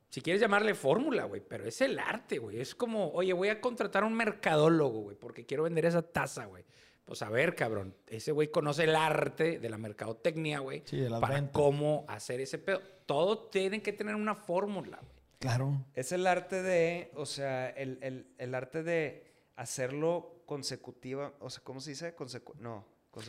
si 0.09 0.21
quieres 0.21 0.41
llamarle 0.41 0.75
fórmula, 0.75 1.25
güey, 1.25 1.41
pero 1.47 1.65
es 1.67 1.81
el 1.81 1.99
arte, 1.99 2.39
güey. 2.39 2.61
Es 2.61 2.75
como, 2.75 3.09
oye, 3.11 3.33
voy 3.33 3.49
a 3.49 3.61
contratar 3.61 4.05
a 4.05 4.07
un 4.07 4.15
mercadólogo, 4.15 5.01
güey, 5.01 5.17
porque 5.17 5.45
quiero 5.47 5.65
vender 5.65 5.85
esa 5.85 6.03
taza, 6.03 6.47
güey. 6.47 6.65
Pues 7.05 7.23
a 7.23 7.29
ver, 7.29 7.57
cabrón, 7.57 7.97
ese 8.07 8.31
güey 8.31 8.53
conoce 8.53 8.85
el 8.85 8.95
arte 8.95 9.59
de 9.59 9.69
la 9.69 9.79
mercadotecnia, 9.79 10.61
güey, 10.61 10.83
Sí, 10.87 10.97
de 10.99 11.11
las 11.11 11.21
para 11.21 11.35
ventas. 11.35 11.53
cómo 11.53 12.05
hacer 12.07 12.41
ese 12.41 12.59
pedo. 12.59 12.81
Todo 13.07 13.49
tiene 13.49 13.83
que 13.83 13.93
tener 13.93 14.15
una 14.15 14.37
fórmula, 14.37 14.99
güey. 15.03 15.13
Claro. 15.41 15.85
Es 15.95 16.13
el 16.13 16.27
arte 16.29 16.63
de, 16.63 17.11
o 17.17 17.27
sea, 17.27 17.69
el, 17.71 17.99
el- 18.03 18.29
el 18.39 18.55
arte 18.55 18.85
de 18.85 19.25
hacerlo 19.57 20.43
consecutiva, 20.47 21.33
o 21.41 21.51
sea, 21.51 21.63
¿cómo 21.65 21.81
se 21.81 21.91
dice? 21.91 22.15
Consecu- 22.17 22.55
no, 22.59 22.87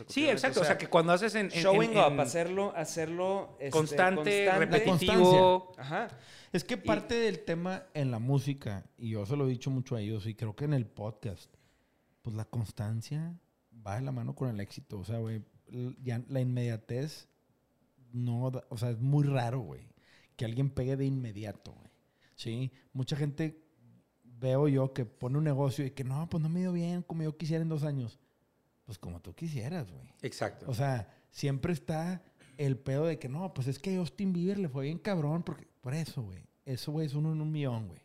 Sí, 0.08 0.28
exacto. 0.28 0.60
O 0.60 0.64
sea, 0.64 0.78
que 0.78 0.86
cuando 0.86 1.12
haces 1.12 1.34
en... 1.34 1.46
en- 1.46 1.50
showing 1.50 1.90
en- 1.92 1.98
up, 1.98 2.12
en 2.12 2.20
hacerlo, 2.20 2.72
hacerlo 2.76 3.56
este, 3.58 3.70
constante, 3.70 4.46
constante. 4.46 4.58
repetitivo. 4.58 5.72
Ajá. 5.76 6.08
Es 6.52 6.64
que 6.64 6.76
parte 6.76 7.14
del 7.14 7.40
tema 7.44 7.84
en 7.94 8.10
la 8.10 8.18
música, 8.18 8.84
y 8.96 9.10
yo 9.10 9.26
se 9.26 9.36
lo 9.36 9.46
he 9.46 9.50
dicho 9.50 9.70
mucho 9.70 9.96
a 9.96 10.00
ellos, 10.00 10.26
y 10.26 10.34
creo 10.34 10.54
que 10.54 10.66
en 10.66 10.74
el 10.74 10.86
podcast, 10.86 11.52
pues 12.22 12.36
la 12.36 12.44
constancia 12.44 13.34
va 13.84 13.96
de 13.96 14.02
la 14.02 14.12
mano 14.12 14.34
con 14.34 14.48
el 14.50 14.60
éxito. 14.60 15.00
O 15.00 15.04
sea, 15.04 15.18
güey, 15.18 15.42
ya 16.02 16.22
la 16.28 16.40
inmediatez, 16.40 17.28
no, 18.12 18.50
da- 18.50 18.64
o 18.68 18.76
sea, 18.78 18.90
es 18.90 19.00
muy 19.00 19.24
raro, 19.24 19.60
güey, 19.60 19.88
que 20.36 20.44
alguien 20.44 20.70
pegue 20.70 20.96
de 20.96 21.06
inmediato, 21.06 21.72
güey. 21.72 21.90
Sí, 22.36 22.72
mucha 22.92 23.16
gente 23.16 23.62
veo 24.24 24.68
yo 24.68 24.92
que 24.92 25.04
pone 25.04 25.38
un 25.38 25.44
negocio 25.44 25.84
y 25.86 25.90
que 25.92 26.04
no, 26.04 26.28
pues 26.28 26.42
no 26.42 26.48
me 26.48 26.60
dio 26.60 26.72
bien 26.72 27.02
como 27.02 27.22
yo 27.22 27.36
quisiera 27.36 27.62
en 27.62 27.68
dos 27.68 27.82
años. 27.84 28.18
Pues 28.84 28.98
como 28.98 29.20
tú 29.20 29.34
quisieras, 29.34 29.90
güey. 29.90 30.12
Exacto. 30.22 30.66
O 30.68 30.74
sea, 30.74 31.08
siempre 31.30 31.72
está 31.72 32.22
el 32.58 32.76
pedo 32.76 33.06
de 33.06 33.18
que 33.18 33.28
no, 33.28 33.54
pues 33.54 33.66
es 33.68 33.78
que 33.78 33.94
a 33.96 33.98
Justin 34.00 34.32
Bieber 34.32 34.58
le 34.58 34.68
fue 34.68 34.84
bien 34.84 34.98
cabrón, 34.98 35.42
porque 35.42 35.66
por 35.80 35.94
eso, 35.94 36.22
güey. 36.22 36.44
Eso, 36.64 36.92
güey, 36.92 37.06
es 37.06 37.14
uno 37.14 37.32
en 37.32 37.40
un 37.40 37.50
millón, 37.50 37.88
güey. 37.88 38.00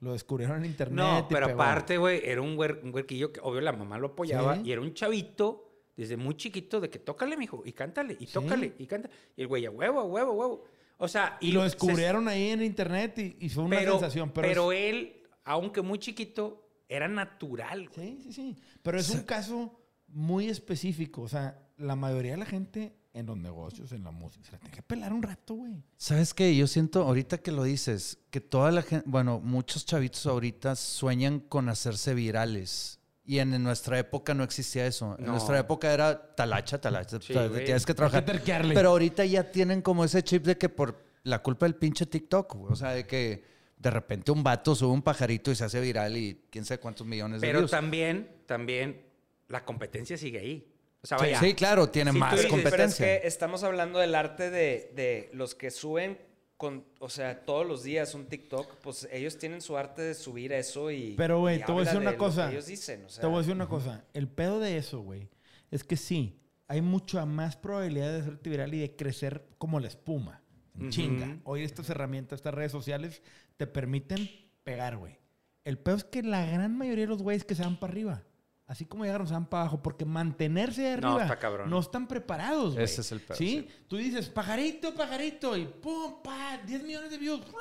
Lo 0.00 0.12
descubrieron 0.12 0.58
en 0.58 0.66
internet. 0.66 0.96
No, 0.96 1.18
y 1.20 1.22
pero 1.28 1.46
pegó. 1.46 1.62
aparte, 1.62 1.96
güey, 1.96 2.20
era 2.24 2.42
un, 2.42 2.56
huer- 2.56 2.82
un 2.82 2.92
huerquillo 2.94 3.32
que 3.32 3.40
obvio 3.42 3.60
la 3.62 3.72
mamá 3.72 3.96
lo 3.98 4.08
apoyaba 4.08 4.56
Sí. 4.56 4.62
y 4.66 4.72
era 4.72 4.80
un 4.82 4.92
chavito 4.92 5.70
desde 5.96 6.16
muy 6.16 6.36
chiquito 6.36 6.80
de 6.80 6.90
que 6.90 6.98
tócale, 6.98 7.36
mijo, 7.36 7.62
y 7.64 7.72
cántale, 7.72 8.16
y 8.18 8.26
Sí. 8.26 8.32
tócale, 8.32 8.74
y 8.78 8.86
canta. 8.86 9.08
Y 9.36 9.42
el 9.42 9.46
güey, 9.48 9.64
a 9.64 9.70
huevo, 9.70 10.00
a 10.00 10.04
huevo, 10.04 10.30
a 10.32 10.34
huevo. 10.34 10.64
O 10.98 11.08
sea, 11.08 11.38
Y 11.40 11.52
lo 11.52 11.60
se- 11.60 11.64
descubrieron 11.66 12.28
ahí 12.28 12.48
en 12.48 12.62
internet 12.62 13.18
y, 13.18 13.36
y 13.40 13.48
fue 13.48 13.64
una 13.64 13.78
pero, 13.78 13.92
sensación. 13.92 14.30
Pero, 14.34 14.72
es- 14.72 14.78
él, 14.94 15.22
aunque 15.44 15.80
muy 15.80 15.98
chiquito, 15.98 16.68
era 16.88 17.08
natural, 17.08 17.88
güey. 17.94 18.16
Sí, 18.18 18.22
sí, 18.24 18.32
sí. 18.32 18.56
Pero 18.82 18.98
es 18.98 19.08
un 19.10 19.22
caso 19.22 19.80
muy 20.14 20.48
específico. 20.48 21.22
O 21.22 21.28
sea, 21.28 21.58
la 21.76 21.96
mayoría 21.96 22.32
de 22.32 22.38
la 22.38 22.46
gente 22.46 22.94
en 23.12 23.26
los 23.26 23.36
negocios, 23.36 23.92
en 23.92 24.02
la 24.02 24.10
música, 24.10 24.44
se 24.44 24.52
la 24.52 24.58
tiene 24.58 24.74
que 24.74 24.82
pelar 24.82 25.12
un 25.12 25.22
rato, 25.22 25.54
güey. 25.54 25.84
¿Sabes 25.96 26.34
qué? 26.34 26.56
Yo 26.56 26.66
siento, 26.66 27.02
ahorita 27.02 27.38
que 27.38 27.52
lo 27.52 27.62
dices, 27.62 28.18
que 28.30 28.40
toda 28.40 28.72
la 28.72 28.82
gente, 28.82 29.04
bueno, 29.08 29.40
muchos 29.40 29.86
chavitos 29.86 30.26
ahorita 30.26 30.74
sueñan 30.76 31.38
con 31.40 31.68
hacerse 31.68 32.14
virales. 32.14 32.98
Y 33.26 33.38
en, 33.38 33.54
en 33.54 33.62
nuestra 33.62 33.98
época 33.98 34.34
no 34.34 34.44
existía 34.44 34.86
eso. 34.86 35.16
En 35.18 35.26
No. 35.26 35.32
nuestra 35.32 35.58
época 35.58 35.92
era 35.94 36.34
talacha, 36.34 36.78
talacha. 36.80 37.18
Sí, 37.20 37.32
tienes 37.64 37.86
que 37.86 37.94
trabajar. 37.94 38.20
Hay 38.20 38.26
que 38.26 38.32
terquearle. 38.32 38.74
Pero 38.74 38.90
ahorita 38.90 39.24
ya 39.24 39.50
tienen 39.50 39.80
como 39.80 40.04
ese 40.04 40.22
chip 40.22 40.44
de 40.44 40.58
que 40.58 40.68
por 40.68 41.02
la 41.22 41.42
culpa 41.42 41.64
del 41.66 41.74
pinche 41.76 42.04
TikTok, 42.04 42.54
güey. 42.56 42.72
O 42.72 42.76
sea, 42.76 42.90
de 42.90 43.06
que 43.06 43.44
de 43.78 43.90
repente 43.90 44.30
un 44.30 44.42
vato 44.42 44.74
sube 44.74 44.92
un 44.92 45.00
pajarito 45.02 45.50
y 45.50 45.54
se 45.54 45.64
hace 45.64 45.80
viral 45.80 46.16
y 46.16 46.42
quién 46.50 46.64
sabe 46.66 46.80
cuántos 46.80 47.06
millones 47.06 47.40
de 47.40 47.46
Pero 47.46 47.60
views. 47.60 47.70
también, 47.70 48.28
también, 48.46 49.00
la 49.48 49.64
competencia 49.64 50.16
sigue 50.16 50.38
ahí. 50.38 50.70
O 51.02 51.06
sea, 51.06 51.18
Sí, 51.18 51.24
vaya. 51.24 51.40
sí, 51.40 51.54
claro, 51.54 51.88
tiene 51.90 52.12
más 52.12 52.32
dices, 52.32 52.46
Pero 52.46 52.56
es 52.56 52.64
competencia. 52.64 53.04
que 53.20 53.26
estamos 53.26 53.62
hablando 53.62 53.98
del 53.98 54.14
arte 54.14 54.50
de, 54.50 54.90
de 54.94 55.30
los 55.34 55.54
que 55.54 55.70
suben 55.70 56.18
con, 56.56 56.84
o 57.00 57.10
sea, 57.10 57.44
todos 57.44 57.66
los 57.66 57.82
días 57.82 58.14
un 58.14 58.26
TikTok, 58.26 58.76
pues 58.76 59.06
ellos 59.12 59.36
tienen 59.38 59.60
su 59.60 59.76
arte 59.76 60.00
de 60.02 60.14
subir 60.14 60.52
eso 60.52 60.90
y. 60.90 61.14
Pero, 61.16 61.40
güey, 61.40 61.62
te 61.62 61.72
voy 61.72 61.82
a 61.82 61.84
decir 61.84 62.00
una 62.00 62.12
de 62.12 62.16
cosa. 62.16 62.50
ellos 62.50 62.66
dicen, 62.66 63.04
o 63.04 63.08
sea, 63.10 63.20
Te 63.20 63.26
voy 63.26 63.36
a 63.36 63.38
decir 63.40 63.54
una 63.54 63.68
cosa. 63.68 64.04
El 64.14 64.28
pedo 64.28 64.60
de 64.60 64.78
eso, 64.78 65.00
güey, 65.00 65.28
es 65.70 65.84
que 65.84 65.96
sí, 65.96 66.40
hay 66.68 66.80
mucha 66.80 67.26
más 67.26 67.56
probabilidad 67.56 68.12
de 68.12 68.20
hacerte 68.20 68.48
viral 68.48 68.72
y 68.72 68.78
de 68.80 68.96
crecer 68.96 69.44
como 69.58 69.80
la 69.80 69.88
espuma. 69.88 70.40
Chinga. 70.88 71.38
Hoy 71.44 71.62
estas 71.62 71.88
herramientas, 71.90 72.38
estas 72.38 72.54
redes 72.54 72.72
sociales 72.72 73.22
te 73.56 73.66
permiten 73.66 74.28
pegar, 74.64 74.96
güey. 74.96 75.18
El 75.64 75.78
pedo 75.78 75.96
es 75.96 76.04
que 76.04 76.22
la 76.22 76.44
gran 76.46 76.76
mayoría 76.76 77.04
de 77.04 77.08
los 77.10 77.22
güeyes 77.22 77.44
que 77.44 77.54
se 77.54 77.62
van 77.62 77.78
para 77.78 77.92
arriba, 77.92 78.24
así 78.66 78.86
como 78.86 79.04
llegaron, 79.04 79.26
se 79.26 79.34
van 79.34 79.46
para 79.46 79.62
abajo, 79.62 79.82
porque 79.82 80.04
mantenerse 80.04 80.82
de 80.82 80.96
No, 80.98 81.08
arriba 81.08 81.22
está 81.24 81.38
cabrón. 81.38 81.70
no 81.70 81.78
están 81.80 82.06
preparados, 82.08 82.74
güey. 82.74 82.84
Ese 82.84 83.00
es 83.02 83.12
el 83.12 83.20
pedo, 83.20 83.36
¿Sí? 83.36 83.68
Tú 83.88 83.96
dices, 83.96 84.28
pajarito, 84.28 84.94
pajarito, 84.94 85.56
y 85.56 85.66
pum, 85.66 86.22
pa, 86.22 86.58
10 86.64 86.82
millones 86.82 87.10
de 87.10 87.18
views. 87.18 87.40
¡ruah! 87.50 87.60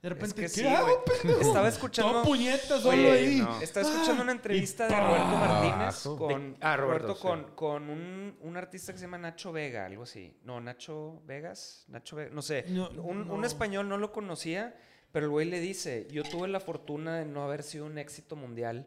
De 0.00 0.10
repente, 0.10 0.36
que 0.36 0.42
¿qué 0.42 0.48
sí, 0.48 0.64
hago, 0.64 1.02
pendejo? 1.04 1.40
Estaba 1.40 1.66
escuchando- 1.66 2.12
Todo 2.12 2.22
puñetas 2.22 2.82
solo 2.82 2.90
Oye, 2.92 3.10
ahí. 3.10 3.36
no. 3.40 3.60
Estaba 3.60 3.88
escuchando 3.90 4.22
una 4.22 4.30
Ah, 4.30 4.34
entrevista 4.36 4.86
de 4.86 4.94
Roberto 4.94 5.26
Martínez 5.26 6.02
con, 6.16 6.52
De- 6.52 6.58
ah, 6.60 6.76
Roberto, 6.76 7.06
Roberto 7.08 7.20
con, 7.20 7.40
sí. 7.40 7.46
con 7.56 7.90
un, 7.90 8.36
un 8.40 8.56
artista 8.56 8.92
que 8.92 8.98
se 9.00 9.06
llama 9.06 9.18
Nacho 9.18 9.50
Vega, 9.50 9.86
algo 9.86 10.04
así. 10.04 10.36
No, 10.44 10.60
Nacho 10.60 11.20
Vegas, 11.26 11.84
Nacho 11.88 12.14
Vega, 12.14 12.30
no 12.32 12.42
sé. 12.42 12.66
No, 12.68 12.88
un, 12.90 13.26
no. 13.26 13.34
un 13.34 13.44
español 13.44 13.88
no 13.88 13.98
lo 13.98 14.12
conocía, 14.12 14.76
pero 15.10 15.26
el 15.26 15.30
güey 15.30 15.50
le 15.50 15.58
dice, 15.58 16.06
yo 16.12 16.22
tuve 16.22 16.46
la 16.46 16.60
fortuna 16.60 17.16
de 17.16 17.24
no 17.24 17.42
haber 17.42 17.64
sido 17.64 17.84
un 17.84 17.98
éxito 17.98 18.36
mundial 18.36 18.86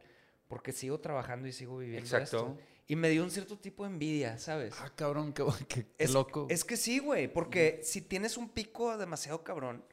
porque 0.51 0.73
sigo 0.73 0.99
trabajando 0.99 1.47
y 1.47 1.53
sigo 1.53 1.77
viviendo 1.77 2.05
Exacto. 2.05 2.37
esto. 2.37 2.57
Y 2.87 2.97
me 2.97 3.07
dio 3.09 3.23
un 3.23 3.31
cierto 3.31 3.57
tipo 3.57 3.85
de 3.85 3.91
envidia, 3.91 4.37
¿sabes? 4.37 4.75
Ah, 4.81 4.91
cabrón, 4.93 5.31
qué, 5.31 5.45
qué- 5.69 5.85
qué 5.97 6.03
es, 6.03 6.11
loco. 6.11 6.47
Es 6.49 6.65
que 6.65 6.75
sí, 6.75 6.99
güey, 6.99 7.31
porque 7.31 7.79
si 7.83 8.01
tienes 8.01 8.35
un 8.35 8.49
pico 8.49 8.97
demasiado 8.97 9.45
cabrón, 9.45 9.85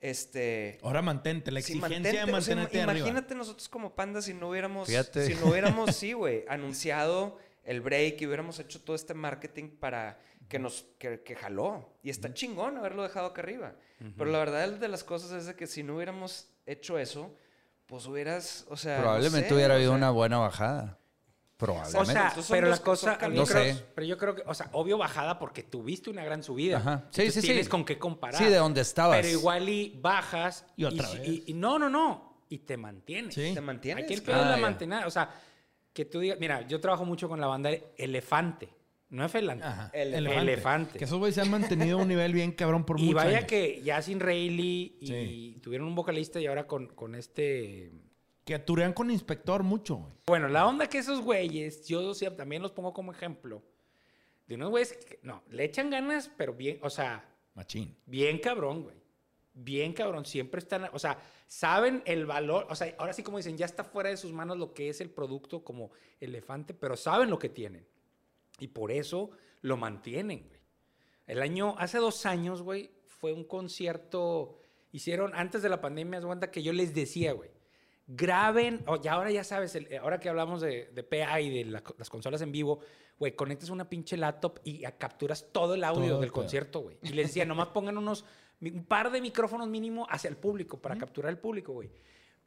este... 0.00 0.78
Ahora 0.82 1.02
mantente, 1.02 1.52
la 1.52 1.60
exigencia 1.60 1.88
mantente, 1.88 2.16
de 2.18 2.22
o 2.24 2.26
sea, 2.26 2.32
mantenerte 2.32 2.78
ima- 2.78 2.90
arriba. 2.90 3.08
Imagínate 3.08 3.34
nosotros 3.36 3.68
como 3.68 3.94
pandas 3.94 4.24
si 4.24 4.34
no 4.34 4.48
hubiéramos, 4.50 4.88
Fíjate. 4.88 5.24
si 5.26 5.34
no 5.36 5.46
hubiéramos, 5.50 5.94
sí, 5.96 6.12
güey, 6.14 6.44
anunciado 6.48 7.38
el 7.62 7.80
break 7.80 8.20
y 8.22 8.26
hubiéramos 8.26 8.58
hecho 8.58 8.80
todo 8.82 8.96
este 8.96 9.14
marketing 9.14 9.68
para 9.78 10.18
que 10.48 10.58
nos, 10.58 10.84
que, 10.98 11.22
que 11.22 11.36
jaló. 11.36 11.96
Y 12.02 12.10
está 12.10 12.34
chingón 12.34 12.76
haberlo 12.76 13.04
dejado 13.04 13.26
acá 13.26 13.40
arriba. 13.42 13.76
Pero 14.18 14.30
la 14.32 14.38
verdad 14.40 14.68
de 14.68 14.88
las 14.88 15.04
cosas 15.04 15.30
es 15.30 15.46
de 15.46 15.54
que 15.54 15.68
si 15.68 15.84
no 15.84 15.94
hubiéramos 15.94 16.48
hecho 16.66 16.98
eso, 16.98 17.36
pues 17.92 18.06
hubieras, 18.06 18.64
o 18.70 18.76
sea, 18.78 18.96
no 18.96 19.02
Probablemente 19.02 19.48
sé, 19.50 19.54
hubiera 19.54 19.74
o 19.74 19.76
habido 19.76 19.90
sea, 19.90 19.96
una 19.98 20.10
buena 20.10 20.38
bajada. 20.38 20.98
O 20.98 21.58
Probablemente. 21.58 22.12
sea, 22.12 22.28
Estos 22.28 22.46
son 22.46 22.56
pero 22.56 22.68
la 22.70 22.78
cosa. 22.78 23.18
No 23.28 23.44
creo- 23.44 23.46
sé. 23.46 23.84
pero 23.94 24.06
yo 24.06 24.16
creo 24.16 24.34
que, 24.34 24.42
o 24.46 24.54
sea, 24.54 24.70
obvio 24.72 24.96
bajada 24.96 25.38
porque 25.38 25.62
tuviste 25.62 26.08
una 26.08 26.24
gran 26.24 26.42
subida. 26.42 26.78
Ajá. 26.78 27.04
Sí, 27.10 27.30
sí, 27.30 27.42
sí. 27.42 27.46
Tienes 27.48 27.68
con 27.68 27.84
qué 27.84 27.98
comparar. 27.98 28.38
Sí, 28.42 28.46
de 28.48 28.56
donde 28.56 28.80
estabas. 28.80 29.18
Pero 29.18 29.28
igual 29.28 29.68
y 29.68 29.98
bajas. 30.00 30.64
Y 30.74 30.84
otra 30.86 31.06
vez. 31.10 31.28
y- 31.28 31.44
y 31.48 31.52
no, 31.52 31.78
no, 31.78 31.90
no. 31.90 32.38
Y 32.48 32.60
te 32.60 32.78
mantienes. 32.78 33.34
Sí. 33.34 33.52
¿Te 33.52 33.60
mantienes? 33.60 34.04
Aquí 34.06 34.14
el 34.14 34.22
pedo 34.22 34.36
Ah, 34.36 34.40
es 34.40 34.46
la 34.48 34.56
ya. 34.56 34.62
mantener. 34.62 35.06
O 35.06 35.10
sea, 35.10 35.30
que 35.92 36.06
tú 36.06 36.20
digas, 36.20 36.38
mira, 36.40 36.62
yo 36.66 36.80
trabajo 36.80 37.04
mucho 37.04 37.28
con 37.28 37.38
la 37.40 37.46
banda 37.46 37.70
Elefante. 37.98 38.70
No 39.12 39.26
es 39.26 39.30
Felante. 39.30 39.62
Ajá. 39.64 39.90
Elefante. 39.92 40.40
Elefante. 40.40 40.98
Que 40.98 41.04
esos 41.04 41.18
güeyes 41.18 41.34
se 41.34 41.42
han 41.42 41.50
mantenido 41.50 41.98
a 41.98 42.02
un 42.02 42.08
nivel 42.08 42.32
bien 42.32 42.50
cabrón 42.52 42.84
por 42.86 42.98
y 42.98 43.02
muchos 43.04 43.16
vaya 43.16 43.36
años. 43.38 43.48
que 43.48 43.82
ya 43.82 44.00
sin 44.00 44.20
Rayleigh 44.20 44.96
y 45.00 45.06
Sí. 45.06 45.58
tuvieron 45.62 45.86
un 45.86 45.94
vocalista 45.94 46.40
y 46.40 46.46
ahora 46.46 46.66
con, 46.66 46.86
con 46.88 47.14
este... 47.14 47.92
Que 48.46 48.58
turean 48.58 48.94
con 48.94 49.10
inspector 49.10 49.62
mucho, 49.62 49.96
güey. 49.96 50.12
Bueno, 50.26 50.48
la 50.48 50.66
onda 50.66 50.88
que 50.88 50.96
esos 50.96 51.20
güeyes, 51.20 51.86
yo 51.86 52.08
o 52.08 52.14
sea, 52.14 52.34
también 52.34 52.62
los 52.62 52.72
pongo 52.72 52.94
como 52.94 53.12
ejemplo, 53.12 53.62
de 54.48 54.54
unos 54.54 54.70
güeyes 54.70 54.94
que, 54.94 55.18
no, 55.22 55.42
le 55.50 55.64
echan 55.64 55.90
ganas, 55.90 56.30
pero 56.36 56.54
bien, 56.54 56.78
o 56.80 56.88
sea, 56.88 57.22
Machín. 57.54 57.94
bien 58.06 58.38
cabrón, 58.38 58.82
güey. 58.84 58.96
Bien 59.54 59.92
cabrón, 59.92 60.24
siempre 60.24 60.58
están, 60.60 60.88
o 60.94 60.98
sea, 60.98 61.18
saben 61.46 62.02
el 62.06 62.24
valor, 62.24 62.66
o 62.70 62.74
sea, 62.74 62.92
ahora 62.98 63.12
sí 63.12 63.22
como 63.22 63.36
dicen, 63.36 63.58
ya 63.58 63.66
está 63.66 63.84
fuera 63.84 64.08
de 64.08 64.16
sus 64.16 64.32
manos 64.32 64.56
lo 64.56 64.72
que 64.72 64.88
es 64.88 65.02
el 65.02 65.10
producto 65.10 65.62
como 65.62 65.90
elefante, 66.18 66.72
pero 66.72 66.96
saben 66.96 67.28
lo 67.28 67.38
que 67.38 67.50
tienen. 67.50 67.86
Y 68.62 68.68
por 68.68 68.92
eso 68.92 69.30
lo 69.60 69.76
mantienen, 69.76 70.46
güey. 70.48 70.60
El 71.26 71.42
año, 71.42 71.74
hace 71.78 71.98
dos 71.98 72.26
años, 72.26 72.62
güey, 72.62 72.90
fue 73.06 73.32
un 73.32 73.42
concierto, 73.44 74.56
hicieron, 74.92 75.32
antes 75.34 75.62
de 75.62 75.68
la 75.68 75.80
pandemia, 75.80 76.20
cuenta 76.20 76.50
que 76.50 76.62
yo 76.62 76.72
les 76.72 76.94
decía, 76.94 77.32
güey, 77.32 77.50
graben, 78.06 78.82
o 78.86 79.00
ya 79.00 79.14
ahora 79.14 79.30
ya 79.30 79.42
sabes, 79.44 79.74
el- 79.74 79.88
ahora 79.98 80.20
que 80.20 80.28
hablamos 80.28 80.60
de, 80.60 80.90
de 80.92 81.02
PA 81.02 81.40
y 81.40 81.50
de 81.50 81.64
la- 81.64 81.82
las 81.98 82.10
consolas 82.10 82.40
en 82.42 82.52
vivo, 82.52 82.80
güey, 83.18 83.34
conectas 83.34 83.70
una 83.70 83.88
pinche 83.88 84.16
laptop 84.16 84.60
y 84.64 84.84
a- 84.84 84.96
capturas 84.98 85.46
todo 85.52 85.74
el 85.74 85.82
audio 85.84 86.02
Todo 86.06 86.14
el 86.16 86.20
del 86.22 86.32
concierto, 86.32 86.80
güey. 86.80 86.98
Y 87.02 87.10
les 87.10 87.28
decía, 87.28 87.44
nomás 87.44 87.68
pongan 87.68 87.96
unos, 87.98 88.24
un 88.60 88.84
par 88.84 89.10
de 89.10 89.20
micrófonos 89.20 89.68
mínimo 89.68 90.06
hacia 90.08 90.28
el 90.28 90.36
público, 90.36 90.80
para 90.80 90.96
capturar 90.96 91.30
el 91.30 91.38
público, 91.38 91.72
güey. 91.72 91.90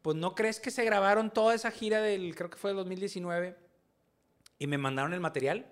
Pues 0.02 0.16
no 0.16 0.34
crees 0.36 0.60
que 0.60 0.72
se 0.72 0.86
grabaron 0.86 1.32
toda 1.32 1.56
esa 1.56 1.72
gira 1.72 2.02
del, 2.02 2.36
creo 2.36 2.50
que 2.50 2.58
fue 2.58 2.70
del 2.72 2.78
2019, 2.78 3.58
y 4.60 4.68
me 4.68 4.78
mandaron 4.78 5.14
el 5.14 5.20
material. 5.20 5.66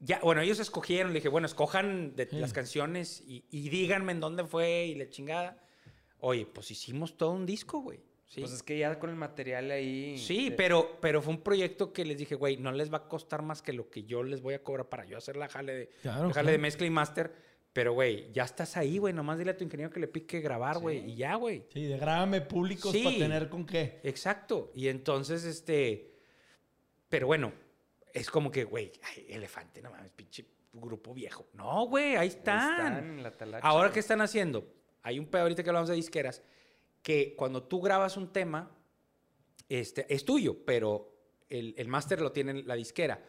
Ya, 0.00 0.18
bueno, 0.22 0.40
ellos 0.40 0.58
escogieron, 0.60 1.12
le 1.12 1.18
dije, 1.18 1.28
bueno, 1.28 1.46
escojan 1.46 2.16
de 2.16 2.26
Sí. 2.28 2.36
las 2.38 2.52
canciones 2.52 3.22
y, 3.26 3.44
y 3.50 3.68
díganme 3.68 4.12
en 4.12 4.20
dónde 4.20 4.44
fue 4.44 4.86
y 4.86 4.94
la 4.94 5.08
chingada. 5.10 5.62
Oye, 6.20 6.46
pues 6.46 6.70
hicimos 6.70 7.16
todo 7.16 7.32
un 7.32 7.44
disco, 7.46 7.80
güey. 7.80 8.00
Sí, 8.26 8.40
Pues 8.40 8.52
es 8.52 8.62
que 8.62 8.78
ya 8.78 8.96
con 8.98 9.10
el 9.10 9.16
material 9.16 9.70
ahí... 9.72 10.16
sí 10.16 10.50
de- 10.50 10.56
pero, 10.56 10.98
pero 11.00 11.20
fue 11.20 11.34
un 11.34 11.42
proyecto 11.42 11.92
que 11.92 12.04
les 12.04 12.16
dije, 12.16 12.36
güey, 12.36 12.56
no 12.56 12.70
les 12.70 12.92
va 12.92 12.98
a 12.98 13.08
costar 13.08 13.42
más 13.42 13.60
que 13.60 13.72
lo 13.72 13.90
que 13.90 14.04
yo 14.04 14.22
les 14.22 14.40
voy 14.40 14.54
a 14.54 14.62
cobrar 14.62 14.88
para 14.88 15.04
yo 15.04 15.18
hacer 15.18 15.36
la 15.36 15.48
jale 15.48 15.74
de, 15.74 15.86
Claro, 16.02 16.18
la 16.28 16.32
jale 16.32 16.32
claro. 16.34 16.50
de 16.52 16.58
mezcla 16.58 16.86
y 16.86 16.90
master. 16.90 17.34
Pero, 17.72 17.92
güey, 17.92 18.32
ya 18.32 18.44
estás 18.44 18.76
ahí, 18.76 18.98
güey. 18.98 19.12
Nomás 19.12 19.38
dile 19.38 19.50
a 19.52 19.56
tu 19.56 19.64
ingeniero 19.64 19.92
que 19.92 20.00
le 20.00 20.08
pique 20.08 20.40
grabar, 20.40 20.78
güey. 20.78 21.10
Y 21.10 21.16
ya, 21.16 21.34
güey. 21.36 21.64
Sí, 21.72 21.84
de 21.86 21.98
grábame 21.98 22.40
públicos 22.40 22.90
Sí. 22.92 23.02
para 23.04 23.16
tener 23.16 23.48
con 23.48 23.64
qué. 23.66 24.00
Exacto. 24.04 24.72
Y 24.74 24.88
entonces, 24.88 25.44
este. 25.44 26.14
Pero 27.08 27.26
bueno, 27.26 27.52
es 28.12 28.30
como 28.30 28.50
que, 28.50 28.64
güey, 28.64 28.92
elefante, 29.28 29.82
no 29.82 29.90
mames, 29.90 30.10
pinche 30.12 30.46
grupo 30.72 31.14
viejo. 31.14 31.48
No, 31.54 31.86
güey, 31.86 32.10
ahí 32.10 32.18
ahí 32.18 32.28
están. 32.28 32.70
están 32.72 32.96
en 32.96 33.22
la 33.22 33.36
talacha. 33.36 33.66
Ahora, 33.66 33.92
¿qué 33.92 34.00
están 34.00 34.20
haciendo? 34.20 34.72
Hay 35.02 35.18
un 35.18 35.26
pedo 35.26 35.42
ahorita 35.42 35.62
que 35.62 35.70
hablamos 35.70 35.88
de 35.88 35.96
disqueras, 35.96 36.42
que 37.02 37.34
cuando 37.36 37.62
tú 37.62 37.80
grabas 37.80 38.16
un 38.16 38.32
tema, 38.32 38.70
este, 39.68 40.12
es 40.12 40.24
tuyo, 40.24 40.64
pero 40.64 41.16
el, 41.48 41.74
el 41.76 41.88
máster 41.88 42.20
lo 42.20 42.32
tiene 42.32 42.62
la 42.62 42.74
disquera. 42.74 43.24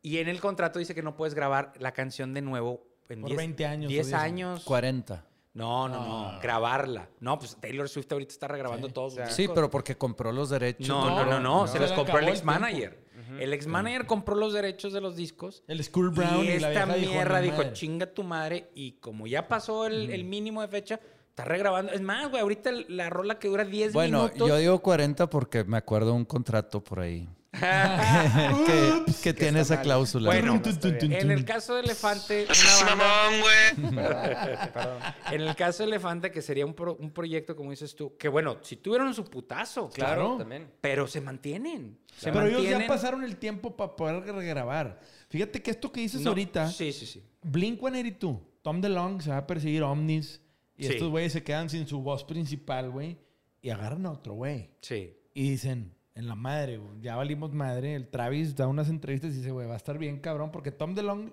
Y 0.00 0.18
en 0.18 0.28
el 0.28 0.40
contrato 0.40 0.78
dice 0.78 0.94
que 0.94 1.02
no 1.02 1.16
puedes 1.16 1.34
grabar 1.34 1.72
la 1.78 1.92
canción 1.92 2.34
de 2.34 2.42
nuevo 2.42 2.86
en 3.08 3.20
Por 3.20 3.30
10 3.30 3.36
20 3.36 3.66
años, 3.66 3.86
o 3.86 3.88
10 3.88 4.06
10 4.06 4.18
años. 4.18 4.64
40. 4.64 5.26
No, 5.54 5.86
no, 5.88 6.32
no. 6.32 6.40
Grabarla. 6.40 7.08
No, 7.20 7.38
pues 7.38 7.56
Taylor 7.60 7.88
Swift 7.88 8.10
ahorita 8.10 8.32
está 8.32 8.48
regrabando 8.48 8.86
Sí. 8.88 8.92
todos 8.94 9.14
Sí, 9.30 9.48
pero 9.54 9.70
porque 9.70 9.96
compró 9.96 10.32
los 10.32 10.48
derechos. 10.50 10.88
No, 10.88 11.08
no, 11.10 11.16
compró- 11.16 11.30
no, 11.30 11.40
no. 11.40 11.66
Se 11.66 11.74
Se 11.74 11.80
los 11.80 11.92
compró 11.92 12.18
el 12.18 12.28
ex 12.28 12.42
manager. 12.44 13.02
El 13.38 13.52
ex 13.54 13.66
manager 13.66 14.06
compró 14.06 14.34
los 14.34 14.52
derechos 14.52 14.92
de 14.92 15.00
los 15.00 15.16
discos. 15.16 15.62
El 15.66 15.82
School 15.84 16.10
Brown 16.10 16.44
y 16.44 16.48
y, 16.48 16.52
esta 16.52 16.86
mierda 16.86 17.36
"No, 17.40 17.42
dijo, 17.42 17.56
madre". 17.58 17.72
chinga 17.72 18.06
tu 18.06 18.22
madre. 18.24 18.70
Y 18.74 18.92
como 18.92 19.26
ya 19.26 19.48
pasó 19.48 19.86
el, 19.86 20.10
el 20.10 20.24
mínimo 20.24 20.60
de 20.62 20.68
fecha, 20.68 21.00
está 21.30 21.44
regrabando. 21.44 21.92
Es 21.92 22.00
más, 22.02 22.28
güey, 22.30 22.42
ahorita 22.42 22.70
la 22.88 23.08
rola 23.10 23.38
que 23.38 23.48
dura 23.48 23.64
10 23.64 23.92
Bueno, 23.94 24.24
minutos. 24.24 24.48
yo 24.48 24.56
digo 24.56 24.78
40 24.80 25.28
porque 25.30 25.64
me 25.64 25.76
acuerdo 25.78 26.08
de 26.08 26.12
un 26.16 26.24
contrato 26.26 26.82
por 26.84 27.00
ahí. 27.00 27.26
que, 28.66 29.04
que 29.22 29.34
tiene 29.34 29.60
esa 29.60 29.74
mal. 29.76 29.84
cláusula. 29.84 30.26
Bueno, 30.30 30.60
tun, 30.62 31.02
en 31.12 31.30
el 31.30 31.44
caso 31.44 31.74
de 31.74 31.82
Elefante, 31.82 32.46
No 32.48 32.80
una 32.82 32.94
banda- 32.94 33.04
mamón, 33.04 33.40
güey. 33.40 35.34
en 35.34 35.40
el 35.42 35.54
caso 35.54 35.82
de 35.82 35.88
Elefante, 35.90 36.30
que 36.30 36.40
sería 36.42 36.64
un, 36.64 36.74
pro- 36.74 36.96
un 36.98 37.10
proyecto, 37.12 37.54
como 37.54 37.70
dices 37.70 37.94
tú, 37.94 38.16
que 38.16 38.28
bueno, 38.28 38.58
si 38.62 38.76
tuvieron 38.76 39.12
su 39.14 39.24
putazo, 39.24 39.90
Claro, 39.90 40.14
Claro. 40.14 40.36
también. 40.38 40.70
pero 40.80 41.06
se 41.06 41.20
mantienen. 41.20 41.98
Se 42.16 42.32
Pero 42.32 42.46
ellos 42.46 42.62
ya 42.62 42.70
mantienen. 42.70 42.86
pasaron 42.88 43.24
el 43.24 43.36
tiempo 43.36 43.76
para 43.76 43.96
poder 43.96 44.22
regrabar. 44.34 45.00
Fíjate 45.28 45.62
que 45.62 45.70
esto 45.72 45.92
que 45.92 46.00
dices 46.00 46.22
No, 46.22 46.30
ahorita, 46.30 46.68
Sí, 46.70 46.92
sí, 46.92 47.06
sí. 47.06 47.22
Blink 47.42 47.80
182, 47.80 48.38
Tom 48.62 48.80
DeLonge 48.80 49.24
se 49.24 49.30
va 49.30 49.38
a 49.38 49.46
perseguir 49.46 49.82
Omnis 49.82 50.40
y 50.76 50.84
Sí. 50.84 50.92
estos 50.94 51.10
güeyes 51.10 51.32
se 51.32 51.42
quedan 51.42 51.68
sin 51.68 51.86
su 51.86 52.00
voz 52.00 52.24
principal, 52.24 52.90
güey, 52.90 53.18
y 53.60 53.70
agarran 53.70 54.06
a 54.06 54.12
otro 54.12 54.34
güey. 54.34 54.70
Sí. 54.80 55.16
Y 55.34 55.50
dicen, 55.50 55.94
en 56.14 56.28
la 56.28 56.34
madre, 56.34 56.76
güey, 56.78 57.00
ya 57.00 57.16
valimos 57.16 57.52
madre. 57.52 57.94
El 57.94 58.08
Travis 58.08 58.54
da 58.56 58.66
unas 58.68 58.88
entrevistas 58.88 59.32
y 59.32 59.38
dice, 59.38 59.50
güey, 59.50 59.66
va 59.66 59.74
a 59.74 59.76
estar 59.78 59.98
bien 59.98 60.18
cabrón, 60.20 60.50
porque 60.52 60.70
Tom 60.72 60.94
DeLonge 60.94 61.32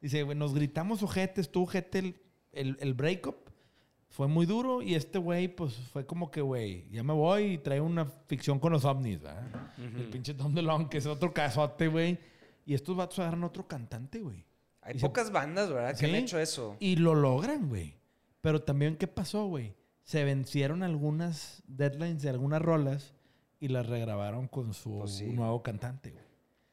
dice, 0.00 0.22
güey, 0.22 0.36
nos 0.36 0.54
gritamos 0.54 1.02
ojetes, 1.02 1.50
tú 1.50 1.62
ojete 1.62 1.98
el, 1.98 2.16
el, 2.52 2.76
el 2.80 2.94
breakup. 2.94 3.36
Fue 4.08 4.28
muy 4.28 4.44
duro 4.44 4.82
y 4.82 4.94
este 4.94 5.18
güey, 5.18 5.48
pues 5.48 5.74
fue 5.74 6.04
como 6.04 6.30
que, 6.30 6.42
güey, 6.42 6.86
ya 6.90 7.02
me 7.02 7.14
voy 7.14 7.44
y 7.54 7.58
trae 7.58 7.80
una 7.80 8.04
ficción 8.26 8.58
con 8.58 8.70
los 8.72 8.84
ovnis, 8.84 9.22
¿verdad? 9.22 9.72
El 9.78 10.10
pinche 10.10 10.34
Tom 10.34 10.52
DeLonge, 10.54 10.90
que 10.90 10.98
es 10.98 11.06
otro 11.06 11.32
casote, 11.32 11.88
güey. 11.88 12.18
Y 12.66 12.74
estos 12.74 12.94
vatos 12.94 13.18
agarran 13.20 13.42
otro 13.42 13.66
cantante, 13.66 14.20
güey. 14.20 14.44
Hay 14.82 14.96
Y 14.96 14.98
se- 14.98 15.06
pocas 15.06 15.32
bandas, 15.32 15.70
¿verdad? 15.70 15.92
Que 15.92 15.96
Sí. 15.96 16.04
han 16.04 16.14
hecho 16.14 16.38
eso. 16.38 16.76
Y 16.78 16.96
lo 16.96 17.14
logran, 17.14 17.68
güey. 17.70 17.96
Pero 18.42 18.60
también, 18.62 18.96
¿qué 18.96 19.06
pasó, 19.06 19.46
güey? 19.46 19.74
Se 20.04 20.24
vencieron 20.24 20.82
algunas 20.82 21.62
deadlines 21.66 22.20
de 22.22 22.28
algunas 22.28 22.60
rolas 22.60 23.14
y 23.62 23.68
las 23.68 23.86
regrabaron 23.86 24.48
con 24.48 24.74
su 24.74 24.98
Pues 24.98 25.12
sí. 25.12 25.26
nuevo 25.32 25.62
cantante, 25.62 26.10
güey. 26.10 26.24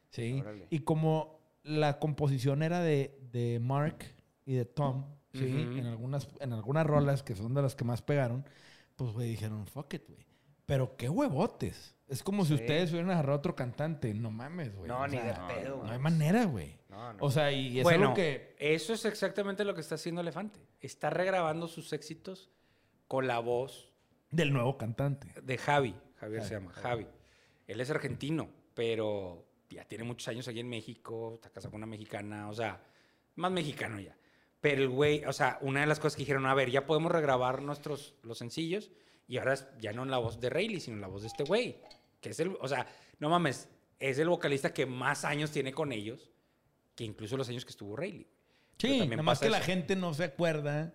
Sí. 0.09 0.39
Órale. 0.41 0.67
Y 0.71 0.79
como 0.79 1.39
la 1.63 1.99
composición 1.99 2.63
era 2.63 2.79
de, 2.81 3.17
de 3.31 3.59
Mark 3.61 3.97
y 4.45 4.55
de 4.55 4.65
Tom, 4.65 5.05
sí, 5.33 5.45
en, 5.45 5.85
algunas, 5.85 6.27
en 6.39 6.51
algunas 6.53 6.87
rolas 6.87 7.21
que 7.21 7.35
son 7.35 7.53
de 7.53 7.61
las 7.61 7.75
que 7.75 7.83
más 7.85 8.01
pegaron, 8.01 8.43
pues, 8.95 9.11
güey, 9.11 9.29
dijeron, 9.29 9.67
fuck 9.67 9.93
it, 9.93 10.03
güey. 10.07 10.25
Pero 10.65 10.97
qué 10.97 11.09
huevotes. 11.09 11.95
Es 12.07 12.23
como 12.23 12.43
si 12.43 12.49
Sí. 12.57 12.61
ustedes 12.63 12.91
hubieran 12.91 13.11
agarrado 13.11 13.33
a 13.33 13.37
otro 13.37 13.55
cantante. 13.55 14.13
No 14.15 14.31
mames, 14.31 14.75
güey. 14.75 14.87
No, 14.87 15.01
O 15.01 15.07
ni 15.07 15.17
de 15.17 15.23
sea, 15.23 15.47
pedo, 15.47 15.75
No 15.75 15.81
güey. 15.81 15.91
hay 15.91 15.99
manera, 15.99 16.45
güey. 16.45 16.75
No, 16.89 17.13
no. 17.13 17.19
O 17.23 17.29
sea, 17.29 17.51
y 17.51 17.77
es 17.79 17.83
bueno, 17.83 18.09
lo 18.09 18.13
que... 18.15 18.55
eso 18.57 18.93
es 18.93 19.05
exactamente 19.05 19.63
lo 19.63 19.75
que 19.75 19.81
está 19.81 19.93
haciendo 19.95 20.21
Elefante. 20.21 20.59
Está 20.81 21.11
regrabando 21.11 21.67
sus 21.67 21.93
éxitos 21.93 22.49
con 23.07 23.27
la 23.27 23.37
voz 23.39 23.93
Del 24.31 24.51
nuevo 24.53 24.77
cantante. 24.77 25.27
de 25.41 25.57
Javi. 25.59 25.95
Javier 26.19 26.43
se 26.43 26.55
llama, 26.55 26.71
Javi. 26.73 27.07
Él 27.67 27.79
es 27.81 27.89
argentino, 27.89 28.49
pero 28.73 29.45
ya 29.69 29.85
tiene 29.85 30.03
muchos 30.03 30.27
años 30.27 30.47
aquí 30.47 30.59
en 30.59 30.69
México, 30.69 31.33
está 31.35 31.49
casado 31.49 31.71
con 31.71 31.79
una 31.79 31.85
mexicana, 31.85 32.49
o 32.49 32.53
sea, 32.53 32.83
más 33.35 33.51
mexicano 33.51 33.99
ya. 33.99 34.15
Pero 34.61 34.81
el 34.81 34.89
güey, 34.89 35.23
o 35.25 35.33
sea, 35.33 35.57
una 35.61 35.81
de 35.81 35.87
las 35.87 35.99
cosas 35.99 36.15
que 36.15 36.23
dijeron, 36.23 36.45
a 36.45 36.53
ver, 36.53 36.69
ya 36.69 36.85
podemos 36.85 37.11
regrabar 37.11 37.61
nuestros 37.61 38.15
los 38.23 38.37
sencillos 38.37 38.91
y 39.27 39.37
ahora 39.37 39.53
es 39.53 39.67
ya 39.79 39.93
no 39.93 40.03
en 40.03 40.11
la 40.11 40.17
voz 40.17 40.39
de 40.39 40.49
Rayleigh, 40.49 40.81
sino 40.81 40.97
en 40.97 41.01
la 41.01 41.07
voz 41.07 41.21
de 41.21 41.27
este 41.27 41.43
güey, 41.43 41.77
que 42.19 42.29
es 42.29 42.39
el, 42.39 42.57
o 42.59 42.67
sea, 42.67 42.87
no 43.19 43.29
mames, 43.29 43.69
es 43.99 44.17
el 44.19 44.27
vocalista 44.27 44.73
que 44.73 44.85
más 44.85 45.23
años 45.23 45.51
tiene 45.51 45.71
con 45.71 45.91
ellos 45.91 46.31
que 46.95 47.05
incluso 47.05 47.37
los 47.37 47.47
años 47.47 47.63
que 47.63 47.71
estuvo 47.71 47.95
Rayleigh. 47.95 48.27
Sí, 48.77 49.07
nada 49.07 49.23
más 49.23 49.39
que 49.39 49.49
la 49.49 49.57
eso. 49.57 49.65
gente 49.65 49.95
no 49.95 50.13
se 50.13 50.25
acuerda 50.25 50.93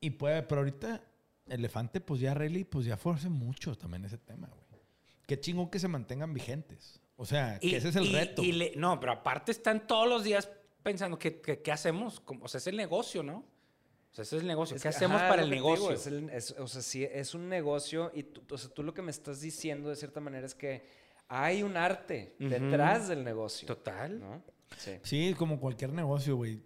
y 0.00 0.10
puede, 0.10 0.42
pero 0.42 0.60
ahorita 0.60 1.02
Elefante, 1.48 2.00
pues 2.00 2.20
ya 2.20 2.34
Rayleigh, 2.34 2.64
pues 2.64 2.86
ya 2.86 2.96
fue 2.96 3.14
hace 3.14 3.28
mucho 3.28 3.76
también 3.76 4.04
ese 4.04 4.18
tema, 4.18 4.48
güey. 4.48 4.82
Qué 5.26 5.38
chingón 5.40 5.70
que 5.70 5.78
se 5.78 5.88
mantengan 5.88 6.32
vigentes. 6.34 7.00
O 7.16 7.24
sea, 7.26 7.58
que 7.58 7.76
ese 7.76 7.88
es 7.90 7.96
el 7.96 8.06
y- 8.06 8.12
reto. 8.12 8.42
y 8.42 8.52
le- 8.52 8.72
no, 8.76 8.98
pero 9.00 9.12
aparte 9.12 9.52
están 9.52 9.86
todos 9.86 10.08
los 10.08 10.24
días 10.24 10.50
pensando, 10.82 11.18
¿qué, 11.18 11.40
qué, 11.40 11.60
qué 11.62 11.72
hacemos? 11.72 12.20
Como- 12.20 12.44
O 12.44 12.48
sea, 12.48 12.58
es 12.58 12.66
el 12.66 12.76
negocio, 12.76 13.22
¿no? 13.22 13.38
O 13.38 14.14
sea, 14.14 14.22
ese 14.22 14.36
es 14.36 14.42
el 14.42 14.48
negocio. 14.48 14.76
Es 14.76 14.82
¿Qué 14.82 14.88
que, 14.90 14.96
hacemos 14.96 15.16
ajá, 15.20 15.28
para 15.30 15.42
el 15.42 15.50
digo, 15.50 15.72
negocio? 15.74 15.94
es 15.94 16.06
el- 16.06 16.30
es- 16.30 16.50
o 16.58 16.66
sea, 16.68 16.82
sí, 16.82 17.04
es 17.04 17.34
un 17.34 17.48
negocio 17.48 18.10
y 18.14 18.22
tú, 18.24 18.42
o 18.54 18.58
sea, 18.58 18.70
tú 18.70 18.82
lo 18.82 18.92
que 18.94 19.02
me 19.02 19.10
estás 19.10 19.40
diciendo 19.40 19.88
de 19.88 19.96
cierta 19.96 20.20
manera 20.20 20.46
es 20.46 20.54
que 20.54 20.84
hay 21.28 21.62
un 21.62 21.76
arte 21.76 22.36
detrás 22.38 23.08
del 23.08 23.24
negocio. 23.24 23.66
Total. 23.66 24.20
¿no? 24.20 24.42
Sí. 24.76 24.92
Sí, 25.02 25.34
como 25.36 25.58
cualquier 25.60 25.92
negocio, 25.92 26.36
güey. 26.36 26.62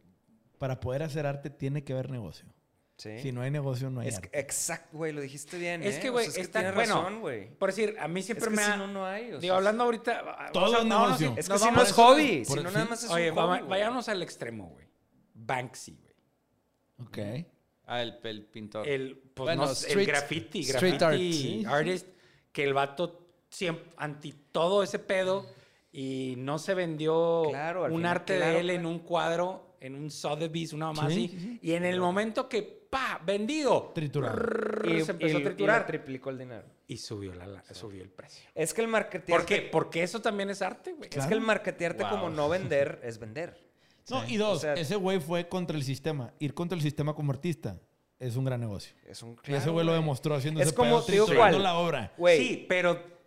Para 0.58 0.80
poder 0.80 1.02
hacer 1.04 1.24
arte 1.26 1.50
tiene 1.50 1.84
que 1.84 1.92
haber 1.92 2.10
negocio. 2.10 2.48
Sí. 2.98 3.18
Si 3.20 3.32
no 3.32 3.40
hay 3.40 3.50
negocio, 3.50 3.88
no 3.88 4.00
hay 4.00 4.08
Es 4.08 4.16
arte. 4.16 4.38
exacto, 4.38 4.98
güey, 4.98 5.12
lo 5.14 5.22
dijiste 5.22 5.56
bien. 5.56 5.82
Es 5.82 5.96
¿eh? 5.96 6.00
que, 6.00 6.10
O 6.10 6.12
güey, 6.12 6.26
sea, 6.30 6.42
es 6.42 6.48
que 6.48 6.52
tienes 6.52 6.74
bueno, 6.74 6.96
razón, 6.96 7.20
güey. 7.20 7.48
Por 7.56 7.70
decir, 7.70 7.96
a 7.98 8.06
mí 8.08 8.22
siempre 8.22 8.44
Es 8.44 8.50
que 8.50 8.56
me 8.56 8.62
si 8.64 8.70
ha... 8.70 8.76
no, 8.76 8.86
no 8.88 9.06
hay. 9.06 9.32
o 9.32 9.38
digo, 9.38 9.40
sea, 9.40 9.56
hablando 9.56 9.84
ahorita... 9.84 10.50
Todo 10.52 10.64
o 10.64 10.68
sea, 10.68 10.78
es 10.80 10.84
vámonos- 10.84 11.06
negocio. 11.20 11.34
Es 11.38 11.46
que 11.46 11.52
nos 11.54 11.62
si 11.62 11.70
no 11.70 11.82
es 11.82 11.92
hobby, 11.92 12.44
si 12.44 12.54
no 12.56 12.70
nada 12.70 12.84
más 12.84 13.02
es 13.04 13.10
Oye, 13.10 13.30
un 13.30 13.36
hobby, 13.38 13.58
güey. 13.58 13.70
vayámonos 13.70 14.08
al 14.10 14.22
extremo, 14.22 14.66
güey. 14.68 14.86
Banksy, 15.34 15.96
güey. 15.96 17.06
Ok. 17.06 17.46
Ah, 17.86 18.02
el, 18.02 18.18
el 18.22 18.44
pintor. 18.44 18.86
El, 18.86 19.16
pues, 19.34 19.46
Bueno, 19.46 19.64
no, 19.66 19.70
street- 19.72 20.00
el 20.00 20.06
graffiti, 20.06 20.60
street 20.60 20.98
graffiti 20.98 21.64
art. 21.64 21.74
artist, 21.74 22.06
que 22.52 22.64
el 22.64 22.74
vato 22.74 23.26
siempre 23.48 23.86
anti 23.96 24.32
todo 24.52 24.82
ese 24.82 24.98
pedo 24.98 25.46
y 25.90 26.34
no 26.36 26.58
se 26.58 26.74
vendió 26.74 27.44
Claro, 27.48 27.84
un 27.84 27.92
final, 27.92 28.06
arte 28.16 28.36
claro, 28.36 28.52
de 28.52 28.60
él 28.60 28.70
en 28.70 28.80
claro. 28.82 28.88
un 28.90 28.98
cuadro, 28.98 29.76
en 29.80 29.94
un 29.94 30.10
Sotheby's, 30.10 30.74
una 30.74 30.86
mamá 30.92 31.08
Sí, 31.08 31.12
así. 31.12 31.28
sí, 31.28 31.40
sí. 31.40 31.58
Y 31.62 31.72
en 31.72 31.84
el 31.86 31.98
momento 31.98 32.46
que, 32.48 32.77
pa, 32.90 33.20
vendido, 33.24 33.92
Triturado. 33.94 34.86
Y, 34.86 35.02
se 35.02 35.10
empezó 35.12 35.38
y- 35.38 35.40
a 35.42 35.44
triturar 35.44 35.82
y 35.82 35.86
triplicó 35.86 36.30
el 36.30 36.38
dinero. 36.38 36.64
y 36.86 36.96
subió, 36.96 37.34
la, 37.34 37.46
la- 37.46 37.62
subió 37.72 38.02
el 38.02 38.10
precio. 38.10 38.48
Es 38.54 38.72
que 38.74 38.80
el 38.80 38.88
marketearte... 38.88 39.32
¿Por 39.32 39.44
qué? 39.44 39.68
Porque 39.70 40.02
eso 40.02 40.20
también 40.22 40.50
es 40.50 40.62
arte, 40.62 40.92
güey. 40.92 41.10
Es 41.12 41.26
que 41.26 41.34
el 41.34 41.40
marketearte 41.40 42.02
Wow. 42.04 42.10
como 42.10 42.30
no 42.30 42.48
vender 42.48 43.00
es 43.02 43.18
vender. 43.18 43.58
No, 44.10 44.24
Sí. 44.24 44.34
y 44.34 44.36
dos, 44.38 44.58
O 44.58 44.60
sea- 44.60 44.74
ese 44.74 44.96
güey 44.96 45.20
fue 45.20 45.48
contra 45.48 45.76
el 45.76 45.82
sistema. 45.84 46.32
Ir 46.38 46.54
contra 46.54 46.76
el 46.76 46.82
sistema 46.82 47.14
como 47.14 47.30
artista 47.32 47.78
es 48.18 48.36
un 48.36 48.44
gran 48.44 48.60
negocio. 48.60 48.94
Es 49.06 49.22
un 49.22 49.36
y 49.46 49.52
ese 49.54 49.68
güey 49.70 49.84
lo 49.84 49.92
demostró 49.92 50.34
haciendo 50.34 50.60
Es 50.60 50.68
ese 50.68 50.74
como, 50.76 51.04
pedo, 51.04 51.58
la 51.58 51.74
obra. 51.78 52.12
Sí, 52.36 52.64
pero 52.68 53.17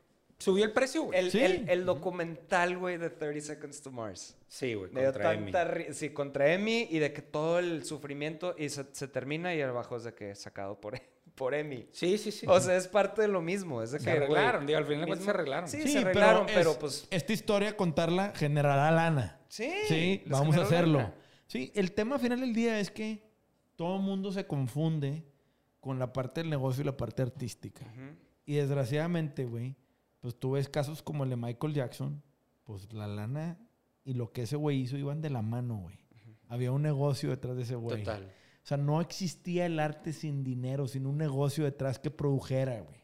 subió 0.41 0.65
el 0.65 0.72
precio, 0.73 1.03
güey. 1.03 1.19
el, 1.19 1.31
Sí. 1.31 1.39
el- 1.39 1.69
el 1.69 1.85
documental, 1.85 2.77
güey, 2.77 2.97
de 2.97 3.09
30 3.09 3.41
Seconds 3.41 3.81
to 3.81 3.91
Mars. 3.91 4.35
Sí, 4.47 4.73
güey, 4.73 4.91
Me 4.91 5.01
dio 5.01 5.11
contra 5.11 5.34
Emi. 5.34 5.51
tanta 5.51 5.93
Sí, 5.93 6.09
contra 6.09 6.53
Emi 6.53 6.88
y 6.89 6.99
de 6.99 7.13
que 7.13 7.22
todo 7.22 7.59
el 7.59 7.84
sufrimiento 7.85 8.55
y 8.57 8.69
se, 8.69 8.85
se 8.91 9.07
termina 9.07 9.53
y 9.55 9.61
abajo 9.61 9.95
es 9.97 10.03
de 10.03 10.13
que 10.13 10.35
sacado 10.35 10.80
por, 10.81 10.99
por 11.35 11.53
Emi. 11.53 11.88
Sí, 11.91 12.18
sí, 12.18 12.31
sí. 12.31 12.45
O 12.49 12.59
sea, 12.59 12.76
es 12.76 12.88
parte 12.88 13.22
de 13.22 13.27
lo 13.30 13.41
mismo. 13.41 13.81
Es 13.81 13.91
de 13.91 13.99
se 13.99 14.05
que, 14.05 14.11
arreglaron, 14.11 14.65
digo, 14.65 14.77
al 14.80 14.85
final 14.85 15.01
de 15.01 15.07
cuentas 15.07 15.26
se 15.26 15.30
arreglaron. 15.31 15.69
Sí, 15.69 15.81
Sí, 15.84 15.89
se 15.93 15.99
arreglaron, 15.99 16.45
pero, 16.53 16.72
es- 16.72 16.77
pues... 16.77 17.07
Esta 17.09 17.34
historia, 17.34 17.77
contarla, 17.77 18.34
generará 18.35 18.91
lana. 18.91 19.39
Sí, 19.47 19.72
Sí, 19.88 20.23
vamos 20.26 20.57
a 20.57 20.63
hacerlo. 20.63 20.97
lana. 20.99 21.15
Sí, 21.47 21.72
el 21.76 21.91
tema 21.93 22.18
final 22.19 22.39
del 22.41 22.53
día 22.53 22.80
es 22.80 22.89
que 22.91 23.30
todo 23.76 23.97
el 23.97 24.01
mundo 24.03 24.31
se 24.31 24.45
confunde 24.47 25.23
con 25.80 25.97
la 25.99 26.13
parte 26.13 26.41
del 26.41 26.49
negocio 26.49 26.81
y 26.81 26.85
la 26.85 26.95
parte 26.95 27.22
artística. 27.23 27.85
Y 28.45 28.55
desgraciadamente, 28.55 29.45
güey, 29.45 29.76
pues 30.22 30.35
tú 30.39 30.52
ves 30.52 30.69
casos 30.69 31.02
como 31.02 31.23
el 31.23 31.31
de 31.31 31.35
Michael 31.35 31.73
Jackson, 31.73 32.23
pues 32.64 32.91
la 32.93 33.07
lana 33.07 33.60
y 34.06 34.14
lo 34.14 34.31
que 34.31 34.43
ese 34.43 34.56
güey 34.56 34.80
hizo 34.80 34.98
iban 34.98 35.22
de 35.22 35.30
la 35.30 35.41
mano, 35.41 35.77
güey. 35.77 35.99
Había 36.48 36.72
un 36.72 36.81
negocio 36.81 37.30
detrás 37.30 37.56
de 37.57 37.64
ese 37.64 37.76
güey. 37.76 38.03
Total. 38.03 38.34
O 38.64 38.68
sea, 38.68 38.77
no 38.77 39.02
existía 39.02 39.65
el 39.65 39.80
arte 39.80 40.14
sin 40.14 40.43
dinero, 40.43 40.88
sin 40.88 41.07
un 41.07 41.18
negocio 41.18 41.64
detrás 41.64 41.98
que 41.98 42.11
produjera, 42.11 42.81
güey. 42.81 43.02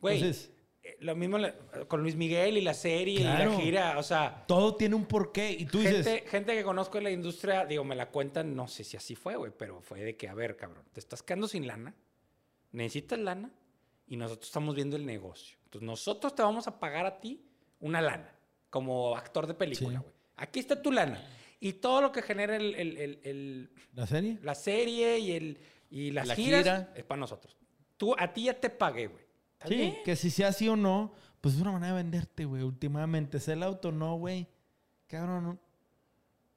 Güey, 0.00 0.16
Entonces, 0.18 0.52
eh, 0.82 0.96
lo 1.00 1.16
mismo 1.16 1.38
con 1.88 2.02
Luis 2.02 2.14
Miguel 2.14 2.56
y 2.56 2.60
la 2.60 2.74
serie 2.74 3.20
y 3.20 3.24
la 3.24 3.50
gira, 3.56 3.98
o 3.98 4.02
sea, 4.02 4.44
todo 4.46 4.76
tiene 4.76 4.94
un 4.94 5.06
porqué. 5.06 5.50
Y 5.50 5.66
tú 5.66 5.80
dices, 5.80 6.06
gente, 6.06 6.28
gente 6.28 6.54
que 6.54 6.62
conozco 6.62 6.98
en 6.98 7.04
la 7.04 7.10
industria, 7.10 7.66
digo, 7.66 7.82
me 7.84 7.96
la 7.96 8.10
cuentan, 8.10 8.54
no 8.54 8.68
sé 8.68 8.84
si 8.84 8.96
así 8.96 9.16
fue, 9.16 9.34
güey, 9.36 9.52
pero 9.56 9.80
fue 9.80 10.00
de 10.00 10.16
que, 10.16 10.28
a 10.28 10.34
ver, 10.34 10.56
cabrón, 10.56 10.84
te 10.92 11.00
estás 11.00 11.22
quedando 11.22 11.48
sin 11.48 11.66
lana, 11.66 11.94
necesitas 12.70 13.18
lana 13.18 13.50
y 14.06 14.16
nosotros 14.16 14.46
estamos 14.46 14.74
viendo 14.74 14.96
el 14.96 15.04
negocio. 15.04 15.59
Entonces, 15.70 15.86
nosotros 15.86 16.34
te 16.34 16.42
vamos 16.42 16.66
a 16.66 16.80
pagar 16.80 17.06
a 17.06 17.20
ti 17.20 17.40
una 17.78 18.00
lana, 18.00 18.34
como 18.70 19.14
actor 19.16 19.46
de 19.46 19.54
película, 19.54 19.98
Sí. 19.98 20.02
güey. 20.04 20.14
Aquí 20.36 20.58
está 20.58 20.82
tu 20.82 20.90
lana. 20.90 21.22
Y 21.60 21.74
todo 21.74 22.00
lo 22.00 22.10
que 22.10 22.22
genera 22.22 22.56
el, 22.56 22.74
el- 22.74 22.96
el- 22.96 23.20
el- 23.22 23.70
¿la 23.94 24.06
serie? 24.06 24.38
la 24.42 24.54
serie 24.54 25.18
y, 25.18 25.32
el, 25.32 25.58
y 25.90 26.10
las 26.10 26.26
La 26.26 26.34
giras 26.34 26.62
gira. 26.64 26.92
es 26.96 27.04
para 27.04 27.20
nosotros. 27.20 27.56
Tú, 27.96 28.14
a 28.18 28.32
ti 28.32 28.44
ya 28.44 28.58
te 28.58 28.68
pagué, 28.70 29.06
güey. 29.06 29.24
¿Está 29.52 29.68
Sí, 29.68 29.74
bien? 29.76 29.96
que 30.04 30.16
si 30.16 30.30
sea 30.30 30.48
así 30.48 30.68
o 30.68 30.74
no, 30.76 31.12
pues 31.40 31.54
es 31.54 31.60
una 31.60 31.70
manera 31.72 31.94
de 31.94 32.02
venderte, 32.02 32.46
güey. 32.46 32.62
Últimamente, 32.62 33.38
sea 33.38 33.54
el 33.54 33.62
auto 33.62 33.92
no, 33.92 34.16
güey. 34.16 34.48
Cabrón, 35.06 35.44
no, 35.44 35.58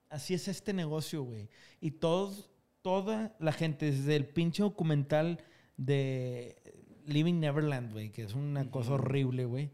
así 0.10 0.34
es 0.34 0.48
este 0.48 0.74
negocio, 0.74 1.22
güey. 1.24 1.50
Y 1.82 1.92
todos, 1.92 2.50
toda 2.82 3.36
la 3.40 3.52
gente, 3.52 3.88
desde 3.92 4.16
el 4.16 4.26
pinche 4.28 4.64
documental 4.64 5.44
de 5.78 6.56
Living 7.06 7.40
Neverland, 7.40 7.92
güey, 7.94 8.12
que 8.12 8.24
es 8.24 8.34
una 8.34 8.70
cosa 8.72 8.94
horrible, 8.94 9.46
güey, 9.46 9.72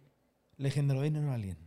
le 0.58 0.72
generó 0.72 1.02
dinero 1.02 1.32
a 1.32 1.36
alguien. 1.36 1.58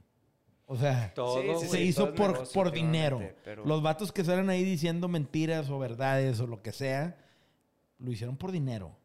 O 0.66 0.76
sea, 0.76 1.12
Todo, 1.14 1.59
Sí, 1.60 1.66
se 1.66 1.76
sí, 1.76 1.82
hizo 1.82 2.05
todo 2.06 2.14
por, 2.14 2.32
negocio, 2.32 2.55
por 2.55 2.72
dinero. 2.72 3.20
pero- 3.44 3.64
Los 3.64 3.82
vatos 3.82 4.10
que 4.12 4.24
salen 4.24 4.48
ahí 4.48 4.64
diciendo 4.64 5.09
mentiras 5.09 5.68
o 5.70 5.78
verdades 5.78 6.40
o 6.40 6.47
lo 6.47 6.62
que 6.62 6.72
sea, 6.72 7.18
lo 7.98 8.10
hicieron 8.10 8.36
por 8.36 8.52
dinero. 8.52 8.97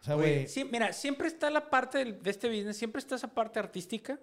O 0.00 0.02
sea, 0.04 0.14
güey. 0.14 0.46
Sí, 0.46 0.64
mira, 0.64 0.92
siempre 0.92 1.26
está 1.28 1.50
la 1.50 1.68
parte 1.68 1.98
del- 1.98 2.22
de 2.22 2.30
este 2.30 2.48
business, 2.48 2.76
siempre 2.76 3.00
está 3.00 3.16
esa 3.16 3.28
parte 3.34 3.58
artística. 3.58 4.18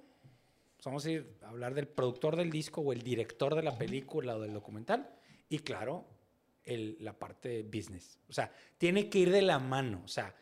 Vamos 0.86 1.06
a 1.06 1.12
ir 1.12 1.36
a 1.44 1.49
hablar 1.49 1.74
del 1.74 1.88
productor 1.88 2.36
del 2.36 2.49
disco 2.52 2.82
o 2.82 2.94
el 2.94 3.02
director 3.02 3.54
de 3.56 3.64
la 3.64 3.78
película 3.78 4.36
o 4.38 4.40
del 4.40 4.54
documental. 4.54 5.10
Y 5.49 5.60
claro, 5.60 6.06
el- 6.64 6.98
la 7.02 7.14
parte 7.14 7.49
de 7.49 7.64
business. 7.64 8.18
O 8.30 8.34
sea, 8.34 8.52
tiene 8.78 9.10
que 9.10 9.20
ir 9.20 9.32
de 9.32 9.41
la 9.41 9.60
mano. 9.60 10.02
O 10.06 10.08
sea, 10.08 10.34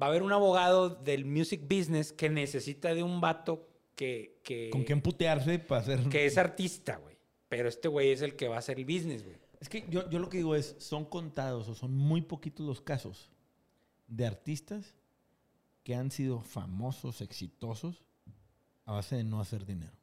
va 0.00 0.06
a 0.06 0.08
haber 0.10 0.22
un 0.22 0.32
abogado 0.32 0.90
del 0.90 1.24
music 1.24 1.62
business 1.62 2.12
que 2.12 2.28
necesita 2.28 2.94
de 2.94 3.02
un 3.02 3.20
vato 3.20 3.68
que, 3.94 4.40
que, 4.42 4.70
¿Con 4.70 4.84
quién 4.84 5.00
putearse 5.00 5.58
para 5.58 5.80
hacer...? 5.80 6.08
que 6.08 6.26
es 6.26 6.38
artista, 6.38 6.96
güey. 6.96 7.16
Pero 7.48 7.68
este 7.68 7.88
güey 7.88 8.10
es 8.10 8.22
el 8.22 8.34
que 8.34 8.48
va 8.48 8.56
a 8.56 8.58
hacer 8.60 8.78
el 8.78 8.84
business, 8.84 9.22
güey. 9.22 9.36
Es 9.60 9.68
que 9.68 9.84
yo, 9.88 10.08
yo 10.10 10.18
lo 10.18 10.28
que 10.28 10.38
digo 10.38 10.56
es, 10.56 10.74
son 10.78 11.04
contados 11.04 11.68
o 11.68 11.74
son 11.74 11.94
muy 11.94 12.22
poquitos 12.22 12.66
los 12.66 12.80
casos 12.80 13.30
de 14.08 14.26
artistas 14.26 14.94
que 15.84 15.94
han 15.94 16.10
sido 16.10 16.40
famosos, 16.40 17.20
exitosos, 17.20 18.04
a 18.84 18.92
base 18.92 19.16
de 19.16 19.24
no 19.24 19.40
hacer 19.40 19.64
dinero. 19.64 20.01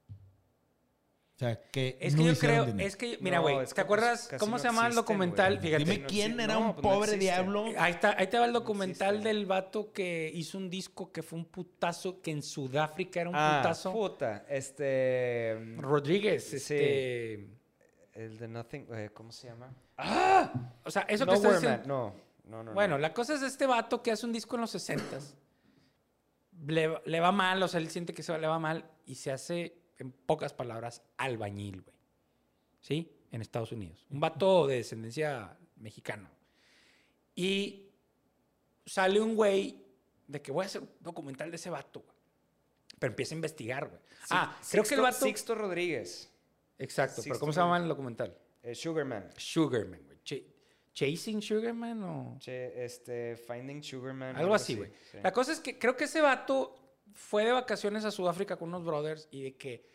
O 1.39 1.41
sea, 1.41 1.55
que 1.71 1.97
Es 2.01 2.15
que 2.15 2.21
no 2.21 2.27
yo 2.33 2.37
creo, 2.37 2.65
dinero. 2.65 2.85
es 2.85 2.97
que, 2.97 3.17
mira, 3.21 3.39
güey, 3.39 3.65
¿te 3.65 3.79
acuerdas 3.79 4.19
pues, 4.23 4.27
casi 4.31 4.39
cómo 4.41 4.57
no 4.57 4.59
se 4.59 4.67
llama 4.67 4.87
el 4.87 4.93
documental? 4.95 5.57
Fíjate. 5.61 5.85
Dime 5.85 6.05
quién 6.05 6.37
era 6.37 6.57
un 6.57 6.73
pues 6.73 6.75
no 6.75 6.81
pobre 6.81 7.17
diablo. 7.17 7.63
Ahí, 7.77 7.93
está, 7.93 8.13
ahí 8.17 8.27
te 8.27 8.37
va 8.37 8.43
el 8.45 8.51
documental 8.51 9.23
del 9.23 9.45
vato 9.45 9.93
que 9.93 10.29
hizo 10.33 10.57
un 10.57 10.69
disco 10.69 11.13
que 11.13 11.23
fue 11.23 11.39
un 11.39 11.45
putazo, 11.45 12.19
que 12.21 12.31
en 12.31 12.43
Sudáfrica 12.43 13.21
era 13.21 13.29
un 13.29 13.37
Ah, 13.37 13.59
putazo. 13.61 13.93
puta. 13.93 14.45
Este. 14.49 15.55
mm, 15.57 15.79
Rodríguez, 15.79 16.43
Sí. 16.43 16.55
este... 16.57 17.33
El 18.15 18.37
de 18.37 18.47
Nothing. 18.49 18.87
eh, 18.91 19.09
¿Cómo 19.13 19.31
se 19.31 19.47
llama? 19.47 19.73
O 20.83 20.91
sea, 20.91 21.03
eso 21.03 21.23
que 21.25 21.31
no, 21.31 21.35
está 21.37 21.47
Wearman, 21.47 21.71
diciendo... 21.77 21.87
No, 21.87 22.15
no, 22.57 22.63
no. 22.65 22.73
Bueno, 22.73 22.95
no. 22.95 22.99
la 23.01 23.13
cosa 23.13 23.35
es 23.35 23.43
este 23.43 23.65
vato 23.65 24.03
que 24.03 24.11
hace 24.11 24.25
un 24.25 24.33
disco 24.33 24.55
en 24.55 24.61
los 24.61 24.75
60s. 24.75 25.35
Le, 26.67 26.99
le 27.05 27.19
va 27.21 27.31
mal, 27.31 27.63
o 27.63 27.67
sea, 27.69 27.79
él 27.79 27.89
siente 27.89 28.13
que 28.13 28.23
se 28.23 28.33
va- 28.33 28.37
le 28.37 28.47
va 28.47 28.59
mal 28.59 28.83
y 29.05 29.15
se 29.15 29.31
hace, 29.31 29.77
en 29.99 30.11
pocas 30.11 30.53
palabras, 30.53 31.01
albañil, 31.17 31.81
güey. 31.81 31.95
¿Sí? 32.81 33.11
En 33.31 33.41
Estados 33.41 33.71
Unidos. 33.71 34.05
Un 34.09 34.19
vato 34.19 34.65
de 34.67 34.77
descendencia 34.77 35.57
mexicana. 35.75 36.31
Y 37.35 37.89
sale 38.85 39.19
un 39.21 39.35
güey 39.35 39.83
de 40.27 40.41
que 40.41 40.51
voy 40.51 40.63
a 40.63 40.65
hacer 40.67 40.81
un 40.81 40.89
documental 40.99 41.49
de 41.51 41.55
ese 41.57 41.69
vato, 41.69 42.01
güey. 42.01 42.17
Pero 42.97 43.11
empieza 43.11 43.33
a 43.33 43.37
investigar, 43.37 43.87
güey. 43.87 44.01
ah, 44.31 44.57
creo 44.69 44.83
que 44.83 44.95
el 44.95 44.99
Sixto- 44.99 45.03
vato... 45.03 45.25
Sixto 45.25 45.55
Rodríguez. 45.55 46.31
Exacto, 46.77 47.15
pero 47.17 47.23
Sixto 47.23 47.39
¿cómo 47.39 47.53
se 47.53 47.59
llama 47.59 47.77
el 47.77 47.87
documental? 47.87 48.37
eh, 48.63 48.75
Sugarman. 48.75 49.29
Sugarman, 49.37 50.01
güey. 50.05 50.17
Ch- 50.23 50.43
¿Chasing 50.93 51.41
Sugarman 51.41 52.03
o...? 52.03 52.37
Che, 52.39 52.83
este, 52.83 53.37
Finding 53.37 53.81
Sugarman. 53.83 54.35
Algo 54.35 54.53
así, 54.55 54.75
güey. 54.75 54.91
sí. 55.11 55.17
La 55.23 55.31
cosa 55.31 55.53
es 55.53 55.59
que 55.61 55.77
creo 55.79 55.95
que 55.95 56.05
ese 56.05 56.19
vato 56.19 56.75
fue 57.13 57.45
de 57.45 57.51
vacaciones 57.51 58.05
a 58.05 58.11
Sudáfrica 58.11 58.57
con 58.57 58.69
unos 58.69 58.83
brothers 58.85 59.27
y 59.31 59.41
de 59.43 59.55
que. 59.55 59.85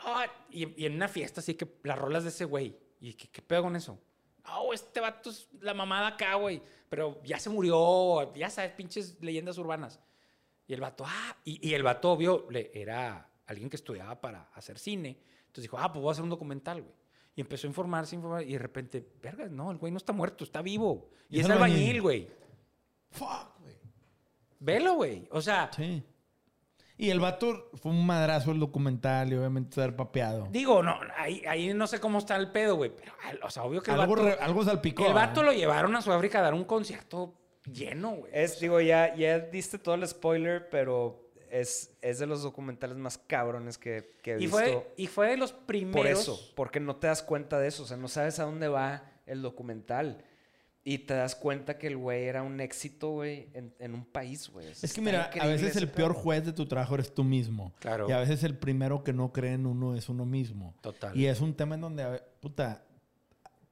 "Ah", 0.00 0.26
y, 0.50 0.82
y 0.82 0.86
en 0.86 0.94
una 0.94 1.08
fiesta, 1.08 1.40
así 1.40 1.54
que 1.54 1.68
las 1.82 1.98
rolas 1.98 2.22
de 2.24 2.30
ese 2.30 2.44
güey. 2.44 2.76
Y 3.00 3.14
que, 3.14 3.28
¿qué 3.28 3.42
pedo 3.42 3.62
con 3.62 3.76
eso? 3.76 3.98
No, 4.46 4.72
este 4.72 5.00
vato 5.00 5.30
es 5.30 5.48
la 5.60 5.74
mamada 5.74 6.08
acá, 6.08 6.34
güey. 6.34 6.62
Pero 6.88 7.20
ya 7.24 7.38
se 7.38 7.50
murió, 7.50 8.32
ya 8.34 8.50
sabes, 8.50 8.72
pinches 8.72 9.16
leyendas 9.20 9.58
urbanas. 9.58 10.00
Y 10.66 10.74
el 10.74 10.80
vato, 10.80 11.04
ah, 11.06 11.36
y, 11.44 11.66
y 11.68 11.74
el 11.74 11.82
vato, 11.82 12.12
obvio, 12.12 12.46
le, 12.50 12.70
era 12.74 13.28
alguien 13.46 13.68
que 13.68 13.76
estudiaba 13.76 14.20
para 14.20 14.44
hacer 14.54 14.78
cine. 14.78 15.18
Entonces 15.40 15.62
dijo, 15.64 15.78
ah, 15.78 15.92
pues 15.92 16.02
voy 16.02 16.08
a 16.10 16.12
hacer 16.12 16.24
un 16.24 16.30
documental, 16.30 16.82
güey. 16.82 16.94
Y 17.36 17.40
empezó 17.40 17.66
a 17.66 17.68
informarse, 17.68 18.14
informar, 18.14 18.42
y 18.44 18.52
de 18.52 18.58
repente, 18.58 19.06
verga, 19.20 19.46
no, 19.48 19.70
el 19.70 19.76
güey 19.78 19.90
no 19.92 19.98
está 19.98 20.12
muerto, 20.12 20.44
está 20.44 20.62
vivo. 20.62 21.10
Y, 21.28 21.38
Y 21.38 21.40
es 21.40 21.50
albañil, 21.50 22.00
güey. 22.00 22.28
Fuck, 23.10 23.58
güey. 23.60 23.76
Velo, 24.60 24.94
güey. 24.94 25.28
O 25.30 25.40
sea, 25.42 25.70
Sí. 25.74 26.02
Y 26.96 27.10
el 27.10 27.18
vato 27.18 27.70
fue 27.74 27.90
un 27.90 28.06
madrazo 28.06 28.52
el 28.52 28.60
documental 28.60 29.32
y 29.32 29.36
obviamente 29.36 29.80
haber 29.80 29.96
papeado. 29.96 30.46
digo, 30.50 30.82
no, 30.82 30.96
ahí, 31.16 31.42
ahí 31.48 31.74
no 31.74 31.86
sé 31.88 31.98
cómo 31.98 32.18
está 32.18 32.36
el 32.36 32.52
pedo, 32.52 32.76
güey. 32.76 32.92
Pero, 32.94 33.12
o 33.44 33.50
sea, 33.50 33.64
obvio 33.64 33.82
que 33.82 33.90
el 33.90 34.00
Algo, 34.00 34.14
vato, 34.14 34.28
re- 34.28 34.38
algo 34.40 34.64
salpicó. 34.64 35.06
el 35.06 35.12
vato 35.12 35.40
¿ah? 35.40 35.44
lo 35.44 35.52
llevaron 35.52 35.96
a 35.96 36.02
Sudáfrica 36.02 36.38
a 36.38 36.42
dar 36.42 36.54
un 36.54 36.64
concierto 36.64 37.34
lleno, 37.66 38.10
güey. 38.16 38.30
Es, 38.32 38.60
digo, 38.60 38.80
ya, 38.80 39.14
ya 39.16 39.38
diste 39.40 39.78
todo 39.78 39.96
el 39.96 40.06
spoiler, 40.06 40.68
pero 40.70 41.20
es, 41.50 41.96
es 42.00 42.20
de 42.20 42.26
los 42.26 42.42
documentales 42.44 42.96
más 42.96 43.18
cabrones 43.18 43.76
que, 43.76 44.12
que 44.22 44.34
he 44.34 44.36
y, 44.36 44.38
visto. 44.46 44.56
fue, 44.56 44.92
y 44.96 45.06
fue 45.08 45.28
de 45.30 45.36
los 45.36 45.52
primeros. 45.52 45.96
por 45.96 46.06
eso, 46.06 46.52
porque 46.54 46.78
no 46.78 46.94
te 46.96 47.08
das 47.08 47.22
cuenta 47.24 47.58
de 47.58 47.68
eso. 47.68 47.82
O 47.82 47.86
sea, 47.86 47.96
no 47.96 48.06
sabes 48.06 48.38
a 48.38 48.44
dónde 48.44 48.68
va 48.68 49.10
el 49.26 49.42
documental. 49.42 50.22
Y 50.86 50.98
te 50.98 51.14
das 51.14 51.34
cuenta 51.34 51.78
que 51.78 51.86
el 51.86 51.96
güey 51.96 52.24
era 52.24 52.42
un 52.42 52.60
éxito, 52.60 53.10
güey, 53.10 53.48
en, 53.54 53.74
en 53.78 53.94
un 53.94 54.04
país, 54.04 54.50
güey. 54.50 54.66
Es 54.68 54.92
que 54.92 55.00
mira, 55.00 55.30
a 55.40 55.46
veces 55.46 55.76
el 55.76 55.88
peor 55.88 56.12
juez 56.12 56.44
de 56.44 56.52
tu 56.52 56.66
trabajo 56.66 56.94
eres 56.94 57.14
tú 57.14 57.24
mismo. 57.24 57.72
Claro. 57.80 58.06
Y 58.06 58.12
a 58.12 58.18
veces 58.18 58.44
el 58.44 58.58
primero 58.58 59.02
que 59.02 59.14
no 59.14 59.32
cree 59.32 59.54
en 59.54 59.64
uno 59.64 59.96
es 59.96 60.10
uno 60.10 60.26
mismo. 60.26 60.76
Total. 60.82 61.16
Y 61.16 61.24
es 61.26 61.40
un 61.40 61.54
tema 61.54 61.76
en 61.76 61.80
donde, 61.80 62.22
puta, 62.40 62.84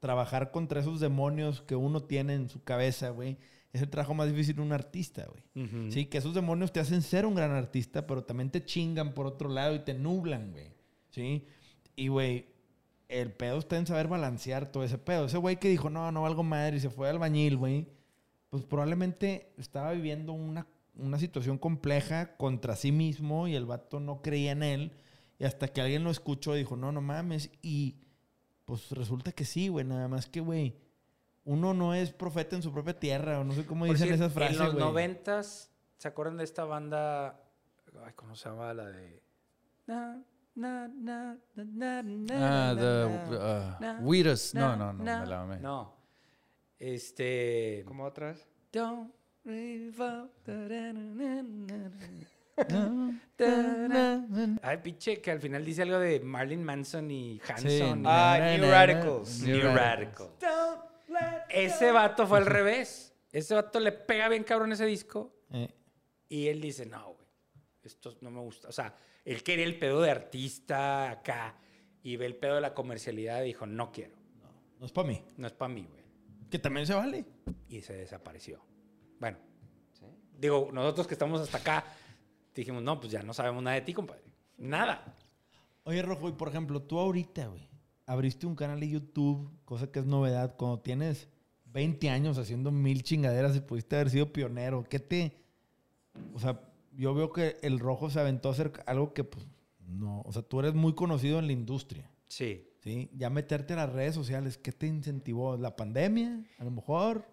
trabajar 0.00 0.50
contra 0.50 0.80
esos 0.80 1.00
demonios 1.00 1.60
que 1.60 1.76
uno 1.76 2.02
tiene 2.02 2.34
en 2.34 2.48
su 2.48 2.64
cabeza, 2.64 3.10
güey, 3.10 3.36
es 3.72 3.80
el 3.80 3.88
trabajo 3.88 4.14
más 4.14 4.28
difícil 4.28 4.56
de 4.56 4.62
un 4.62 4.72
artista, 4.72 5.26
güey. 5.26 5.90
Sí, 5.90 6.06
que 6.06 6.18
esos 6.18 6.34
demonios 6.34 6.72
te 6.72 6.80
hacen 6.80 7.02
ser 7.02 7.24
un 7.24 7.34
gran 7.34 7.52
artista, 7.52 8.06
pero 8.06 8.24
también 8.24 8.50
te 8.50 8.64
chingan 8.64 9.14
por 9.14 9.26
otro 9.26 9.48
lado 9.48 9.74
y 9.74 9.78
te 9.80 9.94
nublan, 9.94 10.50
güey. 10.52 10.72
¿Sí? 11.10 11.46
Y, 11.94 12.08
güey, 12.08 12.46
el 13.12 13.30
pedo 13.32 13.58
está 13.58 13.76
en 13.76 13.86
saber 13.86 14.08
balancear 14.08 14.72
todo 14.72 14.84
ese 14.84 14.98
pedo. 14.98 15.26
Ese 15.26 15.36
güey 15.36 15.58
que 15.58 15.68
dijo, 15.68 15.90
no, 15.90 16.10
no 16.10 16.22
valgo 16.22 16.42
madre 16.42 16.78
y 16.78 16.80
se 16.80 16.90
fue 16.90 17.10
al 17.10 17.18
bañil, 17.18 17.58
güey, 17.58 17.86
pues 18.48 18.64
probablemente 18.64 19.52
estaba 19.58 19.92
viviendo 19.92 20.32
una, 20.32 20.66
una 20.96 21.18
situación 21.18 21.58
compleja 21.58 22.36
contra 22.36 22.74
sí 22.74 22.90
mismo 22.90 23.48
y 23.48 23.54
el 23.54 23.66
vato 23.66 24.00
no 24.00 24.22
creía 24.22 24.52
en 24.52 24.62
él. 24.62 24.92
Y 25.38 25.44
hasta 25.44 25.68
que 25.68 25.80
alguien 25.80 26.04
lo 26.04 26.10
escuchó 26.10 26.54
dijo, 26.54 26.76
no, 26.76 26.90
no 26.90 27.02
mames. 27.02 27.50
Y 27.60 27.96
pues 28.64 28.90
resulta 28.92 29.32
que 29.32 29.44
sí, 29.44 29.68
güey. 29.68 29.84
Nada 29.84 30.08
más 30.08 30.26
que, 30.26 30.40
güey, 30.40 30.76
uno 31.44 31.74
no 31.74 31.94
es 31.94 32.12
profeta 32.12 32.56
en 32.56 32.62
su 32.62 32.72
propia 32.72 32.98
tierra. 32.98 33.40
O 33.40 33.44
no 33.44 33.52
sé 33.52 33.66
cómo 33.66 33.84
Por 33.84 33.94
dicen 33.94 34.12
esas 34.12 34.32
frases, 34.32 34.58
En 34.58 34.64
los 34.66 34.74
noventas, 34.74 35.70
¿se 35.98 36.08
acuerdan 36.08 36.38
de 36.38 36.44
esta 36.44 36.64
banda? 36.64 37.40
Ay, 38.04 38.12
¿cómo 38.14 38.34
se 38.36 38.48
llama 38.48 38.72
la 38.72 38.86
de? 38.86 39.22
Na, 39.86 40.22
na, 40.54 40.88
na, 40.88 41.36
na, 41.56 42.02
na, 42.02 42.70
Ah, 42.70 42.74
the 42.74 43.06
uh, 43.36 43.80
na, 43.80 44.00
No, 44.54 44.76
no, 44.76 44.92
no, 44.92 45.04
me 45.04 45.26
la 45.26 45.38
mamé. 45.44 45.58
No. 45.60 45.94
Este. 46.78 47.82
¿Cómo 47.86 48.04
otra 48.04 48.28
vez? 48.32 48.46
Don't. 48.72 49.12
Ay, 54.62 54.76
pinche, 54.82 55.20
que 55.20 55.30
al 55.30 55.40
final 55.40 55.64
dice 55.64 55.82
algo 55.82 55.98
de 55.98 56.20
Marilyn 56.20 56.62
Manson 56.62 57.10
y 57.10 57.40
Hanson. 57.48 58.00
y- 58.00 58.04
Ah, 58.06 58.56
New 58.58 58.70
Radicals. 58.70 59.40
New 59.42 59.56
New 59.56 59.74
Radical. 59.74 60.28
Ese 61.48 61.90
vato 61.92 62.26
fue 62.26 62.38
al 62.38 62.46
revés. 62.46 63.12
Ese 63.32 63.54
vato 63.54 63.80
le 63.80 63.92
pega 63.92 64.28
bien 64.28 64.44
cabrón 64.44 64.72
ese 64.72 64.84
disco 64.84 65.32
Eh, 65.50 65.68
y 66.28 66.48
él 66.48 66.60
dice, 66.60 66.86
no, 66.86 67.14
güey, 67.14 67.26
esto 67.82 68.14
no 68.20 68.30
me 68.30 68.40
gusta. 68.40 68.68
O 68.68 68.72
sea, 68.72 68.94
él 69.24 69.42
quería 69.42 69.64
el 69.64 69.78
pedo 69.78 70.00
de 70.00 70.10
artista 70.10 71.10
acá 71.10 71.56
y 72.02 72.16
ve 72.16 72.26
el 72.26 72.36
pedo 72.36 72.56
de 72.56 72.60
la 72.60 72.74
comercialidad 72.74 73.42
y 73.42 73.46
dijo, 73.46 73.66
no 73.66 73.92
quiero. 73.92 74.16
no 74.78 74.86
es 74.86 74.92
para 74.92 75.08
mí. 75.08 75.22
No 75.36 75.46
es 75.46 75.52
para 75.52 75.72
mí, 75.72 75.86
güey. 75.88 76.02
Que 76.50 76.58
también 76.58 76.86
se 76.86 76.94
vale. 76.94 77.24
Y 77.68 77.80
se 77.80 77.94
desapareció. 77.94 78.60
Bueno, 79.20 79.38
digo, 80.38 80.70
nosotros 80.72 81.06
que 81.06 81.14
estamos 81.14 81.40
hasta 81.40 81.58
acá, 81.58 81.84
dijimos, 82.54 82.82
no, 82.82 82.98
pues 82.98 83.12
ya 83.12 83.22
no 83.22 83.32
sabemos 83.32 83.62
nada 83.62 83.76
de 83.76 83.82
ti, 83.82 83.94
compadre. 83.94 84.22
Nada. 84.58 85.16
Oye, 85.84 86.02
Rojo, 86.02 86.28
y 86.28 86.32
por 86.32 86.48
ejemplo, 86.48 86.82
tú 86.82 86.98
ahorita, 86.98 87.46
güey, 87.46 87.68
abriste 88.06 88.46
un 88.46 88.56
canal 88.56 88.80
de 88.80 88.88
YouTube, 88.88 89.50
cosa 89.64 89.90
que 89.90 90.00
es 90.00 90.06
novedad, 90.06 90.56
cuando 90.56 90.80
tienes 90.80 91.28
20 91.66 92.10
años 92.10 92.38
haciendo 92.38 92.70
mil 92.70 93.02
chingaderas 93.02 93.56
y 93.56 93.60
pudiste 93.60 93.96
haber 93.96 94.10
sido 94.10 94.32
pionero. 94.32 94.84
¿Qué 94.84 94.98
te...? 94.98 95.36
O 96.34 96.38
sea, 96.38 96.60
yo 96.96 97.14
veo 97.14 97.32
que 97.32 97.56
el 97.62 97.78
Rojo 97.78 98.10
se 98.10 98.20
aventó 98.20 98.48
a 98.48 98.52
hacer 98.52 98.72
algo 98.86 99.12
que, 99.14 99.24
pues, 99.24 99.46
no... 99.86 100.22
O 100.22 100.32
sea, 100.32 100.42
tú 100.42 100.60
eres 100.60 100.74
muy 100.74 100.94
conocido 100.94 101.38
en 101.38 101.46
la 101.46 101.52
industria, 101.52 102.10
Sí. 102.28 102.66
¿sí? 102.82 103.10
Ya 103.14 103.28
meterte 103.30 103.74
a 103.74 103.76
las 103.76 103.92
redes 103.92 104.14
sociales, 104.14 104.56
¿qué 104.58 104.72
te 104.72 104.86
incentivó? 104.86 105.56
¿La 105.56 105.76
pandemia, 105.76 106.42
a 106.58 106.64
lo 106.64 106.70
mejor? 106.70 107.26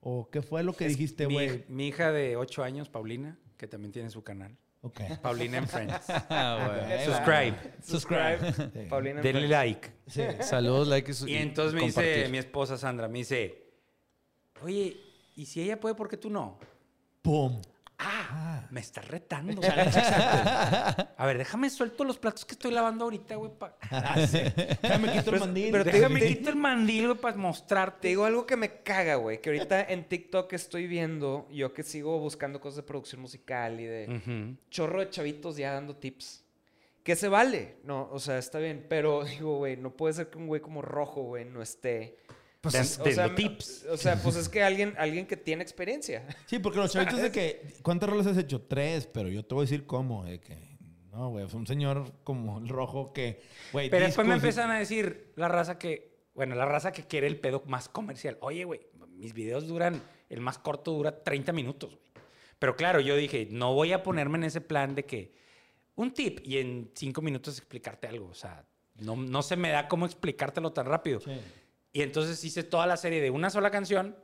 ¿O 0.00 0.30
qué 0.30 0.42
fue 0.42 0.62
lo 0.62 0.72
que 0.74 0.86
dijiste, 0.86 1.26
mi, 1.26 1.34
güey? 1.34 1.64
mi 1.68 1.88
hija 1.88 2.12
de 2.12 2.36
8 2.36 2.62
años, 2.62 2.88
Paulina, 2.88 3.36
que 3.56 3.66
también 3.66 3.90
tiene 3.92 4.10
su 4.10 4.22
canal. 4.22 4.56
Ok. 4.82 5.00
Paulina 5.22 5.58
en 5.58 5.66
Friends. 5.66 6.06
Ah, 6.30 6.84
güey. 6.86 7.04
Subscribe. 7.04 7.56
Subscribe. 7.82 8.52
Sí. 8.52 8.86
Paulina. 8.90 9.20
Denle 9.20 9.48
like. 9.48 9.88
Sí. 10.06 10.22
Saludos, 10.40 10.86
like 10.86 11.10
y, 11.10 11.14
su- 11.14 11.26
Y 11.28 11.34
entonces 11.34 11.74
me 11.74 11.80
dice 11.86 12.28
mi 12.30 12.38
esposa 12.38 12.78
Sandra, 12.78 13.08
me 13.08 13.18
dice, 13.18 13.64
oye, 14.62 14.96
¿y 15.34 15.46
si 15.46 15.62
ella 15.62 15.80
puede, 15.80 15.96
por 15.96 16.08
qué 16.08 16.16
tú 16.16 16.30
no? 16.30 16.58
¡Pum! 17.22 17.60
Ah, 18.00 18.64
me 18.70 18.80
está 18.80 19.00
retando. 19.00 19.60
A 19.62 21.26
ver, 21.26 21.38
déjame 21.38 21.68
suelto 21.68 22.04
los 22.04 22.16
platos 22.18 22.44
que 22.44 22.52
estoy 22.52 22.70
lavando 22.70 23.04
ahorita, 23.04 23.34
güey. 23.36 23.50
pa- 23.58 23.76
Ah, 23.90 24.14
sí. 24.26 24.38
Déjame 24.82 25.12
quito 25.12 25.34
el 25.34 25.40
mandil. 25.40 25.72
pero 25.72 25.84
te- 25.84 25.92
Déjame 25.92 26.20
te- 26.20 26.28
quito 26.28 26.50
el 26.50 26.56
mandil, 26.56 27.06
güey, 27.08 27.18
para 27.18 27.36
mostrarte. 27.36 27.98
Te 28.02 28.08
digo 28.08 28.24
algo 28.24 28.46
que 28.46 28.56
me 28.56 28.82
caga, 28.82 29.16
güey. 29.16 29.40
Que 29.40 29.50
ahorita 29.50 29.82
en 29.82 30.04
TikTok 30.08 30.52
estoy 30.52 30.86
viendo, 30.86 31.48
yo 31.50 31.72
que 31.74 31.82
sigo 31.82 32.18
buscando 32.20 32.60
cosas 32.60 32.76
de 32.76 32.82
producción 32.84 33.20
musical 33.20 33.80
y 33.80 33.84
de 33.86 34.54
chorro 34.70 35.00
de 35.00 35.10
chavitos 35.10 35.56
ya 35.56 35.72
dando 35.72 35.96
tips. 35.96 36.44
Que 37.02 37.16
se 37.16 37.28
vale, 37.28 37.76
no, 37.84 38.08
o 38.12 38.18
sea, 38.20 38.38
está 38.38 38.58
bien. 38.58 38.86
Pero 38.88 39.24
digo, 39.24 39.56
güey, 39.58 39.76
no 39.76 39.90
puede 39.90 40.14
ser 40.14 40.30
que 40.30 40.38
un 40.38 40.46
güey 40.46 40.60
como 40.60 40.82
rojo, 40.82 41.22
güey, 41.22 41.44
no 41.44 41.62
esté. 41.62 42.16
Pues 42.70 42.98
Dan- 42.98 43.06
es- 43.06 43.12
o 43.12 43.14
sea, 43.14 43.34
tips. 43.34 43.86
O 43.90 43.96
sea, 43.96 44.16
pues 44.22 44.36
es 44.36 44.48
que 44.48 44.62
alguien, 44.62 44.94
alguien 44.98 45.26
que 45.26 45.36
tiene 45.36 45.62
experiencia. 45.62 46.26
Sí, 46.46 46.58
porque 46.58 46.78
los 46.78 46.92
chavitos 46.92 47.20
de 47.22 47.30
que... 47.32 47.74
¿Cuántas 47.82 48.08
rolas 48.08 48.26
has 48.26 48.36
hecho? 48.38 48.62
Tres, 48.62 49.06
pero 49.06 49.28
yo 49.28 49.44
te 49.44 49.54
voy 49.54 49.62
a 49.62 49.66
decir 49.66 49.86
cómo. 49.86 50.24
De 50.24 50.40
que... 50.40 50.56
No, 51.10 51.30
güey. 51.30 51.48
Fue 51.48 51.58
un 51.60 51.66
señor 51.66 52.12
como 52.24 52.58
el 52.58 52.68
rojo 52.68 53.12
que... 53.12 53.40
Güey, 53.72 53.90
Pero 53.90 54.06
después 54.06 54.26
me 54.26 54.34
discos 54.34 54.44
y- 54.44 54.48
empiezan 54.48 54.70
a 54.70 54.78
decir 54.78 55.32
la 55.36 55.48
raza 55.48 55.78
que, 55.78 56.16
bueno, 56.34 56.54
la 56.54 56.64
raza 56.66 56.92
que 56.92 57.04
quiere 57.06 57.26
el 57.26 57.38
pedo 57.40 57.62
más 57.66 57.88
comercial. 57.88 58.38
Oye, 58.40 58.64
güey, 58.64 58.80
mis 59.10 59.32
videos 59.34 59.66
duran, 59.66 60.00
el 60.28 60.40
más 60.40 60.58
corto 60.58 60.92
dura 60.92 61.24
30 61.24 61.52
minutos, 61.52 61.90
güey. 61.96 62.08
Pero 62.60 62.74
claro, 62.76 63.00
yo 63.00 63.14
dije, 63.16 63.48
no 63.50 63.74
voy 63.74 63.92
a 63.92 64.02
ponerme 64.02 64.36
en 64.38 64.44
ese 64.44 64.60
plan 64.60 64.94
de 64.94 65.04
que 65.04 65.32
un 65.94 66.12
tip 66.12 66.40
y 66.44 66.58
en 66.58 66.90
cinco 66.94 67.20
minutos 67.22 67.56
explicarte 67.58 68.06
algo. 68.08 68.26
O 68.28 68.34
sea, 68.34 68.64
no, 68.96 69.14
no 69.16 69.42
se 69.42 69.56
me 69.56 69.70
da 69.70 69.86
cómo 69.88 70.06
explicártelo 70.06 70.72
tan 70.72 70.86
rápido. 70.86 71.20
Sí. 71.20 71.32
Y 71.92 72.02
entonces 72.02 72.42
hice 72.44 72.64
toda 72.64 72.86
la 72.86 72.96
serie 72.96 73.20
de 73.20 73.30
una 73.30 73.50
sola 73.50 73.70
canción 73.70 74.16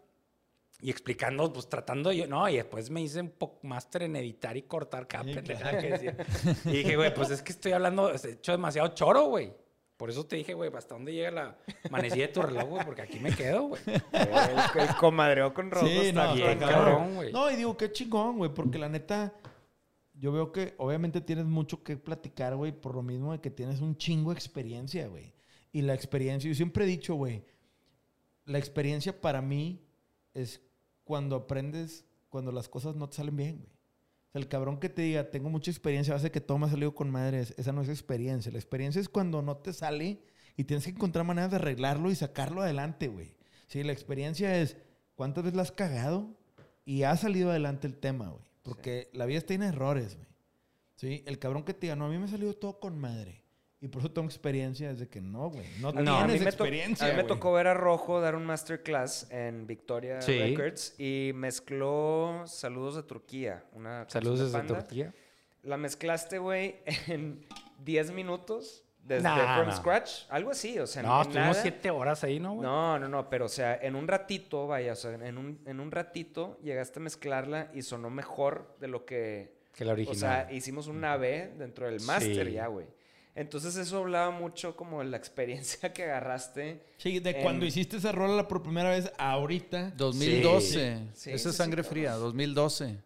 y 0.81 0.91
explicando, 0.91 1.53
pues 1.53 1.69
tratando 1.69 2.12
yo, 2.12 2.27
no, 2.27 2.49
y 2.49 2.57
después 2.57 2.91
me 2.91 3.01
hice 3.01 3.20
un 3.20 3.31
poco 3.31 3.66
máster 3.66 4.03
en 4.03 4.16
editar 4.16 4.57
y 4.57 4.62
cortar 4.62 5.07
cada 5.07 5.24
Sí, 5.24 5.35
pendejada 5.35 5.78
que 5.78 5.91
decía. 5.91 6.16
Y 6.66 6.70
dije, 6.78 6.97
güey, 6.97 7.15
pues 7.15 7.31
es 7.31 7.43
que 7.43 7.53
estoy 7.53 7.73
hablando, 7.73 8.12
he 8.12 8.16
hecho 8.16 8.53
demasiado 8.53 8.89
choro, 8.89 9.24
güey. 9.27 9.53
Por 9.97 10.11
eso 10.11 10.27
te 10.27 10.36
dije, 10.36 10.55
güey, 10.55 10.70
¿hasta 10.77 10.95
dónde 10.95 11.12
llega 11.12 11.31
la 11.31 11.57
manecilla 11.89 12.27
de 12.27 12.32
tu 12.32 12.43
reloj, 12.43 12.69
güey? 12.69 12.85
Porque 12.85 13.03
aquí 13.03 13.20
me 13.20 13.35
quedo, 13.35 13.69
güey. 13.69 13.81
El, 14.12 14.81
el 14.82 14.97
comadreo 14.97 15.55
con 15.55 15.70
rojo 15.70 15.86
Sí, 15.86 15.97
está 15.97 16.27
no, 16.27 16.35
bien, 16.35 16.59
cabrón, 16.59 17.15
güey. 17.15 17.32
No, 17.32 17.51
y 17.51 17.57
digo, 17.57 17.77
qué 17.77 17.93
chingón, 17.93 18.39
güey, 18.39 18.53
porque 18.53 18.77
la 18.77 18.89
neta, 18.89 19.32
yo 20.12 20.32
veo 20.32 20.51
que 20.51 20.74
obviamente 20.78 21.20
tienes 21.20 21.47
mucho 21.47 21.82
que 21.85 21.97
platicar, 21.97 22.57
güey, 22.57 22.73
por 22.73 22.97
lo 22.97 23.03
mismo 23.03 23.32
de 23.32 23.41
que 23.41 23.51
tienes 23.51 23.81
un 23.81 23.97
chingo 23.97 24.32
de 24.32 24.35
experiencia, 24.35 25.07
güey. 25.07 25.32
Y 25.73 25.82
la 25.82 25.95
experiencia, 25.95 26.49
yo 26.49 26.55
siempre 26.55 26.85
he 26.85 26.89
dicho, 26.89 27.15
güey, 27.15 27.45
la 28.45 28.59
experiencia 28.59 29.21
para 29.21 29.43
mí 29.43 29.81
es 30.33 30.61
cuando 31.05 31.37
aprendes, 31.37 32.05
cuando 32.29 32.53
las 32.53 32.69
cosas 32.69 32.97
no 32.97 33.09
te 33.09 33.16
salen 33.16 33.37
bien, 33.37 33.57
güey. 33.59 33.73
O 34.29 34.33
sea, 34.33 34.41
el 34.41 34.49
cabrón 34.49 34.81
que 34.81 34.89
te 34.89 35.03
diga, 35.03 35.31
tengo 35.31 35.49
mucha 35.49 35.71
experiencia, 35.71 36.15
hace 36.15 36.31
que 36.31 36.41
todo 36.41 36.59
me 36.59 36.66
ha 36.66 36.71
salido 36.71 36.95
con 36.95 37.11
madres. 37.11 37.55
Esa 37.57 37.73
no 37.73 37.83
es 37.83 37.89
experiencia. 37.89 38.51
La 38.51 38.59
experiencia 38.59 39.01
es 39.01 39.09
cuando 39.09 39.43
no 39.43 39.59
te 39.59 39.73
sale 39.73 40.23
y 40.57 40.65
tienes 40.65 40.85
que 40.85 40.91
encontrar 40.91 41.25
maneras 41.25 41.51
de 41.51 41.57
arreglarlo 41.57 42.11
y 42.11 42.16
sacarlo 42.16 42.62
adelante, 42.62 43.09
güey. 43.09 43.37
Sí, 43.69 43.83
la 43.83 43.93
experiencia 43.93 44.61
es 44.61 44.77
cuántas 45.15 45.45
veces 45.45 45.57
la 45.57 45.62
has 45.62 45.73
cagado 45.73 46.37
y 46.85 47.05
ha 47.05 47.16
salido 47.16 47.51
adelante 47.51 47.87
el 47.87 47.97
tema, 47.97 48.29
güey. 48.31 48.45
Porque 48.62 49.09
la 49.12 49.27
vida 49.27 49.41
tiene 49.41 49.66
errores, 49.66 50.16
güey. 50.16 50.29
Sí, 50.97 51.23
el 51.27 51.39
cabrón 51.39 51.65
que 51.65 51.75
te 51.75 51.83
diga, 51.83 51.97
no, 51.97 52.07
a 52.07 52.09
mí 52.09 52.19
me 52.19 52.25
ha 52.25 52.29
salido 52.29 52.55
todo 52.55 52.81
con 52.81 52.99
madre. 52.99 53.44
Y 53.85 53.89
por 53.89 54.01
eso 54.01 54.11
tengo 54.11 54.27
experiencia 54.27 54.89
desde 54.89 55.09
que 55.09 55.20
no, 55.20 55.51
güey. 55.51 55.66
No, 55.81 55.93
tienes 55.93 56.40
experiencia. 56.40 57.06
a 57.06 57.11
mí 57.11 57.16
me 57.16 57.24
tocó 57.24 57.52
ver 57.52 57.66
a 57.66 57.74
Rojo 57.74 58.19
dar 58.19 58.35
un 58.35 58.47
masterclass 58.47 59.27
en 59.31 59.66
Victoria 59.66 60.23
Sí. 60.23 60.39
Records 60.39 60.94
y 60.98 61.32
mezcló 61.35 62.44
Saludos 62.47 62.97
de 62.97 63.02
Turquía. 63.02 63.65
Una 63.73 64.06
Saludos 64.09 64.39
de 64.39 64.44
desde 64.47 64.59
Panda. 64.59 64.78
Turquía. 64.78 65.15
La 65.65 65.77
mezclaste, 65.77 66.39
güey, 66.39 66.77
en 67.09 67.44
10 67.85 68.12
minutos 68.12 68.85
desde 69.02 69.24
Nah, 69.24 69.62
From. 69.65 69.77
Scratch. 69.77 70.11
Algo 70.31 70.51
así, 70.51 70.78
o 70.78 70.86
sea, 70.86 71.02
No, 71.02 71.20
estuvimos 71.20 71.48
nada. 71.51 71.62
siete 71.62 71.90
horas 71.90 72.24
ahí, 72.24 72.40
¿no, 72.40 72.55
güey? 72.55 72.62
No, 72.66 72.98
no, 72.98 73.06
no, 73.06 73.28
pero 73.28 73.44
o 73.44 73.48
sea, 73.51 73.77
en 73.77 73.97
un 73.97 74.09
ratito, 74.09 74.66
vaya, 74.66 74.94
o 74.94 74.97
sea, 74.97 75.12
en 75.12 75.36
un, 75.36 75.61
en 75.66 75.78
un 75.81 75.90
ratito 75.90 76.59
llegaste 76.62 77.01
a 77.01 77.02
mezclarla 77.02 77.70
y 77.74 77.82
sonó 77.82 78.09
mejor 78.09 78.77
de 78.81 78.89
lo 78.89 79.05
que... 79.05 79.59
Que 79.74 79.85
la 79.85 79.93
original. 79.93 80.16
O 80.16 80.19
sea, 80.19 80.52
hicimos 80.52 80.86
una 80.86 81.19
B 81.19 81.52
dentro 81.59 81.85
del 81.86 82.01
máster 82.01 82.47
Sí. 82.47 82.52
ya, 82.52 82.69
güey. 82.69 82.86
Entonces 83.36 83.74
eso 83.77 83.98
hablaba 83.98 84.31
mucho 84.31 84.77
como 84.77 85.01
de 85.01 85.06
la 85.06 85.16
experiencia 85.16 85.93
que 85.93 86.05
agarraste. 86.05 86.85
Sí, 86.98 87.19
de 87.19 87.31
en- 87.31 87.43
cuando 87.43 87.65
hiciste 87.66 87.97
esa 87.97 88.12
rola 88.12 88.47
por 88.47 88.62
primera 88.62 88.90
vez, 88.90 89.11
ahorita. 89.19 89.90
2012. 89.97 90.70
Sí, 90.70 90.78
Esa 90.81 91.12
sí, 91.15 91.31
es 91.32 91.43
sí, 91.43 91.52
sangre 91.52 91.82
fría, 91.82 92.12
2012. 92.12 92.98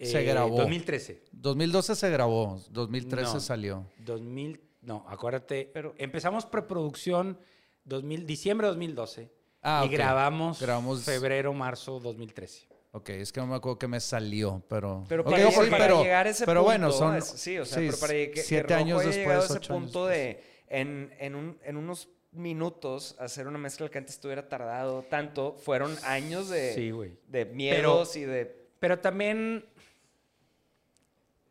se 0.00 0.20
Eh, 0.20 0.24
grabó. 0.24 0.56
2013. 0.56 1.22
2012 1.32 1.94
se 1.96 2.10
grabó, 2.10 2.60
2013 2.70 3.34
No. 3.34 3.40
salió. 3.40 3.86
2000, 3.98 4.60
no, 4.82 5.04
acuérdate. 5.08 5.70
Pero- 5.72 5.94
empezamos 5.98 6.46
preproducción 6.46 7.38
2000, 7.84 8.26
diciembre 8.26 8.66
de 8.66 8.72
2012. 8.74 9.32
Ah, 9.62 9.82
y 9.84 9.86
ok. 9.88 9.92
grabamos, 9.92 10.60
Grabamos- 10.60 11.02
febrero, 11.04 11.52
marzo 11.52 11.98
2013. 11.98 12.67
Ok, 12.92 13.10
es 13.10 13.32
que 13.32 13.40
no 13.40 13.46
me 13.46 13.54
acuerdo 13.56 13.78
que 13.78 13.86
me 13.88 14.00
salió, 14.00 14.62
pero... 14.68 15.04
Pero 15.08 15.22
para, 15.24 15.36
llegar, 15.36 15.68
para 15.70 15.84
pero- 15.84 16.02
llegar 16.02 16.26
a 16.26 16.30
ese 16.30 16.46
pero 16.46 16.60
punto, 16.60 16.70
bueno, 16.70 16.90
son 16.90 17.16
es- 17.16 17.26
sí, 17.26 17.58
o 17.58 17.64
sea, 17.66 17.78
sí, 17.78 17.86
pero 17.86 17.98
para 18.00 18.12
que, 18.14 18.30
que 18.30 18.42
siete 18.42 18.62
Rojo 18.74 18.74
años 18.84 19.00
haya 19.00 19.06
después, 19.08 19.16
llegado 19.26 19.42
a 19.42 19.44
ese 19.44 19.52
ocho 19.58 19.72
años 19.74 19.82
punto 19.84 20.06
de 20.06 20.42
en, 20.68 21.14
en, 21.18 21.34
un- 21.34 21.58
en 21.64 21.76
unos 21.76 22.08
minutos 22.32 23.14
hacer 23.18 23.46
una 23.46 23.58
mezcla 23.58 23.88
que 23.90 23.98
antes 23.98 24.14
estuviera 24.14 24.48
tardado 24.48 25.02
tanto, 25.02 25.54
fueron 25.54 25.96
años 26.04 26.48
de, 26.48 26.72
Sí, 26.74 26.90
güey. 26.90 27.12
de 27.26 27.44
miedos 27.46 28.16
y 28.16 28.24
de... 28.24 28.68
Pero 28.80 28.98
también, 29.00 29.64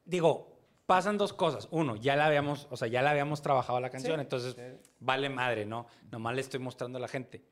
digo, 0.05 0.57
pasan 0.85 1.17
dos 1.17 1.33
cosas. 1.33 1.67
Uno, 1.71 1.95
ya 1.97 2.15
la 2.15 2.25
habíamos, 2.25 2.67
o 2.71 2.77
sea, 2.77 2.87
ya 2.87 3.01
la 3.01 3.11
habíamos 3.11 3.41
trabajado 3.41 3.79
la 3.79 3.89
canción, 3.89 4.15
Sí, 4.15 4.21
entonces 4.21 4.55
sí. 4.55 4.89
vale 4.99 5.29
madre, 5.29 5.65
¿no? 5.65 5.87
Nomás 6.11 6.35
le 6.35 6.41
estoy 6.41 6.59
mostrando 6.59 6.97
a 6.97 7.01
la 7.01 7.07
gente. 7.07 7.43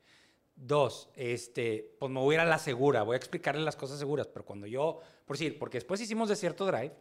Dos, 0.56 1.10
este, 1.14 1.94
pues 2.00 2.10
me 2.10 2.18
voy 2.18 2.34
a 2.34 2.38
ir 2.38 2.40
a 2.40 2.44
la 2.46 2.58
segura, 2.58 3.02
voy 3.02 3.14
a 3.14 3.18
explicarle 3.18 3.62
las 3.62 3.76
cosas 3.76 3.98
seguras, 3.98 4.26
pero 4.26 4.46
cuando 4.46 4.66
yo, 4.66 5.00
por 5.26 5.36
decir, 5.36 5.58
porque 5.58 5.76
después 5.76 6.00
hicimos 6.00 6.30
Desierto 6.30 6.64
Drive, 6.64 6.94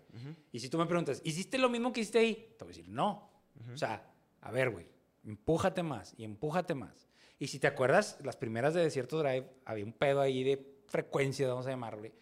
y 0.51 0.59
si 0.59 0.69
tú 0.69 0.77
me 0.77 0.85
preguntas, 0.85 1.21
¿hiciste 1.23 1.57
lo 1.57 1.69
mismo 1.69 1.93
que 1.93 2.01
hiciste 2.01 2.19
ahí? 2.19 2.53
Te 2.57 2.65
voy 2.65 2.73
a 2.73 2.75
decir, 2.75 2.89
no. 2.89 3.31
O 3.73 3.77
sea, 3.77 4.11
a 4.41 4.51
ver, 4.51 4.71
güey, 4.71 4.87
empújate 5.25 5.83
más 5.83 6.13
y 6.17 6.25
empújate 6.25 6.75
más. 6.75 7.07
Y 7.39 7.47
si 7.47 7.59
te 7.59 7.67
acuerdas, 7.67 8.17
las 8.23 8.35
primeras 8.35 8.73
de 8.73 8.81
Desierto 8.81 9.19
Drive, 9.19 9.49
había 9.63 9.85
un 9.85 9.93
pedo 9.93 10.19
ahí 10.19 10.43
de 10.43 10.75
frecuencia, 10.87 11.47
vamos 11.47 11.65
a 11.65 11.69
llamarle, 11.69 12.13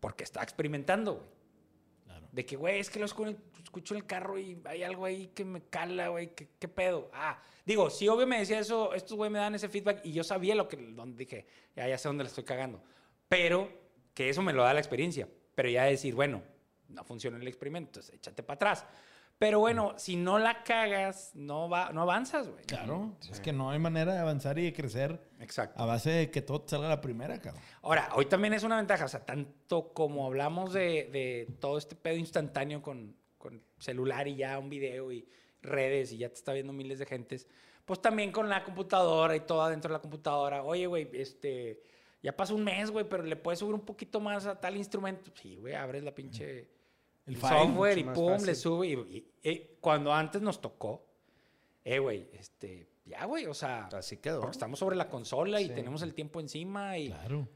porque 0.00 0.24
estaba 0.24 0.44
experimentando, 0.44 1.14
güey. 1.14 1.41
De 2.32 2.44
que, 2.44 2.56
güey, 2.56 2.80
es 2.80 2.90
que 2.90 2.98
lo 2.98 3.06
escu- 3.06 3.36
escucho 3.62 3.94
en 3.94 4.00
el 4.00 4.06
carro 4.06 4.38
y 4.38 4.60
hay 4.64 4.82
algo 4.82 5.04
ahí 5.04 5.28
que 5.28 5.44
me 5.44 5.62
cala, 5.62 6.08
güey, 6.08 6.34
¿qué, 6.34 6.66
pedo? 6.68 7.10
Ah, 7.12 7.40
digo, 7.64 7.90
sí, 7.90 8.08
obvio 8.08 8.26
me 8.26 8.38
decía 8.38 8.58
eso, 8.58 8.94
estos 8.94 9.16
güey 9.16 9.30
me 9.30 9.38
dan 9.38 9.54
ese 9.54 9.68
feedback 9.68 10.00
y 10.04 10.12
yo 10.12 10.24
sabía 10.24 10.54
lo 10.54 10.66
que, 10.66 10.76
donde 10.78 11.16
dije, 11.18 11.46
ya, 11.76 11.86
ya 11.86 11.96
sé 11.98 12.08
dónde 12.08 12.24
le 12.24 12.28
estoy 12.28 12.44
cagando. 12.44 12.82
Pero 13.28 13.68
que 14.14 14.28
eso 14.30 14.42
me 14.42 14.52
lo 14.52 14.62
da 14.64 14.72
la 14.74 14.80
experiencia. 14.80 15.28
Pero 15.54 15.68
ya 15.68 15.84
decir, 15.84 16.14
bueno, 16.14 16.42
no 16.88 17.04
funciona 17.04 17.36
el 17.36 17.46
experimento, 17.46 17.90
entonces 18.00 18.14
échate 18.14 18.42
para 18.42 18.54
atrás. 18.56 18.86
Pero 19.42 19.58
bueno, 19.58 19.94
si 19.96 20.14
no 20.14 20.38
la 20.38 20.62
cagas, 20.62 21.32
no, 21.34 21.68
va, 21.68 21.90
no 21.92 22.02
avanzas, 22.02 22.48
güey. 22.48 22.64
Claro, 22.64 23.16
es 23.28 23.40
que 23.40 23.52
no 23.52 23.72
hay 23.72 23.80
manera 23.80 24.12
de 24.14 24.20
avanzar 24.20 24.56
y 24.60 24.62
de 24.62 24.72
crecer 24.72 25.20
Exacto. 25.40 25.82
a 25.82 25.84
base 25.84 26.10
de 26.10 26.30
que 26.30 26.42
todo 26.42 26.60
te 26.60 26.68
salga 26.68 26.86
a 26.86 26.90
la 26.90 27.00
primera, 27.00 27.40
cabrón. 27.40 27.60
Ahora, 27.82 28.08
hoy 28.14 28.26
también 28.26 28.54
es 28.54 28.62
una 28.62 28.76
ventaja, 28.76 29.04
o 29.04 29.08
sea, 29.08 29.26
tanto 29.26 29.92
como 29.94 30.26
hablamos 30.26 30.72
de, 30.72 31.10
de 31.10 31.56
todo 31.58 31.76
este 31.76 31.96
pedo 31.96 32.14
instantáneo 32.14 32.82
con, 32.82 33.16
con 33.36 33.60
celular 33.80 34.28
y 34.28 34.36
ya 34.36 34.56
un 34.60 34.70
video 34.70 35.10
y 35.10 35.26
redes 35.60 36.12
y 36.12 36.18
ya 36.18 36.28
te 36.28 36.36
está 36.36 36.52
viendo 36.52 36.72
miles 36.72 37.00
de 37.00 37.06
gentes, 37.06 37.48
pues 37.84 38.00
también 38.00 38.30
con 38.30 38.48
la 38.48 38.62
computadora 38.62 39.34
y 39.34 39.40
todo 39.40 39.62
adentro 39.62 39.88
de 39.88 39.94
la 39.94 40.02
computadora. 40.02 40.62
Oye, 40.62 40.86
güey, 40.86 41.10
este, 41.14 41.82
ya 42.22 42.36
pasó 42.36 42.54
un 42.54 42.62
mes, 42.62 42.92
güey, 42.92 43.08
pero 43.08 43.24
le 43.24 43.34
puedes 43.34 43.58
subir 43.58 43.74
un 43.74 43.84
poquito 43.84 44.20
más 44.20 44.46
a 44.46 44.60
tal 44.60 44.76
instrumento. 44.76 45.32
Sí, 45.34 45.56
güey, 45.56 45.74
abres 45.74 46.04
la 46.04 46.14
pinche 46.14 46.68
El 47.26 47.36
software 47.36 47.98
y 47.98 48.04
pum, 48.04 48.30
fácil. 48.32 48.46
le 48.46 48.54
sube. 48.54 48.86
Y, 48.88 48.92
y- 48.92 49.50
y 49.50 49.70
cuando 49.80 50.12
antes 50.12 50.42
nos 50.42 50.60
tocó, 50.60 51.06
eh, 51.84 51.98
güey, 51.98 52.28
este, 52.32 52.88
ya, 53.04 53.24
güey, 53.26 53.46
o 53.46 53.54
sea, 53.54 53.86
Así 53.92 54.16
quedó. 54.18 54.40
porque 54.40 54.52
estamos 54.52 54.78
sobre 54.78 54.96
la 54.96 55.08
consola 55.08 55.60
y 55.60 55.66
Sí. 55.68 55.74
tenemos 55.74 56.02
el 56.02 56.14
tiempo 56.14 56.40
encima 56.40 56.98
y... 56.98 57.08
Claro. 57.08 57.48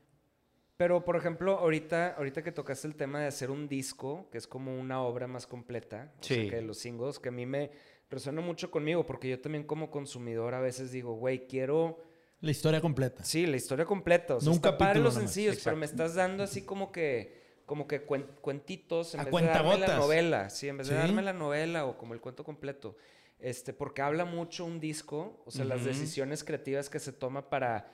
Pero, 0.77 1.05
por 1.05 1.17
ejemplo, 1.17 1.59
ahorita, 1.59 2.15
ahorita 2.19 2.43
que 2.43 2.53
tocaste 2.53 2.87
el 2.87 2.97
tema 2.97 3.21
de 3.21 3.27
hacer 3.29 3.51
un 3.51 3.67
disco, 3.67 4.29
que 4.31 4.37
es 4.39 4.47
como 4.47 4.79
una 4.79 5.01
obra 5.03 5.27
más 5.27 5.47
completa, 5.47 6.13
o 6.21 6.23
sea, 6.23 6.37
Sí. 6.37 6.51
que 6.51 6.61
los 6.61 6.79
singles, 6.79 7.19
que 7.19 7.31
a 7.31 7.33
mí 7.33 7.47
me 7.47 7.71
resuena 8.11 8.43
mucho 8.43 8.71
conmigo, 8.71 9.07
porque 9.07 9.29
yo 9.31 9.41
también 9.41 9.65
como 9.65 9.91
consumidor 9.91 10.53
a 10.55 10.61
veces 10.61 10.93
digo, 10.93 11.15
güey, 11.15 11.47
quiero... 11.47 11.99
La 12.41 12.51
historia 12.51 12.83
completa. 12.83 13.25
Sí, 13.25 13.47
la 13.47 13.57
historia 13.57 13.87
completa. 13.87 14.37
O 14.37 14.41
sea, 14.41 14.51
un 14.51 14.57
está 14.57 14.77
padre 14.77 15.01
los 15.01 15.15
sencillos, 15.15 15.55
pero 15.57 15.77
Exacto. 15.77 15.79
me 15.79 15.87
estás 15.87 16.15
dando 16.15 16.43
así 16.43 16.63
como 16.67 16.93
que 16.93 17.46
como 17.67 17.87
que 17.87 18.07
cuen- 18.07 18.27
cuentitos 18.41 19.15
en 19.15 19.21
A 19.21 19.25
vez 19.25 19.35
de 19.35 19.47
darme 19.47 19.79
la 19.79 19.97
novela. 19.97 20.49
Sí, 20.51 20.69
en 20.69 20.79
vez 20.79 20.87
de 20.89 20.95
Sí. 20.95 20.99
darme 21.01 21.23
la 21.23 21.33
novela 21.33 21.85
o 21.85 21.99
como 21.99 22.15
el 22.15 22.21
cuento 22.21 22.45
completo. 22.45 22.97
Este, 23.39 23.73
porque 23.75 24.01
habla 24.01 24.25
mucho 24.25 24.65
un 24.65 24.81
disco, 24.81 25.43
o 25.45 25.51
sea, 25.51 25.65
las 25.67 25.81
Ujú. 25.81 25.89
decisiones 25.89 26.43
creativas 26.45 26.89
que 26.89 26.99
se 27.01 27.13
toma 27.13 27.51
para, 27.51 27.91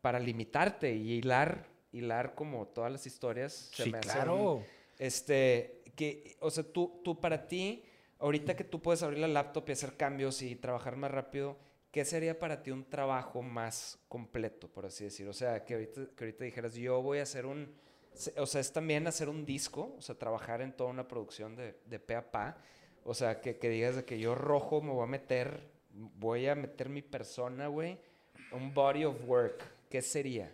para 0.00 0.18
limitarte 0.20 0.94
y 0.94 1.14
hilar, 1.18 1.66
hilar 1.92 2.34
como 2.34 2.66
todas 2.68 2.90
las 2.92 3.06
historias. 3.06 3.52
se 3.74 3.84
Sí, 3.84 3.90
me 3.90 3.98
hacen- 3.98 4.12
claro. 4.12 4.62
este, 4.98 5.82
que, 5.96 6.36
o 6.40 6.50
sea, 6.50 6.64
tú, 6.64 7.00
tú 7.04 7.20
para 7.20 7.46
ti, 7.48 7.82
ahorita 8.18 8.56
que 8.56 8.64
tú 8.64 8.80
puedes 8.80 9.02
abrir 9.02 9.18
la 9.18 9.28
laptop 9.28 9.64
y 9.68 9.72
hacer 9.72 9.96
cambios 9.96 10.40
y 10.42 10.56
trabajar 10.56 10.96
más 10.96 11.10
rápido, 11.10 11.58
¿qué 11.90 12.04
sería 12.04 12.38
para 12.38 12.62
ti 12.62 12.70
un 12.70 12.84
trabajo 12.88 13.42
más 13.42 13.98
completo, 14.08 14.68
por 14.68 14.86
así 14.86 15.04
decir? 15.04 15.28
O 15.28 15.32
sea, 15.32 15.64
que 15.64 15.74
ahorita, 15.74 16.00
que 16.16 16.24
ahorita 16.24 16.44
dijeras, 16.44 16.74
yo 16.74 17.02
voy 17.02 17.18
a 17.18 17.22
hacer 17.22 17.44
un, 17.46 17.74
se- 17.84 17.85
o 18.36 18.46
sea, 18.46 18.60
es 18.60 18.72
también 18.72 19.06
hacer 19.06 19.28
un 19.28 19.44
disco, 19.44 19.94
o 19.98 20.02
sea, 20.02 20.14
trabajar 20.14 20.60
en 20.60 20.72
toda 20.72 20.90
una 20.90 21.06
producción 21.06 21.56
de, 21.56 21.78
de 21.86 21.98
pe 21.98 22.14
a 22.14 22.30
pa. 22.30 22.58
O 23.04 23.14
sea, 23.14 23.40
que, 23.40 23.56
que 23.58 23.68
digas 23.68 23.96
de 23.96 24.04
que 24.04 24.18
yo 24.18 24.34
rojo 24.34 24.80
me 24.82 24.92
voy 24.92 25.04
a 25.04 25.06
meter, 25.06 25.70
voy 25.92 26.46
a 26.48 26.54
meter 26.54 26.88
mi 26.88 27.02
persona, 27.02 27.68
güey, 27.68 27.98
un 28.52 28.74
body 28.74 29.04
of 29.04 29.16
work. 29.26 29.62
¿Qué 29.88 30.02
sería? 30.02 30.52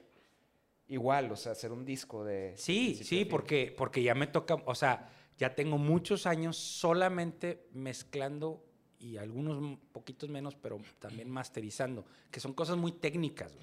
Igual, 0.89 1.33
o 1.33 1.37
sea, 1.37 1.53
hacer 1.53 1.73
un 1.73 1.85
disco 1.85 2.25
de... 2.25 2.53
Sí, 2.57 2.99
a 3.01 3.05
sí, 3.05 3.25
porque, 3.25 3.75
porque 3.77 4.03
ya 4.03 4.15
me 4.15 4.27
toca, 4.27 4.57
o 4.67 4.75
sea, 4.75 5.11
ya 5.39 5.55
tengo 5.55 5.79
muchos 5.79 6.27
años 6.27 6.57
solamente 6.57 7.67
mezclando 7.73 8.63
y 8.99 9.17
algunos 9.17 9.79
poquitos 9.91 10.29
menos, 10.29 10.55
pero 10.55 10.79
también 10.99 11.31
masterizando, 11.31 12.05
que 12.31 12.41
son 12.41 12.53
cosas 12.53 12.77
muy 12.77 12.93
técnicas. 12.93 13.57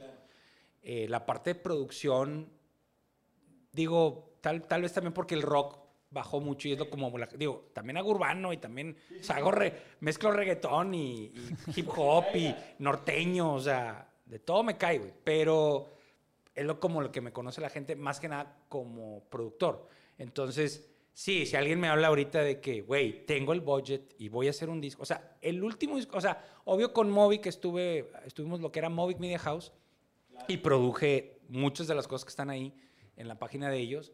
Eh, 0.81 1.07
la 1.07 1.25
parte 1.25 1.53
de 1.53 1.59
producción, 1.59 2.49
digo, 3.71 4.33
tal, 4.41 4.67
tal 4.67 4.81
vez 4.81 4.93
también 4.93 5.13
porque 5.13 5.35
el 5.35 5.41
rock 5.41 5.77
bajó 6.11 6.39
mucho 6.41 6.67
y 6.67 6.71
es 6.71 6.79
lo 6.79 6.89
como, 6.89 7.13
digo, 7.37 7.69
también 7.73 7.97
hago 7.97 8.09
urbano 8.09 8.51
y 8.51 8.57
también, 8.57 8.97
o 9.19 9.23
sea, 9.23 9.35
hago 9.37 9.51
re- 9.51 9.73
mezclo 9.99 10.31
reggaetón 10.31 10.95
y, 10.95 11.25
y 11.25 11.55
hip 11.75 11.87
hop 11.95 12.25
y 12.33 12.55
norteño, 12.79 13.53
o 13.53 13.59
sea, 13.59 14.09
de 14.25 14.39
todo 14.39 14.63
me 14.63 14.75
cae, 14.77 14.97
güey, 14.97 15.13
pero 15.23 15.87
es 16.55 16.65
lo 16.65 16.79
como 16.79 17.01
lo 17.01 17.11
que 17.11 17.21
me 17.21 17.31
conoce 17.31 17.61
la 17.61 17.69
gente, 17.69 17.95
más 17.95 18.19
que 18.19 18.27
nada 18.27 18.57
como 18.69 19.23
productor. 19.29 19.87
Entonces, 20.17 20.89
sí, 21.13 21.45
si 21.45 21.55
alguien 21.55 21.79
me 21.79 21.87
habla 21.89 22.07
ahorita 22.07 22.41
de 22.41 22.59
que, 22.59 22.81
güey, 22.81 23.25
tengo 23.27 23.53
el 23.53 23.61
budget 23.61 24.15
y 24.17 24.29
voy 24.29 24.47
a 24.47 24.49
hacer 24.49 24.69
un 24.69 24.81
disco, 24.81 25.03
o 25.03 25.05
sea, 25.05 25.37
el 25.41 25.63
último 25.63 25.95
disco, 25.95 26.17
o 26.17 26.21
sea, 26.21 26.43
obvio 26.65 26.91
con 26.91 27.09
Movic 27.11 27.45
estuve, 27.45 28.11
estuvimos 28.25 28.61
lo 28.61 28.71
que 28.71 28.79
era 28.79 28.89
Movic 28.89 29.19
Media 29.19 29.37
House 29.39 29.71
y 30.47 30.57
produje 30.57 31.39
muchas 31.49 31.87
de 31.87 31.95
las 31.95 32.07
cosas 32.07 32.25
que 32.25 32.29
están 32.29 32.49
ahí 32.49 32.73
en 33.19 33.27
la 33.27 33.37
página 33.37 33.69
de 33.69 33.77
ellos, 33.77 34.11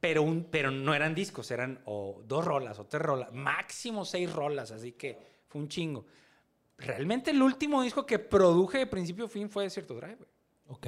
pero, 0.00 0.22
un, 0.22 0.44
pero 0.44 0.70
no 0.70 0.94
eran 0.94 1.14
discos, 1.14 1.50
eran 1.50 1.82
o 1.84 2.22
dos 2.24 2.44
rolas 2.44 2.78
o 2.78 2.86
tres 2.86 3.02
rolas, 3.02 3.32
máximo 3.34 4.06
seis 4.06 4.32
rolas, 4.32 4.70
así 4.70 4.92
que 4.92 5.18
fue 5.46 5.60
un 5.60 5.68
chingo. 5.68 6.06
Realmente 6.78 7.32
el 7.32 7.42
último 7.42 7.82
disco 7.82 8.06
que 8.06 8.18
produje 8.18 8.78
de 8.78 8.86
principio 8.86 9.26
a 9.26 9.28
fin 9.28 9.50
fue 9.50 9.64
Desierto 9.64 9.94
Drive. 9.94 10.24
Ok. 10.68 10.86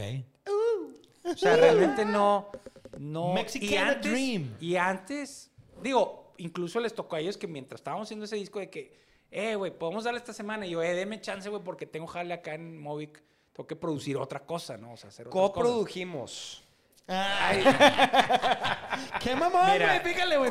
O 1.24 1.36
sea, 1.36 1.56
realmente 1.56 2.04
no. 2.04 2.50
no 2.98 3.34
Mexicana 3.34 3.96
Dream. 3.96 4.56
Y 4.58 4.76
antes, 4.76 5.50
digo, 5.82 6.32
incluso 6.38 6.80
les 6.80 6.94
tocó 6.94 7.16
a 7.16 7.20
ellos 7.20 7.36
que 7.36 7.46
mientras 7.46 7.80
estábamos 7.80 8.06
haciendo 8.06 8.24
ese 8.24 8.36
disco 8.36 8.58
de 8.58 8.70
que, 8.70 8.96
eh, 9.30 9.54
güey, 9.54 9.76
podemos 9.76 10.04
darle 10.04 10.18
esta 10.18 10.32
semana. 10.32 10.66
Y 10.66 10.70
yo, 10.70 10.82
eh, 10.82 10.94
deme 10.94 11.20
chance, 11.20 11.48
güey, 11.50 11.62
porque 11.62 11.84
tengo 11.84 12.06
jale 12.06 12.32
acá 12.32 12.54
en 12.54 12.80
Movic. 12.80 13.22
Tengo 13.52 13.66
que 13.66 13.76
producir 13.76 14.16
otra 14.16 14.46
cosa, 14.46 14.78
¿no? 14.78 14.94
O 14.94 14.96
sea, 14.96 15.10
hacer 15.10 15.28
otras 15.28 15.42
cosas. 15.42 15.54
Coprodujimos. 15.54 16.64
Ay, 17.08 17.62
¡Qué 19.20 19.34
mamón, 19.36 19.70
Mira, 19.72 19.86
güey! 19.98 20.02
Pícale, 20.02 20.36
güey. 20.38 20.50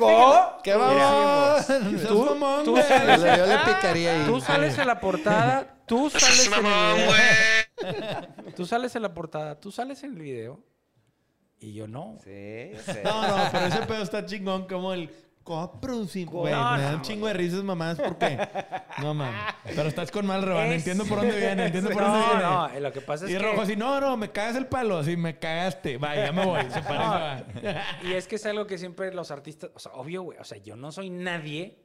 ¿Qué 0.63 0.75
Mira. 0.75 0.87
vamos? 0.87 1.67
Tú, 2.07 2.25
mamón, 2.25 2.65
tú 2.65 2.77
sabes- 2.77 3.19
Yo 3.21 3.25
le- 3.25 3.37
yo 3.37 3.63
picaría 3.65 4.13
ahí. 4.13 4.25
Tú 4.27 4.41
sales 4.41 4.77
en 4.77 4.87
la 4.87 4.99
portada, 4.99 5.75
tú 5.87 6.09
sales 6.11 6.47
en 6.47 6.53
el 6.53 6.61
mamón, 6.61 6.95
video. 6.97 8.53
Tú 8.55 8.65
sales 8.65 8.95
en 8.95 9.01
la 9.01 9.13
portada, 9.13 9.59
tú 9.59 9.71
sales 9.71 10.03
en 10.03 10.11
el 10.13 10.19
video. 10.19 10.63
Y 11.59 11.73
yo 11.73 11.87
no. 11.87 12.17
Sí, 12.23 12.71
ya 12.73 12.81
sé. 12.93 13.03
No, 13.03 13.27
no, 13.27 13.43
pero 13.51 13.65
ese 13.67 13.79
pedo 13.85 14.01
está 14.03 14.25
chingón 14.25 14.67
como 14.67 14.93
el 14.93 15.09
coproducimos. 15.51 16.33
Güey, 16.33 16.53
No, 16.53 16.71
me 16.77 16.81
da 16.81 16.91
no, 16.91 16.97
un 16.97 17.01
chingo 17.03 17.27
de 17.27 17.33
risas, 17.33 17.63
mamás, 17.63 17.99
¿por 17.99 18.17
qué? 18.17 18.37
No, 19.01 19.13
mames. 19.13 19.39
Pero 19.63 19.87
estás 19.89 20.11
con 20.11 20.25
mal, 20.25 20.41
Reban. 20.43 20.67
Es- 20.67 20.77
Entiendo 20.79 21.05
por 21.05 21.19
dónde 21.19 21.37
viene, 21.37 21.65
entiendo 21.65 21.89
por 21.91 22.01
dónde 22.03 22.19
No, 22.19 22.27
viene. 22.27 22.43
no, 22.43 22.79
lo 22.79 22.91
que 22.93 23.01
pasa 23.01 23.25
es 23.25 23.31
y 23.31 23.33
que... 23.33 23.39
Rojo 23.39 23.61
así, 23.61 23.75
no, 23.75 23.99
no, 24.01 24.17
me 24.17 24.31
cagas 24.31 24.55
el 24.55 24.67
palo. 24.67 24.97
Así, 24.97 25.15
me 25.17 25.37
cagaste. 25.39 25.97
Va, 25.97 26.15
ya 26.15 26.31
me 26.31 26.45
voy. 26.45 26.61
Se 26.71 26.81
para 26.81 27.45
y 27.61 27.63
va. 27.65 27.83
Y 28.09 28.13
es 28.13 28.27
que 28.27 28.35
es 28.35 28.45
algo 28.45 28.65
que 28.67 28.77
siempre 28.77 29.13
los 29.13 29.31
artistas, 29.31 29.69
o 29.73 29.79
sea, 29.79 29.91
obvio, 29.93 30.23
güey, 30.23 30.37
o 30.39 30.43
sea, 30.43 30.57
yo 30.57 30.75
no 30.75 30.91
soy 30.91 31.09
nadie 31.09 31.77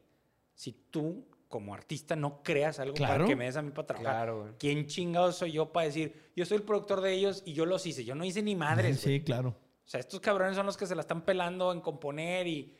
si 0.55 0.73
tú 0.91 1.27
como 1.49 1.75
artista 1.75 2.17
no 2.17 2.43
creas 2.43 2.81
algo 2.81 2.95
Claro. 2.95 3.15
para 3.15 3.27
que 3.27 3.37
me 3.37 3.45
des 3.45 3.57
a 3.57 3.63
mí 3.63 3.71
para 3.71 3.87
trabajar. 3.87 4.13
Claro, 4.15 4.41
güey. 4.43 4.53
¿Quién 4.59 4.87
chingados 4.87 5.37
soy 5.37 5.53
yo 5.53 5.73
para 5.73 5.87
decir, 5.87 6.31
yo 6.35 6.45
soy 6.45 6.57
el 6.57 6.63
productor 6.65 7.01
de 7.01 7.13
ellos 7.13 7.43
y 7.47 7.53
yo 7.53 7.67
los 7.67 7.87
hice? 7.87 8.05
Yo 8.05 8.15
no 8.17 8.25
hice 8.25 8.43
ni 8.43 8.57
madres, 8.57 9.03
güey. 9.05 9.19
Sí, 9.19 9.25
claro. 9.25 9.51
O 9.51 9.89
sea, 9.89 10.01
estos 10.01 10.19
cabrones 10.19 10.57
son 10.57 10.67
los 10.67 10.77
que 10.77 10.87
se 10.87 10.97
la 10.97 11.03
están 11.03 11.23
pelando 11.23 11.73
en 11.73 11.81
componer 11.81 12.49
y 12.49 12.75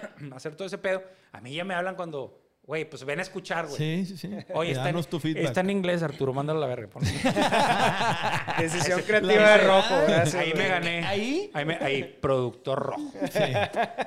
hacer 0.34 0.54
todo 0.54 0.66
ese 0.66 0.78
pedo. 0.78 1.02
A 1.32 1.40
mí 1.40 1.54
ya 1.54 1.64
me 1.64 1.74
hablan 1.74 1.94
cuando, 1.96 2.40
güey, 2.64 2.88
pues 2.88 3.04
ven 3.04 3.18
a 3.18 3.22
escuchar, 3.22 3.66
güey. 3.66 3.76
Sí, 3.76 4.06
sí, 4.06 4.16
sí. 4.16 4.36
Oye, 4.54 4.70
Y 4.70 4.72
está 4.72 4.88
en, 4.88 4.94
danos 4.94 5.08
tu 5.08 5.18
feedback. 5.20 5.44
está 5.44 5.60
en 5.60 5.70
inglés, 5.70 6.02
Arturo, 6.02 6.32
mándalo 6.32 6.58
a 6.58 6.68
la 6.68 6.74
verga. 6.74 6.88
Decisión 8.58 9.02
creativa 9.02 9.50
de 9.56 9.58
rojo. 9.58 9.94
Gracias, 10.06 10.34
Ahí 10.34 10.52
me 10.54 10.68
gané. 10.68 11.04
¿Ahí? 11.04 11.50
Ahí, 11.54 11.64
me- 11.64 11.76
ahí, 11.76 12.18
productor 12.20 12.78
rojo. 12.80 13.12
Sí, 13.32 13.52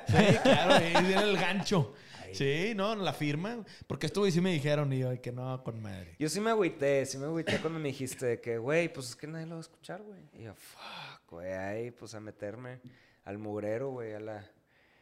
sí 0.06 0.36
claro, 0.42 0.74
ahí 0.74 0.92
viene 1.04 1.22
el 1.22 1.36
gancho. 1.36 1.94
Sí, 2.32 2.72
no, 2.76 2.94
la 2.96 3.14
firma. 3.14 3.64
Porque 3.86 4.06
esto, 4.06 4.20
güey, 4.20 4.30
sí 4.30 4.40
me 4.42 4.52
dijeron 4.52 4.92
y 4.92 4.98
yo, 4.98 5.20
que 5.22 5.32
no, 5.32 5.62
con 5.64 5.80
madre. 5.80 6.16
Yo 6.18 6.28
sí 6.28 6.38
me 6.40 6.50
agüité, 6.50 7.06
sí 7.06 7.16
me 7.18 7.24
agüité 7.26 7.58
cuando 7.58 7.78
me 7.78 7.88
dijiste 7.88 8.26
de 8.26 8.40
que, 8.40 8.58
güey, 8.58 8.92
pues 8.92 9.08
es 9.08 9.16
que 9.16 9.26
nadie 9.26 9.46
lo 9.46 9.52
va 9.52 9.58
a 9.58 9.62
escuchar, 9.62 10.02
güey. 10.02 10.20
Y 10.34 10.42
yo, 10.42 10.54
fuck, 10.54 11.30
güey, 11.30 11.52
ahí 11.52 11.90
pues 11.92 12.14
a 12.14 12.20
meterme 12.20 12.80
al 13.24 13.38
mugrero, 13.38 13.90
güey, 13.90 14.12
a 14.12 14.20
la, 14.20 14.44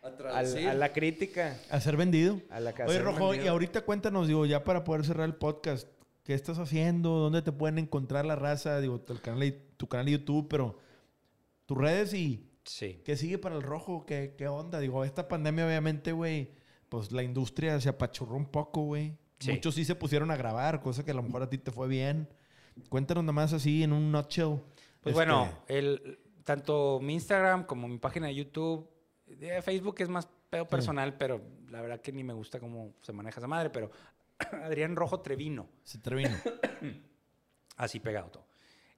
al- 0.05 0.69
a 0.69 0.75
la 0.75 0.93
crítica, 0.93 1.59
A 1.71 1.81
ser 1.81 1.97
vendido. 1.97 2.41
a 2.51 2.61
la 2.61 2.73
casa. 2.73 2.91
Oye, 2.91 3.01
Rojo, 3.01 3.35
y 3.35 3.47
ahorita 3.47 3.83
cuéntanos, 3.83 4.27
digo, 4.29 4.45
ya 4.47 4.65
para 4.65 4.85
poder 4.85 5.05
cerrar 5.05 5.27
el 5.27 5.35
podcast, 5.35 5.89
¿qué 6.23 6.35
estás 6.35 6.59
haciendo? 6.59 7.11
¿Dónde 7.19 7.43
te 7.43 7.53
pueden 7.53 7.79
encontrar 7.79 8.25
la 8.27 8.37
raza? 8.37 8.81
Digo, 8.81 9.01
tu 9.01 9.19
canal, 9.21 9.41
de- 9.41 9.53
tu 9.77 9.89
canal 9.89 10.07
de 10.07 10.13
YouTube, 10.13 10.47
pero 10.49 10.79
tus 11.67 11.79
redes 11.79 12.13
y 12.15 12.51
Sí. 12.65 13.01
qué 13.05 13.17
sigue 13.17 13.39
para 13.39 13.57
el 13.57 13.63
Rojo, 13.63 14.05
¿qué, 14.07 14.35
qué 14.39 14.49
onda? 14.49 14.79
Digo, 14.81 15.05
esta 15.05 15.29
pandemia, 15.29 15.67
obviamente, 15.67 16.13
güey, 16.13 16.53
pues 16.89 17.11
la 17.13 17.23
industria 17.23 17.81
se 17.81 17.89
apachurró 17.89 18.37
un 18.37 18.47
poco, 18.47 18.83
güey. 18.83 19.17
Sí. 19.41 19.51
Muchos 19.53 19.75
sí 19.75 19.85
se 19.85 19.95
pusieron 19.95 20.31
a 20.31 20.37
grabar, 20.37 20.81
cosa 20.81 21.05
que 21.05 21.11
a 21.11 21.15
lo 21.15 21.23
mejor 21.23 21.43
a 21.43 21.51
ti 21.51 21.59
te 21.59 21.71
fue 21.71 21.89
bien. 21.89 22.29
Cuéntanos 22.89 23.23
nada 23.25 23.33
más 23.33 23.53
así 23.53 23.83
en 23.83 23.93
un 23.93 24.11
nutshell. 24.13 24.59
Pues 25.01 25.13
Este, 25.13 25.15
bueno, 25.15 25.49
el, 25.69 26.19
tanto 26.45 27.01
mi 27.03 27.15
Instagram 27.15 27.65
como 27.67 27.87
mi 27.89 27.99
página 27.99 28.29
de 28.29 28.35
YouTube, 28.37 28.89
de 29.27 29.63
Facebook 29.63 29.97
es 29.99 30.09
más 30.09 30.29
pedo 30.51 30.67
personal, 30.69 31.17
pero 31.17 31.41
la 31.71 31.81
verdad 31.81 32.01
que 32.01 32.13
ni 32.13 32.23
me 32.25 32.33
gusta 32.33 32.61
cómo 32.61 32.95
se 33.03 33.13
maneja 33.13 33.41
esa 33.41 33.47
madre, 33.49 33.71
pero 33.71 33.91
Adrián 34.63 34.97
Rojo 34.97 35.21
Trevino, 35.21 35.69
Se 35.83 35.99
te 35.99 36.15
vino. 36.15 36.37
así 37.77 38.01
pegado 38.01 38.31
todo. 38.31 38.47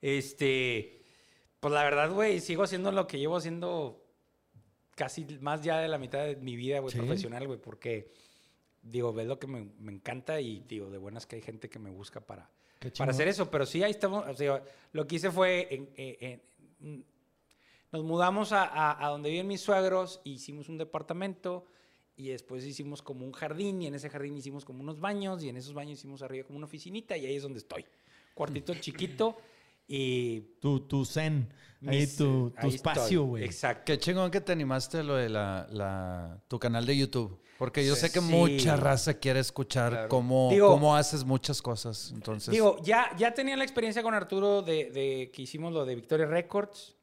Este, 0.01 1.03
pues 1.61 1.73
la 1.73 1.83
verdad, 1.85 2.11
güey, 2.13 2.41
sigo 2.41 2.63
haciendo 2.63 2.93
lo 2.93 3.07
que 3.07 3.19
llevo 3.19 3.37
haciendo 3.37 4.03
casi 4.95 5.25
más 5.41 5.63
ya 5.63 5.79
de 5.79 5.89
la 5.89 5.99
mitad 5.99 6.25
de 6.25 6.37
mi 6.37 6.57
vida, 6.57 6.79
güey, 6.81 6.93
Sí. 6.93 6.99
profesional, 6.99 7.47
güey, 7.47 7.59
porque, 7.61 8.13
digo, 8.83 9.13
ves 9.13 9.27
lo 9.27 9.39
que 9.39 9.47
me, 9.47 9.69
me 9.79 9.93
encanta 9.93 10.41
y, 10.41 10.61
digo, 10.69 10.91
de 10.91 10.99
buenas 10.99 11.27
que 11.27 11.37
hay 11.37 11.43
gente 11.43 11.69
que 11.69 11.79
me 11.79 11.91
busca 11.91 12.21
para, 12.21 12.51
para 12.99 13.11
hacer 13.11 13.29
eso, 13.29 13.51
pero 13.51 13.67
sí, 13.67 13.83
ahí 13.83 13.91
estamos. 13.91 14.27
O 14.27 14.35
sea, 14.35 14.63
lo 14.93 15.07
que 15.07 15.17
hice 15.17 15.31
fue. 15.31 15.69
en- 15.71 15.91
en- 15.97 16.43
en- 16.83 17.05
nos 17.93 18.05
mudamos 18.05 18.53
a, 18.53 18.65
a- 18.65 19.07
a 19.07 19.11
donde 19.11 19.31
viven 19.31 19.47
mis 19.47 19.61
suegros, 19.61 20.21
hicimos 20.25 20.69
un 20.69 20.79
departamento 20.79 21.65
y 22.17 22.29
después 22.29 22.65
hicimos 22.65 23.03
como 23.03 23.25
un 23.25 23.33
jardín 23.33 23.83
y 23.83 23.87
en 23.87 23.95
ese 23.95 24.09
jardín 24.11 24.37
hicimos 24.37 24.65
como 24.65 24.81
unos 24.83 25.01
baños 25.01 25.43
y 25.45 25.49
en 25.49 25.57
esos 25.57 25.75
baños 25.75 25.99
hicimos 25.99 26.23
arriba 26.23 26.47
como 26.47 26.57
una 26.59 26.67
oficinita 26.67 27.17
y 27.17 27.27
ahí 27.27 27.37
es 27.37 27.43
donde 27.43 27.59
estoy. 27.59 27.85
Cuartito 28.35 28.75
chiquito 28.81 29.37
y. 29.87 30.41
Tu, 30.61 30.81
tu 30.81 31.05
zen. 31.05 31.53
Ahí 31.87 32.01
mis- 32.01 32.17
tu, 32.17 32.51
tu 32.51 32.67
ahí 32.67 32.75
espacio, 32.75 33.23
güey. 33.25 33.45
Exacto. 33.45 33.83
Qué 33.85 33.99
chingón 33.99 34.31
que 34.31 34.41
te 34.41 34.53
animaste 34.53 34.99
a 34.99 35.03
lo 35.03 35.15
de 35.17 35.29
la, 35.29 35.67
la- 35.71 36.43
tu 36.49 36.59
canal 36.59 36.87
de 36.87 36.97
YouTube. 36.97 37.39
Porque 37.59 37.87
yo 37.87 37.95
sé 37.97 38.11
que 38.13 38.21
Sí. 38.21 38.27
mucha 38.27 38.77
raza 38.77 39.15
quiere 39.15 39.41
escuchar 39.41 39.91
Claro. 39.93 40.09
cómo, 40.09 40.51
Digo- 40.51 40.69
cómo 40.69 40.95
haces 40.97 41.25
muchas 41.25 41.63
cosas. 41.63 42.13
Entonces, 42.15 42.53
Digo, 42.53 42.79
ya, 42.83 43.15
ya 43.17 43.33
tenía 43.33 43.57
la 43.57 43.65
experiencia 43.65 44.03
con 44.03 44.13
Arturo 44.13 44.61
de, 44.63 44.91
de 44.91 45.31
que 45.33 45.43
hicimos 45.43 45.73
lo 45.73 45.87
de 45.87 45.95
Victoria 45.95 46.27
Records, 46.27 46.97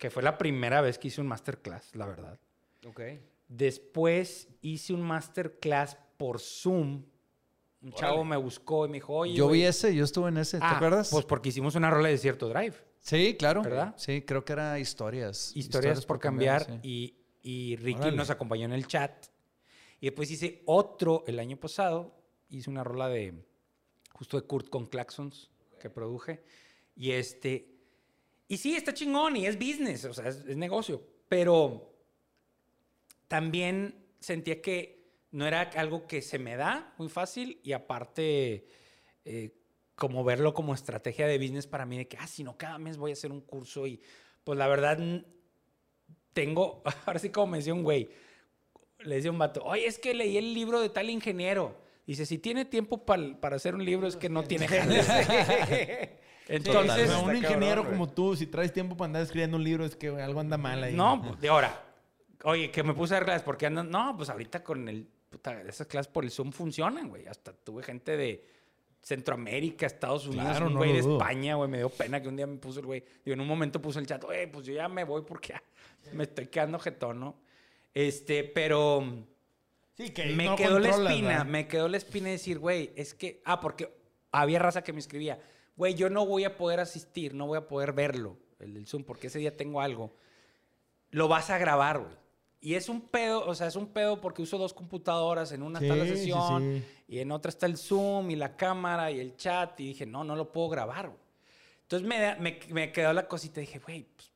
que 0.00 0.10
fue 0.10 0.22
la 0.22 0.36
primera 0.38 0.80
vez 0.80 0.98
que 0.98 1.08
hice 1.08 1.20
un 1.20 1.26
masterclass, 1.28 1.94
la 1.94 2.06
verdad. 2.06 2.38
Ok. 2.86 3.00
Después 3.48 4.48
hice 4.62 4.94
un 4.94 5.02
masterclass 5.02 5.96
por 6.16 6.40
Zoom. 6.40 7.04
Un 7.82 7.92
chavo 7.92 8.24
me 8.24 8.36
buscó 8.36 8.86
y 8.86 8.88
me 8.88 8.94
dijo, 8.94 9.14
oye. 9.14 9.34
yo 9.34 9.44
vi 9.46 9.60
güey". 9.60 9.64
ese, 9.64 9.94
yo 9.94 10.04
estuve 10.04 10.28
en 10.30 10.38
ese, 10.38 10.58
¿te 10.58 10.64
Ah, 10.64 10.76
acuerdas? 10.76 11.10
Pues 11.10 11.24
porque 11.24 11.50
hicimos 11.50 11.74
una 11.74 11.90
rola 11.90 12.08
de 12.08 12.14
Desierto 12.14 12.48
Drive. 12.48 12.74
sí, 13.00 13.36
claro. 13.38 13.62
¿Verdad? 13.62 13.94
Sí, 13.98 14.22
creo 14.22 14.44
que 14.44 14.52
era 14.54 14.78
historias. 14.78 15.52
Historias, 15.54 16.04
por 16.06 16.18
cambiar. 16.18 16.64
sí. 16.64 16.72
Y 16.82 17.16
y 17.42 17.76
Ricky 17.76 18.00
Órale. 18.00 18.16
nos 18.18 18.28
acompañó 18.30 18.66
en 18.66 18.72
el 18.72 18.86
chat. 18.86 19.26
Y 20.00 20.06
después 20.06 20.30
hice 20.30 20.62
otro 20.66 21.24
el 21.26 21.38
año 21.38 21.56
pasado. 21.58 22.14
Hice 22.50 22.68
una 22.68 22.84
rola 22.84 23.08
de 23.08 23.34
justo 24.12 24.38
de 24.40 24.46
Kurt 24.46 24.68
con 24.68 24.86
Claxons 24.86 25.50
que 25.80 25.88
produje. 25.90 26.42
Y 26.96 27.12
este. 27.12 27.79
Y 28.50 28.56
sí, 28.56 28.74
está 28.74 28.92
chingón 28.92 29.36
y 29.36 29.46
es 29.46 29.54
business, 29.56 30.04
o 30.06 30.12
sea, 30.12 30.26
es, 30.26 30.38
es 30.44 30.56
negocio. 30.56 31.00
Pero 31.28 31.94
también 33.28 33.94
sentía 34.18 34.60
que 34.60 35.04
no 35.30 35.46
era 35.46 35.60
algo 35.76 36.08
que 36.08 36.20
se 36.20 36.40
me 36.40 36.56
da 36.56 36.92
muy 36.98 37.08
fácil 37.08 37.60
y 37.62 37.74
aparte 37.74 38.66
eh, 39.24 39.54
como 39.94 40.24
verlo 40.24 40.52
como 40.52 40.74
estrategia 40.74 41.28
de 41.28 41.38
business 41.38 41.68
para 41.68 41.86
mí 41.86 41.96
de 41.96 42.08
que, 42.08 42.16
ah, 42.18 42.26
si 42.26 42.42
no, 42.42 42.58
cada 42.58 42.76
mes 42.78 42.96
voy 42.96 43.12
a 43.12 43.14
hacer 43.14 43.30
un 43.30 43.40
curso 43.40 43.86
y 43.86 44.00
pues 44.42 44.58
la 44.58 44.66
verdad 44.66 44.98
tengo, 46.32 46.82
ahora 47.06 47.20
sí 47.20 47.30
como 47.30 47.52
me 47.52 47.58
decía 47.58 47.72
un 47.72 47.84
güey, 47.84 48.10
le 48.98 49.14
decía 49.14 49.30
un 49.30 49.38
vato, 49.38 49.62
oye, 49.62 49.86
es 49.86 50.00
que 50.00 50.12
leí 50.12 50.36
el 50.36 50.54
libro 50.54 50.80
de 50.80 50.88
tal 50.88 51.08
ingeniero. 51.08 51.76
Dice, 52.04 52.26
si 52.26 52.38
tiene 52.38 52.64
tiempo 52.64 53.06
pal- 53.06 53.38
para 53.38 53.54
hacer 53.54 53.76
un 53.76 53.84
libro 53.84 54.08
es 54.08 54.16
que 54.16 54.28
no 54.28 54.42
tiene. 54.42 54.66
Entonces, 56.50 57.10
un 57.22 57.36
ingeniero 57.36 57.82
cabrón, 57.82 57.98
como 57.98 58.12
tú, 58.12 58.34
si 58.36 58.46
traes 58.46 58.72
tiempo 58.72 58.96
para 58.96 59.06
andar 59.06 59.22
escribiendo 59.22 59.56
un 59.56 59.64
libro, 59.64 59.84
es 59.84 59.94
que 59.96 60.10
güey, 60.10 60.22
algo 60.22 60.40
anda 60.40 60.58
mal 60.58 60.82
ahí. 60.82 60.94
No, 60.94 61.22
pues, 61.22 61.40
de 61.40 61.48
ahora. 61.48 61.84
Oye, 62.44 62.70
que 62.70 62.82
me 62.82 62.94
puse 62.94 63.14
a 63.14 63.18
dar 63.18 63.24
clases 63.24 63.42
porque 63.42 63.66
andan. 63.66 63.90
No, 63.90 64.16
pues 64.16 64.30
ahorita 64.30 64.62
con 64.64 64.88
el. 64.88 65.06
Puta, 65.28 65.60
esas 65.62 65.86
clases 65.86 66.10
por 66.10 66.24
el 66.24 66.30
Zoom 66.30 66.50
funcionan, 66.50 67.08
güey. 67.08 67.26
Hasta 67.28 67.52
tuve 67.52 67.82
gente 67.84 68.16
de 68.16 68.44
Centroamérica, 69.00 69.86
Estados 69.86 70.26
Unidos, 70.26 70.48
Claro, 70.48 70.66
un 70.66 70.72
no 70.74 70.78
güey 70.80 70.92
de 70.92 71.02
dudo. 71.02 71.18
España, 71.18 71.54
güey. 71.54 71.70
Me 71.70 71.78
dio 71.78 71.88
pena 71.88 72.20
que 72.20 72.28
un 72.28 72.36
día 72.36 72.46
me 72.46 72.56
puso 72.56 72.80
el 72.80 72.86
güey. 72.86 73.04
Digo, 73.24 73.34
en 73.34 73.40
un 73.40 73.46
momento 73.46 73.80
puso 73.80 73.98
el 74.00 74.06
chat, 74.06 74.24
oye, 74.24 74.48
pues 74.48 74.66
yo 74.66 74.72
ya 74.74 74.88
me 74.88 75.04
voy 75.04 75.22
porque 75.22 75.54
me 76.12 76.24
estoy 76.24 76.46
quedando 76.48 76.78
jetón, 76.78 77.20
¿no? 77.20 77.36
Este, 77.94 78.42
pero 78.44 79.04
Sí, 79.96 80.10
que 80.10 80.26
me 80.26 80.46
no 80.46 80.56
quedó 80.56 80.78
la 80.78 80.88
espina, 80.90 81.28
¿verdad? 81.28 81.46
me 81.46 81.68
quedó 81.68 81.86
la 81.88 81.96
espina 81.98 82.26
de 82.26 82.32
decir, 82.32 82.58
güey, 82.58 82.90
es 82.96 83.14
que, 83.14 83.42
ah, 83.44 83.60
porque 83.60 83.92
había 84.32 84.58
raza 84.58 84.82
que 84.82 84.92
me 84.92 84.98
escribía, 85.00 85.38
güey, 85.80 85.94
yo 85.94 86.10
no 86.10 86.26
voy 86.26 86.44
a 86.44 86.58
poder 86.58 86.78
asistir, 86.78 87.32
no 87.32 87.46
voy 87.46 87.56
a 87.56 87.66
poder 87.66 87.94
verlo, 87.94 88.36
el 88.58 88.74
del 88.74 88.86
Zoom, 88.86 89.02
porque 89.02 89.28
ese 89.28 89.38
día 89.38 89.56
tengo 89.56 89.80
algo. 89.80 90.14
Lo 91.10 91.26
vas 91.26 91.48
a 91.48 91.56
grabar, 91.56 92.00
güey. 92.00 92.12
Y 92.60 92.74
es 92.74 92.90
un 92.90 93.00
pedo, 93.00 93.46
o 93.46 93.54
sea, 93.54 93.66
es 93.66 93.76
un 93.76 93.86
pedo 93.86 94.20
porque 94.20 94.42
uso 94.42 94.58
dos 94.58 94.74
computadoras, 94.74 95.52
en 95.52 95.62
una 95.62 95.78
está 95.78 95.96
la 95.96 96.04
sí, 96.04 96.10
sesión 96.10 96.82
sí. 96.84 96.84
y 97.08 97.20
en 97.20 97.32
otra 97.32 97.48
está 97.48 97.64
el 97.64 97.78
Zoom 97.78 98.30
y 98.30 98.36
la 98.36 98.58
cámara 98.58 99.10
y 99.10 99.20
el 99.20 99.36
chat 99.36 99.80
y 99.80 99.86
dije, 99.86 100.04
no, 100.04 100.22
no 100.22 100.36
lo 100.36 100.52
puedo 100.52 100.68
grabar, 100.68 101.08
güey. 101.08 101.20
Entonces 101.84 102.06
me, 102.06 102.36
me, 102.36 102.60
me 102.68 102.92
quedó 102.92 103.14
la 103.14 103.26
cosita, 103.26 103.62
dije, 103.62 103.78
güey, 103.78 104.02
pues, 104.14 104.29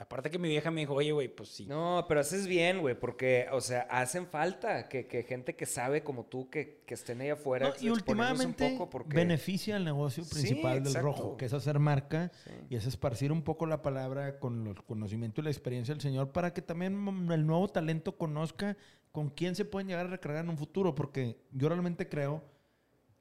aparte 0.00 0.30
que 0.30 0.38
mi 0.38 0.48
vieja 0.48 0.70
me 0.70 0.80
dijo, 0.80 0.94
oye, 0.94 1.12
güey, 1.12 1.28
pues 1.28 1.50
sí. 1.50 1.66
No, 1.66 2.06
pero 2.08 2.20
haces 2.20 2.46
bien, 2.46 2.80
güey, 2.80 2.98
porque, 2.98 3.46
o 3.52 3.60
sea, 3.60 3.82
hacen 3.90 4.26
falta 4.26 4.88
que, 4.88 5.06
que 5.06 5.22
gente 5.24 5.54
que 5.54 5.66
sabe 5.66 6.02
como 6.02 6.24
tú, 6.24 6.48
que, 6.48 6.82
que 6.86 6.94
estén 6.94 7.20
ahí 7.20 7.28
afuera. 7.28 7.68
No, 7.68 7.74
y 7.78 7.90
últimamente 7.90 8.64
un 8.66 8.78
poco 8.78 8.88
porque... 8.90 9.14
beneficia 9.14 9.76
al 9.76 9.84
negocio 9.84 10.24
Sí, 10.24 10.30
principal 10.32 10.78
del 10.82 10.86
exacto. 10.86 11.06
rojo, 11.06 11.36
que 11.36 11.44
es 11.44 11.52
hacer 11.52 11.78
marca 11.78 12.32
Sí. 12.44 12.50
y 12.70 12.76
es 12.76 12.86
esparcir 12.86 13.30
un 13.30 13.42
poco 13.42 13.66
la 13.66 13.82
palabra 13.82 14.38
con 14.38 14.66
el 14.68 14.82
conocimiento 14.84 15.42
y 15.42 15.44
la 15.44 15.50
experiencia 15.50 15.92
del 15.94 16.00
señor 16.00 16.32
para 16.32 16.54
que 16.54 16.62
también 16.62 16.94
el 17.30 17.46
nuevo 17.46 17.68
talento 17.68 18.16
conozca 18.16 18.78
con 19.12 19.28
quién 19.28 19.54
se 19.54 19.66
pueden 19.66 19.88
llegar 19.88 20.06
a 20.06 20.10
recargar 20.10 20.44
en 20.44 20.50
un 20.50 20.56
futuro, 20.56 20.94
porque 20.94 21.36
yo 21.52 21.68
realmente 21.68 22.08
creo 22.08 22.42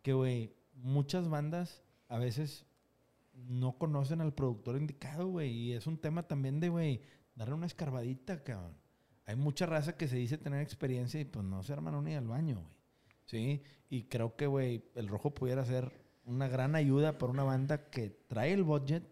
que, 0.02 0.14
güey, 0.14 0.54
muchas 0.76 1.28
bandas 1.28 1.84
a 2.08 2.18
veces 2.20 2.66
no 3.48 3.78
conocen 3.78 4.22
al 4.22 4.34
productor 4.34 4.78
indicado, 4.78 5.28
güey, 5.28 5.52
y 5.52 5.74
es 5.74 5.88
un 5.88 5.98
tema 5.98 6.24
también 6.24 6.60
de, 6.60 6.70
güey, 6.70 7.02
darle 7.36 7.56
una 7.56 7.66
escarbadita, 7.66 8.44
cabrón. 8.44 8.76
Hay 9.26 9.36
mucha 9.36 9.66
raza 9.66 9.96
que 9.96 10.08
se 10.08 10.18
dice 10.18 10.38
tener 10.38 10.62
experiencia 10.62 11.20
y 11.20 11.26
pues 11.26 11.46
no 11.46 11.62
se 11.64 11.74
arman 11.74 12.04
ni 12.04 12.16
al 12.16 12.28
baño, 12.28 12.56
güey. 12.56 12.80
Sí, 13.26 13.62
y 13.90 14.04
creo 14.04 14.36
que, 14.36 14.48
güey, 14.48 14.84
el 14.96 15.08
rojo 15.08 15.34
pudiera 15.34 15.64
ser 15.64 15.92
una 16.26 16.48
gran 16.48 16.76
ayuda 16.76 17.18
para 17.18 17.32
una 17.32 17.44
banda 17.44 17.90
que 17.90 18.10
trae 18.10 18.54
el 18.54 18.64
budget, 18.64 19.04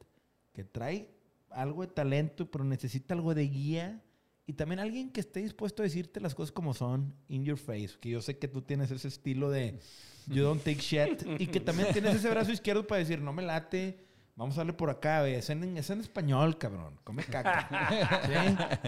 que 0.54 0.64
trae 0.64 1.12
algo 1.52 1.84
de 1.84 1.88
talento, 1.90 2.50
pero 2.50 2.64
necesita 2.64 3.14
algo 3.14 3.36
de 3.36 3.48
guía. 3.48 4.04
Y 4.46 4.54
también 4.54 4.80
alguien 4.80 5.12
que 5.12 5.20
esté 5.20 5.42
dispuesto 5.42 5.84
a 5.84 5.86
decirte 5.86 6.20
las 6.20 6.34
cosas 6.34 6.52
como 6.52 6.74
son, 6.74 7.14
in 7.28 7.44
your 7.44 7.58
face. 7.58 7.92
Que 8.00 8.10
yo 8.10 8.22
sé 8.22 8.38
que 8.40 8.48
tú 8.48 8.62
tienes 8.62 8.90
ese 8.92 9.08
estilo 9.08 9.50
de 9.52 9.80
you 10.28 10.44
don't 10.44 10.64
take 10.64 10.80
shit. 10.80 11.24
y 11.40 11.48
que 11.48 11.60
también 11.60 11.90
tienes 11.94 12.16
ese 12.16 12.30
brazo 12.30 12.52
izquierdo 12.52 12.88
para 12.88 13.00
decir, 13.00 13.22
no 13.22 13.34
me 13.34 13.44
late, 13.44 14.07
vamos 14.38 14.56
a 14.56 14.62
darle 14.62 14.72
por 14.74 14.90
acá, 14.90 15.20
güey. 15.22 15.34
Es 15.36 15.50
en, 15.50 15.76
es 15.78 15.90
en 15.90 16.00
español, 16.00 16.58
cabrón. 16.58 16.98
Come 17.04 17.24
caca. 17.26 17.68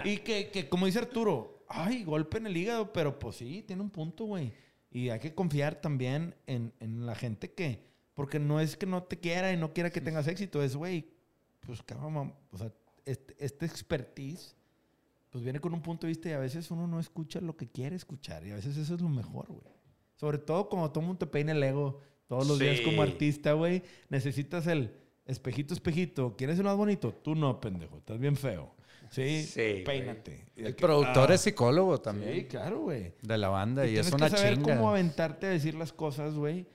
¿Sí? 0.02 0.10
Y 0.10 0.16
que, 0.18 0.50
que, 0.50 0.68
como 0.70 0.86
dice 0.86 1.00
Arturo, 1.00 1.64
ay, 1.68 2.04
golpe 2.04 2.38
en 2.38 2.46
el 2.46 2.56
hígado, 2.56 2.92
pero 2.92 3.18
pues 3.18 3.36
sí, 3.36 3.62
tiene 3.66 3.82
un 3.82 3.90
punto, 3.90 4.24
güey. 4.24 4.52
Y 4.90 5.10
hay 5.10 5.20
que 5.20 5.34
confiar 5.34 5.74
también 5.76 6.34
en, 6.46 6.72
en 6.80 7.04
la 7.04 7.14
gente 7.14 7.52
que, 7.52 7.84
porque 8.14 8.38
no 8.38 8.58
es 8.60 8.76
que 8.76 8.86
no 8.86 9.02
te 9.02 9.18
quiera 9.20 9.52
y 9.52 9.56
no 9.56 9.72
quiera 9.72 9.90
que 9.90 10.00
tengas 10.00 10.26
éxito, 10.26 10.62
es, 10.62 10.74
güey, 10.74 11.10
pues 11.60 11.82
cabrón, 11.82 12.34
o 12.50 12.58
sea, 12.58 12.72
este, 13.04 13.36
este 13.38 13.66
expertise, 13.66 14.56
pues 15.30 15.44
viene 15.44 15.60
con 15.60 15.72
un 15.74 15.80
punto 15.82 16.06
de 16.06 16.10
vista 16.10 16.28
y 16.28 16.32
a 16.32 16.38
veces 16.40 16.70
uno 16.72 16.88
no 16.88 16.98
escucha 16.98 17.40
lo 17.40 17.56
que 17.56 17.68
quiere 17.68 17.94
escuchar 17.94 18.44
y 18.44 18.50
a 18.50 18.56
veces 18.56 18.76
eso 18.76 18.94
es 18.96 19.00
lo 19.00 19.08
mejor, 19.08 19.46
güey. 19.46 19.74
Sobre 20.16 20.38
todo 20.38 20.68
como 20.68 20.90
todo 20.90 21.02
mundo 21.02 21.18
te 21.18 21.26
peina 21.26 21.52
el 21.52 21.62
ego 21.62 22.00
todos 22.26 22.48
los 22.48 22.58
días 22.58 22.78
Sí. 22.78 22.84
como 22.84 23.02
artista, 23.02 23.52
güey, 23.52 23.82
necesitas 24.08 24.66
el 24.66 24.92
espejito, 25.26 25.74
espejito, 25.74 26.34
¿quieres 26.36 26.56
ser 26.56 26.64
más 26.64 26.76
bonito? 26.76 27.12
Tú 27.12 27.34
no, 27.34 27.60
pendejo, 27.60 27.98
estás 27.98 28.18
bien 28.18 28.36
feo. 28.36 28.74
Sí, 29.10 29.42
Sí, 29.42 29.82
peínate. 29.84 30.46
El 30.54 30.76
que, 30.76 30.82
productor 30.82 31.30
ah, 31.30 31.34
es 31.34 31.40
psicólogo 31.40 32.00
también. 32.00 32.34
Sí, 32.34 32.44
claro, 32.44 32.80
güey. 32.82 33.12
De 33.22 33.38
la 33.38 33.48
banda 33.48 33.84
y, 33.86 33.94
Y 33.94 33.98
es 33.98 34.06
tienes 34.06 34.12
una 34.14 34.30
que 34.30 34.36
saber 34.36 34.54
chinga. 34.54 34.76
cómo 34.76 34.90
aventarte 34.90 35.46
a 35.46 35.50
decir 35.50 35.74
las 35.74 35.92
cosas, 35.92 36.34
güey. 36.34 36.66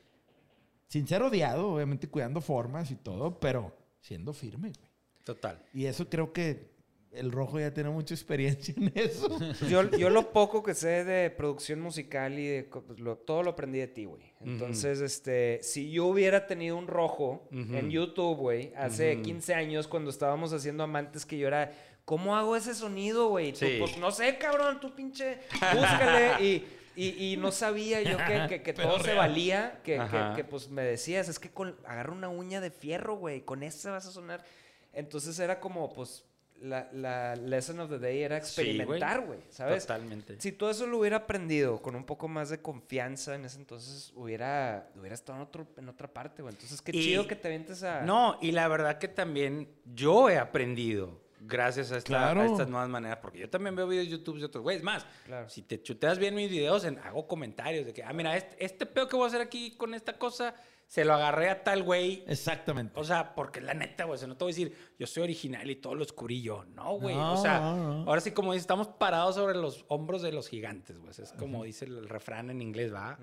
Sin 0.88 1.08
ser 1.08 1.22
odiado, 1.22 1.74
obviamente 1.74 2.10
cuidando 2.10 2.42
formas 2.42 2.92
y 2.92 2.96
todo, 2.96 3.40
pero 3.40 3.76
siendo 4.02 4.34
firme, 4.34 4.72
güey. 4.76 4.90
Total. 5.24 5.64
Y 5.74 5.86
eso 5.86 6.10
creo 6.10 6.34
que 6.34 6.75
el 7.16 7.32
rojo 7.32 7.60
ya 7.60 7.74
tiene 7.74 7.90
mucha 7.90 8.14
experiencia 8.14 8.74
en 8.78 8.92
eso. 8.96 9.28
Pues 9.60 9.70
yo, 9.70 9.90
yo 9.98 10.10
lo 10.10 10.32
poco 10.32 10.62
que 10.64 10.74
sé 10.74 11.04
de 11.04 11.30
producción 11.30 11.80
musical 11.82 12.38
y 12.38 12.48
de 12.48 12.64
pues, 12.64 13.00
lo- 13.00 13.18
todo 13.18 13.44
lo 13.44 13.52
aprendí 13.52 13.80
de 13.80 13.88
ti, 13.88 14.06
güey. 14.06 14.34
Entonces, 14.42 15.02
este, 15.02 15.60
si 15.64 15.92
yo 15.92 16.06
hubiera 16.06 16.46
tenido 16.48 16.78
un 16.78 16.88
rojo 16.88 17.48
en 17.52 17.90
YouTube, 17.90 18.38
güey, 18.38 18.74
hace 18.76 19.14
Ujú. 19.16 19.24
15 19.24 19.54
años 19.56 19.88
cuando 19.88 20.10
estábamos 20.12 20.54
haciendo 20.54 20.84
amantes 20.84 21.26
que 21.26 21.38
yo 21.38 21.48
era, 21.48 21.72
¿cómo 22.06 22.36
hago 22.36 22.56
ese 22.56 22.76
sonido, 22.76 23.30
güey? 23.30 23.56
Sí. 23.56 23.78
Pues 23.80 23.98
no 23.98 24.12
sé, 24.12 24.38
cabrón, 24.38 24.80
tú 24.80 24.94
pinche, 24.94 25.40
búscale 25.74 26.44
y... 26.44 26.66
Y, 26.98 27.34
y 27.34 27.36
no 27.36 27.52
sabía 27.52 28.02
yo 28.04 28.16
que, 28.26 28.46
que- 28.48 28.62
que 28.64 28.72
todo 28.82 29.04
se 29.04 29.14
valía, 29.14 29.82
que, 29.84 30.00
que, 30.34 30.46
pues 30.46 30.70
me 30.70 30.82
decías, 30.82 31.28
es 31.28 31.40
que 31.40 31.50
con, 31.50 31.76
agarra 31.86 32.14
una 32.14 32.30
uña 32.30 32.62
de 32.62 32.72
fierro, 32.72 33.18
güey, 33.18 33.42
con 33.42 33.64
esa 33.64 33.92
vas 33.92 34.06
a 34.06 34.12
sonar. 34.12 34.46
Entonces 34.94 35.38
era 35.40 35.60
como, 35.60 35.92
pues, 35.92 36.24
la, 36.62 36.90
la 36.94 37.36
lesson 37.36 37.80
of 37.82 37.90
the 37.90 38.00
day 38.00 38.22
era 38.24 38.42
Sí, 38.44 38.62
güey. 38.62 38.70
experimentar, 38.72 39.26
güey, 39.26 39.40
¿sabes? 39.50 39.84
Totalmente. 39.86 40.40
Si 40.40 40.52
todo 40.52 40.70
eso 40.72 40.88
lo 40.88 40.98
hubiera 41.00 41.18
aprendido 41.18 41.82
con 41.82 41.96
un 41.96 42.06
poco 42.06 42.28
más 42.28 42.50
de 42.50 42.62
confianza 42.62 43.36
en 43.36 43.46
ese 43.46 43.58
entonces, 43.60 44.12
hubiera, 44.16 44.90
hubiera 44.98 45.14
estado 45.16 45.38
en, 45.40 45.44
otro, 45.44 45.68
en 45.78 45.90
otra 45.90 46.08
parte, 46.12 46.42
güey. 46.42 46.54
Entonces, 46.56 46.82
qué 46.82 46.92
Y- 46.96 47.02
chido 47.04 47.28
que 47.28 47.36
te 47.36 47.48
avientes 47.50 47.84
a... 47.84 48.02
No, 48.02 48.38
y 48.42 48.52
la 48.52 48.68
verdad 48.68 48.98
que 48.98 49.08
también 49.08 49.68
yo 49.94 50.30
he 50.30 50.38
aprendido 50.38 51.22
gracias 51.42 51.92
a, 51.92 51.98
esta- 51.98 52.08
Claro. 52.08 52.42
a 52.42 52.46
estas 52.46 52.68
nuevas 52.70 52.90
maneras, 52.90 53.20
porque 53.22 53.38
yo 53.40 53.50
también 53.50 53.76
veo 53.76 53.88
videos 53.88 54.06
de 54.08 54.12
YouTube 54.12 54.40
de 54.40 54.46
otros 54.46 54.64
güeyes. 54.64 54.82
Más, 54.82 55.06
Claro. 55.26 55.48
si 55.50 55.62
te 55.62 55.80
chuteas 55.84 56.18
bien 56.18 56.34
mis 56.34 56.50
videos, 56.50 56.86
en- 56.86 56.98
hago 57.00 57.28
comentarios 57.28 57.86
de 57.86 57.94
que, 57.94 58.04
ah, 58.04 58.14
mira, 58.14 58.36
este, 58.36 58.66
este 58.66 58.86
pedo 58.88 59.08
que 59.08 59.16
voy 59.16 59.26
a 59.26 59.28
hacer 59.28 59.42
aquí 59.42 59.72
con 59.78 59.94
esta 59.94 60.18
cosa, 60.18 60.56
se 60.88 61.04
lo 61.04 61.14
agarré 61.14 61.50
a 61.50 61.64
tal 61.64 61.84
güey. 61.84 62.24
Exactamente. 62.28 63.00
O 63.00 63.04
sea, 63.04 63.34
porque 63.36 63.62
la 63.62 63.74
neta, 63.74 64.06
güey, 64.06 64.16
o 64.16 64.18
sea, 64.18 64.28
no 64.28 64.38
te 64.38 64.44
voy 64.44 64.54
a 64.54 64.56
decir, 64.56 64.76
yo 64.98 65.08
soy 65.08 65.24
original 65.24 65.70
y 65.70 65.76
todo 65.76 65.96
lo 65.96 66.04
descubrí 66.04 66.42
yo. 66.42 66.66
No, 66.66 67.00
güey. 67.00 67.16
No, 67.16 67.34
o 67.34 67.38
sea, 67.42 67.60
no, 67.60 67.76
no. 67.76 68.10
ahora 68.10 68.22
sí, 68.22 68.32
como 68.32 68.54
dice, 68.54 68.62
estamos 68.62 68.88
parados 68.88 69.36
sobre 69.36 69.56
los 69.56 69.86
hombros 69.88 70.22
de 70.22 70.32
los 70.32 70.48
gigantes, 70.48 70.98
güey. 70.98 71.12
Es 71.12 71.34
como 71.34 71.64
dice 71.64 71.86
el 71.86 72.08
refrán 72.08 72.50
en 72.50 72.62
inglés, 72.62 72.94
¿va? 72.94 73.18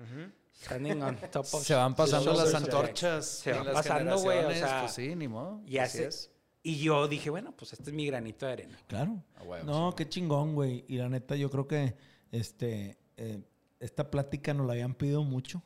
Standing 0.53 1.01
on 1.01 1.17
top 1.31 1.45
of 1.51 1.63
Se 1.63 1.73
van 1.73 1.95
pasando 1.95 2.33
las 2.33 2.53
antorchas. 2.53 3.25
Se 3.25 3.53
van 3.53 3.65
las 3.65 3.73
pasando, 3.75 4.19
güey. 4.19 4.43
O 4.45 4.51
sea, 4.51 4.81
pues 4.81 4.93
sí, 4.93 5.15
ni 5.15 5.27
modo. 5.27 5.61
y, 5.65 5.77
así 5.77 6.03
es. 6.03 6.31
y 6.61 6.77
yo 6.77 7.07
dije, 7.07 7.29
bueno, 7.29 7.55
pues 7.55 7.73
este 7.73 7.89
es 7.89 7.93
mi 7.93 8.05
granito 8.05 8.45
de 8.45 8.51
arena. 8.51 8.77
Claro. 8.87 9.23
No, 9.65 9.95
qué 9.95 10.07
chingón, 10.07 10.53
güey. 10.53 10.85
Y 10.87 10.97
la 10.97 11.09
neta, 11.09 11.35
yo 11.35 11.49
creo 11.49 11.67
que 11.67 11.95
este, 12.31 12.97
eh, 13.17 13.41
esta 13.79 14.11
plática 14.11 14.53
nos 14.53 14.67
la 14.67 14.73
habían 14.73 14.93
pedido 14.93 15.23
mucho. 15.23 15.63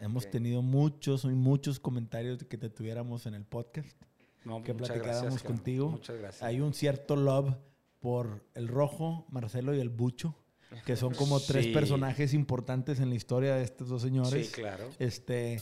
Hemos 0.00 0.30
tenido 0.30 0.62
muchos 0.62 1.24
y 1.24 1.28
muchos 1.28 1.80
comentarios 1.80 2.38
de 2.38 2.46
que 2.46 2.56
te 2.58 2.70
tuviéramos 2.70 3.26
en 3.26 3.34
el 3.34 3.44
podcast. 3.44 4.00
No, 4.44 4.62
que 4.62 4.72
platicáramos 4.74 5.22
gracias, 5.22 5.42
contigo. 5.42 5.90
Muchas 5.90 6.18
gracias. 6.18 6.42
Hay 6.42 6.60
un 6.60 6.72
cierto 6.72 7.16
love 7.16 7.54
por 7.98 8.44
el 8.54 8.68
rojo, 8.68 9.26
Marcelo 9.30 9.74
y 9.74 9.80
el 9.80 9.88
Bucho, 9.88 10.36
que 10.86 10.96
son 10.96 11.14
como 11.14 11.40
tres 11.40 11.66
Sí. 11.66 11.72
personajes 11.72 12.32
importantes 12.34 13.00
en 13.00 13.08
la 13.10 13.16
historia 13.16 13.56
de 13.56 13.64
estos 13.64 13.88
dos 13.88 14.02
señores. 14.02 14.46
Sí, 14.46 14.52
claro. 14.52 14.88
Este, 15.00 15.60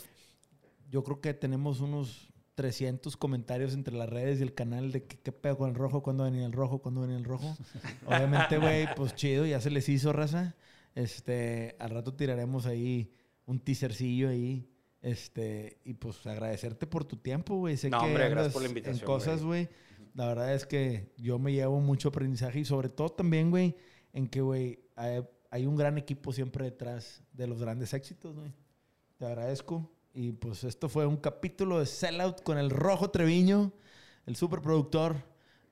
yo 0.91 1.03
creo 1.03 1.21
que 1.21 1.33
tenemos 1.35 1.81
unos 1.81 2.29
300 2.55 3.17
comentarios 3.17 3.73
entre 3.75 3.95
las 3.95 4.09
redes 4.09 4.41
y 4.41 4.43
el 4.43 4.55
canal 4.55 4.93
de 4.93 5.05
que- 5.05 5.19
qué 5.19 5.33
pedo 5.33 5.57
con 5.59 5.71
el 5.71 5.75
rojo, 5.75 6.03
cuándo 6.03 6.25
venía 6.25 6.45
el 6.47 6.53
rojo, 6.53 6.79
cuándo 6.81 7.01
venía 7.01 7.17
el 7.17 7.25
rojo. 7.25 7.57
Obviamente, 8.07 8.59
güey, 8.59 8.87
pues 8.95 9.15
chido, 9.15 9.47
ya 9.47 9.61
se 9.61 9.71
les 9.71 9.89
hizo 9.89 10.13
raza. 10.13 10.55
Este, 10.95 11.77
al 11.79 11.91
rato 11.91 12.15
tiraremos 12.15 12.65
ahí 12.67 13.11
un 13.47 13.61
teasercillo 13.61 14.29
ahí. 14.29 14.69
Este, 15.03 15.79
y 15.85 15.95
pues 15.95 16.27
agradecerte 16.27 16.87
por 16.87 17.05
tu 17.05 17.17
tiempo, 17.17 17.57
güey. 17.57 17.77
Sé 17.77 17.91
No, 17.91 18.01
que 18.01 18.07
hombre, 18.07 18.29
gracias 18.29 18.53
por 18.53 18.63
la 18.63 18.67
en 18.67 18.71
invitación, 18.71 19.07
cosas, 19.07 19.43
güey. 19.43 19.69
La 20.15 20.27
verdad 20.27 20.55
es 20.55 20.67
que 20.67 21.13
yo 21.17 21.39
me 21.39 21.53
llevo 21.53 21.81
mucho 21.81 22.09
aprendizaje 22.09 22.61
y 22.61 22.65
sobre 22.65 22.89
todo 22.89 23.11
también, 23.11 23.51
güey, 23.51 23.77
en 24.13 24.29
que, 24.29 24.41
güey, 24.41 24.81
hay, 24.97 25.23
hay 25.51 25.67
un 25.67 25.77
gran 25.77 25.97
equipo 25.99 26.33
siempre 26.33 26.65
detrás 26.65 27.23
de 27.33 27.47
los 27.47 27.61
grandes 27.61 27.95
éxitos, 27.95 28.35
güey. 28.35 28.53
Te 29.19 29.27
agradezco. 29.27 29.93
Y 30.13 30.33
pues 30.33 30.65
esto 30.65 30.89
fue 30.89 31.07
un 31.07 31.19
capítulo 31.19 31.79
de 31.79 31.87
Sellout 31.87 32.43
con 32.43 32.57
el 32.57 32.71
Rojo 32.71 33.11
Treviño, 33.11 33.73
el 34.25 34.35
superproductor 34.35 35.17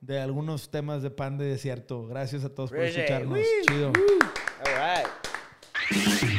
de 0.01 0.20
algunos 0.20 0.70
temas 0.70 1.02
de 1.02 1.10
Pan 1.10 1.38
de 1.38 1.46
Desierto. 1.46 2.06
Gracias 2.06 2.44
a 2.44 2.51
todos 2.55 2.70
por 2.70 2.80
escucharnos. 2.80 3.38
Woo. 3.38 3.44
Chido. 3.66 3.88
All 3.88 4.74
right. 4.74 6.30